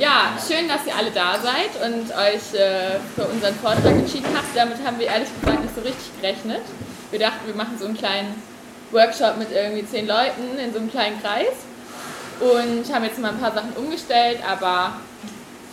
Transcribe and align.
Ja, 0.00 0.32
schön, 0.40 0.66
dass 0.66 0.86
ihr 0.86 0.96
alle 0.96 1.10
da 1.10 1.38
seid 1.38 1.76
und 1.84 2.10
euch 2.10 2.58
äh, 2.58 2.98
für 3.14 3.24
unseren 3.24 3.54
Vortrag 3.56 3.92
entschieden 3.92 4.30
habt. 4.34 4.56
Damit 4.56 4.78
haben 4.82 4.98
wir 4.98 5.08
ehrlich 5.08 5.28
gesagt 5.38 5.60
nicht 5.60 5.74
so 5.74 5.82
richtig 5.82 6.18
gerechnet. 6.18 6.62
Wir 7.10 7.18
dachten, 7.18 7.46
wir 7.46 7.54
machen 7.54 7.76
so 7.78 7.84
einen 7.84 7.98
kleinen 7.98 8.34
Workshop 8.92 9.36
mit 9.36 9.52
irgendwie 9.52 9.86
zehn 9.86 10.06
Leuten 10.06 10.58
in 10.58 10.72
so 10.72 10.78
einem 10.78 10.90
kleinen 10.90 11.20
Kreis 11.20 11.52
und 12.40 12.94
haben 12.94 13.04
jetzt 13.04 13.18
mal 13.18 13.28
ein 13.28 13.40
paar 13.40 13.52
Sachen 13.52 13.74
umgestellt, 13.76 14.38
aber 14.50 14.94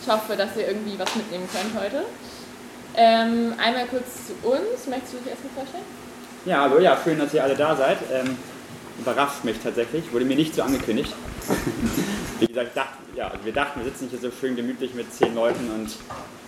ich 0.04 0.11
hoffe, 0.11 0.36
dass 0.36 0.57
ihr 0.57 0.68
irgendwie 0.68 1.00
was 1.00 1.16
mitnehmen 1.16 1.48
könnt 1.50 1.82
heute. 1.82 2.04
Ähm, 2.98 3.54
einmal 3.64 3.86
kurz 3.86 4.28
zu 4.28 4.34
uns. 4.46 4.88
Möchtest 4.89 5.14
du 5.14 5.18
dich 5.20 5.30
erstmal 5.30 5.54
vorstellen? 5.55 5.86
Ja, 6.44 6.64
hallo, 6.64 6.80
ja, 6.80 6.98
schön, 7.02 7.18
dass 7.18 7.34
ihr 7.34 7.46
alle 7.46 7.55
da 7.55 7.78
seid. 7.78 8.00
Ähm, 8.12 8.38
überrascht 9.00 9.46
mich 9.46 9.55
tatsächlich, 9.64 10.12
wurde 10.12 10.25
mir 10.25 10.36
nicht 10.36 10.54
so 10.54 10.64
angekündigt. 10.64 11.14
Wie 12.39 12.47
gesagt, 12.47 12.77
dacht, 12.77 12.89
ja, 13.15 13.31
wir 13.43 13.54
dachten, 13.54 13.79
wir 13.79 13.85
sitzen 13.89 14.09
hier 14.09 14.19
so 14.19 14.29
schön 14.29 14.55
gemütlich 14.55 14.93
mit 14.93 15.11
zehn 15.13 15.33
Leuten 15.33 15.71
und 15.71 15.89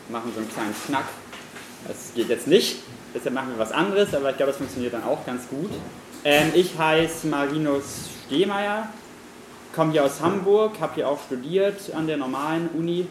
machen 0.10 0.32
so 0.34 0.40
einen 0.40 0.52
kleinen 0.52 0.76
Schnack. 0.86 1.06
Das 1.88 2.14
geht 2.14 2.30
jetzt 2.30 2.48
nicht, 2.48 2.78
deshalb 3.16 3.34
machen 3.34 3.50
wir 3.50 3.60
was 3.60 3.72
anderes, 3.72 4.14
aber 4.14 4.30
ich 4.32 4.38
glaube, 4.38 4.52
das 4.52 4.58
funktioniert 4.58 4.94
dann 4.94 5.04
auch 5.04 5.26
ganz 5.26 5.48
gut. 5.48 5.72
Ähm, 6.24 6.52
ich 6.54 6.78
heiße 6.78 7.28
Marinus 7.28 8.10
Stehmeier, 8.28 8.90
komme 9.74 9.94
hier 9.94 10.04
aus 10.04 10.22
Hamburg, 10.22 10.80
habe 10.80 10.96
hier 10.96 11.08
auch 11.08 11.20
studiert 11.26 11.94
an 11.96 12.06
der 12.06 12.18
normalen 12.18 12.70
Uni. 12.78 13.08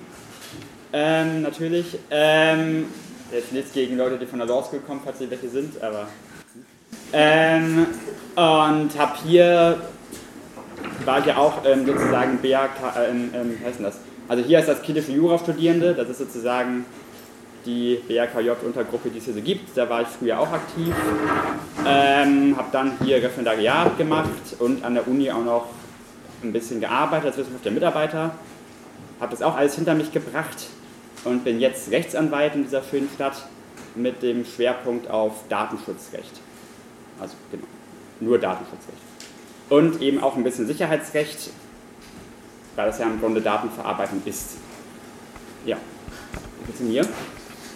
Ähm, 0.93 1.43
natürlich. 1.43 1.99
Ähm, 2.11 2.87
jetzt 3.33 3.53
nichts 3.53 3.73
gegen 3.73 3.97
Leute, 3.97 4.19
die 4.19 4.27
von 4.27 4.39
der 4.39 4.49
Law 4.49 4.63
School 4.65 4.81
kommen, 4.81 5.01
falls 5.05 5.19
sie 5.19 5.31
welche 5.31 5.49
sind, 5.49 5.83
aber. 5.83 6.09
Ähm, 7.13 7.87
und 8.37 8.99
habe 8.99 9.19
hier, 9.27 9.81
war 11.05 11.23
hier 11.23 11.39
auch 11.39 11.65
ähm, 11.65 11.87
sozusagen 11.87 12.39
BAK, 12.43 12.71
äh, 12.97 13.11
ähm, 13.11 13.31
wie 13.59 13.65
heißt 13.65 13.81
das? 13.81 13.99
Also 14.29 14.45
hier 14.45 14.59
ist 14.59 14.69
das 14.69 14.83
kritische 14.83 15.13
Jura-Studierende, 15.13 15.95
das 15.95 16.09
ist 16.11 16.19
sozusagen 16.19 16.85
die 17.65 18.01
BRKJ-Untergruppe, 18.07 19.11
die 19.11 19.19
es 19.19 19.25
hier 19.25 19.35
so 19.35 19.41
gibt. 19.41 19.77
Da 19.77 19.89
war 19.89 20.03
ich 20.03 20.09
früher 20.09 20.39
auch 20.39 20.53
aktiv. 20.53 20.95
Ähm, 21.87 22.57
habe 22.57 22.69
dann 22.73 22.93
hier 23.05 23.23
Referendariat 23.23 23.97
gemacht 23.99 24.57
und 24.59 24.85
an 24.85 24.95
der 24.95 25.07
Uni 25.07 25.31
auch 25.31 25.45
noch 25.45 25.67
ein 26.43 26.53
bisschen 26.53 26.81
gearbeitet 26.81 27.27
als 27.27 27.39
wissenschaftlicher 27.39 27.75
Mitarbeiter. 27.75 28.31
Habe 29.21 29.31
das 29.31 29.43
auch 29.43 29.57
alles 29.57 29.75
hinter 29.75 29.95
mich 29.95 30.13
gebracht 30.13 30.67
und 31.25 31.45
bin 31.45 31.61
jetzt 31.61 31.91
Rechtsanwalt 31.91 32.55
in 32.55 32.63
dieser 32.65 32.83
schönen 32.83 33.09
Stadt 33.15 33.47
mit 33.95 34.23
dem 34.23 34.45
Schwerpunkt 34.45 35.11
auf 35.11 35.33
Datenschutzrecht. 35.49 36.41
Also 37.21 37.35
genau, 37.51 37.67
nur 38.21 38.39
Datenschutzrecht. 38.39 39.08
Und 39.69 40.01
eben 40.01 40.23
auch 40.23 40.37
ein 40.37 40.45
bisschen 40.45 40.67
Sicherheitsrecht, 40.67 41.51
weil 42.77 42.87
das 42.87 42.99
ja 42.99 43.07
im 43.07 43.21
Grunde 43.21 43.41
Datenverarbeitung 43.41 44.23
ist. 44.25 44.57
Ja, 45.67 45.77
bisschen 46.67 46.89
hier. 46.89 47.07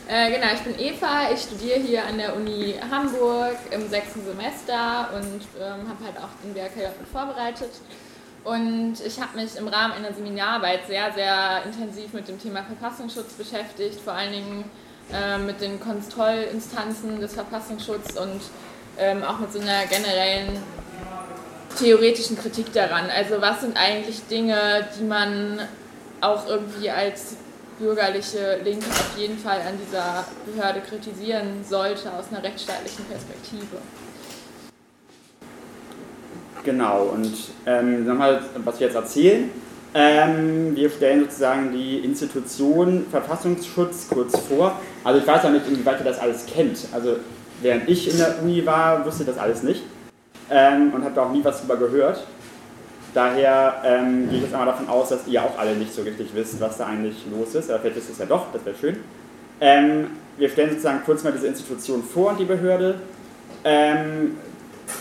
Äh, 0.08 0.30
genau, 0.30 0.52
ich 0.52 0.60
bin 0.60 0.78
Eva, 0.78 1.32
ich 1.32 1.40
studiere 1.40 1.78
hier 1.78 2.04
an 2.04 2.18
der 2.18 2.36
Uni 2.36 2.74
Hamburg 2.90 3.56
im 3.70 3.88
sechsten 3.88 4.24
Semester 4.24 5.10
und 5.14 5.42
ähm, 5.58 5.88
habe 5.88 6.04
halt 6.04 6.18
auch 6.18 6.28
den 6.44 6.52
BRKJ 6.52 6.98
mit 6.98 7.08
vorbereitet. 7.10 7.70
Und 8.44 8.94
ich 9.06 9.20
habe 9.20 9.38
mich 9.38 9.56
im 9.56 9.68
Rahmen 9.68 9.94
einer 9.94 10.12
Seminararbeit 10.12 10.86
sehr, 10.88 11.12
sehr 11.12 11.62
intensiv 11.64 12.12
mit 12.12 12.26
dem 12.26 12.40
Thema 12.40 12.64
Verfassungsschutz 12.64 13.34
beschäftigt, 13.34 14.00
vor 14.00 14.14
allen 14.14 14.32
Dingen 14.32 14.64
äh, 15.12 15.38
mit 15.38 15.60
den 15.60 15.78
Kontrollinstanzen 15.78 17.20
des 17.20 17.34
Verfassungsschutzes 17.34 18.18
und 18.18 18.40
ähm, 18.98 19.22
auch 19.22 19.38
mit 19.38 19.52
so 19.52 19.60
einer 19.60 19.86
generellen 19.86 20.60
theoretischen 21.78 22.38
Kritik 22.38 22.72
daran. 22.72 23.06
Also 23.14 23.40
was 23.40 23.60
sind 23.60 23.76
eigentlich 23.76 24.26
Dinge, 24.28 24.86
die 24.98 25.04
man 25.04 25.60
auch 26.20 26.48
irgendwie 26.48 26.90
als 26.90 27.36
bürgerliche 27.78 28.60
Linke 28.64 28.86
auf 28.86 29.18
jeden 29.18 29.38
Fall 29.38 29.58
an 29.60 29.74
dieser 29.84 30.24
Behörde 30.46 30.80
kritisieren 30.80 31.64
sollte 31.68 32.12
aus 32.12 32.26
einer 32.30 32.42
rechtsstaatlichen 32.42 33.04
Perspektive. 33.06 33.78
Genau, 36.64 37.06
und 37.06 37.32
ähm, 37.66 38.06
nochmal, 38.06 38.40
was 38.64 38.78
wir 38.78 38.86
jetzt 38.86 38.94
erzählen. 38.94 39.50
Ähm, 39.94 40.74
wir 40.76 40.88
stellen 40.88 41.24
sozusagen 41.24 41.72
die 41.72 41.98
Institution 41.98 43.04
Verfassungsschutz 43.10 44.08
kurz 44.08 44.38
vor. 44.38 44.80
Also 45.04 45.20
ich 45.20 45.26
weiß 45.26 45.44
auch 45.44 45.50
nicht, 45.50 45.66
inwieweit 45.66 45.98
ihr 45.98 46.04
das 46.04 46.18
alles 46.18 46.46
kennt. 46.46 46.78
Also 46.92 47.16
während 47.60 47.88
ich 47.90 48.10
in 48.10 48.16
der 48.16 48.40
Uni 48.42 48.64
war, 48.64 49.04
wusste 49.04 49.24
das 49.24 49.36
alles 49.36 49.62
nicht 49.62 49.82
ähm, 50.52 50.92
und 50.94 51.02
habe 51.02 51.14
da 51.14 51.22
auch 51.24 51.32
nie 51.32 51.44
was 51.44 51.60
drüber 51.60 51.76
gehört. 51.76 52.24
Daher 53.14 53.82
ähm, 53.84 54.28
gehe 54.28 54.38
ich 54.38 54.44
jetzt 54.44 54.54
einmal 54.54 54.68
davon 54.68 54.88
aus, 54.88 55.10
dass 55.10 55.26
ihr 55.26 55.42
auch 55.42 55.58
alle 55.58 55.74
nicht 55.74 55.92
so 55.92 56.02
richtig 56.02 56.28
wisst, 56.34 56.60
was 56.60 56.78
da 56.78 56.86
eigentlich 56.86 57.24
los 57.30 57.54
ist. 57.54 57.70
Aber 57.70 57.80
vielleicht 57.80 57.96
wisst 57.96 58.08
ihr 58.10 58.12
es 58.12 58.18
ja 58.18 58.26
doch, 58.26 58.46
das 58.52 58.64
wäre 58.64 58.76
schön. 58.76 58.96
Ähm, 59.60 60.06
wir 60.38 60.48
stellen 60.48 60.70
sozusagen 60.70 61.02
kurz 61.04 61.22
mal 61.22 61.32
diese 61.32 61.46
Institution 61.46 62.02
vor 62.02 62.30
und 62.30 62.40
die 62.40 62.44
Behörde. 62.44 62.96
Ähm, 63.64 64.36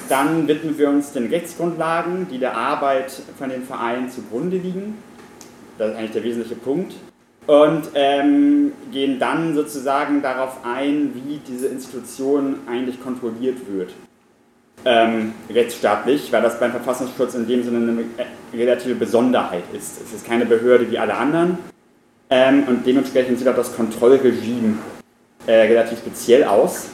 dann 0.09 0.47
widmen 0.47 0.78
wir 0.78 0.90
uns 0.90 1.13
den 1.13 1.28
Rechtsgrundlagen, 1.28 2.28
die 2.29 2.38
der 2.38 2.56
Arbeit 2.56 3.11
von 3.38 3.50
den 3.50 3.63
Vereinen 3.63 4.09
zugrunde 4.09 4.57
liegen. 4.57 4.97
Das 5.78 5.91
ist 5.91 5.97
eigentlich 5.97 6.11
der 6.11 6.23
wesentliche 6.23 6.56
Punkt. 6.56 6.94
Und 7.47 7.84
ähm, 7.95 8.73
gehen 8.91 9.19
dann 9.19 9.56
sozusagen 9.56 10.22
darauf 10.22 10.59
ein, 10.63 11.11
wie 11.16 11.40
diese 11.47 11.67
Institution 11.67 12.59
eigentlich 12.67 13.01
kontrolliert 13.01 13.57
wird 13.67 13.91
ähm, 14.85 15.33
rechtsstaatlich, 15.49 16.31
weil 16.31 16.41
das 16.41 16.59
beim 16.59 16.71
Verfassungsschutz 16.71 17.35
in 17.35 17.47
dem 17.47 17.63
Sinne 17.63 17.77
eine 17.77 18.05
relative 18.53 18.95
Besonderheit 18.95 19.63
ist. 19.73 20.01
Es 20.01 20.13
ist 20.13 20.25
keine 20.25 20.45
Behörde 20.45 20.89
wie 20.89 20.97
alle 20.97 21.15
anderen 21.15 21.57
ähm, 22.29 22.63
und 22.67 22.85
dementsprechend 22.85 23.37
sieht 23.37 23.47
auch 23.47 23.55
das 23.55 23.75
Kontrollregime 23.75 24.77
äh, 25.45 25.53
relativ 25.53 25.99
speziell 25.99 26.45
aus. 26.45 26.87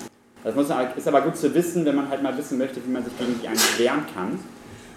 Das 0.43 0.55
muss, 0.55 0.67
ist 0.95 1.07
aber 1.07 1.21
gut 1.21 1.37
zu 1.37 1.53
wissen, 1.53 1.85
wenn 1.85 1.95
man 1.95 2.09
halt 2.09 2.23
mal 2.23 2.35
wissen 2.37 2.57
möchte, 2.57 2.83
wie 2.85 2.89
man 2.89 3.03
sich 3.03 3.17
gegen 3.17 3.39
die 3.41 3.47
eigentlich 3.47 3.79
wehren 3.79 4.05
kann 4.13 4.39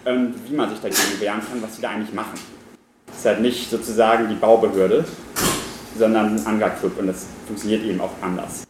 und 0.05 0.35
wie 0.49 0.55
man 0.55 0.71
sich 0.71 0.81
dagegen 0.81 1.21
wehren 1.21 1.41
kann, 1.41 1.63
was 1.63 1.77
sie 1.77 1.83
da 1.83 1.91
eigentlich 1.91 2.15
machen. 2.15 2.39
Das 3.07 3.19
ist 3.19 3.27
halt 3.27 3.41
nicht 3.41 3.71
sozusagen 3.71 4.29
die 4.29 4.35
Baubehörde, 4.35 5.05
sondern 5.99 6.37
ein 6.37 6.47
Anglerclub 6.47 6.99
und 6.99 7.09
das 7.09 7.27
funktioniert 7.47 7.85
eben 7.85 8.01
auch 8.01 8.13
anders. 8.23 8.65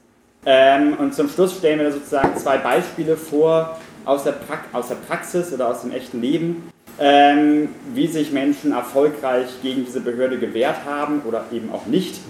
Ähm, 0.47 0.95
und 0.99 1.15
zum 1.15 1.29
Schluss 1.29 1.59
stellen 1.59 1.81
wir 1.81 1.93
sozusagen 1.93 2.37
zwei 2.37 2.59
Beispiele 2.59 3.17
vor, 3.17 3.79
aus 4.05 4.25
der, 4.25 4.33
pra 4.33 4.59
aus 4.73 4.89
der 4.89 4.97
Praxis 4.97 5.53
oder 5.53 5.69
aus 5.69 5.83
dem 5.83 5.93
echten 5.93 6.21
Leben, 6.21 6.71
ähm, 6.99 7.69
wie 7.95 8.07
sich 8.07 8.33
Menschen 8.33 8.73
erfolgreich 8.73 9.49
gegen 9.63 9.85
diese 9.85 10.01
Behörde 10.01 10.39
gewehrt 10.39 10.85
haben 10.85 11.23
oder 11.27 11.45
eben 11.53 11.71
auch 11.73 11.87
nicht 11.87 12.21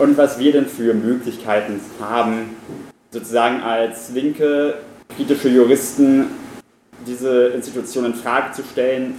und 0.00 0.16
was 0.16 0.38
wir 0.38 0.52
denn 0.52 0.66
für 0.66 0.94
Möglichkeiten 0.94 1.78
haben, 2.00 2.56
sozusagen 3.10 3.60
als 3.60 4.10
linke 4.10 4.78
kritische 5.14 5.50
Juristen 5.50 6.26
diese 7.06 7.48
Institution 7.48 8.06
in 8.06 8.14
Frage 8.14 8.52
zu 8.52 8.62
stellen 8.62 9.16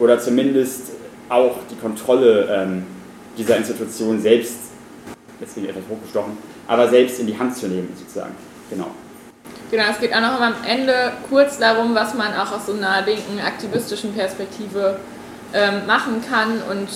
oder 0.00 0.18
zumindest 0.18 0.90
auch 1.28 1.56
die 1.70 1.76
Kontrolle 1.76 2.48
ähm, 2.50 2.82
dieser 3.36 3.58
Institution 3.58 4.20
selbst, 4.20 4.56
deswegen 5.40 5.68
etwas 5.68 5.84
hochgestochen, 5.88 6.36
aber 6.66 6.88
selbst 6.88 7.20
in 7.20 7.28
die 7.28 7.38
Hand 7.38 7.56
zu 7.56 7.68
nehmen 7.68 7.90
sozusagen. 7.96 8.34
Genau. 8.70 8.90
Genau, 9.70 9.84
es 9.90 10.00
geht 10.00 10.14
auch 10.14 10.20
noch 10.20 10.40
am 10.40 10.54
Ende 10.66 11.12
kurz 11.28 11.58
darum, 11.58 11.94
was 11.94 12.14
man 12.14 12.32
auch 12.34 12.52
aus 12.52 12.66
so 12.66 12.72
einer 12.72 13.02
linken 13.02 13.38
aktivistischen 13.38 14.14
Perspektive 14.14 14.98
ähm, 15.52 15.86
machen 15.86 16.22
kann 16.26 16.62
und 16.70 16.88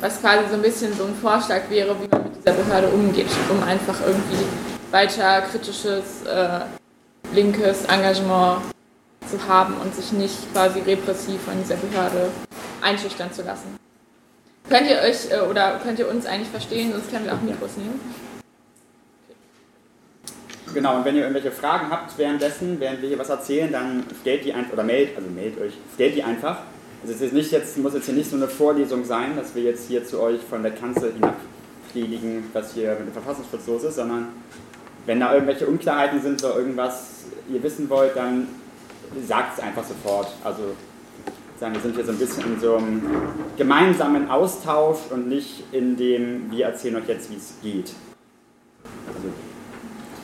was 0.00 0.20
quasi 0.20 0.48
so 0.48 0.54
ein 0.54 0.62
bisschen 0.62 0.96
so 0.96 1.04
ein 1.04 1.14
Vorschlag 1.16 1.62
wäre, 1.68 1.96
wie 2.00 2.06
man 2.08 2.22
mit 2.24 2.36
dieser 2.36 2.52
Behörde 2.52 2.88
umgeht, 2.88 3.26
um 3.50 3.62
einfach 3.64 4.00
irgendwie 4.06 4.44
weiter 4.92 5.42
kritisches, 5.42 6.22
äh, 6.24 6.60
linkes 7.34 7.86
Engagement 7.86 8.62
zu 9.28 9.48
haben 9.48 9.74
und 9.78 9.94
sich 9.94 10.12
nicht 10.12 10.52
quasi 10.52 10.80
repressiv 10.80 11.40
von 11.42 11.54
dieser 11.60 11.76
Behörde 11.76 12.28
einschüchtern 12.82 13.32
zu 13.32 13.42
lassen. 13.42 13.76
Könnt 14.68 14.88
ihr 14.88 14.98
euch 15.00 15.30
äh, 15.30 15.40
oder 15.40 15.80
könnt 15.82 15.98
ihr 15.98 16.08
uns 16.08 16.26
eigentlich 16.26 16.50
verstehen, 16.50 16.92
sonst 16.92 17.10
können 17.10 17.24
wir 17.24 17.32
auch 17.32 17.40
Mikros 17.40 17.76
nehmen? 17.76 18.00
Genau, 20.74 20.96
und 20.96 21.04
wenn 21.04 21.16
ihr 21.16 21.22
irgendwelche 21.22 21.50
Fragen 21.50 21.90
habt 21.90 22.16
währenddessen, 22.16 22.80
während 22.80 23.02
wir 23.02 23.08
hier 23.08 23.18
was 23.18 23.28
erzählen, 23.28 23.70
dann 23.70 24.04
stellt 24.20 24.44
die 24.44 24.52
einfach, 24.52 24.72
oder 24.72 24.84
meldet, 24.84 25.16
also 25.16 25.28
meldet 25.28 25.60
euch, 25.60 25.72
stellt 25.94 26.14
die 26.14 26.22
einfach. 26.22 26.58
Also 27.02 27.14
es 27.14 27.20
ist 27.20 27.32
nicht 27.32 27.50
jetzt, 27.50 27.76
muss 27.78 27.94
jetzt 27.94 28.06
hier 28.06 28.14
nicht 28.14 28.30
so 28.30 28.36
eine 28.36 28.48
Vorlesung 28.48 29.04
sein, 29.04 29.36
dass 29.36 29.54
wir 29.54 29.62
jetzt 29.62 29.88
hier 29.88 30.04
zu 30.04 30.20
euch 30.20 30.40
von 30.40 30.62
der 30.62 30.72
Kanzel 30.72 31.12
hinabpredigen, 31.12 32.44
was 32.52 32.74
hier 32.74 32.90
mit 32.90 33.08
dem 33.08 33.12
Verfassungsschutz 33.12 33.66
los 33.66 33.84
ist, 33.84 33.96
sondern 33.96 34.28
wenn 35.04 35.20
da 35.20 35.34
irgendwelche 35.34 35.66
Unklarheiten 35.66 36.22
sind 36.22 36.42
oder 36.44 36.56
irgendwas 36.56 37.24
ihr 37.52 37.62
wissen 37.62 37.90
wollt, 37.90 38.16
dann 38.16 38.46
sagt 39.26 39.58
es 39.58 39.64
einfach 39.64 39.84
sofort. 39.84 40.28
Also 40.44 40.62
sagen, 41.58 41.74
wir 41.74 41.80
sind 41.80 41.96
hier 41.96 42.04
so 42.04 42.12
ein 42.12 42.18
bisschen 42.18 42.44
in 42.54 42.60
so 42.60 42.76
einem 42.76 43.02
gemeinsamen 43.56 44.30
Austausch 44.30 44.98
und 45.10 45.28
nicht 45.28 45.64
in 45.72 45.96
dem, 45.96 46.50
wir 46.50 46.66
erzählen 46.66 46.96
euch 46.96 47.08
jetzt, 47.08 47.30
wie 47.30 47.36
es 47.36 47.54
geht. 47.62 47.92
Also 49.08 49.28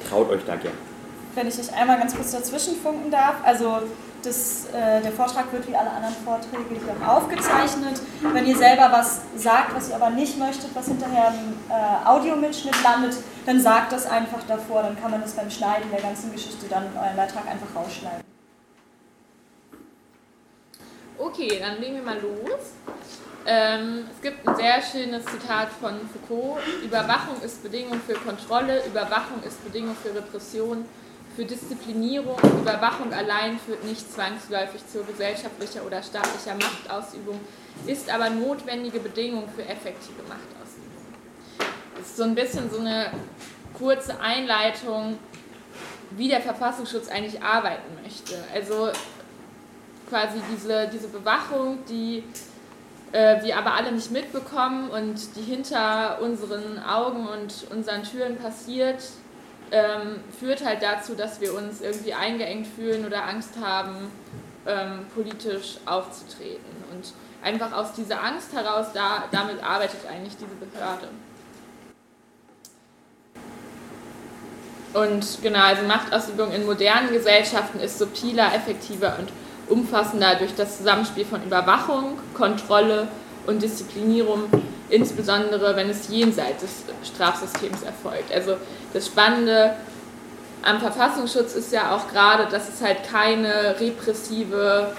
traut 0.09 0.31
euch 0.31 0.45
da 0.45 0.57
gerne. 0.57 0.77
Wenn 1.35 1.47
ich 1.47 1.59
euch 1.59 1.73
einmal 1.73 1.99
ganz 1.99 2.15
kurz 2.15 2.33
dazwischen 2.33 2.77
funken 2.77 3.11
darf, 3.11 3.37
also 3.45 3.83
das, 4.23 4.67
äh, 4.73 5.01
der 5.01 5.13
Vortrag 5.13 5.53
wird 5.53 5.69
wie 5.69 5.77
alle 5.77 5.91
anderen 5.91 6.15
Vorträge 6.25 6.65
hier 6.71 7.07
auch 7.07 7.23
aufgezeichnet. 7.23 8.01
Wenn 8.21 8.47
ihr 8.47 8.57
selber 8.57 8.91
was 8.91 9.21
sagt, 9.37 9.75
was 9.77 9.91
ihr 9.91 9.95
aber 9.95 10.11
nicht 10.11 10.39
möchtet, 10.39 10.75
was 10.75 10.87
hinterher 10.87 11.29
im 11.29 11.55
äh, 11.71 12.07
Audiomitschnitt 12.07 12.83
landet, 12.83 13.17
dann 13.47 13.61
sagt 13.61 13.93
das 13.93 14.07
einfach 14.07 14.43
davor. 14.49 14.83
Dann 14.83 15.01
kann 15.01 15.11
man 15.13 15.21
das 15.21 15.33
beim 15.33 15.51
Schneiden 15.51 15.91
der 15.93 16.01
ganzen 16.01 16.33
Geschichte 16.33 16.67
dann 16.69 16.85
euren 16.97 17.17
Beitrag 17.17 17.47
einfach 17.47 17.69
rausschneiden. 17.77 18.23
Okay, 21.17 21.59
dann 21.61 21.81
legen 21.81 21.97
wir 21.97 22.03
mal 22.03 22.19
los. 22.21 22.73
Ähm, 23.51 24.05
es 24.15 24.21
gibt 24.21 24.47
ein 24.47 24.57
sehr 24.57 24.83
schönes 24.83 25.25
Zitat 25.25 25.71
von 25.81 25.95
Foucault. 26.13 26.61
Überwachung 26.85 27.41
ist 27.43 27.63
Bedingung 27.63 27.99
für 28.07 28.13
Kontrolle, 28.13 28.85
Überwachung 28.85 29.43
ist 29.43 29.65
Bedingung 29.65 29.97
für 29.97 30.15
Repression, 30.15 30.85
für 31.35 31.47
Disziplinierung. 31.47 32.37
Überwachung 32.61 33.11
allein 33.15 33.59
führt 33.59 33.85
nicht 33.85 34.13
zwangsläufig 34.13 34.87
zu 34.87 35.03
gesellschaftlicher 35.03 35.83
oder 35.87 36.03
staatlicher 36.03 36.57
Machtausübung, 36.57 37.41
ist 37.87 38.11
aber 38.11 38.29
notwendige 38.29 39.01
Bedingung 39.01 39.49
für 39.57 39.63
effektive 39.63 40.21
Machtausübung. 40.29 41.07
Das 41.97 42.07
ist 42.07 42.17
so 42.19 42.25
ein 42.25 42.35
bisschen 42.35 42.71
so 42.71 42.81
eine 42.81 43.13
kurze 43.73 44.21
Einleitung, 44.21 45.19
wie 46.11 46.29
der 46.29 46.43
Verfassungsschutz 46.43 47.09
eigentlich 47.09 47.43
arbeiten 47.43 47.97
möchte. 48.03 48.35
Also 48.55 48.91
quasi 50.11 50.39
diese, 50.53 50.87
diese 50.93 51.09
Bewachung, 51.09 51.79
die 51.89 52.25
äh, 53.13 53.43
wir 53.43 53.57
aber 53.57 53.75
alle 53.75 53.93
nicht 53.93 54.11
mitbekommen 54.11 54.91
und 54.91 55.37
die 55.37 55.43
hinter 55.43 56.21
unseren 56.21 56.83
Augen 56.83 57.27
und 57.27 57.67
unseren 57.71 58.03
Türen 58.03 58.37
passiert, 58.37 59.03
ähm, 59.71 60.21
führt 60.39 60.65
halt 60.65 60.83
dazu, 60.83 61.15
dass 61.15 61.41
wir 61.41 61.55
uns 61.55 61.81
irgendwie 61.81 62.15
eingeengt 62.15 62.67
fühlen 62.67 63.07
oder 63.07 63.25
Angst 63.25 63.55
haben, 63.63 64.11
ähm, 64.67 65.07
politisch 65.15 65.79
aufzutreten. 65.87 66.65
Und 66.93 67.13
einfach 67.43 67.73
aus 67.73 67.93
dieser 67.93 68.23
Angst 68.23 68.53
heraus, 68.53 68.89
da, 68.93 69.25
damit 69.31 69.63
arbeitet 69.63 70.01
eigentlich 70.11 70.37
diese 70.37 70.55
Behörde. 70.55 71.09
Und 74.95 75.43
genau, 75.43 75.65
also 75.65 75.83
Machtausübung 75.83 76.51
in 76.53 76.65
modernen 76.65 77.13
Gesellschaften 77.13 77.79
ist 77.81 77.99
subtiler, 77.99 78.55
effektiver 78.55 79.17
und 79.19 79.29
umfassender 79.69 80.35
durch 80.37 80.55
das 80.55 80.79
Zusammenspiel 80.79 81.25
von 81.25 81.43
Überwachung, 81.43 82.19
Kontrolle 82.35 83.09
und 83.47 83.63
Disziplinierung, 83.63 84.45
insbesondere 84.91 85.77
wenn 85.77 85.91
es 85.91 86.09
jenseits 86.09 86.63
des 86.63 87.09
Strafsystems 87.09 87.83
erfolgt. 87.83 88.33
Also 88.33 88.57
das 88.93 89.07
Spannende 89.07 89.75
am 90.63 90.81
Verfassungsschutz 90.81 91.55
ist 91.55 91.73
ja 91.73 91.95
auch 91.95 92.09
gerade, 92.09 92.47
dass 92.51 92.69
es 92.69 92.83
halt 92.83 92.99
keine 93.11 93.79
repressive 93.81 94.93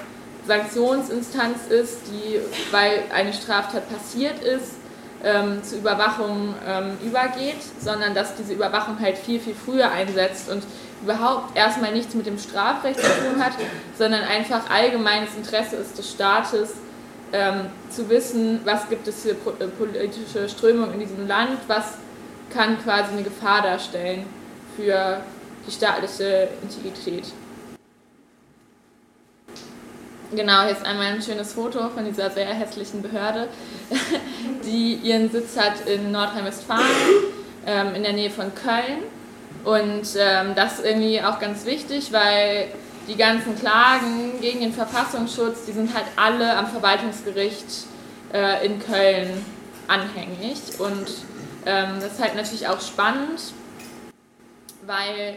Sanktionsinstanz 0.48 1.68
ist, 1.70 2.00
die, 2.08 2.40
weil 2.72 3.04
eine 3.14 3.34
Straftat 3.34 3.90
passiert 3.90 4.42
ist, 4.42 4.76
ähm, 5.24 5.62
zur 5.64 5.80
Überwachung 5.80 6.56
ähm, 6.66 6.98
übergeht, 7.04 7.60
sondern 7.80 8.14
dass 8.14 8.36
diese 8.36 8.54
Überwachung 8.54 9.00
halt 9.00 9.18
viel, 9.18 9.40
viel 9.40 9.54
früher 9.54 9.92
einsetzt 9.92 10.50
und 10.50 10.64
überhaupt 11.02 11.56
erstmal 11.56 11.94
nichts 11.94 12.14
mit 12.14 12.26
dem 12.26 12.38
Strafrecht 12.38 13.00
zu 13.00 13.08
tun 13.08 13.44
hat, 13.44 13.54
sondern 13.98 14.24
einfach 14.24 14.70
allgemeines 14.70 15.36
Interesse 15.36 15.78
ist 15.78 15.98
des 15.98 16.12
Staates, 16.12 16.74
ähm, 17.32 17.68
zu 17.90 18.10
wissen, 18.10 18.62
was 18.66 18.90
gibt 18.90 19.08
es 19.08 19.22
für 19.22 19.32
äh, 19.32 19.68
politische 19.68 20.50
Strömungen 20.50 20.94
in 20.96 21.00
diesem 21.02 21.28
Land, 21.28 21.60
was 21.68 21.96
kann 22.52 22.82
quasi 22.82 23.14
eine 23.14 23.24
Gefahr 23.24 23.62
darstellen 23.62 24.26
für 24.76 25.22
die 25.68 25.72
staatliche 25.72 26.50
Integrität. 26.64 27.26
Genau, 30.32 30.68
ist 30.68 30.86
einmal 30.86 31.08
ein 31.08 31.22
schönes 31.22 31.54
Foto 31.54 31.90
von 31.90 32.06
dieser 32.06 32.30
sehr 32.30 32.48
hässlichen 32.48 33.02
Behörde, 33.02 33.48
die 34.64 34.96
ihren 34.96 35.30
Sitz 35.32 35.58
hat 35.58 35.88
in 35.88 36.12
Nordrhein-Westfalen, 36.12 36.86
ähm, 37.66 37.96
in 37.96 38.04
der 38.04 38.14
Nähe 38.14 38.30
von 38.30 38.54
Köln. 38.54 39.04
Und 39.64 40.08
ähm, 40.18 40.56
das 40.56 40.80
ist 40.80 40.86
irgendwie 40.86 41.22
auch 41.22 41.40
ganz 41.40 41.66
wichtig, 41.66 42.12
weil 42.12 42.68
die 43.08 43.16
ganzen 43.16 43.58
Klagen 43.58 44.40
gegen 44.40 44.62
den 44.62 44.74
Verfassungsschutz, 44.74 45.66
die 45.66 45.72
sind 45.72 45.94
halt 45.94 46.06
alle 46.16 46.56
am 46.56 46.68
Verwaltungsgericht 46.68 47.86
äh, 48.34 48.66
in 48.66 48.80
Köln 48.80 49.46
anhängig. 49.88 50.60
Und 50.80 51.10
ähm, 51.66 51.96
das 52.00 52.14
ist 52.14 52.22
halt 52.22 52.36
natürlich 52.36 52.68
auch 52.68 52.80
spannend, 52.80 53.42
weil 54.86 55.36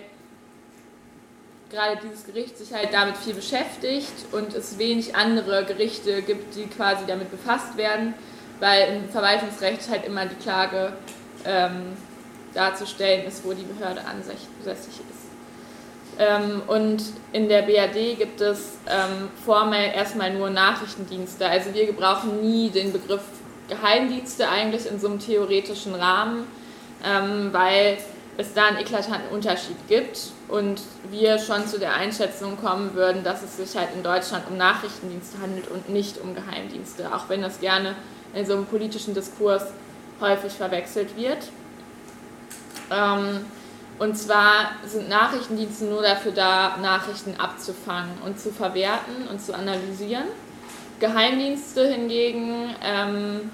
gerade 1.70 1.98
dieses 2.04 2.26
Gericht 2.26 2.58
sich 2.58 2.72
halt 2.72 2.92
damit 2.92 3.16
viel 3.16 3.34
beschäftigt 3.34 4.12
und 4.32 4.54
es 4.54 4.78
wenig 4.78 5.16
andere 5.16 5.64
Gerichte 5.64 6.22
gibt, 6.22 6.54
die 6.54 6.66
quasi 6.66 7.04
damit 7.06 7.30
befasst 7.30 7.76
werden, 7.76 8.14
weil 8.60 8.96
im 8.96 9.08
Verwaltungsrecht 9.08 9.88
halt 9.90 10.04
immer 10.04 10.26
die 10.26 10.36
Klage 10.36 10.92
ähm, 11.46 11.96
darzustellen 12.54 13.26
ist, 13.26 13.44
wo 13.44 13.52
die 13.52 13.64
Behörde 13.64 14.02
ansässig 14.04 15.00
ist. 15.10 15.22
Ähm, 16.18 16.62
und 16.66 17.02
in 17.32 17.48
der 17.48 17.62
BRD 17.62 18.18
gibt 18.18 18.40
es 18.40 18.78
ähm, 18.86 19.28
formell 19.44 19.92
erstmal 19.94 20.32
nur 20.32 20.50
Nachrichtendienste. 20.50 21.46
Also 21.46 21.72
wir 21.72 21.86
gebrauchen 21.86 22.40
nie 22.42 22.70
den 22.70 22.92
Begriff 22.92 23.22
Geheimdienste 23.68 24.48
eigentlich 24.48 24.90
in 24.90 25.00
so 25.00 25.08
einem 25.08 25.18
theoretischen 25.18 25.94
Rahmen, 25.94 26.46
ähm, 27.04 27.52
weil 27.52 27.96
es 28.36 28.52
da 28.54 28.66
einen 28.66 28.78
eklatanten 28.78 29.30
Unterschied 29.30 29.76
gibt 29.88 30.32
und 30.48 30.82
wir 31.10 31.38
schon 31.38 31.66
zu 31.66 31.78
der 31.78 31.94
Einschätzung 31.94 32.56
kommen 32.56 32.94
würden, 32.94 33.24
dass 33.24 33.42
es 33.42 33.56
sich 33.56 33.76
halt 33.76 33.88
in 33.94 34.02
Deutschland 34.02 34.44
um 34.50 34.56
Nachrichtendienste 34.56 35.38
handelt 35.40 35.68
und 35.68 35.88
nicht 35.88 36.18
um 36.18 36.34
Geheimdienste, 36.34 37.14
auch 37.14 37.28
wenn 37.28 37.42
das 37.42 37.60
gerne 37.60 37.94
in 38.34 38.46
so 38.46 38.54
einem 38.54 38.66
politischen 38.66 39.14
Diskurs 39.14 39.64
häufig 40.20 40.52
verwechselt 40.52 41.16
wird. 41.16 41.48
Ähm, 42.92 43.44
und 43.98 44.16
zwar 44.16 44.72
sind 44.84 45.08
Nachrichtendienste 45.08 45.84
nur 45.84 46.02
dafür 46.02 46.32
da, 46.32 46.76
Nachrichten 46.78 47.36
abzufangen 47.38 48.18
und 48.24 48.40
zu 48.40 48.50
verwerten 48.50 49.28
und 49.30 49.40
zu 49.40 49.54
analysieren. 49.54 50.24
Geheimdienste 50.98 51.86
hingegen 51.86 52.74
ähm, 52.82 53.50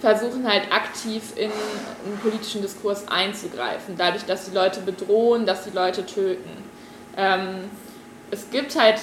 versuchen 0.00 0.46
halt 0.46 0.72
aktiv 0.72 1.32
in 1.36 1.50
einen 1.50 2.18
politischen 2.22 2.62
Diskurs 2.62 3.08
einzugreifen, 3.08 3.96
dadurch, 3.96 4.24
dass 4.24 4.46
die 4.46 4.54
Leute 4.54 4.80
bedrohen, 4.80 5.46
dass 5.46 5.64
die 5.64 5.70
Leute 5.70 6.04
töten. 6.04 6.50
Ähm, 7.16 7.70
es 8.30 8.50
gibt 8.50 8.78
halt 8.78 9.00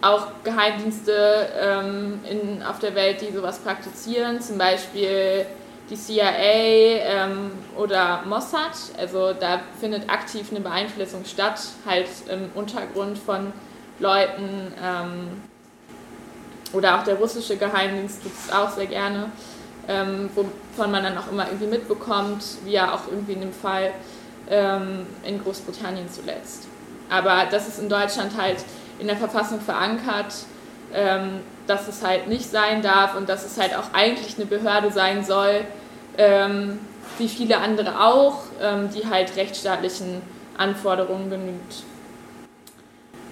auch 0.00 0.28
Geheimdienste 0.44 1.48
ähm, 1.60 2.20
in, 2.28 2.62
auf 2.62 2.78
der 2.78 2.94
Welt, 2.94 3.20
die 3.20 3.32
sowas 3.32 3.58
praktizieren, 3.58 4.40
zum 4.40 4.58
Beispiel 4.58 5.46
die 5.90 5.96
CIA 5.96 6.32
ähm, 6.32 7.50
oder 7.76 8.22
Mossad. 8.26 8.72
Also 8.98 9.32
da 9.32 9.60
findet 9.80 10.10
aktiv 10.10 10.48
eine 10.50 10.60
Beeinflussung 10.60 11.24
statt, 11.24 11.60
halt 11.86 12.08
im 12.30 12.50
Untergrund 12.54 13.18
von 13.18 13.52
Leuten. 13.98 14.72
Ähm, 14.82 15.42
oder 16.72 16.98
auch 16.98 17.04
der 17.04 17.14
russische 17.14 17.56
Geheimdienst 17.56 18.22
gibt 18.22 18.36
es 18.38 18.52
auch 18.52 18.70
sehr 18.70 18.86
gerne 18.86 19.30
ähm, 19.88 20.28
wovon 20.34 20.90
man 20.90 21.02
dann 21.02 21.16
auch 21.18 21.30
immer 21.32 21.46
irgendwie 21.46 21.66
mitbekommt, 21.66 22.44
wie 22.64 22.72
ja 22.72 22.94
auch 22.94 23.08
irgendwie 23.10 23.32
in 23.32 23.40
dem 23.40 23.52
Fall 23.52 23.92
ähm, 24.50 25.06
in 25.24 25.42
Großbritannien 25.42 26.08
zuletzt. 26.10 26.68
Aber 27.10 27.46
das 27.50 27.66
ist 27.66 27.78
in 27.78 27.88
Deutschland 27.88 28.32
halt 28.38 28.58
in 28.98 29.06
der 29.06 29.16
Verfassung 29.16 29.60
verankert, 29.60 30.34
ähm, 30.92 31.40
dass 31.66 31.88
es 31.88 32.04
halt 32.04 32.28
nicht 32.28 32.50
sein 32.50 32.82
darf 32.82 33.16
und 33.16 33.28
dass 33.28 33.44
es 33.44 33.58
halt 33.58 33.74
auch 33.76 33.94
eigentlich 33.94 34.36
eine 34.36 34.46
Behörde 34.46 34.92
sein 34.92 35.24
soll, 35.24 35.62
ähm, 36.18 36.78
wie 37.16 37.28
viele 37.28 37.58
andere 37.58 38.00
auch, 38.00 38.42
ähm, 38.60 38.90
die 38.94 39.08
halt 39.08 39.34
rechtsstaatlichen 39.36 40.20
Anforderungen 40.56 41.30
genügt. 41.30 41.84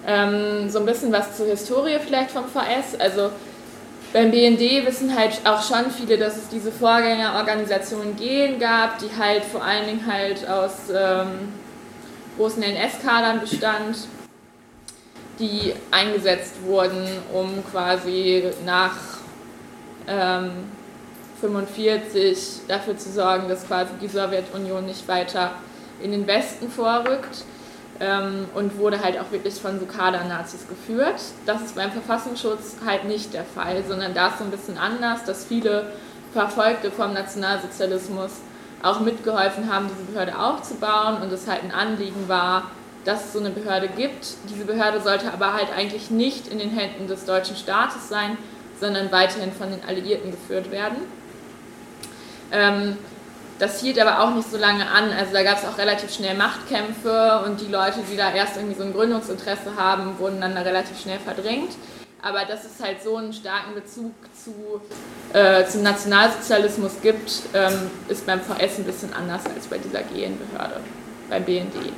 Ähm, 0.05 0.69
so 0.69 0.79
ein 0.79 0.85
bisschen 0.85 1.11
was 1.11 1.35
zur 1.35 1.47
Historie 1.47 1.97
vielleicht 1.99 2.31
vom 2.31 2.45
VS. 2.45 2.99
Also 2.99 3.29
beim 4.13 4.31
BND 4.31 4.85
wissen 4.85 5.13
halt 5.17 5.41
auch 5.43 5.61
schon 5.61 5.91
viele, 5.91 6.17
dass 6.17 6.37
es 6.37 6.47
diese 6.47 6.71
Vorgängerorganisationen 6.71 8.15
GEN 8.15 8.57
gab, 8.57 8.99
die 8.99 9.09
halt 9.17 9.43
vor 9.43 9.63
allen 9.63 9.85
Dingen 9.85 10.07
halt 10.07 10.47
aus 10.47 10.89
ähm, 10.93 11.53
großen 12.37 12.63
NS-Kadern 12.63 13.41
bestand, 13.41 13.97
die 15.39 15.73
eingesetzt 15.91 16.55
wurden, 16.63 17.05
um 17.33 17.63
quasi 17.69 18.43
nach 18.65 18.95
ähm, 20.07 20.51
45 21.41 22.61
dafür 22.67 22.97
zu 22.97 23.11
sorgen, 23.11 23.47
dass 23.47 23.67
quasi 23.67 23.91
die 24.01 24.07
Sowjetunion 24.07 24.85
nicht 24.85 25.07
weiter 25.07 25.51
in 26.01 26.11
den 26.11 26.27
Westen 26.27 26.69
vorrückt 26.69 27.43
ähm, 27.99 28.45
und 28.55 28.77
wurde 28.77 29.01
halt 29.01 29.19
auch 29.19 29.31
wirklich 29.31 29.55
von 29.55 29.79
so 29.79 29.85
Kader-Nazis 29.85 30.67
geführt. 30.67 31.21
Das 31.45 31.61
ist 31.61 31.75
beim 31.75 31.91
Verfassungsschutz 31.91 32.77
halt 32.85 33.05
nicht 33.05 33.33
der 33.33 33.43
Fall, 33.43 33.83
sondern 33.87 34.13
da 34.13 34.27
ist 34.27 34.39
so 34.39 34.43
ein 34.43 34.51
bisschen 34.51 34.77
anders, 34.77 35.23
dass 35.25 35.45
viele 35.45 35.91
Verfolgte 36.33 36.91
vom 36.91 37.13
Nationalsozialismus 37.13 38.31
auch 38.83 38.99
mitgeholfen 38.99 39.71
haben, 39.71 39.87
diese 39.87 40.11
Behörde 40.11 40.37
aufzubauen 40.37 41.21
und 41.21 41.31
es 41.31 41.47
halt 41.47 41.63
ein 41.63 41.71
Anliegen 41.71 42.27
war, 42.27 42.71
dass 43.05 43.25
es 43.25 43.33
so 43.33 43.39
eine 43.39 43.49
Behörde 43.49 43.87
gibt. 43.87 44.35
Diese 44.49 44.65
Behörde 44.65 45.01
sollte 45.01 45.31
aber 45.31 45.53
halt 45.53 45.69
eigentlich 45.75 46.11
nicht 46.11 46.47
in 46.47 46.59
den 46.59 46.69
Händen 46.69 47.07
des 47.07 47.25
deutschen 47.25 47.55
Staates 47.55 48.09
sein, 48.09 48.37
sondern 48.79 49.11
weiterhin 49.11 49.51
von 49.51 49.71
den 49.71 49.83
Alliierten 49.83 50.31
geführt 50.31 50.71
werden. 50.71 50.97
Ähm, 52.51 52.97
das 53.59 53.81
hielt 53.81 53.99
aber 53.99 54.21
auch 54.21 54.35
nicht 54.35 54.51
so 54.51 54.57
lange 54.57 54.87
an. 54.87 55.09
Also 55.11 55.33
da 55.33 55.43
gab 55.43 55.57
es 55.57 55.65
auch 55.65 55.77
relativ 55.77 56.13
schnell 56.13 56.35
Machtkämpfe 56.35 57.41
und 57.45 57.59
die 57.59 57.71
Leute, 57.71 57.99
die 58.09 58.15
da 58.15 58.31
erst 58.31 58.57
irgendwie 58.57 58.75
so 58.75 58.83
ein 58.83 58.93
Gründungsinteresse 58.93 59.75
haben, 59.75 60.19
wurden 60.19 60.41
dann 60.41 60.53
da 60.53 60.61
relativ 60.61 60.99
schnell 60.99 61.19
verdrängt. 61.19 61.71
Aber 62.21 62.45
dass 62.45 62.65
es 62.65 62.83
halt 62.83 63.01
so 63.03 63.15
einen 63.15 63.33
starken 63.33 63.73
Bezug 63.73 64.11
zu, 64.33 64.81
äh, 65.33 65.65
zum 65.65 65.83
Nationalsozialismus 65.83 66.93
gibt, 67.01 67.43
ähm, 67.53 67.89
ist 68.09 68.25
beim 68.25 68.41
VS 68.41 68.79
ein 68.79 68.83
bisschen 68.85 69.13
anders 69.13 69.45
als 69.45 69.67
bei 69.67 69.77
dieser 69.77 70.01
GN-Behörde, 70.01 70.81
beim 71.29 71.43
BND. 71.43 71.93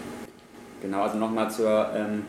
Genau, 0.81 1.01
also 1.01 1.17
nochmal 1.17 1.49
zur 1.51 1.89
ähm, 1.95 2.25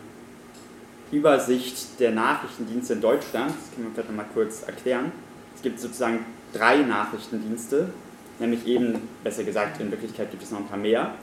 Übersicht 1.13 2.01
der 2.01 2.13
Nachrichtendienste 2.13 2.95
in 2.95 3.01
Deutschland. 3.01 3.51
Das 3.51 3.75
können 3.75 3.89
wir 3.89 3.95
vielleicht 3.95 4.09
nochmal 4.09 4.27
kurz 4.33 4.63
erklären. 4.63 5.13
Es 5.55 5.63
gibt 5.63 5.81
sozusagen 5.81 6.25
drei 6.53 6.79
Nachrichtendienste, 6.79 7.91
nämlich 8.41 8.67
eben, 8.67 9.09
besser 9.23 9.45
gesagt, 9.45 9.81
in 9.81 9.91
Wirklichkeit 9.91 10.31
gibt 10.31 10.43
es 10.43 10.51
noch 10.51 10.61
ein 10.61 10.67
paar 10.67 10.79
mehr. 10.79 11.15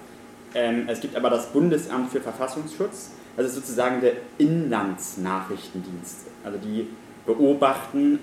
Ähm, 0.53 0.87
es 0.87 1.01
gibt 1.01 1.15
aber 1.15 1.29
das 1.29 1.47
Bundesamt 1.47 2.11
für 2.11 2.21
Verfassungsschutz, 2.21 3.11
das 3.35 3.47
ist 3.47 3.55
sozusagen 3.55 4.01
der 4.01 4.13
Inlandsnachrichtendienst. 4.37 6.27
Also 6.43 6.57
die 6.57 6.87
beobachten, 7.25 8.19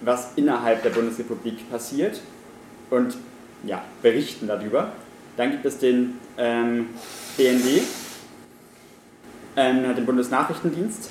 was 0.00 0.32
innerhalb 0.36 0.82
der 0.82 0.90
Bundesrepublik 0.90 1.70
passiert 1.70 2.20
und 2.90 3.16
ja, 3.64 3.82
berichten 4.02 4.46
darüber. 4.46 4.92
Dann 5.36 5.50
gibt 5.50 5.64
es 5.66 5.78
den 5.78 6.18
ähm, 6.38 6.88
BND, 7.36 7.82
ähm, 9.56 9.94
den 9.94 10.06
Bundesnachrichtendienst. 10.06 11.10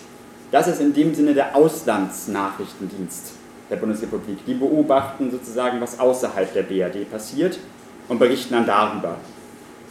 Das 0.51 0.67
ist 0.67 0.79
in 0.81 0.93
dem 0.93 1.13
Sinne 1.13 1.33
der 1.33 1.55
Auslandsnachrichtendienst 1.55 3.33
der 3.69 3.77
Bundesrepublik. 3.77 4.45
Die 4.45 4.53
beobachten 4.53 5.31
sozusagen, 5.31 5.79
was 5.81 5.99
außerhalb 5.99 6.53
der 6.53 6.63
BRD 6.63 7.09
passiert 7.09 7.59
und 8.07 8.19
berichten 8.19 8.53
dann 8.53 8.65
darüber. 8.65 9.17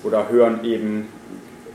Oder 0.04 0.28
hören 0.28 0.64
eben 0.64 1.06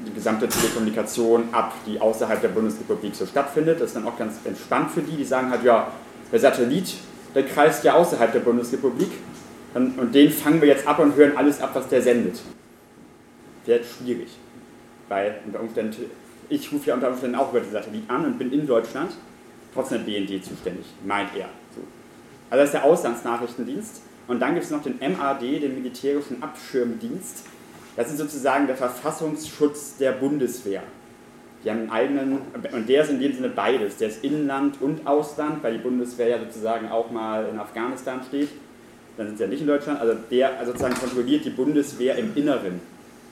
die 0.06 0.14
gesamte 0.14 0.48
Telekommunikation 0.48 1.50
ab, 1.52 1.74
die 1.86 2.00
außerhalb 2.00 2.42
der 2.42 2.50
Bundesrepublik 2.50 3.16
so 3.16 3.26
stattfindet. 3.26 3.80
Das 3.80 3.88
ist 3.88 3.96
dann 3.96 4.08
auch 4.08 4.18
ganz 4.18 4.36
entspannt 4.46 4.92
für 4.92 5.02
die, 5.02 5.18
die 5.18 5.26
sagen 5.26 5.50
halt, 5.50 5.64
ja, 5.64 5.92
der 6.32 6.40
Satellit, 6.40 6.96
der 7.36 7.46
kreist 7.46 7.84
ja 7.84 7.94
außerhalb 7.94 8.32
der 8.32 8.40
Bundesrepublik 8.40 9.12
und 9.74 10.14
den 10.14 10.32
fangen 10.32 10.62
wir 10.62 10.68
jetzt 10.68 10.88
ab 10.88 11.00
und 11.00 11.16
hören 11.16 11.38
alles 11.38 11.62
ab, 11.62 11.72
was 11.74 11.88
der 11.88 12.02
sendet. 12.02 12.40
Wird 13.66 13.86
schwierig, 13.86 14.30
weil 15.08 15.40
unter 15.46 15.60
Umständen, 15.60 16.06
ich 16.50 16.72
rufe 16.72 16.88
ja 16.88 16.96
unter 16.96 17.10
Umständen 17.10 17.36
auch 17.36 17.52
über 17.52 17.60
den 17.60 17.72
Satellit 17.72 18.10
an 18.10 18.26
und 18.26 18.40
bin 18.40 18.52
in 18.52 18.66
Deutschland, 18.66 19.12
trotzdem 19.74 20.06
BND 20.06 20.44
zuständig, 20.44 20.86
meint 21.06 21.30
er. 21.38 21.50
So. 22.50 22.54
Also 22.54 22.62
das 22.62 22.66
ist 22.66 22.74
der 22.74 22.84
Auslandsnachrichtendienst. 22.84 24.02
Und 24.28 24.42
dann 24.42 24.54
gibt 24.54 24.66
es 24.66 24.72
noch 24.72 24.84
den 24.84 25.00
MAD, 25.00 25.42
den 25.42 25.76
Militärischen 25.76 26.44
Abschirmdienst. 26.44 27.46
Das 27.96 28.10
ist 28.10 28.18
sozusagen 28.18 28.68
der 28.68 28.76
Verfassungsschutz 28.76 29.98
der 29.98 30.12
Bundeswehr. 30.12 30.84
Die 31.64 31.72
haben 31.72 31.80
einen 31.80 31.90
eigenen, 31.90 32.38
und 32.72 32.88
der 32.88 33.04
ist 33.04 33.10
in 33.10 33.20
dem 33.20 33.34
Sinne 33.34 33.50
beides. 33.50 33.98
Der 33.98 34.10
ist 34.10 34.24
Inland 34.24 34.82
und 34.82 35.08
Ausland, 35.08 35.64
weil 35.64 35.74
die 35.74 35.80
Bundeswehr 35.80 36.28
ja 36.28 36.40
sozusagen 36.40 36.90
auch 36.90 37.10
mal 37.10 37.48
in 37.52 37.58
Afghanistan 37.58 38.22
steht. 38.28 38.50
Dann 39.18 39.28
sind 39.28 39.38
sie 39.38 39.44
ja 39.46 39.50
nicht 39.50 39.62
in 39.62 39.68
Deutschland. 39.68 40.00
Also 40.00 40.14
der 40.30 40.64
sozusagen 40.66 40.94
kontrolliert 40.94 41.46
die 41.46 41.50
Bundeswehr 41.50 42.18
im 42.18 42.36
Inneren 42.36 42.80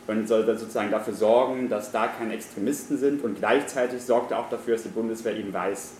und 0.07 0.27
soll 0.27 0.45
dann 0.45 0.57
sozusagen 0.57 0.89
dafür 0.91 1.13
sorgen, 1.13 1.69
dass 1.69 1.91
da 1.91 2.07
keine 2.07 2.33
Extremisten 2.33 2.97
sind. 2.97 3.23
Und 3.23 3.37
gleichzeitig 3.37 4.01
sorgt 4.01 4.31
er 4.31 4.39
auch 4.39 4.49
dafür, 4.49 4.75
dass 4.75 4.83
die 4.83 4.89
Bundeswehr 4.89 5.35
eben 5.35 5.53
weiß, 5.53 5.93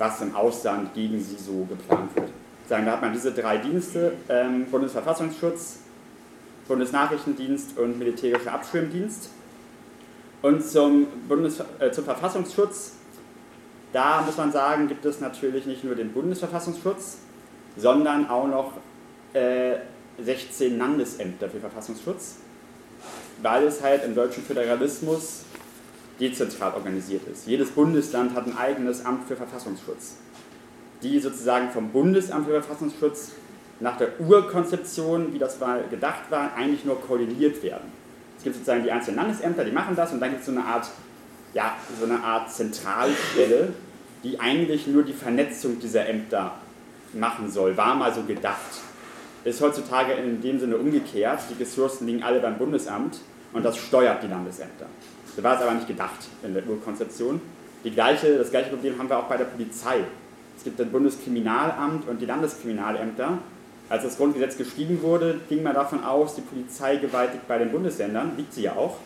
was 0.00 0.20
im 0.22 0.34
Ausland 0.34 0.94
gegen 0.94 1.20
sie 1.20 1.36
so 1.36 1.66
geplant 1.68 2.16
wird. 2.16 2.30
Sagen, 2.68 2.86
da 2.86 2.92
hat 2.92 3.02
man 3.02 3.12
diese 3.12 3.32
drei 3.32 3.58
Dienste, 3.58 4.14
ähm, 4.28 4.66
Bundesverfassungsschutz, 4.70 5.80
Bundesnachrichtendienst 6.66 7.76
und 7.78 7.98
militärischer 7.98 8.52
Abschirmdienst. 8.52 9.28
Und 10.40 10.64
zum, 10.64 11.06
Bundes, 11.28 11.62
äh, 11.78 11.90
zum 11.92 12.04
Verfassungsschutz, 12.04 12.92
da 13.92 14.22
muss 14.22 14.38
man 14.38 14.52
sagen, 14.52 14.88
gibt 14.88 15.04
es 15.04 15.20
natürlich 15.20 15.66
nicht 15.66 15.84
nur 15.84 15.94
den 15.94 16.12
Bundesverfassungsschutz, 16.12 17.18
sondern 17.76 18.30
auch 18.30 18.46
noch 18.46 18.72
äh, 19.34 19.76
16 20.18 20.78
Landesämter 20.78 21.50
für 21.50 21.60
Verfassungsschutz, 21.60 22.36
weil 23.42 23.64
es 23.64 23.82
halt 23.82 24.04
im 24.04 24.14
deutschen 24.14 24.42
Föderalismus 24.44 25.44
dezentral 26.20 26.74
organisiert 26.74 27.26
ist. 27.26 27.46
Jedes 27.46 27.70
Bundesland 27.70 28.34
hat 28.34 28.46
ein 28.46 28.56
eigenes 28.56 29.04
Amt 29.04 29.26
für 29.26 29.36
Verfassungsschutz, 29.36 30.16
die 31.02 31.18
sozusagen 31.18 31.70
vom 31.70 31.90
Bundesamt 31.90 32.46
für 32.46 32.52
Verfassungsschutz 32.62 33.32
nach 33.80 33.96
der 33.96 34.20
Urkonzeption, 34.20 35.32
wie 35.32 35.38
das 35.38 35.58
mal 35.58 35.84
gedacht 35.90 36.30
war, 36.30 36.54
eigentlich 36.54 36.84
nur 36.84 37.00
koordiniert 37.00 37.62
werden. 37.62 37.90
Es 38.36 38.44
gibt 38.44 38.56
sozusagen 38.56 38.82
die 38.82 38.92
einzelnen 38.92 39.16
Landesämter, 39.16 39.64
die 39.64 39.72
machen 39.72 39.96
das 39.96 40.12
und 40.12 40.20
dann 40.20 40.30
gibt 40.30 40.40
es 40.40 40.46
so 40.46 40.52
eine 40.52 40.64
Art, 40.64 40.88
ja, 41.54 41.74
so 41.98 42.04
eine 42.04 42.22
Art 42.22 42.52
Zentralstelle, 42.52 43.72
die 44.22 44.38
eigentlich 44.38 44.86
nur 44.86 45.02
die 45.02 45.12
Vernetzung 45.14 45.80
dieser 45.80 46.06
Ämter 46.08 46.54
machen 47.14 47.50
soll, 47.50 47.76
war 47.76 47.94
mal 47.94 48.14
so 48.14 48.22
gedacht. 48.22 48.80
Ist 49.44 49.60
heutzutage 49.62 50.12
in 50.12 50.42
dem 50.42 50.60
Sinne 50.60 50.76
umgekehrt, 50.76 51.40
die 51.50 51.62
Ressourcen 51.62 52.06
liegen 52.06 52.22
alle 52.22 52.40
beim 52.40 52.58
Bundesamt 52.58 53.20
und 53.54 53.64
das 53.64 53.78
steuert 53.78 54.22
die 54.22 54.26
Landesämter. 54.26 54.86
So 55.36 55.42
war 55.42 55.56
es 55.56 55.62
aber 55.62 55.74
nicht 55.74 55.86
gedacht 55.86 56.28
in 56.42 56.54
der 56.54 56.66
Urkonzeption. 56.66 57.40
Die 57.84 57.90
gleiche, 57.90 58.36
das 58.36 58.50
gleiche 58.50 58.70
Problem 58.70 58.98
haben 58.98 59.08
wir 59.08 59.18
auch 59.18 59.28
bei 59.28 59.36
der 59.36 59.44
Polizei. 59.44 60.00
Es 60.56 60.64
gibt 60.64 60.78
das 60.78 60.88
Bundeskriminalamt 60.88 62.08
und 62.08 62.20
die 62.20 62.26
Landeskriminalämter. 62.26 63.38
Als 63.88 64.04
das 64.04 64.16
Grundgesetz 64.16 64.56
geschrieben 64.56 65.00
wurde, 65.02 65.40
ging 65.48 65.62
man 65.62 65.74
davon 65.74 66.04
aus, 66.04 66.34
die 66.34 66.42
Polizei 66.42 66.96
gewaltig 66.96 67.40
bei 67.48 67.58
den 67.58 67.72
Bundesländern, 67.72 68.32
liegt 68.36 68.52
sie 68.54 68.62
ja 68.62 68.74
auch. 68.74 68.98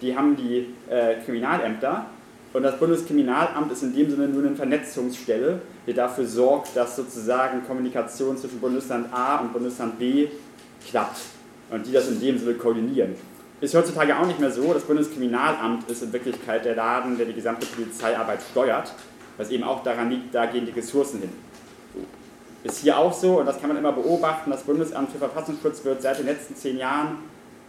Die 0.00 0.16
haben 0.16 0.36
die 0.36 0.66
äh, 0.90 1.16
Kriminalämter 1.24 2.06
und 2.52 2.62
das 2.62 2.78
Bundeskriminalamt 2.78 3.70
ist 3.70 3.82
in 3.82 3.94
dem 3.94 4.10
Sinne 4.10 4.28
nur 4.28 4.44
eine 4.44 4.56
Vernetzungsstelle, 4.56 5.60
die 5.86 5.94
dafür 5.94 6.26
sorgt, 6.26 6.76
dass 6.76 6.96
sozusagen 6.96 7.64
Kommunikation 7.66 8.36
zwischen 8.36 8.60
Bundesland 8.60 9.12
A 9.12 9.38
und 9.38 9.52
Bundesland 9.52 9.98
B 9.98 10.28
klappt 10.88 11.20
und 11.70 11.86
die 11.86 11.92
das 11.92 12.08
in 12.08 12.20
dem 12.20 12.38
Sinne 12.38 12.54
koordinieren 12.54 13.14
ist 13.62 13.74
heutzutage 13.76 14.18
auch 14.18 14.26
nicht 14.26 14.40
mehr 14.40 14.50
so. 14.50 14.74
Das 14.74 14.82
Bundeskriminalamt 14.82 15.88
ist 15.88 16.02
in 16.02 16.12
Wirklichkeit 16.12 16.64
der 16.64 16.74
Laden, 16.74 17.16
der 17.16 17.26
die 17.26 17.32
gesamte 17.32 17.64
Polizeiarbeit 17.64 18.40
steuert, 18.50 18.92
was 19.36 19.50
eben 19.50 19.62
auch 19.62 19.84
daran 19.84 20.10
liegt, 20.10 20.34
da 20.34 20.46
gehen 20.46 20.66
die 20.66 20.72
Ressourcen 20.72 21.20
hin. 21.20 21.30
Ist 22.64 22.78
hier 22.78 22.98
auch 22.98 23.12
so, 23.12 23.38
und 23.38 23.46
das 23.46 23.60
kann 23.60 23.68
man 23.68 23.76
immer 23.76 23.92
beobachten, 23.92 24.50
das 24.50 24.64
Bundesamt 24.64 25.12
für 25.12 25.18
Verfassungsschutz 25.18 25.84
wird 25.84 26.02
seit 26.02 26.18
den 26.18 26.26
letzten 26.26 26.56
zehn 26.56 26.76
Jahren 26.76 27.18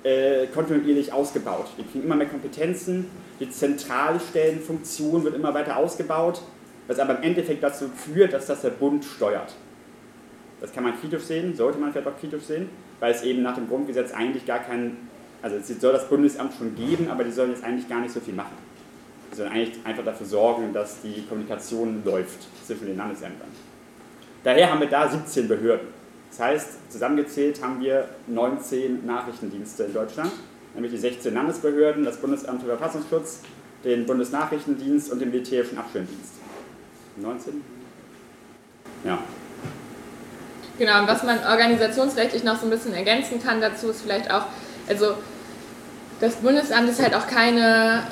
äh, 0.04 0.48
kontinuierlich 0.48 1.14
ausgebaut. 1.14 1.68
Die 1.78 1.84
kriegen 1.84 2.06
immer 2.06 2.16
mehr 2.16 2.28
Kompetenzen, 2.28 3.06
die 3.40 3.50
Zentralstellenfunktion 3.50 5.24
wird 5.24 5.36
immer 5.36 5.54
weiter 5.54 5.78
ausgebaut, 5.78 6.42
was 6.88 6.98
aber 6.98 7.18
im 7.18 7.24
Endeffekt 7.24 7.62
dazu 7.62 7.86
führt, 7.88 8.34
dass 8.34 8.48
das 8.48 8.62
der 8.62 8.72
Bund 8.72 9.06
steuert. 9.06 9.54
Das 10.60 10.74
kann 10.74 10.84
man 10.84 11.00
kritisch 11.00 11.24
sehen, 11.24 11.56
sollte 11.56 11.78
man 11.78 11.92
vielleicht 11.92 12.08
auch 12.08 12.20
kritisch 12.20 12.44
sehen, 12.44 12.70
weil 13.00 13.14
es 13.14 13.22
eben 13.22 13.44
nach 13.44 13.56
dem 13.56 13.68
Grundgesetz 13.68 14.12
eigentlich 14.12 14.46
gar 14.46 14.60
keinen 14.60 15.13
also 15.44 15.58
es 15.58 15.68
soll 15.68 15.92
das 15.92 16.08
Bundesamt 16.08 16.54
schon 16.58 16.74
geben, 16.74 17.10
aber 17.12 17.26
die 17.26 17.32
sollen 17.32 17.52
jetzt 17.52 17.64
eigentlich 17.64 17.90
gar 17.90 18.00
nicht 18.00 18.14
so 18.14 18.22
viel 18.22 18.34
machen. 18.34 18.58
Die 19.32 19.36
sollen 19.36 19.52
eigentlich 19.52 19.86
einfach 19.86 20.06
dafür 20.06 20.26
sorgen, 20.26 20.72
dass 20.74 21.02
die 21.02 21.22
Kommunikation 21.28 22.02
läuft 22.06 22.48
zwischen 22.66 22.88
den 22.88 22.98
Landesämtern. 22.98 23.50
Daher 24.44 24.72
haben 24.72 24.80
wir 24.80 24.88
da 24.88 25.10
17 25.10 25.50
Behörden. 25.50 25.88
Das 26.30 26.40
heißt, 26.40 26.92
zusammengezählt 26.92 27.62
haben 27.62 27.82
wir 27.82 28.08
19 28.28 29.06
Nachrichtendienste 29.06 29.84
in 29.84 29.94
Deutschland, 29.94 30.32
nämlich 30.74 30.94
die 30.94 30.98
16 30.98 31.34
Landesbehörden, 31.34 32.06
das 32.06 32.18
Bundesamt 32.18 32.62
für 32.62 32.68
Verfassungsschutz, 32.70 33.42
den 33.84 34.06
Bundesnachrichtendienst 34.06 35.12
und 35.12 35.20
den 35.20 35.30
militärischen 35.30 35.78
Abschirmdienst. 35.78 36.36
19? 37.18 37.62
Ja. 39.04 39.20
Genau, 40.80 41.02
und 41.02 41.08
was 41.08 41.22
man 41.24 41.38
organisationsrechtlich 41.40 42.44
noch 42.46 42.58
so 42.58 42.66
ein 42.66 42.70
bisschen 42.70 42.94
ergänzen 42.94 43.44
kann 43.44 43.60
dazu, 43.60 43.90
ist 43.90 44.02
vielleicht 44.02 44.32
auch, 44.32 44.46
also 44.88 45.16
das 46.24 46.36
Bundesamt 46.36 46.90
ist 46.90 47.02
halt 47.02 47.14
auch 47.16 47.28
keine 47.28 48.04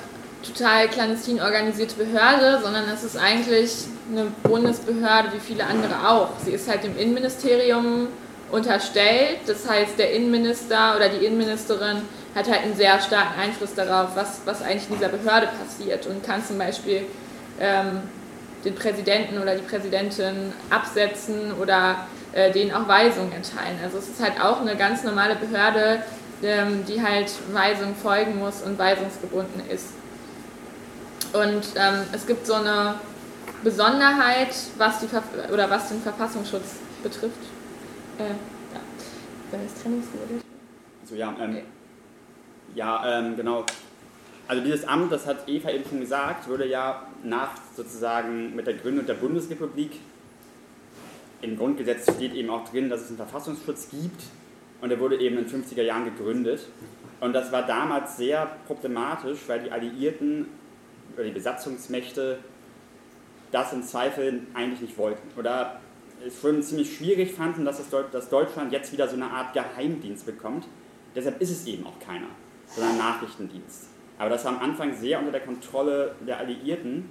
total 0.45 0.89
clandestin 0.89 1.39
organisierte 1.39 1.95
Behörde, 1.95 2.59
sondern 2.61 2.83
es 2.93 3.05
ist 3.05 3.15
eigentlich 3.15 3.71
eine 4.11 4.25
Bundesbehörde 4.43 5.31
wie 5.33 5.39
viele 5.39 5.63
andere 5.63 6.09
auch. 6.09 6.31
Sie 6.43 6.51
ist 6.51 6.69
halt 6.69 6.83
dem 6.83 6.97
Innenministerium 6.97 8.07
unterstellt, 8.51 9.39
das 9.47 9.69
heißt 9.69 9.97
der 9.97 10.11
Innenminister 10.11 10.97
oder 10.97 11.07
die 11.07 11.25
Innenministerin 11.25 12.01
hat 12.35 12.51
halt 12.51 12.63
einen 12.63 12.75
sehr 12.75 12.99
starken 12.99 13.39
Einfluss 13.39 13.75
darauf, 13.75 14.09
was, 14.13 14.41
was 14.43 14.61
eigentlich 14.61 14.89
in 14.89 14.95
dieser 14.97 15.07
Behörde 15.07 15.47
passiert 15.47 16.05
und 16.05 16.21
kann 16.21 16.43
zum 16.43 16.57
Beispiel 16.57 17.05
ähm, 17.61 18.01
den 18.65 18.75
Präsidenten 18.75 19.41
oder 19.41 19.55
die 19.55 19.63
Präsidentin 19.63 20.51
absetzen 20.69 21.53
oder 21.61 22.07
äh, 22.33 22.51
denen 22.51 22.73
auch 22.73 22.89
Weisungen 22.89 23.31
erteilen. 23.31 23.79
Also 23.81 23.99
es 23.99 24.09
ist 24.09 24.21
halt 24.21 24.33
auch 24.43 24.59
eine 24.59 24.75
ganz 24.75 25.05
normale 25.05 25.35
Behörde, 25.35 26.03
ähm, 26.43 26.85
die 26.85 27.01
halt 27.01 27.31
Weisungen 27.53 27.95
folgen 27.95 28.39
muss 28.39 28.61
und 28.61 28.77
weisungsgebunden 28.77 29.67
ist. 29.69 29.93
Und 31.33 31.63
ähm, 31.75 32.01
es 32.11 32.25
gibt 32.27 32.45
so 32.45 32.53
eine 32.53 32.95
Besonderheit, 33.63 34.53
was, 34.77 34.99
die 34.99 35.07
oder 35.51 35.69
was 35.69 35.89
den 35.89 36.01
Verfassungsschutz 36.01 36.75
betrifft. 37.03 37.39
Äh, 38.17 38.23
ja. 38.23 38.79
Das 39.51 39.81
Trennungsgebot. 39.81 40.43
So, 41.05 41.15
ja, 41.15 41.33
ähm, 41.39 41.51
okay. 41.51 41.63
ja 42.75 43.19
ähm, 43.19 43.35
genau. 43.35 43.65
Also 44.47 44.63
dieses 44.63 44.85
Amt, 44.85 45.11
das 45.11 45.25
hat 45.27 45.47
Eva 45.47 45.69
eben 45.69 45.87
schon 45.87 46.01
gesagt, 46.01 46.49
wurde 46.49 46.67
ja 46.67 47.07
nach 47.23 47.51
sozusagen 47.75 48.55
mit 48.55 48.67
der 48.67 48.73
Gründung 48.73 49.05
der 49.05 49.13
Bundesrepublik 49.13 49.91
im 51.41 51.57
Grundgesetz 51.57 52.13
steht 52.15 52.33
eben 52.33 52.49
auch 52.49 52.67
drin, 52.69 52.89
dass 52.89 53.01
es 53.01 53.07
einen 53.07 53.17
Verfassungsschutz 53.17 53.89
gibt 53.89 54.21
und 54.81 54.91
er 54.91 54.99
wurde 54.99 55.19
eben 55.19 55.37
in 55.37 55.45
den 55.45 55.63
50er 55.63 55.83
Jahren 55.83 56.05
gegründet. 56.05 56.67
Und 57.19 57.33
das 57.33 57.51
war 57.51 57.65
damals 57.65 58.17
sehr 58.17 58.57
problematisch, 58.67 59.39
weil 59.47 59.63
die 59.63 59.71
Alliierten 59.71 60.47
oder 61.13 61.23
die 61.23 61.31
Besatzungsmächte 61.31 62.39
das 63.51 63.73
im 63.73 63.83
Zweifel 63.83 64.41
eigentlich 64.53 64.81
nicht 64.81 64.97
wollten. 64.97 65.37
Oder 65.37 65.79
es 66.25 66.39
schon 66.39 66.61
ziemlich 66.63 66.95
schwierig 66.95 67.33
fanden, 67.33 67.65
dass, 67.65 67.81
das 68.11 68.29
Deutschland 68.29 68.71
jetzt 68.71 68.91
wieder 68.91 69.07
so 69.07 69.15
eine 69.15 69.29
Art 69.29 69.53
Geheimdienst 69.53 70.25
bekommt. 70.25 70.65
Deshalb 71.15 71.41
ist 71.41 71.51
es 71.51 71.67
eben 71.67 71.85
auch 71.85 71.99
keiner, 71.99 72.27
sondern 72.67 72.93
ein 72.93 72.97
Nachrichtendienst. 72.97 73.87
Aber 74.17 74.29
das 74.29 74.45
war 74.45 74.53
am 74.53 74.59
Anfang 74.59 74.95
sehr 74.95 75.19
unter 75.19 75.31
der 75.31 75.41
Kontrolle 75.41 76.15
der 76.25 76.37
Alliierten. 76.37 77.09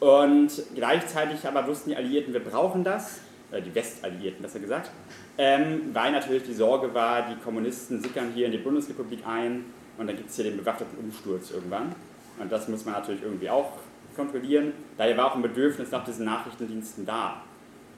Und 0.00 0.50
gleichzeitig 0.74 1.46
aber 1.46 1.66
wussten 1.66 1.90
die 1.90 1.96
Alliierten, 1.96 2.32
wir 2.32 2.44
brauchen 2.44 2.84
das, 2.84 3.20
äh, 3.50 3.62
die 3.62 3.74
Westalliierten 3.74 4.42
besser 4.42 4.60
gesagt, 4.60 4.90
ähm, 5.38 5.90
weil 5.92 6.12
natürlich 6.12 6.44
die 6.44 6.54
Sorge 6.54 6.92
war, 6.94 7.28
die 7.28 7.36
Kommunisten 7.42 8.02
sickern 8.02 8.32
hier 8.34 8.46
in 8.46 8.52
die 8.52 8.58
Bundesrepublik 8.58 9.26
ein 9.26 9.66
und 9.98 10.06
dann 10.06 10.16
gibt 10.16 10.30
es 10.30 10.36
hier 10.36 10.44
den 10.44 10.56
bewaffneten 10.56 10.98
Umsturz 10.98 11.50
irgendwann. 11.50 11.94
Und 12.38 12.50
das 12.52 12.68
muss 12.68 12.84
man 12.84 12.94
natürlich 12.94 13.22
irgendwie 13.22 13.48
auch 13.48 13.72
kontrollieren. 14.14 14.72
Daher 14.96 15.16
war 15.16 15.26
auch 15.26 15.36
ein 15.36 15.42
Bedürfnis 15.42 15.90
nach 15.90 16.04
diesen 16.04 16.24
Nachrichtendiensten 16.24 17.06
da. 17.06 17.42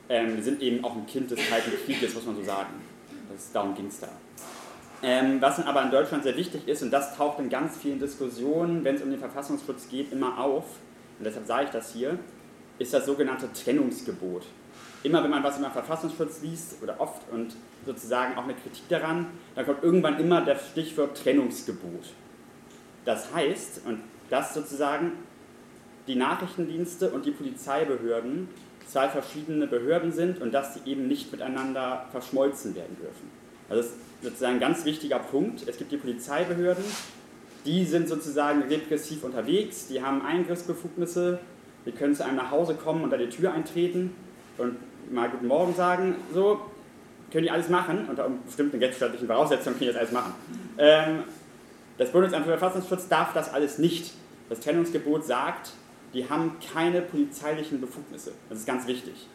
Ähm, 0.09 0.37
wir 0.37 0.42
sind 0.42 0.61
eben 0.62 0.85
auch 0.85 0.97
ein 0.97 1.07
Kind 1.07 1.30
des 1.30 1.38
Kalten 1.49 1.71
Krieges, 1.85 2.14
muss 2.14 2.26
man 2.26 2.37
so 2.37 2.42
sagen. 2.42 2.75
Das, 3.33 3.52
darum 3.52 3.75
ging 3.75 3.87
es 3.87 4.00
da. 4.00 4.09
Ähm, 5.02 5.40
was 5.40 5.64
aber 5.64 5.83
in 5.83 5.90
Deutschland 5.90 6.25
sehr 6.25 6.37
wichtig 6.37 6.66
ist, 6.66 6.83
und 6.83 6.90
das 6.90 7.16
taucht 7.16 7.38
in 7.38 7.49
ganz 7.49 7.76
vielen 7.76 8.00
Diskussionen, 8.00 8.83
wenn 8.83 8.97
es 8.97 9.02
um 9.02 9.11
den 9.11 9.21
Verfassungsschutz 9.21 9.88
geht, 9.88 10.12
immer 10.12 10.38
auf, 10.38 10.64
und 11.18 11.25
deshalb 11.25 11.47
sage 11.47 11.64
ich 11.66 11.71
das 11.71 11.92
hier, 11.92 12.18
ist 12.78 12.92
das 12.92 13.07
sogenannte 13.07 13.49
Trennungsgebot. 13.52 14.45
Immer 15.02 15.23
wenn 15.23 15.31
man 15.31 15.45
was 15.45 15.59
über 15.59 15.71
Verfassungsschutz 15.71 16.43
liest, 16.43 16.83
oder 16.83 17.00
oft, 17.00 17.23
und 17.31 17.55
sozusagen 17.87 18.37
auch 18.37 18.45
eine 18.45 18.55
Kritik 18.55 18.88
daran, 18.88 19.26
dann 19.55 19.64
kommt 19.64 19.83
irgendwann 19.83 20.19
immer 20.19 20.40
das 20.40 20.69
Stichwort 20.71 21.17
Trennungsgebot. 21.23 22.12
Das 23.05 23.33
heißt, 23.33 23.83
und 23.87 24.00
das 24.28 24.55
sozusagen 24.55 25.12
die 26.07 26.17
Nachrichtendienste 26.17 27.11
und 27.11 27.26
die 27.26 27.31
Polizeibehörden 27.31 28.49
zwei 28.87 29.09
verschiedene 29.09 29.67
Behörden 29.67 30.12
sind 30.12 30.40
und 30.40 30.52
dass 30.52 30.75
sie 30.75 30.81
eben 30.90 31.07
nicht 31.09 31.31
miteinander 31.31 32.07
verschmolzen 32.11 32.75
werden 32.75 32.97
dürfen. 32.97 33.31
Also 33.69 33.83
das 33.83 33.93
ist 33.93 33.99
sozusagen 34.23 34.55
ein 34.55 34.61
ganz 34.61 34.85
wichtiger 34.85 35.19
Punkt. 35.19 35.69
Es 35.69 35.76
gibt 35.76 35.93
die 35.93 35.99
Polizeibehörden, 35.99 36.85
die 37.67 37.85
sind 37.85 38.09
sozusagen 38.09 38.62
repressiv 38.62 39.25
unterwegs, 39.25 39.88
die 39.88 40.02
haben 40.02 40.25
Eingriffsbefugnisse, 40.25 41.38
die 41.85 41.93
können 41.93 42.14
zu 42.14 42.25
einem 42.25 42.37
nach 42.37 42.50
Hause 42.50 42.75
kommen 42.75 43.05
und 43.05 43.12
an 43.12 43.21
die 43.21 43.28
Tür 43.28 43.52
eintreten 43.52 44.14
und 44.57 44.76
mal 45.11 45.28
Guten 45.28 45.47
Morgen 45.47 45.75
sagen, 45.75 46.17
so, 46.33 46.61
können 47.31 47.45
die 47.45 47.50
alles 47.50 47.69
machen, 47.69 48.07
unter 48.09 48.28
bestimmten 48.47 48.78
rechtsstaatlichen 48.78 49.26
Voraussetzungen 49.26 49.78
können 49.78 49.90
die 49.90 49.95
das 49.95 49.97
alles 49.97 50.12
machen. 50.12 50.35
Ähm, 50.78 51.25
das 51.99 52.11
Bundesamt 52.11 52.45
für 52.45 52.57
Verfassungsschutz 52.57 53.09
darf 53.09 53.33
das 53.33 53.52
alles 53.52 53.78
nicht. 53.78 54.12
Das 54.49 54.61
Trennungsgebot 54.61 55.25
sagt, 55.25 55.73
die 56.14 56.28
haben 56.28 56.57
keine 56.73 57.02
polizeilichen 57.02 57.81
Befugnisse. 57.81 58.33
Das 58.49 58.59
ist 58.59 58.67
ganz 58.67 58.87
wichtig. 58.87 59.26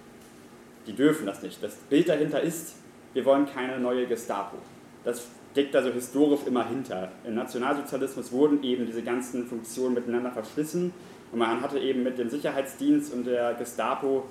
Die 0.87 0.93
dürfen 0.93 1.25
das 1.25 1.43
nicht. 1.43 1.61
Das 1.63 1.75
Bild 1.75 2.09
dahinter 2.09 2.41
ist, 2.41 2.75
wir 3.13 3.25
wollen 3.25 3.45
keine 3.45 3.79
neue 3.79 4.07
Gestapo. 4.07 4.57
Das 5.03 5.27
steckt 5.51 5.75
also 5.75 5.91
historisch 5.91 6.41
immer 6.47 6.67
hinter. 6.67 7.11
Im 7.25 7.35
Nationalsozialismus 7.35 8.31
wurden 8.31 8.63
eben 8.63 8.85
diese 8.87 9.03
ganzen 9.03 9.45
Funktionen 9.45 9.93
miteinander 9.93 10.31
verschlissen 10.31 10.93
und 11.31 11.39
man 11.39 11.61
hatte 11.61 11.77
eben 11.79 12.03
mit 12.03 12.17
dem 12.17 12.29
Sicherheitsdienst 12.29 13.13
und 13.13 13.25
der 13.25 13.53
Gestapo 13.53 14.25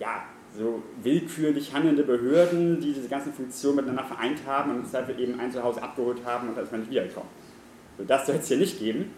ja, 0.00 0.24
so 0.56 0.82
willkürlich 1.02 1.72
handelnde 1.74 2.04
Behörden, 2.04 2.80
die 2.80 2.92
diese 2.92 3.08
ganzen 3.08 3.32
Funktionen 3.32 3.76
miteinander 3.76 4.04
vereint 4.04 4.40
haben 4.46 4.70
und 4.70 4.84
deshalb 4.84 5.18
eben 5.18 5.38
ein 5.40 5.50
Zuhause 5.50 5.82
abgeholt 5.82 6.18
haben 6.24 6.48
und 6.48 6.56
da 6.56 6.62
ist 6.62 6.70
man 6.70 6.80
nicht 6.80 6.90
wiedergekommen. 6.90 7.28
So, 7.98 8.04
das 8.04 8.26
soll 8.26 8.36
es 8.36 8.48
hier 8.48 8.58
nicht 8.58 8.78
geben. 8.78 9.10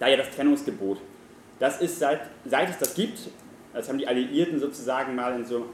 Daher 0.00 0.16
das 0.16 0.34
Trennungsgebot. 0.34 0.98
Das 1.58 1.80
ist 1.80 1.98
seit, 1.98 2.22
seit 2.44 2.70
es 2.70 2.78
das 2.78 2.94
gibt, 2.94 3.30
das 3.74 3.88
haben 3.88 3.98
die 3.98 4.08
Alliierten 4.08 4.58
sozusagen 4.58 5.14
mal 5.14 5.34
in 5.34 5.44
so 5.44 5.66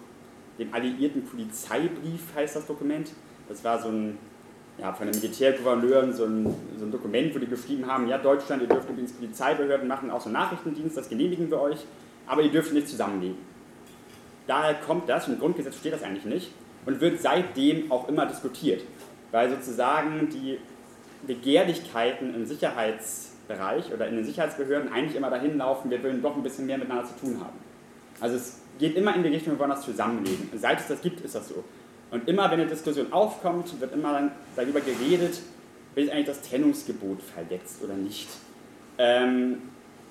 dem 0.59 0.75
Alliierten 0.75 1.25
Polizeibrief 1.25 2.21
heißt 2.35 2.57
das 2.57 2.67
Dokument. 2.67 3.11
Das 3.49 3.63
war 3.63 3.81
so 3.81 3.89
ein, 3.89 4.19
ja, 4.79 4.93
von 4.93 5.11
den 5.11 5.21
Militärgouverneuren 5.21 6.13
so 6.13 6.25
ein, 6.25 6.55
so 6.77 6.85
ein 6.85 6.91
Dokument, 6.91 7.35
wo 7.35 7.39
die 7.39 7.47
geschrieben 7.47 7.87
haben, 7.87 8.09
ja 8.09 8.19
Deutschland, 8.19 8.63
ihr 8.63 8.69
dürft 8.69 8.91
übrigens 8.91 9.13
Polizeibehörden 9.13 9.87
machen, 9.87 10.11
auch 10.11 10.21
so 10.21 10.31
Nachrichtendienst, 10.31 10.97
das 10.97 11.09
genehmigen 11.09 11.51
wir 11.51 11.61
euch, 11.61 11.79
aber 12.27 12.43
ihr 12.43 12.51
dürft 12.51 12.73
nicht 12.73 12.89
zusammenlegen. 12.89 13.37
Daher 14.49 14.75
kommt 14.75 15.09
das, 15.09 15.29
und 15.29 15.35
im 15.35 15.39
Grundgesetz 15.39 15.77
steht 15.77 15.93
das 15.93 16.03
eigentlich 16.03 16.25
nicht, 16.25 16.51
und 16.87 17.01
wird 17.01 17.21
seitdem 17.21 17.93
auch 17.93 18.09
immer 18.09 18.27
diskutiert, 18.27 18.83
weil 19.31 19.49
sozusagen 19.51 20.29
die 20.31 20.59
Begehrlichkeiten 21.27 22.35
im 22.35 22.47
Sicherheits- 22.47 23.29
Bereich 23.49 23.93
oder 23.93 24.07
in 24.07 24.17
den 24.17 24.25
Sicherheitsbehörden 24.25 24.93
eigentlich 24.93 25.17
immer 25.17 25.31
dahin 25.31 25.59
laufen, 25.59 25.91
wir 25.91 26.03
wollen 26.05 26.23
doch 26.23 26.37
ein 26.37 26.43
bisschen 26.43 26.67
mehr 26.67 26.79
miteinander 26.79 27.07
zu 27.07 27.19
tun 27.19 27.41
haben. 27.41 27.59
Also 28.21 28.37
es 28.37 28.61
geht 28.79 28.95
immer 28.95 29.17
in 29.17 29.23
die 29.23 29.31
Richtung, 29.31 29.55
wir 29.55 29.59
wollen 29.59 29.71
das 29.71 29.83
zusammenlegen. 29.83 30.51
Seit 30.55 30.79
es 30.79 30.87
das 30.87 31.01
gibt, 31.01 31.23
ist 31.23 31.35
das 31.35 31.49
so. 31.49 31.65
Und 32.11 32.29
immer, 32.29 32.51
wenn 32.51 32.61
eine 32.61 32.69
Diskussion 32.69 33.13
aufkommt, 33.13 33.81
wird 33.81 33.93
immer 33.93 34.13
dann 34.13 34.33
darüber 34.55 34.81
geredet, 34.81 35.41
wird 35.95 36.11
eigentlich 36.11 36.27
das 36.27 36.43
Trennungsgebot 36.43 37.23
verletzt 37.23 37.83
oder 37.83 37.95
nicht. 37.95 38.29
Ähm, 38.99 39.63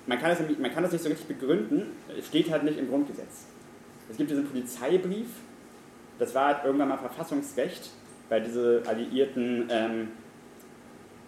man, 0.06 0.18
kann 0.18 0.30
das, 0.30 0.58
man 0.58 0.72
kann 0.72 0.82
das 0.82 0.92
nicht 0.92 1.02
so 1.02 1.08
richtig 1.08 1.28
begründen, 1.28 1.92
es 2.18 2.26
steht 2.26 2.50
halt 2.50 2.64
nicht 2.64 2.78
im 2.78 2.88
Grundgesetz. 2.88 3.46
Es 4.10 4.16
gibt 4.16 4.30
diesen 4.30 4.46
Polizeibrief, 4.46 5.28
das 6.18 6.34
war 6.34 6.46
halt 6.46 6.64
irgendwann 6.64 6.88
mal 6.88 6.98
Verfassungsrecht, 6.98 7.90
weil 8.28 8.42
diese 8.42 8.82
alliierten 8.86 9.68
ähm, 9.70 10.08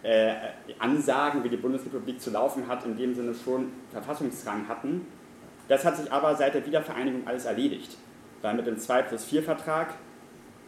äh, 0.02 0.34
Ansagen, 0.78 1.42
wie 1.44 1.48
die 1.48 1.56
Bundesrepublik 1.56 2.20
zu 2.20 2.30
laufen 2.30 2.66
hat, 2.68 2.84
in 2.84 2.96
dem 2.96 3.14
Sinne 3.14 3.34
schon 3.34 3.72
Verfassungsrang 3.92 4.66
hatten. 4.68 5.06
Das 5.68 5.84
hat 5.84 5.98
sich 5.98 6.10
aber 6.10 6.34
seit 6.34 6.54
der 6.54 6.66
Wiedervereinigung 6.66 7.26
alles 7.26 7.44
erledigt, 7.44 7.96
weil 8.42 8.54
mit 8.54 8.66
dem 8.66 8.78
2 8.78 9.02
plus 9.02 9.24
4 9.24 9.42
Vertrag 9.42 9.94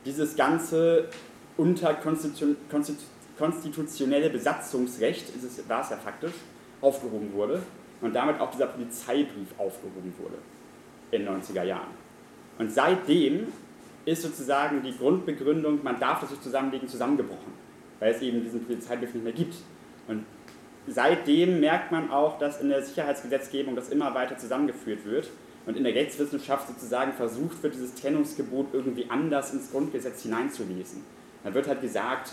dieses 0.04 0.36
ganze 0.36 1.08
unterkonstitutionelle 1.56 4.28
Besatzungsrecht, 4.30 5.34
ist 5.34 5.68
war 5.68 5.82
es 5.82 5.90
ja 5.90 5.96
faktisch, 5.96 6.34
aufgehoben 6.80 7.32
wurde 7.32 7.60
und 8.00 8.14
damit 8.14 8.40
auch 8.40 8.50
dieser 8.50 8.66
Polizeibrief 8.66 9.48
aufgehoben 9.58 10.14
wurde 10.18 10.38
in 11.10 11.24
den 11.24 11.40
90er 11.40 11.64
Jahren. 11.64 12.01
Und 12.58 12.72
seitdem 12.72 13.48
ist 14.04 14.22
sozusagen 14.22 14.82
die 14.82 14.96
Grundbegründung, 14.96 15.82
man 15.82 15.98
darf 15.98 16.20
das 16.20 16.30
nicht 16.30 16.42
zusammenlegen, 16.42 16.88
zusammengebrochen 16.88 17.52
weil 18.02 18.12
es 18.12 18.20
eben 18.20 18.42
diesen 18.42 18.64
Polizeibegriff 18.64 19.14
nicht 19.14 19.22
mehr 19.22 19.32
gibt. 19.32 19.54
Und 20.08 20.26
seitdem 20.88 21.60
merkt 21.60 21.92
man 21.92 22.10
auch, 22.10 22.36
dass 22.36 22.60
in 22.60 22.68
der 22.68 22.82
Sicherheitsgesetzgebung 22.82 23.76
das 23.76 23.90
immer 23.90 24.12
weiter 24.12 24.36
zusammengeführt 24.36 25.04
wird 25.04 25.30
und 25.66 25.76
in 25.76 25.84
der 25.84 25.94
Rechtswissenschaft 25.94 26.66
sozusagen 26.66 27.12
versucht 27.12 27.62
wird, 27.62 27.74
dieses 27.74 27.94
Trennungsgebot 27.94 28.70
irgendwie 28.72 29.08
anders 29.08 29.52
ins 29.52 29.70
Grundgesetz 29.70 30.24
hineinzulesen. 30.24 31.04
Da 31.44 31.54
wird 31.54 31.68
halt 31.68 31.80
gesagt, 31.80 32.32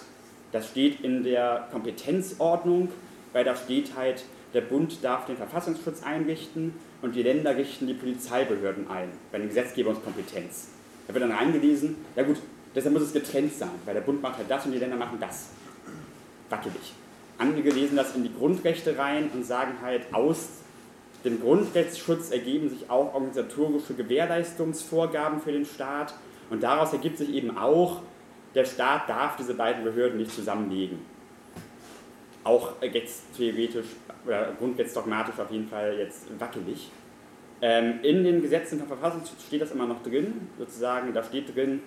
das 0.51 0.67
steht 0.67 1.01
in 1.01 1.21
der 1.21 1.67
Kompetenzordnung, 1.71 2.89
weil 3.31 3.43
da 3.43 3.55
steht 3.55 3.95
halt, 3.95 4.23
der 4.55 4.61
Bund 4.61 5.03
darf 5.03 5.27
den 5.27 5.37
Verfassungsschutz 5.37 6.01
einrichten 6.01 6.73
und 7.01 7.15
die 7.15 7.23
Länder 7.23 7.55
richten 7.55 7.87
die 7.87 7.93
Polizeibehörden 7.93 8.89
ein, 8.89 9.09
bei 9.31 9.37
der 9.37 9.47
Gesetzgebungskompetenz. 9.47 10.69
Da 11.07 11.13
wird 11.13 11.23
dann 11.23 11.31
reingelesen, 11.31 11.95
ja 12.15 12.23
gut, 12.23 12.37
deshalb 12.75 12.93
muss 12.93 13.03
es 13.03 13.13
getrennt 13.13 13.53
sein, 13.53 13.71
weil 13.85 13.93
der 13.93 14.01
Bund 14.01 14.21
macht 14.21 14.37
halt 14.37 14.49
das 14.49 14.65
und 14.65 14.73
die 14.73 14.79
Länder 14.79 14.97
machen 14.97 15.17
das 15.19 15.49
wackelig. 16.49 16.93
Andere 17.37 17.69
lesen 17.69 17.95
das 17.95 18.15
in 18.15 18.23
die 18.23 18.33
Grundrechte 18.33 18.97
rein 18.97 19.29
und 19.33 19.45
sagen 19.45 19.75
halt, 19.81 20.13
aus 20.13 20.49
dem 21.23 21.41
Grundrechtsschutz 21.41 22.31
ergeben 22.31 22.69
sich 22.69 22.89
auch 22.89 23.13
organisatorische 23.13 23.93
Gewährleistungsvorgaben 23.93 25.41
für 25.41 25.51
den 25.51 25.65
Staat 25.65 26.13
und 26.49 26.63
daraus 26.63 26.93
ergibt 26.93 27.17
sich 27.17 27.29
eben 27.29 27.57
auch, 27.57 28.01
der 28.55 28.65
Staat 28.65 29.09
darf 29.09 29.35
diese 29.37 29.53
beiden 29.53 29.83
Behörden 29.83 30.17
nicht 30.17 30.31
zusammenlegen. 30.31 30.99
Auch 32.43 32.81
jetzt 32.81 33.35
theoretisch 33.35 33.87
oder 34.25 34.53
grundrechtsdogmatisch 34.57 35.39
auf 35.39 35.51
jeden 35.51 35.67
Fall 35.67 35.97
jetzt 35.97 36.27
wackelig. 36.39 36.89
Ähm, 37.61 37.99
in 38.03 38.23
den 38.23 38.41
Gesetzen 38.41 38.79
vom 38.79 38.87
Verfassungsschutz 38.87 39.43
steht 39.47 39.61
das 39.61 39.71
immer 39.71 39.85
noch 39.85 40.01
drin, 40.01 40.47
sozusagen, 40.57 41.13
da 41.13 41.21
steht 41.23 41.53
drin, 41.53 41.81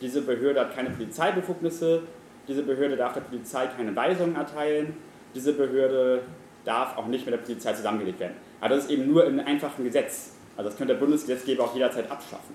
diese 0.00 0.22
Behörde 0.22 0.60
hat 0.60 0.74
keine 0.74 0.90
Polizeibefugnisse, 0.90 2.02
diese 2.48 2.62
Behörde 2.62 2.96
darf 2.96 3.14
der 3.14 3.22
Polizei 3.22 3.66
keine 3.66 3.94
Weisungen 3.96 4.36
erteilen. 4.36 4.96
Diese 5.34 5.52
Behörde 5.52 6.22
darf 6.64 6.96
auch 6.96 7.06
nicht 7.06 7.26
mit 7.26 7.34
der 7.34 7.38
Polizei 7.38 7.72
zusammengelegt 7.72 8.20
werden. 8.20 8.34
Aber 8.60 8.74
das 8.74 8.84
ist 8.84 8.90
eben 8.90 9.08
nur 9.08 9.24
einem 9.24 9.40
einfachen 9.40 9.84
Gesetz. 9.84 10.32
Also 10.56 10.70
das 10.70 10.78
könnte 10.78 10.94
der 10.94 11.00
Bundesgesetzgeber 11.00 11.64
auch 11.64 11.74
jederzeit 11.74 12.10
abschaffen, 12.10 12.54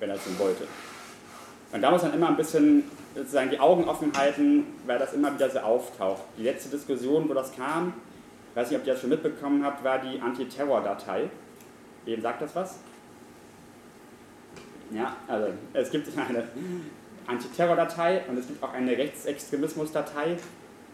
wenn 0.00 0.10
er 0.10 0.16
es 0.16 0.24
denn 0.24 0.38
wollte. 0.38 0.64
Und 1.72 1.82
da 1.82 1.90
muss 1.90 2.02
man 2.02 2.14
immer 2.14 2.28
ein 2.28 2.36
bisschen 2.36 2.84
sozusagen 3.14 3.50
die 3.50 3.60
Augen 3.60 3.84
offen 3.84 4.12
halten, 4.16 4.66
weil 4.86 4.98
das 4.98 5.12
immer 5.12 5.34
wieder 5.34 5.50
so 5.50 5.58
auftaucht. 5.58 6.22
Die 6.38 6.44
letzte 6.44 6.70
Diskussion, 6.70 7.28
wo 7.28 7.34
das 7.34 7.54
kam, 7.54 7.92
weiß 8.54 8.70
nicht, 8.70 8.80
ob 8.80 8.86
ihr 8.86 8.92
das 8.94 9.00
schon 9.00 9.10
mitbekommen 9.10 9.64
habt, 9.64 9.84
war 9.84 9.98
die 9.98 10.20
Antiterror-Datei. 10.20 11.28
Wem 12.04 12.22
sagt 12.22 12.42
das 12.42 12.54
was? 12.54 12.78
Ja, 14.90 15.14
also 15.26 15.48
es 15.74 15.90
gibt 15.90 16.08
eine 16.16 16.48
Antiterror-Datei 17.26 18.22
und 18.28 18.38
es 18.38 18.46
gibt 18.46 18.62
auch 18.62 18.72
eine 18.72 18.96
Rechtsextremismus-Datei. 18.96 20.38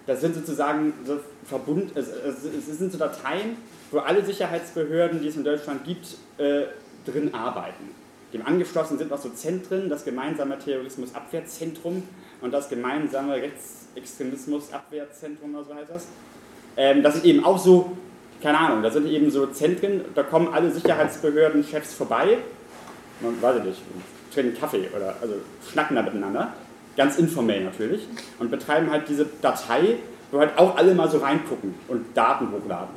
Das 0.06 0.20
sind 0.20 0.34
sozusagen 0.34 0.92
so 1.04 1.20
Verbund, 1.44 1.96
es, 1.96 2.08
es, 2.08 2.78
sind 2.78 2.92
so 2.92 2.98
Dateien, 2.98 3.56
wo 3.90 4.00
alle 4.00 4.24
Sicherheitsbehörden, 4.24 5.20
die 5.20 5.28
es 5.28 5.36
in 5.36 5.44
Deutschland 5.44 5.84
gibt, 5.84 6.18
äh, 6.36 6.64
drin 7.06 7.32
arbeiten. 7.32 8.03
Dem 8.34 8.44
angeschlossen 8.44 8.98
sind 8.98 9.10
auch 9.12 9.18
so 9.18 9.30
Zentren, 9.30 9.88
das 9.88 10.04
gemeinsame 10.04 10.58
Terrorismusabwehrzentrum 10.58 12.02
und 12.40 12.52
das 12.52 12.68
gemeinsame 12.68 13.34
Rechtsextremismusabwehrzentrum, 13.34 15.54
oder 15.54 15.64
so 15.64 15.72
heißt 15.74 15.90
das. 15.94 16.08
Ähm, 16.76 17.04
das 17.04 17.14
sind 17.14 17.26
eben 17.26 17.44
auch 17.44 17.58
so, 17.58 17.92
keine 18.42 18.58
Ahnung, 18.58 18.82
da 18.82 18.90
sind 18.90 19.06
eben 19.06 19.30
so 19.30 19.46
Zentren, 19.46 20.00
da 20.16 20.24
kommen 20.24 20.52
alle 20.52 20.72
Sicherheitsbehörden-Chefs 20.72 21.94
vorbei, 21.94 22.38
man 23.20 23.40
weiß 23.40 23.58
ich 23.58 23.64
nicht, 23.64 23.80
trinken 24.34 24.58
Kaffee 24.58 24.88
oder 24.94 25.14
also 25.22 25.34
schnacken 25.70 25.94
da 25.94 26.02
miteinander, 26.02 26.54
ganz 26.96 27.16
informell 27.18 27.62
natürlich, 27.62 28.08
und 28.40 28.50
betreiben 28.50 28.90
halt 28.90 29.08
diese 29.08 29.26
Datei, 29.42 29.98
wo 30.32 30.40
halt 30.40 30.58
auch 30.58 30.76
alle 30.76 30.92
mal 30.96 31.08
so 31.08 31.18
reingucken 31.18 31.76
und 31.86 32.16
Daten 32.16 32.50
hochladen. 32.50 32.96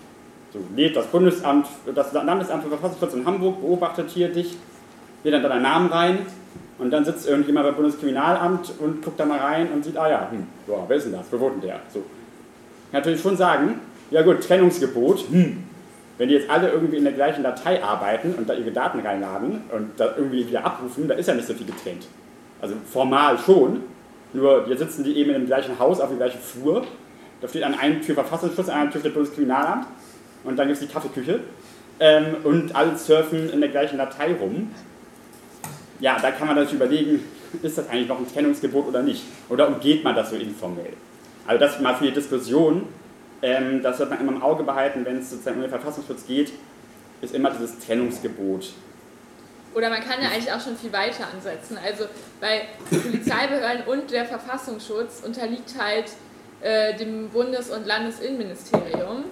So 0.52 0.58
lädt 0.76 0.95
das 0.95 1.06
Bundesamt, 1.08 1.67
das 1.93 2.12
Landesamt 2.13 2.63
für 2.63 2.69
Verfassungsschutz 2.69 3.13
in 3.13 3.23
Hamburg, 3.23 3.62
beobachtet 3.62 4.10
hier 4.10 4.30
dich, 4.30 4.58
lädt 5.23 5.34
dann 5.34 5.43
deinen 5.43 5.62
Namen 5.62 5.89
rein 5.89 6.19
und 6.77 6.91
dann 6.91 7.06
sitzt 7.06 7.27
irgendjemand 7.27 7.67
beim 7.67 7.75
Bundeskriminalamt 7.75 8.73
und 8.80 9.01
guckt 9.01 9.19
da 9.19 9.25
mal 9.25 9.39
rein 9.39 9.71
und 9.71 9.84
sieht, 9.84 9.97
ah 9.97 10.10
ja, 10.10 10.27
hm, 10.30 10.47
boah, 10.65 10.86
wer 10.88 10.97
ist 10.97 11.06
denn 11.06 11.13
das? 11.13 11.25
Wo 11.32 11.39
wohnt 11.39 11.63
der? 11.63 11.80
So. 11.93 11.99
Kann 12.91 13.01
natürlich 13.01 13.21
schon 13.21 13.36
sagen, 13.36 13.80
ja 14.12 14.21
gut, 14.21 14.41
Trennungsgebot, 14.41 15.25
hm, 15.30 15.63
wenn 16.17 16.30
die 16.30 16.36
jetzt 16.36 16.49
alle 16.49 16.69
irgendwie 16.69 16.97
in 16.97 17.03
der 17.03 17.13
gleichen 17.13 17.43
Datei 17.43 17.84
arbeiten 17.84 18.34
und 18.36 18.49
da 18.49 18.53
ihre 18.53 18.71
Daten 18.71 18.99
reinladen 18.99 19.62
und 19.71 19.91
da 19.97 20.13
irgendwie 20.17 20.47
wieder 20.47 20.65
abrufen, 20.65 21.08
da 21.08 21.15
ist 21.15 21.27
ja 21.27 21.34
nicht 21.34 21.47
so 21.47 21.53
viel 21.53 21.67
getrennt. 21.67 22.08
Also 22.62 22.75
formal 22.91 23.38
schon, 23.38 23.82
nur 24.34 24.65
hier 24.65 24.77
sitzen 24.77 25.03
die 25.03 25.17
eben 25.17 25.34
dem 25.34 25.45
gleichen 25.45 25.77
Haus 25.80 25.99
auf 25.99 26.10
dem 26.10 26.17
gleichen 26.17 26.39
Flur. 26.39 26.86
Da 27.41 27.47
steht 27.47 27.63
an 27.63 27.75
einer 27.75 28.01
Tür 28.01 28.15
Verfassungsschutz, 28.15 28.69
an 28.69 28.82
einer 28.82 28.91
Tür 28.91 29.01
das 29.03 29.13
Bundeskriminalamt 29.13 29.86
und 30.43 30.58
dann 30.58 30.67
gibt 30.67 30.82
es 30.82 30.88
die 30.88 30.91
Kaffeeküche. 30.91 31.39
Ähm, 31.99 32.36
und 32.43 32.75
alle 32.75 32.97
surfen 32.97 33.49
in 33.49 33.60
der 33.60 33.69
gleichen 33.69 33.97
Datei 33.97 34.34
rum. 34.39 34.71
Ja, 35.99 36.17
da 36.19 36.31
kann 36.31 36.47
man 36.47 36.55
natürlich 36.55 36.75
überlegen, 36.75 37.23
ist 37.63 37.77
das 37.77 37.89
eigentlich 37.89 38.07
noch 38.07 38.19
ein 38.19 38.31
Trennungsgebot 38.31 38.88
oder 38.88 39.01
nicht? 39.01 39.23
Oder 39.49 39.67
umgeht 39.67 40.03
man 40.03 40.15
das 40.15 40.29
so 40.29 40.36
informell? 40.36 40.93
Also 41.47 41.60
das 41.60 41.79
mal 41.79 41.95
für 41.95 42.05
die 42.05 42.12
Diskussion, 42.12 42.88
ähm, 43.41 43.81
das 43.81 43.99
wird 43.99 44.10
man 44.10 44.19
immer 44.19 44.33
im 44.33 44.41
Auge 44.41 44.63
behalten, 44.63 45.05
wenn 45.05 45.17
es 45.17 45.29
sozusagen 45.29 45.57
um 45.57 45.62
den 45.62 45.69
Verfassungsschutz 45.69 46.27
geht, 46.27 46.51
ist 47.21 47.33
immer 47.33 47.51
dieses 47.51 47.79
Trennungsgebot. 47.79 48.73
Oder 49.73 49.89
man 49.89 50.01
kann 50.01 50.21
ja 50.21 50.29
eigentlich 50.29 50.51
auch 50.51 50.62
schon 50.62 50.77
viel 50.77 50.91
weiter 50.91 51.27
ansetzen. 51.33 51.77
Also 51.83 52.05
bei 52.41 52.63
Polizeibehörden 52.89 53.86
und 53.88 54.12
der 54.12 54.25
Verfassungsschutz 54.25 55.21
unterliegt 55.23 55.75
halt 55.79 56.05
äh, 56.62 56.95
dem 56.95 57.29
Bundes- 57.29 57.69
und 57.69 57.86
Landesinnenministerium. 57.86 59.25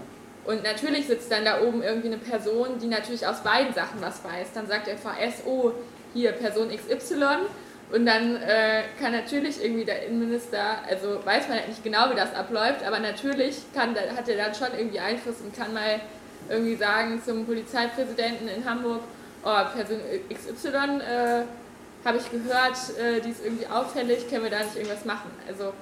Und 0.46 0.64
natürlich 0.64 1.08
sitzt 1.08 1.32
dann 1.32 1.46
da 1.46 1.62
oben 1.62 1.82
irgendwie 1.82 2.08
eine 2.08 2.18
Person, 2.18 2.78
die 2.80 2.88
natürlich 2.88 3.26
aus 3.26 3.42
beiden 3.42 3.74
Sachen 3.74 4.00
was 4.02 4.24
weiß. 4.24 4.54
Dann 4.54 4.68
sagt 4.68 4.88
der 4.88 4.98
VSO, 4.98 5.74
hier 6.16 6.32
Person 6.32 6.70
XY 6.70 7.46
und 7.92 8.08
dann 8.08 8.38
äh, 8.38 8.84
kann 9.00 9.12
natürlich 9.12 9.64
irgendwie 9.64 9.86
der 9.86 10.08
Innenminister, 10.08 10.80
also 10.90 11.24
weiß 11.24 11.48
man 11.50 11.60
halt 11.60 11.68
nicht 11.68 11.84
genau, 11.84 12.10
wie 12.10 12.16
das 12.16 12.34
abläuft, 12.34 12.84
aber 12.84 13.00
natürlich 13.00 13.58
kann, 13.76 13.96
hat 13.96 14.28
er 14.28 14.38
dann 14.38 14.56
schon 14.56 14.70
irgendwie 14.76 15.00
Einfluss 15.00 15.36
und 15.44 15.56
kann 15.56 15.72
mal 15.74 16.00
irgendwie 16.50 16.76
sagen 16.76 17.22
zum 17.24 17.46
Polizeipräsidenten 17.46 18.48
in 18.48 18.68
Hamburg, 18.68 19.02
oh, 19.44 19.62
Person 19.76 20.00
XY 20.34 21.02
äh, 21.02 21.44
habe 22.04 22.18
ich 22.18 22.32
gehört, 22.32 22.78
äh, 23.00 23.22
die 23.22 23.30
ist 23.30 23.46
irgendwie 23.46 23.68
auffällig, 23.68 24.28
können 24.30 24.44
wir 24.44 24.52
da 24.52 24.60
nicht 24.60 24.76
irgendwas 24.76 25.06
machen? 25.06 25.30
Also 25.48 25.74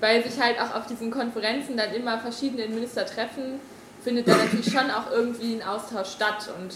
weil 0.00 0.22
sich 0.22 0.40
halt 0.40 0.60
auch 0.60 0.74
auf 0.74 0.86
diesen 0.86 1.10
Konferenzen 1.10 1.76
dann 1.76 1.92
immer 1.94 2.18
verschiedene 2.18 2.66
Minister 2.68 3.06
treffen, 3.06 3.60
findet 4.02 4.28
da 4.28 4.36
natürlich 4.36 4.70
schon 4.70 4.90
auch 4.90 5.10
irgendwie 5.10 5.54
ein 5.54 5.62
Austausch 5.62 6.10
statt 6.10 6.48
und 6.58 6.74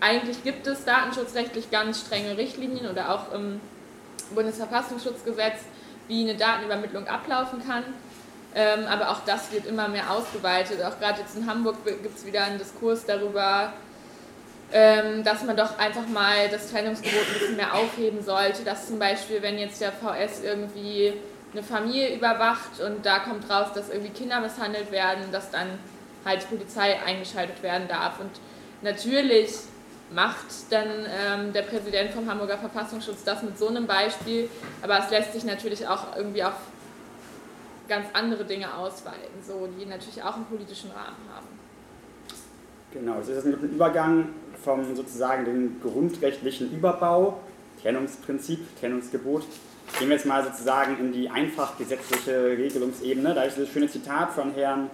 eigentlich 0.00 0.42
gibt 0.42 0.66
es 0.66 0.84
datenschutzrechtlich 0.84 1.70
ganz 1.70 2.00
strenge 2.00 2.36
Richtlinien 2.36 2.88
oder 2.88 3.14
auch 3.14 3.32
im 3.32 3.60
Bundesverfassungsschutzgesetz, 4.34 5.60
wie 6.08 6.22
eine 6.22 6.36
Datenübermittlung 6.36 7.06
ablaufen 7.06 7.62
kann. 7.66 7.84
Ähm, 8.54 8.86
aber 8.88 9.10
auch 9.10 9.20
das 9.24 9.52
wird 9.52 9.66
immer 9.66 9.88
mehr 9.88 10.10
ausgeweitet. 10.10 10.82
Auch 10.82 10.98
gerade 10.98 11.20
jetzt 11.20 11.36
in 11.36 11.46
Hamburg 11.46 11.76
gibt 11.84 12.16
es 12.16 12.26
wieder 12.26 12.44
einen 12.44 12.58
Diskurs 12.58 13.04
darüber, 13.06 13.72
ähm, 14.72 15.22
dass 15.22 15.44
man 15.44 15.56
doch 15.56 15.78
einfach 15.78 16.06
mal 16.08 16.48
das 16.50 16.70
Trennungsgebot 16.70 17.26
ein 17.26 17.32
bisschen 17.32 17.56
mehr 17.56 17.74
aufheben 17.74 18.22
sollte. 18.22 18.64
Dass 18.64 18.88
zum 18.88 18.98
Beispiel, 18.98 19.42
wenn 19.42 19.58
jetzt 19.58 19.80
der 19.80 19.92
VS 19.92 20.42
irgendwie 20.42 21.12
eine 21.52 21.62
Familie 21.62 22.14
überwacht 22.14 22.80
und 22.80 23.04
da 23.04 23.20
kommt 23.20 23.48
raus, 23.50 23.68
dass 23.74 23.88
irgendwie 23.88 24.10
Kinder 24.10 24.40
misshandelt 24.40 24.90
werden, 24.90 25.30
dass 25.30 25.50
dann 25.50 25.78
halt 26.24 26.42
die 26.42 26.56
Polizei 26.56 26.98
eingeschaltet 27.04 27.62
werden 27.62 27.86
darf. 27.88 28.18
Und 28.18 28.30
natürlich 28.82 29.50
macht 30.12 30.46
dann 30.70 30.88
ähm, 30.88 31.52
der 31.52 31.62
Präsident 31.62 32.10
vom 32.10 32.28
Hamburger 32.28 32.58
Verfassungsschutz 32.58 33.24
das 33.24 33.42
mit 33.42 33.58
so 33.58 33.68
einem 33.68 33.86
Beispiel, 33.86 34.48
aber 34.82 34.98
es 34.98 35.10
lässt 35.10 35.32
sich 35.32 35.44
natürlich 35.44 35.86
auch 35.86 36.16
irgendwie 36.16 36.42
auf 36.42 36.54
ganz 37.88 38.06
andere 38.12 38.44
Dinge 38.44 38.74
ausweiten, 38.74 39.42
so, 39.46 39.68
die 39.78 39.86
natürlich 39.86 40.22
auch 40.22 40.36
einen 40.36 40.46
politischen 40.46 40.90
Rahmen 40.90 41.16
haben. 41.34 41.46
Genau, 42.92 43.20
es 43.20 43.28
ist 43.28 43.46
ein 43.46 43.52
Übergang 43.52 44.28
vom 44.62 44.94
sozusagen 44.96 45.44
den 45.44 45.80
grundrechtlichen 45.80 46.72
Überbau, 46.72 47.40
Trennungsprinzip, 47.82 48.78
Trennungsgebot. 48.80 49.44
Gehen 49.98 50.08
wir 50.08 50.16
jetzt 50.16 50.26
mal 50.26 50.44
sozusagen 50.44 50.98
in 50.98 51.12
die 51.12 51.28
einfach 51.28 51.76
gesetzliche 51.78 52.56
Regelungsebene. 52.56 53.34
Da 53.34 53.42
ist 53.44 53.56
dieses 53.56 53.70
schöne 53.70 53.88
Zitat 53.88 54.32
von 54.32 54.52
Herrn 54.54 54.90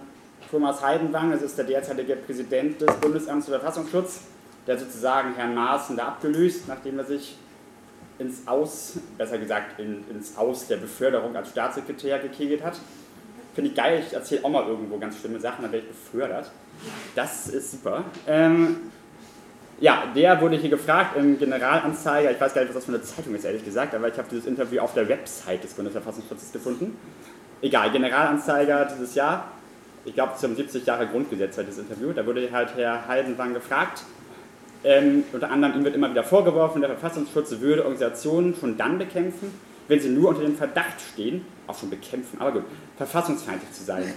Thomas 0.49 0.81
Heidenwang, 0.81 1.31
das 1.31 1.41
ist 1.41 1.57
der 1.57 1.65
derzeitige 1.65 2.15
Präsident 2.15 2.79
des 2.81 2.95
Bundesamts 2.97 3.47
für 3.47 3.53
Verfassungsschutz 3.53 4.21
der 4.67 4.77
sozusagen 4.77 5.33
Herrn 5.35 5.55
Maaßen 5.55 5.95
da 5.95 6.07
abgelöst, 6.09 6.67
nachdem 6.67 6.99
er 6.99 7.05
sich 7.05 7.37
ins 8.19 8.47
Aus, 8.47 8.99
besser 9.17 9.37
gesagt 9.37 9.79
in, 9.79 10.03
ins 10.09 10.37
Aus 10.37 10.67
der 10.67 10.77
Beförderung 10.77 11.35
als 11.35 11.49
Staatssekretär 11.49 12.19
gekegelt 12.19 12.63
hat. 12.63 12.79
Finde 13.55 13.71
ich 13.71 13.75
geil, 13.75 14.03
ich 14.05 14.13
erzähle 14.13 14.43
auch 14.43 14.49
mal 14.49 14.67
irgendwo 14.67 14.97
ganz 14.97 15.17
schlimme 15.19 15.39
Sachen, 15.39 15.63
dann 15.63 15.71
werde 15.71 15.87
ich 15.87 15.91
befördert. 15.91 16.51
Das 17.15 17.47
ist 17.47 17.71
super. 17.71 18.03
Ähm, 18.27 18.77
ja, 19.79 20.03
der 20.15 20.39
wurde 20.41 20.57
hier 20.57 20.69
gefragt 20.69 21.15
im 21.15 21.37
Generalanzeiger, 21.37 22.31
ich 22.31 22.41
weiß 22.41 22.53
gar 22.53 22.61
nicht, 22.61 22.69
was 22.69 22.75
das 22.75 22.85
für 22.85 22.93
eine 22.93 23.01
Zeitung 23.01 23.35
ist, 23.35 23.45
ehrlich 23.45 23.63
gesagt, 23.63 23.93
aber 23.95 24.07
ich 24.07 24.17
habe 24.17 24.27
dieses 24.29 24.45
Interview 24.45 24.81
auf 24.81 24.93
der 24.93 25.07
Website 25.07 25.63
des 25.63 25.73
Bundesverfassungsschutzes 25.73 26.51
gefunden. 26.51 26.97
Egal, 27.61 27.91
Generalanzeiger 27.91 28.85
dieses 28.85 29.15
Jahr, 29.15 29.51
ich 30.05 30.13
glaube 30.13 30.35
zum 30.37 30.55
70 30.55 30.85
Jahre 30.85 31.07
Grundgesetz 31.07 31.57
war 31.57 31.63
dieses 31.63 31.79
Interview, 31.79 32.11
da 32.13 32.25
wurde 32.25 32.51
halt 32.51 32.75
Herr 32.75 33.07
Heidenwang 33.07 33.53
gefragt, 33.53 34.03
ähm, 34.83 35.23
unter 35.33 35.49
anderem 35.51 35.75
ihm 35.75 35.83
wird 35.83 35.95
immer 35.95 36.09
wieder 36.09 36.23
vorgeworfen, 36.23 36.81
der 36.81 36.91
Verfassungsschutz 36.91 37.59
würde 37.59 37.83
Organisationen 37.83 38.55
schon 38.55 38.77
dann 38.77 38.97
bekämpfen, 38.97 39.51
wenn 39.87 39.99
sie 39.99 40.09
nur 40.09 40.29
unter 40.29 40.41
dem 40.41 40.55
Verdacht 40.55 40.99
stehen, 41.13 41.45
auch 41.65 41.77
schon 41.77 41.89
bekämpfen, 41.89 42.39
aber 42.39 42.51
gut, 42.51 42.63
verfassungsfeindlich 42.97 43.71
zu 43.71 43.83
sein. 43.83 44.13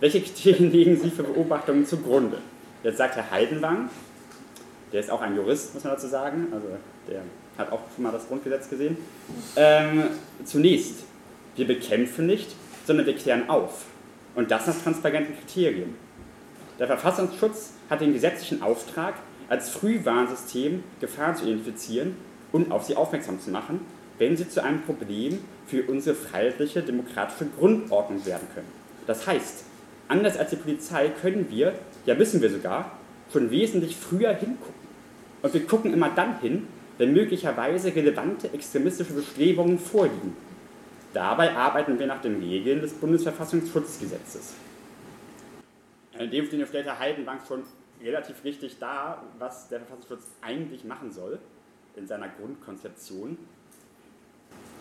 Welche 0.00 0.20
Kriterien 0.20 0.70
legen 0.72 1.00
Sie 1.00 1.10
für 1.10 1.22
Beobachtungen 1.22 1.86
zugrunde? 1.86 2.38
Jetzt 2.82 2.96
sagt 2.96 3.16
Herr 3.16 3.30
Heidenwang, 3.30 3.90
der 4.92 5.00
ist 5.00 5.10
auch 5.10 5.20
ein 5.20 5.36
Jurist, 5.36 5.74
muss 5.74 5.84
man 5.84 5.92
dazu 5.92 6.06
sagen, 6.06 6.48
also 6.52 6.66
der 7.08 7.20
hat 7.58 7.70
auch 7.70 7.80
schon 7.94 8.04
mal 8.04 8.12
das 8.12 8.26
Grundgesetz 8.26 8.68
gesehen. 8.68 8.96
Ähm, 9.56 10.04
zunächst, 10.44 11.04
wir 11.56 11.66
bekämpfen 11.66 12.26
nicht, 12.26 12.54
sondern 12.86 13.06
wir 13.06 13.14
klären 13.14 13.48
auf. 13.48 13.84
Und 14.34 14.50
das 14.50 14.66
nach 14.66 14.82
transparenten 14.82 15.36
Kriterien. 15.36 15.94
Der 16.78 16.86
Verfassungsschutz 16.86 17.74
hat 17.90 18.00
den 18.00 18.14
gesetzlichen 18.14 18.62
Auftrag, 18.62 19.14
als 19.50 19.68
Frühwarnsystem 19.70 20.82
Gefahren 21.00 21.36
zu 21.36 21.44
identifizieren 21.44 22.14
und 22.52 22.72
auf 22.72 22.84
sie 22.84 22.96
aufmerksam 22.96 23.40
zu 23.40 23.50
machen, 23.50 23.80
wenn 24.18 24.36
sie 24.36 24.48
zu 24.48 24.62
einem 24.62 24.80
Problem 24.82 25.40
für 25.66 25.82
unsere 25.84 26.14
freiheitliche 26.14 26.82
demokratische 26.82 27.46
Grundordnung 27.58 28.24
werden 28.24 28.48
können. 28.54 28.68
Das 29.06 29.26
heißt, 29.26 29.64
anders 30.08 30.36
als 30.36 30.50
die 30.50 30.56
Polizei 30.56 31.08
können 31.08 31.46
wir, 31.50 31.74
ja 32.06 32.18
wissen 32.18 32.40
wir 32.40 32.50
sogar, 32.50 32.92
schon 33.32 33.50
wesentlich 33.50 33.96
früher 33.96 34.32
hingucken. 34.32 34.80
Und 35.42 35.52
wir 35.52 35.66
gucken 35.66 35.92
immer 35.92 36.10
dann 36.10 36.38
hin, 36.40 36.66
wenn 36.98 37.12
möglicherweise 37.12 37.94
relevante 37.94 38.52
extremistische 38.52 39.14
Bestrebungen 39.14 39.78
vorliegen. 39.78 40.36
Dabei 41.12 41.56
arbeiten 41.56 41.98
wir 41.98 42.06
nach 42.06 42.20
den 42.20 42.40
Regeln 42.40 42.82
des 42.82 42.92
Bundesverfassungsschutzgesetzes. 42.92 44.54
In 46.18 46.30
dem 46.30 46.48
Sinne 46.48 46.66
stellt 46.66 46.86
Herr 46.86 46.98
Heidenbank 46.98 47.40
schon 47.48 47.62
relativ 48.02 48.44
richtig 48.44 48.78
da, 48.78 49.22
was 49.38 49.68
der 49.68 49.80
Verfassungsschutz 49.80 50.24
eigentlich 50.40 50.84
machen 50.84 51.12
soll 51.12 51.38
in 51.96 52.06
seiner 52.06 52.28
Grundkonzeption. 52.28 53.38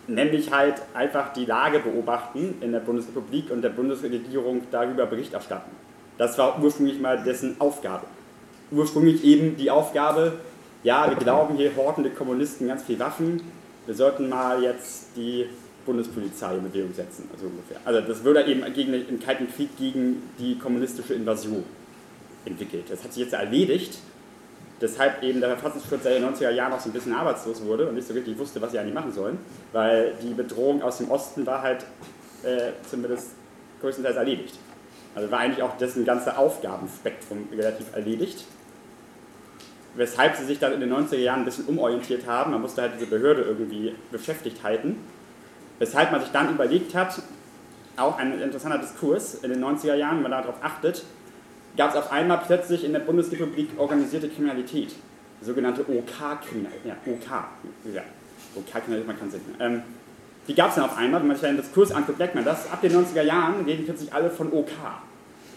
Nämlich 0.07 0.51
halt 0.51 0.81
einfach 0.93 1.33
die 1.33 1.45
Lage 1.45 1.79
beobachten 1.79 2.55
in 2.61 2.71
der 2.71 2.79
Bundesrepublik 2.79 3.51
und 3.51 3.61
der 3.61 3.69
Bundesregierung 3.69 4.63
darüber 4.71 5.05
Bericht 5.05 5.33
erstatten. 5.33 5.71
Das 6.17 6.37
war 6.37 6.61
ursprünglich 6.61 6.99
mal 6.99 7.23
dessen 7.23 7.59
Aufgabe. 7.59 8.05
Ursprünglich 8.71 9.23
eben 9.23 9.55
die 9.55 9.69
Aufgabe, 9.69 10.33
ja, 10.83 11.09
wir 11.09 11.17
glauben, 11.17 11.55
hier 11.55 11.75
horten 11.75 12.03
die 12.03 12.09
Kommunisten 12.09 12.67
ganz 12.67 12.83
viel 12.83 12.99
Waffen, 12.99 13.41
wir 13.85 13.95
sollten 13.95 14.29
mal 14.29 14.61
jetzt 14.61 15.15
die 15.15 15.47
Bundespolizei 15.85 16.55
in 16.55 16.63
Bewegung 16.63 16.93
setzen, 16.93 17.29
also 17.33 17.47
ungefähr. 17.47 17.77
Also 17.85 18.01
das 18.01 18.23
würde 18.23 18.43
eben 18.45 18.61
gegen, 18.73 18.93
im 18.93 19.19
Kalten 19.19 19.47
Krieg 19.51 19.75
gegen 19.77 20.21
die 20.37 20.57
kommunistische 20.57 21.13
Invasion 21.13 21.63
entwickelt. 22.45 22.85
Das 22.89 23.03
hat 23.03 23.13
sich 23.13 23.23
jetzt 23.23 23.33
erledigt, 23.33 23.99
deshalb 24.81 25.23
eben 25.23 25.39
der 25.39 25.57
Verfassungsschutz 25.57 26.03
seit 26.03 26.15
den 26.15 26.25
90er 26.25 26.51
Jahren 26.51 26.73
auch 26.73 26.79
so 26.79 26.89
ein 26.89 26.93
bisschen 26.93 27.13
arbeitslos 27.13 27.63
wurde 27.65 27.87
und 27.87 27.95
nicht 27.95 28.07
so 28.07 28.13
richtig 28.13 28.37
wusste, 28.37 28.61
was 28.61 28.71
sie 28.71 28.79
eigentlich 28.79 28.93
machen 28.93 29.11
sollen, 29.11 29.37
weil 29.71 30.13
die 30.21 30.33
Bedrohung 30.33 30.81
aus 30.81 30.97
dem 30.97 31.11
Osten 31.11 31.45
war 31.45 31.61
halt 31.61 31.85
äh, 32.43 32.71
zumindest 32.89 33.31
größtenteils 33.81 34.17
erledigt. 34.17 34.55
Also 35.15 35.31
war 35.31 35.39
eigentlich 35.39 35.63
auch 35.63 35.77
dessen 35.77 36.05
ganze 36.05 36.37
Aufgabenspektrum 36.37 37.49
relativ 37.51 37.93
erledigt. 37.93 38.45
Weshalb 39.95 40.35
sie 40.35 40.45
sich 40.45 40.59
dann 40.59 40.73
in 40.73 40.79
den 40.79 40.93
90er 40.93 41.17
Jahren 41.17 41.39
ein 41.39 41.45
bisschen 41.45 41.65
umorientiert 41.65 42.27
haben. 42.27 42.51
Man 42.51 42.61
musste 42.61 42.83
halt 42.83 42.93
diese 42.95 43.07
Behörde 43.07 43.41
irgendwie 43.41 43.95
beschäftigt 44.11 44.63
halten. 44.63 44.97
Weshalb 45.79 46.11
man 46.11 46.21
sich 46.21 46.29
dann 46.31 46.53
überlegt 46.53 46.93
hat, 46.93 47.21
auch 47.97 48.17
ein 48.17 48.39
interessanter 48.39 48.77
Diskurs 48.77 49.35
in 49.35 49.49
den 49.49 49.63
90er 49.63 49.95
Jahren, 49.95 50.23
wenn 50.23 50.29
man 50.29 50.43
darauf 50.43 50.55
achtet, 50.61 51.03
gab 51.79 51.91
es 51.91 51.95
auf 51.95 52.11
einmal 52.11 52.41
plötzlich 52.45 52.83
in 52.83 52.91
der 52.91 52.99
Bundesrepublik 52.99 53.69
organisierte 53.77 54.27
Kriminalität. 54.27 54.93
Sogenannte 55.41 55.81
OK-Kriminalität. 55.83 56.85
Ja, 56.85 56.95
OK. 57.05 57.95
Ja, 57.95 58.01
OK-Kriminalität, 58.53 59.07
man 59.07 59.17
kann 59.17 59.29
es 59.29 59.35
nicht. 59.35 59.45
Ähm, 59.61 59.83
die 60.49 60.55
gab 60.55 60.69
es 60.69 60.75
dann 60.75 60.83
auf 60.83 60.97
einmal, 60.97 61.21
wenn 61.21 61.29
man 61.29 61.37
sich 61.37 61.47
den 61.47 61.55
Diskurs 61.55 61.93
anguckt, 61.93 62.19
merkt 62.19 62.35
man 62.35 62.43
das. 62.43 62.69
Ab 62.69 62.81
den 62.81 62.91
90er 62.91 63.21
Jahren 63.21 63.63
reden 63.63 63.85
plötzlich 63.85 64.13
alle 64.13 64.29
von 64.29 64.51
OK. 64.51 64.71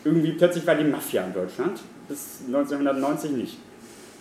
Irgendwie 0.04 0.30
plötzlich 0.32 0.64
war 0.64 0.76
die 0.76 0.84
Mafia 0.84 1.24
in 1.24 1.34
Deutschland, 1.34 1.80
bis 2.08 2.42
1990 2.46 3.30
nicht. 3.32 3.58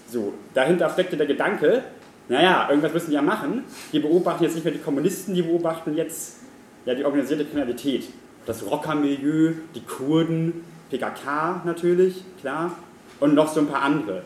So, 0.10 0.34
dahinter 0.56 0.90
steckte 0.90 1.18
der 1.18 1.28
Gedanke, 1.28 1.84
naja, 2.30 2.68
irgendwas 2.68 2.94
müssen 2.94 3.12
die 3.12 3.16
ja 3.16 3.22
machen. 3.22 3.64
Die 3.94 4.00
beobachten 4.00 4.44
jetzt 4.44 4.56
nicht 4.56 4.64
mehr 4.64 4.74
die 4.74 4.80
Kommunisten, 4.80 5.36
die 5.36 5.44
beobachten 5.44 5.96
jetzt 5.96 6.38
ja, 6.86 6.96
die 6.96 7.06
organisierte 7.06 7.46
Kriminalität. 7.46 8.10
Das 8.48 8.66
Rockermilieu, 8.66 9.54
die 9.76 9.82
Kurden, 9.82 10.64
PKK 10.92 11.62
natürlich, 11.66 12.24
klar, 12.40 12.72
und 13.20 13.34
noch 13.34 13.52
so 13.52 13.62
ein 13.62 13.68
paar 13.68 13.82
andere. 13.82 14.24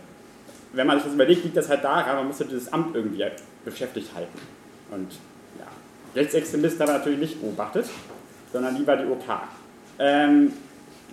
Wenn 0.74 0.88
man 0.88 0.98
sich 0.98 1.06
das 1.06 1.14
überlegt, 1.14 1.44
liegt 1.44 1.56
das 1.56 1.70
halt 1.70 1.84
daran, 1.84 2.16
man 2.18 2.28
musste 2.28 2.46
dieses 2.46 2.74
Amt 2.74 2.96
irgendwie 2.96 3.24
beschäftigt 3.64 4.10
halten. 4.14 4.40
Und 4.92 5.12
ja, 5.60 5.68
Rechtsextremisten 6.16 6.82
aber 6.82 6.94
natürlich 6.94 7.20
nicht 7.20 7.42
beobachtet, 7.42 7.86
sondern 8.52 8.76
lieber 8.76 8.98
die 8.98 9.06
OK. 9.06 9.24
Ähm, 10.00 10.54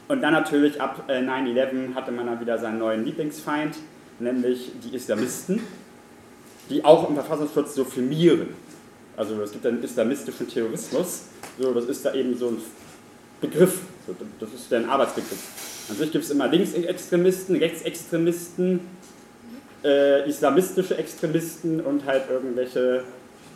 und 0.09 0.21
dann 0.21 0.33
natürlich 0.33 0.81
ab 0.81 1.05
äh, 1.09 1.21
9-11 1.21 1.95
hatte 1.95 2.11
man 2.11 2.27
dann 2.27 2.41
wieder 2.41 2.59
seinen 2.59 2.79
neuen 2.79 3.05
Lieblingsfeind, 3.05 3.77
nämlich 4.19 4.73
die 4.83 4.95
Islamisten, 4.97 5.63
die 6.71 6.85
auch 6.85 7.09
im 7.09 7.15
Verfassungsschutz 7.15 7.75
so 7.75 7.85
firmieren. 7.85 8.49
Also 9.17 9.41
es 9.43 9.53
gibt 9.53 9.67
einen 9.67 9.83
islamistischen 9.83 10.49
Terrorismus, 10.49 11.27
so, 11.59 11.73
das 11.75 11.85
ist 11.85 12.05
da 12.05 12.15
eben 12.15 12.37
so 12.37 12.49
ein 12.49 12.59
Begriff, 13.41 13.81
so, 14.07 14.15
das 14.41 14.53
ist 14.53 14.71
der 14.71 14.89
Arbeitsbegriff. 14.89 15.89
An 15.91 15.97
sich 15.97 16.13
gibt 16.13 16.25
es 16.25 16.31
immer 16.31 16.49
Linksextremisten, 16.49 17.57
Rechtsextremisten, 17.57 18.81
äh, 19.85 20.29
islamistische 20.29 20.97
Extremisten 20.97 21.81
und 21.81 22.05
halt 22.07 22.25
irgendwelche 22.31 23.05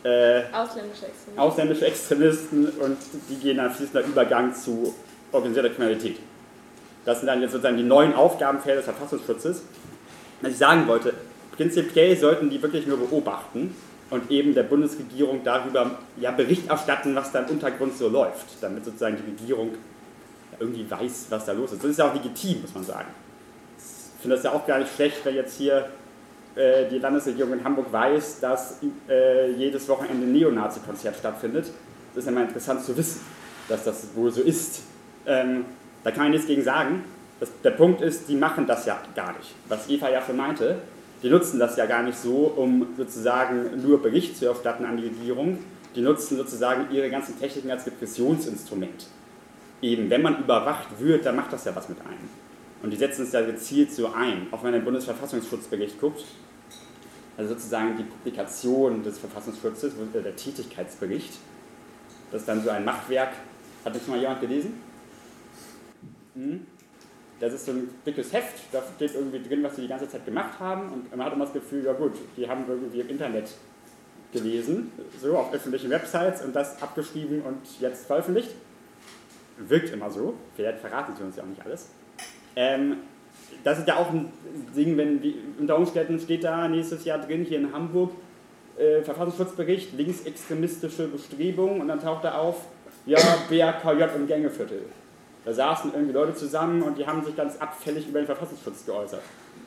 äh, 0.04 0.42
ausländische, 0.52 1.06
Extremisten. 1.06 1.38
ausländische 1.38 1.86
Extremisten 1.86 2.68
und 2.80 2.96
die 3.28 3.36
gehen 3.36 3.56
dann 3.56 3.72
fließender 3.72 4.04
Übergang 4.04 4.54
zu 4.54 4.94
organisierter 5.32 5.70
Kriminalität. 5.70 6.18
Das 7.04 7.18
sind 7.20 7.28
dann 7.28 7.40
jetzt 7.40 7.52
sozusagen 7.52 7.76
die 7.76 7.82
neuen 7.82 8.14
Aufgabenfelder 8.14 8.82
des 8.82 8.86
Verfassungsschutzes. 8.86 9.62
Was 10.42 10.52
ich 10.52 10.58
sagen 10.58 10.86
wollte, 10.86 11.14
prinzipiell 11.56 12.16
sollten 12.16 12.50
die 12.50 12.60
wirklich 12.60 12.86
nur 12.86 12.98
beobachten 12.98 13.74
und 14.10 14.30
eben 14.30 14.54
der 14.54 14.64
Bundesregierung 14.64 15.42
darüber 15.42 15.98
ja, 16.20 16.30
Bericht 16.30 16.68
erstatten, 16.68 17.14
was 17.14 17.32
da 17.32 17.40
im 17.40 17.50
Untergrund 17.50 17.96
so 17.96 18.08
läuft, 18.08 18.46
damit 18.60 18.84
sozusagen 18.84 19.16
die 19.16 19.30
Regierung 19.30 19.74
irgendwie 20.58 20.90
weiß, 20.90 21.26
was 21.30 21.44
da 21.44 21.52
los 21.52 21.72
ist. 21.72 21.82
Das 21.82 21.90
ist 21.90 21.98
ja 21.98 22.08
auch 22.08 22.14
legitim, 22.14 22.62
muss 22.62 22.74
man 22.74 22.84
sagen. 22.84 23.08
Ich 23.78 24.22
finde 24.22 24.36
das 24.36 24.44
ja 24.44 24.52
auch 24.52 24.66
gar 24.66 24.78
nicht 24.78 24.94
schlecht, 24.94 25.24
wenn 25.24 25.34
jetzt 25.34 25.56
hier 25.56 25.88
äh, 26.56 26.88
die 26.88 26.98
Landesregierung 26.98 27.52
in 27.52 27.64
Hamburg 27.64 27.92
weiß, 27.92 28.40
dass 28.40 28.78
äh, 29.08 29.52
jedes 29.52 29.88
Wochenende 29.88 30.26
ein 30.26 30.32
Neonazi-Konzert 30.32 31.16
stattfindet. 31.16 31.66
Das 32.14 32.24
ist 32.24 32.26
ja 32.26 32.32
mal 32.32 32.44
interessant 32.44 32.82
zu 32.82 32.96
wissen, 32.96 33.20
dass 33.68 33.84
das 33.84 34.08
wohl 34.14 34.32
so 34.32 34.40
ist. 34.40 34.82
Ähm, 35.26 35.66
da 36.02 36.10
kann 36.10 36.24
man 36.24 36.30
nichts 36.30 36.46
gegen 36.46 36.62
sagen. 36.62 37.04
Das, 37.40 37.50
der 37.62 37.72
Punkt 37.72 38.00
ist, 38.00 38.28
die 38.28 38.36
machen 38.36 38.66
das 38.66 38.86
ja 38.86 38.98
gar 39.14 39.36
nicht. 39.36 39.54
Was 39.68 39.90
Eva 39.90 40.08
ja 40.08 40.22
schon 40.22 40.36
meinte, 40.36 40.76
die 41.22 41.28
nutzen 41.28 41.58
das 41.58 41.76
ja 41.76 41.84
gar 41.86 42.02
nicht 42.02 42.18
so, 42.18 42.52
um 42.56 42.86
sozusagen 42.96 43.82
nur 43.82 44.02
Bericht 44.02 44.36
zu 44.36 44.46
erstatten 44.46 44.84
an 44.84 44.96
die 44.96 45.04
Regierung. 45.04 45.58
Die 45.94 46.00
nutzen 46.00 46.36
sozusagen 46.36 46.90
ihre 46.90 47.10
ganzen 47.10 47.38
Techniken 47.38 47.70
als 47.70 47.86
Repressionsinstrument. 47.86 49.06
Eben, 49.82 50.08
wenn 50.08 50.22
man 50.22 50.40
überwacht 50.40 50.98
wird, 50.98 51.26
dann 51.26 51.36
macht 51.36 51.52
das 51.52 51.64
ja 51.64 51.76
was 51.76 51.88
mit 51.88 52.00
einem. 52.00 52.28
Und 52.82 52.90
die 52.90 52.96
setzen 52.96 53.24
es 53.24 53.32
ja 53.32 53.42
gezielt 53.42 53.92
so 53.92 54.12
ein. 54.12 54.46
Auch 54.50 54.62
wenn 54.62 54.72
den 54.72 54.84
Bundesverfassungsschutzbericht 54.84 56.00
guckt, 56.00 56.24
also 57.36 57.54
sozusagen 57.54 57.96
die 57.96 58.04
Publikation 58.04 59.02
des 59.02 59.18
Verfassungsschutzes, 59.18 59.94
der 60.14 60.36
Tätigkeitsbericht, 60.36 61.34
das 62.30 62.42
ist 62.42 62.48
dann 62.48 62.62
so 62.62 62.70
ein 62.70 62.84
Machwerk. 62.84 63.30
Hat 63.84 63.94
das 63.94 64.02
schon 64.02 64.14
mal 64.14 64.20
jemand 64.20 64.40
gelesen? 64.40 64.80
Hm? 66.34 66.66
Das 67.38 67.52
ist 67.52 67.66
so 67.66 67.72
ein 67.72 67.88
dickes 68.06 68.32
Heft, 68.32 68.54
da 68.72 68.82
steht 68.96 69.14
irgendwie 69.14 69.42
drin, 69.46 69.62
was 69.62 69.76
sie 69.76 69.82
die 69.82 69.88
ganze 69.88 70.08
Zeit 70.08 70.24
gemacht 70.24 70.58
haben 70.58 70.90
und 70.90 71.14
man 71.14 71.26
hat 71.26 71.34
immer 71.34 71.44
das 71.44 71.52
Gefühl, 71.52 71.84
ja 71.84 71.92
gut, 71.92 72.12
die 72.34 72.48
haben 72.48 72.64
irgendwie 72.66 73.00
im 73.00 73.10
Internet 73.10 73.50
gelesen, 74.32 74.90
so 75.20 75.36
auf 75.36 75.52
öffentlichen 75.52 75.90
Websites 75.90 76.42
und 76.42 76.56
das 76.56 76.80
abgeschrieben 76.80 77.42
und 77.42 77.58
jetzt 77.78 78.06
veröffentlicht. 78.06 78.50
Wirkt 79.58 79.92
immer 79.92 80.10
so, 80.10 80.34
vielleicht 80.54 80.78
verraten 80.80 81.14
sie 81.16 81.22
uns 81.22 81.36
ja 81.36 81.42
auch 81.42 81.48
nicht 81.48 81.64
alles. 81.64 81.90
Ähm, 82.54 82.98
das 83.64 83.78
ist 83.78 83.88
ja 83.88 83.96
auch 83.96 84.10
ein 84.10 84.32
Ding, 84.76 84.96
wenn 84.96 85.22
wie, 85.22 85.36
unter 85.58 85.84
steht 85.86 86.44
da 86.44 86.68
nächstes 86.68 87.04
Jahr 87.04 87.18
drin, 87.18 87.44
hier 87.44 87.58
in 87.58 87.72
Hamburg, 87.72 88.12
äh, 88.78 89.02
Verfassungsschutzbericht, 89.02 89.96
linksextremistische 89.96 91.08
Bestrebungen 91.08 91.80
und 91.80 91.88
dann 91.88 92.00
taucht 92.00 92.24
da 92.24 92.36
auf, 92.38 92.66
ja, 93.06 93.18
BRKJ 93.48 94.16
im 94.16 94.26
Gängeviertel. 94.26 94.82
Da 95.44 95.52
saßen 95.52 95.92
irgendwie 95.94 96.12
Leute 96.12 96.34
zusammen 96.34 96.82
und 96.82 96.98
die 96.98 97.06
haben 97.06 97.24
sich 97.24 97.36
ganz 97.36 97.56
abfällig 97.58 98.08
über 98.08 98.20
den 98.20 98.26
Verfassungsschutz 98.26 98.84
geäußert. 98.84 99.22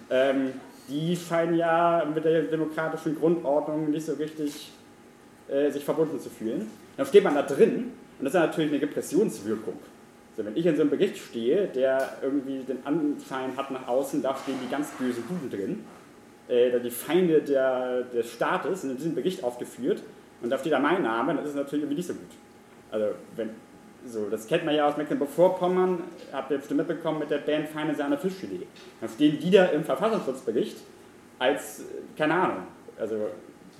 Ähm, 0.10 0.54
die 0.90 1.16
scheinen 1.16 1.56
ja 1.56 2.06
mit 2.14 2.26
der 2.26 2.44
demokratischen 2.44 3.18
Grundordnung 3.18 3.90
nicht 3.90 4.06
so 4.06 4.14
richtig 4.14 4.72
äh, 5.48 5.72
sich 5.72 5.86
verbunden 5.86 6.20
zu 6.20 6.30
fühlen. 6.30 6.70
Dann 6.98 7.06
steht 7.06 7.24
man 7.24 7.36
da 7.36 7.44
drin 7.44 7.94
und 8.20 8.26
das 8.26 8.34
ist 8.34 8.40
natürlich 8.40 8.72
eine 8.72 8.82
Repressionswirkung. 8.82 9.80
Also 10.32 10.46
wenn 10.46 10.58
ich 10.58 10.66
in 10.66 10.76
so 10.76 10.82
einem 10.82 10.92
Bericht 10.92 11.18
stehe, 11.18 11.68
der 11.68 12.18
irgendwie 12.22 12.60
den 12.60 12.86
Anschein 12.86 13.56
hat 13.58 13.72
nach 13.72 13.88
außen, 13.88 14.22
da 14.22 14.36
stehen 14.36 14.56
die 14.64 14.70
ganz 14.70 14.90
bösen 14.92 15.24
Buben 15.24 15.50
drin, 15.50 15.86
äh, 16.48 16.80
die 16.80 16.92
Feinde 16.92 17.42
der, 17.42 18.04
des 18.04 18.32
Staates 18.32 18.82
sind 18.82 18.92
in 18.92 18.98
diesem 18.98 19.16
Bericht 19.16 19.44
aufgeführt 19.44 20.04
und 20.42 20.50
da 20.50 20.58
steht 20.58 20.74
da 20.74 20.80
mein 20.80 21.04
Name, 21.04 21.34
dann 21.34 21.44
ist 21.44 21.52
es 21.52 21.56
natürlich 21.56 21.84
irgendwie 21.84 21.98
nicht 21.98 22.08
so 22.08 22.14
gut. 22.14 22.30
Also 22.92 23.08
wenn 23.36 23.50
so, 24.06 24.30
das 24.30 24.48
kennt 24.48 24.66
man 24.66 24.76
ja 24.76 24.88
aus 24.88 24.98
Mecklenburg-Vorpommern, 24.98 26.04
habt 26.32 26.52
ihr 26.52 26.58
bestimmt 26.58 26.80
mitbekommen 26.80 27.20
mit 27.20 27.30
der 27.30 27.40
Band 27.40 27.68
Feine 27.68 27.94
Sahne 27.94 28.18
Fischfilet. 28.18 28.66
Dann 29.02 29.10
stehen 29.10 29.40
die 29.40 29.52
da 29.52 29.66
im 29.66 29.84
Verfassungsschutzbericht 29.84 30.78
als, 31.38 31.84
keine 32.18 32.34
Ahnung, 32.34 32.64
also 32.98 33.16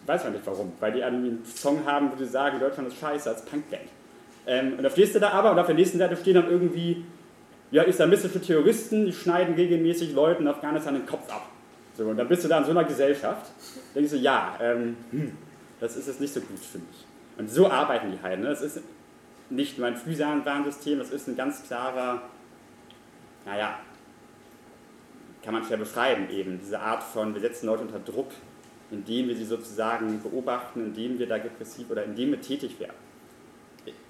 weiß 0.06 0.24
man 0.26 0.34
nicht 0.34 0.46
warum, 0.46 0.74
weil 0.80 0.92
die 0.92 1.04
einen 1.04 1.44
Song 1.46 1.86
haben, 1.86 2.12
wo 2.12 2.18
sie 2.18 2.30
sagen, 2.30 2.60
Deutschland 2.60 2.90
ist 2.90 3.00
scheiße 3.00 3.30
als 3.30 3.46
Punkband. 3.46 3.84
Ähm, 4.48 4.74
und 4.78 4.84
da 4.84 4.90
stehst 4.90 5.16
du 5.16 5.20
da 5.20 5.30
aber 5.30 5.52
und 5.52 5.60
auf 5.60 5.68
der 5.68 5.76
nächsten 5.76 5.98
Seite 5.98 6.16
stehen 6.16 6.36
dann 6.36 6.50
irgendwie 6.50 7.04
ja, 7.72 7.84
islamistische 7.84 8.42
Terroristen, 8.42 9.06
die 9.06 9.14
schneiden 9.14 9.56
regelmäßig 9.56 10.14
Leuten 10.14 10.44
in 10.44 10.48
Afghanistan 10.48 10.96
den 10.96 11.06
Kopf 11.06 11.32
ab. 11.32 11.50
So, 11.96 12.06
und 12.06 12.18
dann 12.18 12.28
bist 12.28 12.44
du 12.44 12.48
da 12.48 12.60
in 12.60 12.66
so 12.66 12.72
einer 12.72 12.86
Gesellschaft, 12.86 13.52
denkst 13.94 14.12
du, 14.12 14.18
ja, 14.18 14.58
ähm, 14.62 14.98
hm, 15.12 15.38
das 15.80 15.98
ist 15.98 16.08
jetzt 16.08 16.22
nicht 16.22 16.34
so 16.34 16.40
gut, 16.40 16.60
finde 16.60 16.88
ich. 16.92 17.06
Und 17.38 17.50
so 17.50 17.70
arbeiten 17.70 18.12
die 18.12 18.22
halt. 18.22 18.40
Ne? 18.40 18.48
Das 18.48 18.62
ist 18.62 18.82
nicht 19.50 19.78
nur 19.78 19.88
ein 19.88 19.98
Frühwarnsystem, 19.98 21.00
das 21.00 21.12
ist 21.12 21.28
ein 21.28 21.36
ganz 21.36 21.64
klarer, 21.64 22.22
naja, 23.46 23.80
kann 25.44 25.54
man 25.54 25.64
schwer 25.64 25.78
beschreiben 25.78 26.30
eben, 26.30 26.60
diese 26.60 26.80
Art 26.80 27.04
von, 27.04 27.34
wir 27.34 27.42
setzen 27.42 27.68
Leute 27.68 27.84
unter 27.84 28.00
Druck, 28.00 28.32
indem 28.92 29.28
wir 29.28 29.36
sie 29.36 29.46
sozusagen 29.46 30.22
beobachten, 30.22 30.86
indem 30.86 31.20
wir 31.20 31.28
da 31.28 31.36
repressiv 31.36 31.90
oder 31.90 32.04
indem 32.04 32.32
wir 32.32 32.42
tätig 32.42 32.80
werden. 32.80 33.09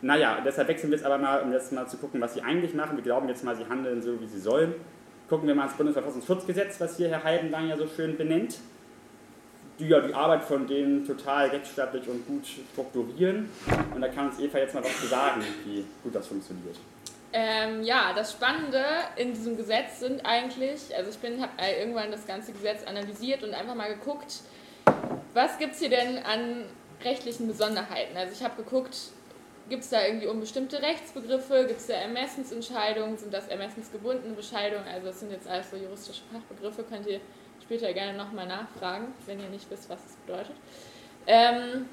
Naja, 0.02 0.40
deshalb 0.44 0.68
wechseln 0.68 0.92
wir 0.92 0.98
jetzt 0.98 1.06
aber 1.06 1.18
mal, 1.18 1.42
um 1.42 1.52
jetzt 1.52 1.72
mal 1.72 1.88
zu 1.88 1.98
gucken, 1.98 2.22
was 2.22 2.34
sie 2.34 2.42
eigentlich 2.42 2.74
machen. 2.74 2.98
Wir 2.98 3.04
glauben 3.04 3.28
jetzt 3.28 3.44
mal, 3.44 3.56
sie 3.56 3.66
handeln 3.66 4.02
so, 4.02 4.20
wie 4.20 4.28
sie 4.28 4.40
sollen. 4.40 4.74
gucken 5.30 5.48
wir 5.48 5.56
mal 5.56 5.64
ans 5.64 5.78
Bundesverfassungsschutzgesetz, 5.78 6.80
was 6.80 6.98
hier 6.98 7.10
Herr 7.10 7.24
Heidenlang 7.24 7.70
ja 7.70 7.78
so 7.78 7.88
schön 7.88 8.18
benennt, 8.18 8.58
die 9.78 9.88
ja 9.88 10.00
die 10.02 10.14
Arbeit 10.14 10.44
von 10.44 10.68
denen 10.68 11.06
total 11.06 11.50
rechtsstaatlich 11.50 12.08
und 12.08 12.26
gut 12.28 12.46
strukturieren. 12.72 13.50
Und 13.94 14.02
da 14.02 14.08
kann 14.08 14.28
uns 14.28 14.40
Eva 14.40 14.58
jetzt 14.58 14.74
mal 14.74 14.84
was 14.84 15.00
zu 15.00 15.08
sagen, 15.08 15.42
wie 15.66 15.86
gut 16.04 16.16
das 16.16 16.28
funktioniert. 16.28 16.78
Ähm, 17.32 17.84
ja, 17.84 18.12
das 18.16 18.32
Spannende 18.32 18.84
in 19.16 19.34
diesem 19.34 19.56
Gesetz 19.56 20.00
sind 20.00 20.26
eigentlich, 20.26 20.96
also 20.98 21.12
ich 21.12 21.18
bin 21.20 21.40
habe 21.40 21.52
irgendwann 21.80 22.12
das 22.12 22.26
ganze 22.26 22.52
Gesetz 22.52 22.84
analysiert 22.86 23.44
und 23.44 23.54
einfach 23.54 23.76
mal 23.76 23.94
geguckt, 23.94 24.42
was 25.36 25.60
gibt 25.60 25.74
es 25.74 25.80
hier 25.80 25.90
denn 25.90 26.18
an 26.18 26.66
rechtlichen 27.04 27.48
Besonderheiten. 27.48 28.18
Also 28.18 28.34
ich 28.34 28.44
habe 28.44 28.62
geguckt, 28.62 28.98
gibt 29.70 29.84
es 29.84 29.90
da 29.90 30.06
irgendwie 30.06 30.28
unbestimmte 30.28 30.82
Rechtsbegriffe, 30.82 31.66
gibt 31.68 31.80
es 31.80 31.88
da 31.88 31.94
Ermessensentscheidungen, 31.94 33.18
sind 33.18 33.34
das 33.34 33.48
ermessensgebundene 33.48 34.34
Bescheidungen, 34.34 34.86
also 34.88 35.08
das 35.08 35.20
sind 35.20 35.32
jetzt 35.32 35.48
alles 35.48 35.70
so 35.70 35.78
juristische 35.78 36.22
Fachbegriffe, 36.32 36.84
könnt 36.84 37.08
ihr 37.08 37.22
später 37.62 37.94
gerne 37.94 38.18
nochmal 38.18 38.48
nachfragen, 38.48 39.14
wenn 39.26 39.40
ihr 39.40 39.50
nicht 39.50 39.70
wisst, 39.70 39.90
was 39.90 40.00
das 40.04 40.16
bedeutet. 40.26 40.56
Ähm, 41.28 41.86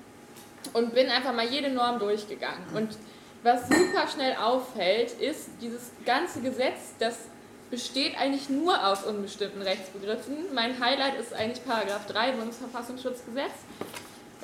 und 0.72 0.94
bin 0.94 1.08
einfach 1.08 1.32
mal 1.32 1.46
jede 1.46 1.68
Norm 1.70 1.98
durchgegangen. 1.98 2.64
Und 2.74 2.96
was 3.42 3.68
super 3.68 4.08
schnell 4.08 4.34
auffällt, 4.36 5.12
ist, 5.20 5.50
dieses 5.60 5.92
ganze 6.04 6.40
Gesetz, 6.40 6.94
das 6.98 7.28
besteht 7.70 8.18
eigentlich 8.18 8.48
nur 8.48 8.86
aus 8.86 9.04
unbestimmten 9.04 9.62
Rechtsbegriffen. 9.62 10.54
Mein 10.54 10.80
Highlight 10.80 11.18
ist 11.20 11.34
eigentlich 11.34 11.64
Paragraph 11.64 12.06
3 12.06 12.32
Bundesverfassungsschutzgesetz. 12.32 13.52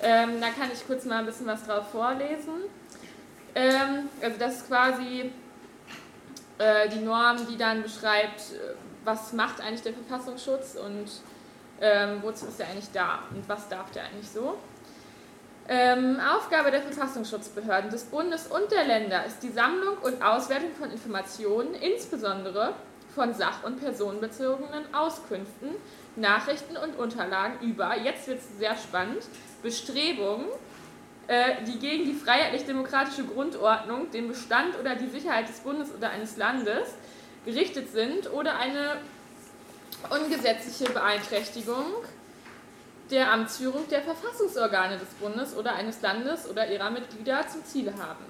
Ähm, 0.03 0.41
da 0.41 0.49
kann 0.49 0.71
ich 0.73 0.87
kurz 0.87 1.05
mal 1.05 1.21
ein 1.21 1.27
bisschen 1.27 1.47
was 1.47 1.65
drauf 1.65 1.91
vorlesen. 1.91 2.65
Ähm, 3.55 4.09
also 4.23 4.39
das 4.39 4.57
ist 4.57 4.69
quasi 4.69 5.31
äh, 6.59 6.89
die 6.89 7.01
Norm, 7.01 7.37
die 7.49 7.57
dann 7.57 7.83
beschreibt, 7.83 8.41
äh, 8.53 8.75
was 9.05 9.33
macht 9.33 9.61
eigentlich 9.61 9.83
der 9.83 9.95
Verfassungsschutz 9.95 10.77
und 10.77 11.07
ähm, 11.81 12.23
wozu 12.23 12.47
ist 12.47 12.61
er 12.61 12.69
eigentlich 12.69 12.91
da 12.93 13.21
und 13.31 13.49
was 13.49 13.69
darf 13.69 13.91
der 13.91 14.05
eigentlich 14.05 14.31
so. 14.31 14.57
Ähm, 15.69 16.19
Aufgabe 16.21 16.71
der 16.71 16.83
Verfassungsschutzbehörden 16.83 17.91
des 17.91 18.05
Bundes 18.05 18.47
und 18.49 18.71
der 18.73 18.85
Länder 18.85 19.25
ist 19.25 19.43
die 19.43 19.51
Sammlung 19.51 19.97
und 20.03 20.23
Auswertung 20.23 20.71
von 20.79 20.91
Informationen, 20.91 21.75
insbesondere 21.75 22.75
von 23.15 23.33
sach- 23.35 23.63
und 23.63 23.81
personenbezogenen 23.81 24.93
Auskünften, 24.93 25.71
Nachrichten 26.17 26.77
und 26.77 26.99
Unterlagen 26.99 27.61
über, 27.67 27.97
jetzt 27.97 28.27
wird 28.27 28.41
es 28.41 28.59
sehr 28.59 28.77
spannend, 28.77 29.23
Bestrebungen, 29.63 30.47
die 31.67 31.79
gegen 31.79 32.05
die 32.05 32.15
freiheitlich-demokratische 32.15 33.25
Grundordnung, 33.25 34.11
den 34.11 34.29
Bestand 34.29 34.79
oder 34.79 34.97
die 34.97 35.09
Sicherheit 35.09 35.49
des 35.49 35.61
Bundes 35.61 35.95
oder 35.97 36.11
eines 36.11 36.37
Landes 36.37 36.95
gerichtet 37.45 37.91
sind 37.93 38.31
oder 38.33 38.59
eine 38.59 38.97
ungesetzliche 40.11 40.93
Beeinträchtigung 40.93 41.87
der 43.11 43.31
Amtsführung 43.31 43.87
der 43.89 44.03
Verfassungsorgane 44.03 44.99
des 44.99 45.09
Bundes 45.21 45.55
oder 45.57 45.75
eines 45.75 46.01
Landes 46.03 46.49
oder 46.49 46.71
ihrer 46.71 46.91
Mitglieder 46.91 47.47
zum 47.47 47.65
Ziel 47.65 47.93
haben. 47.93 48.25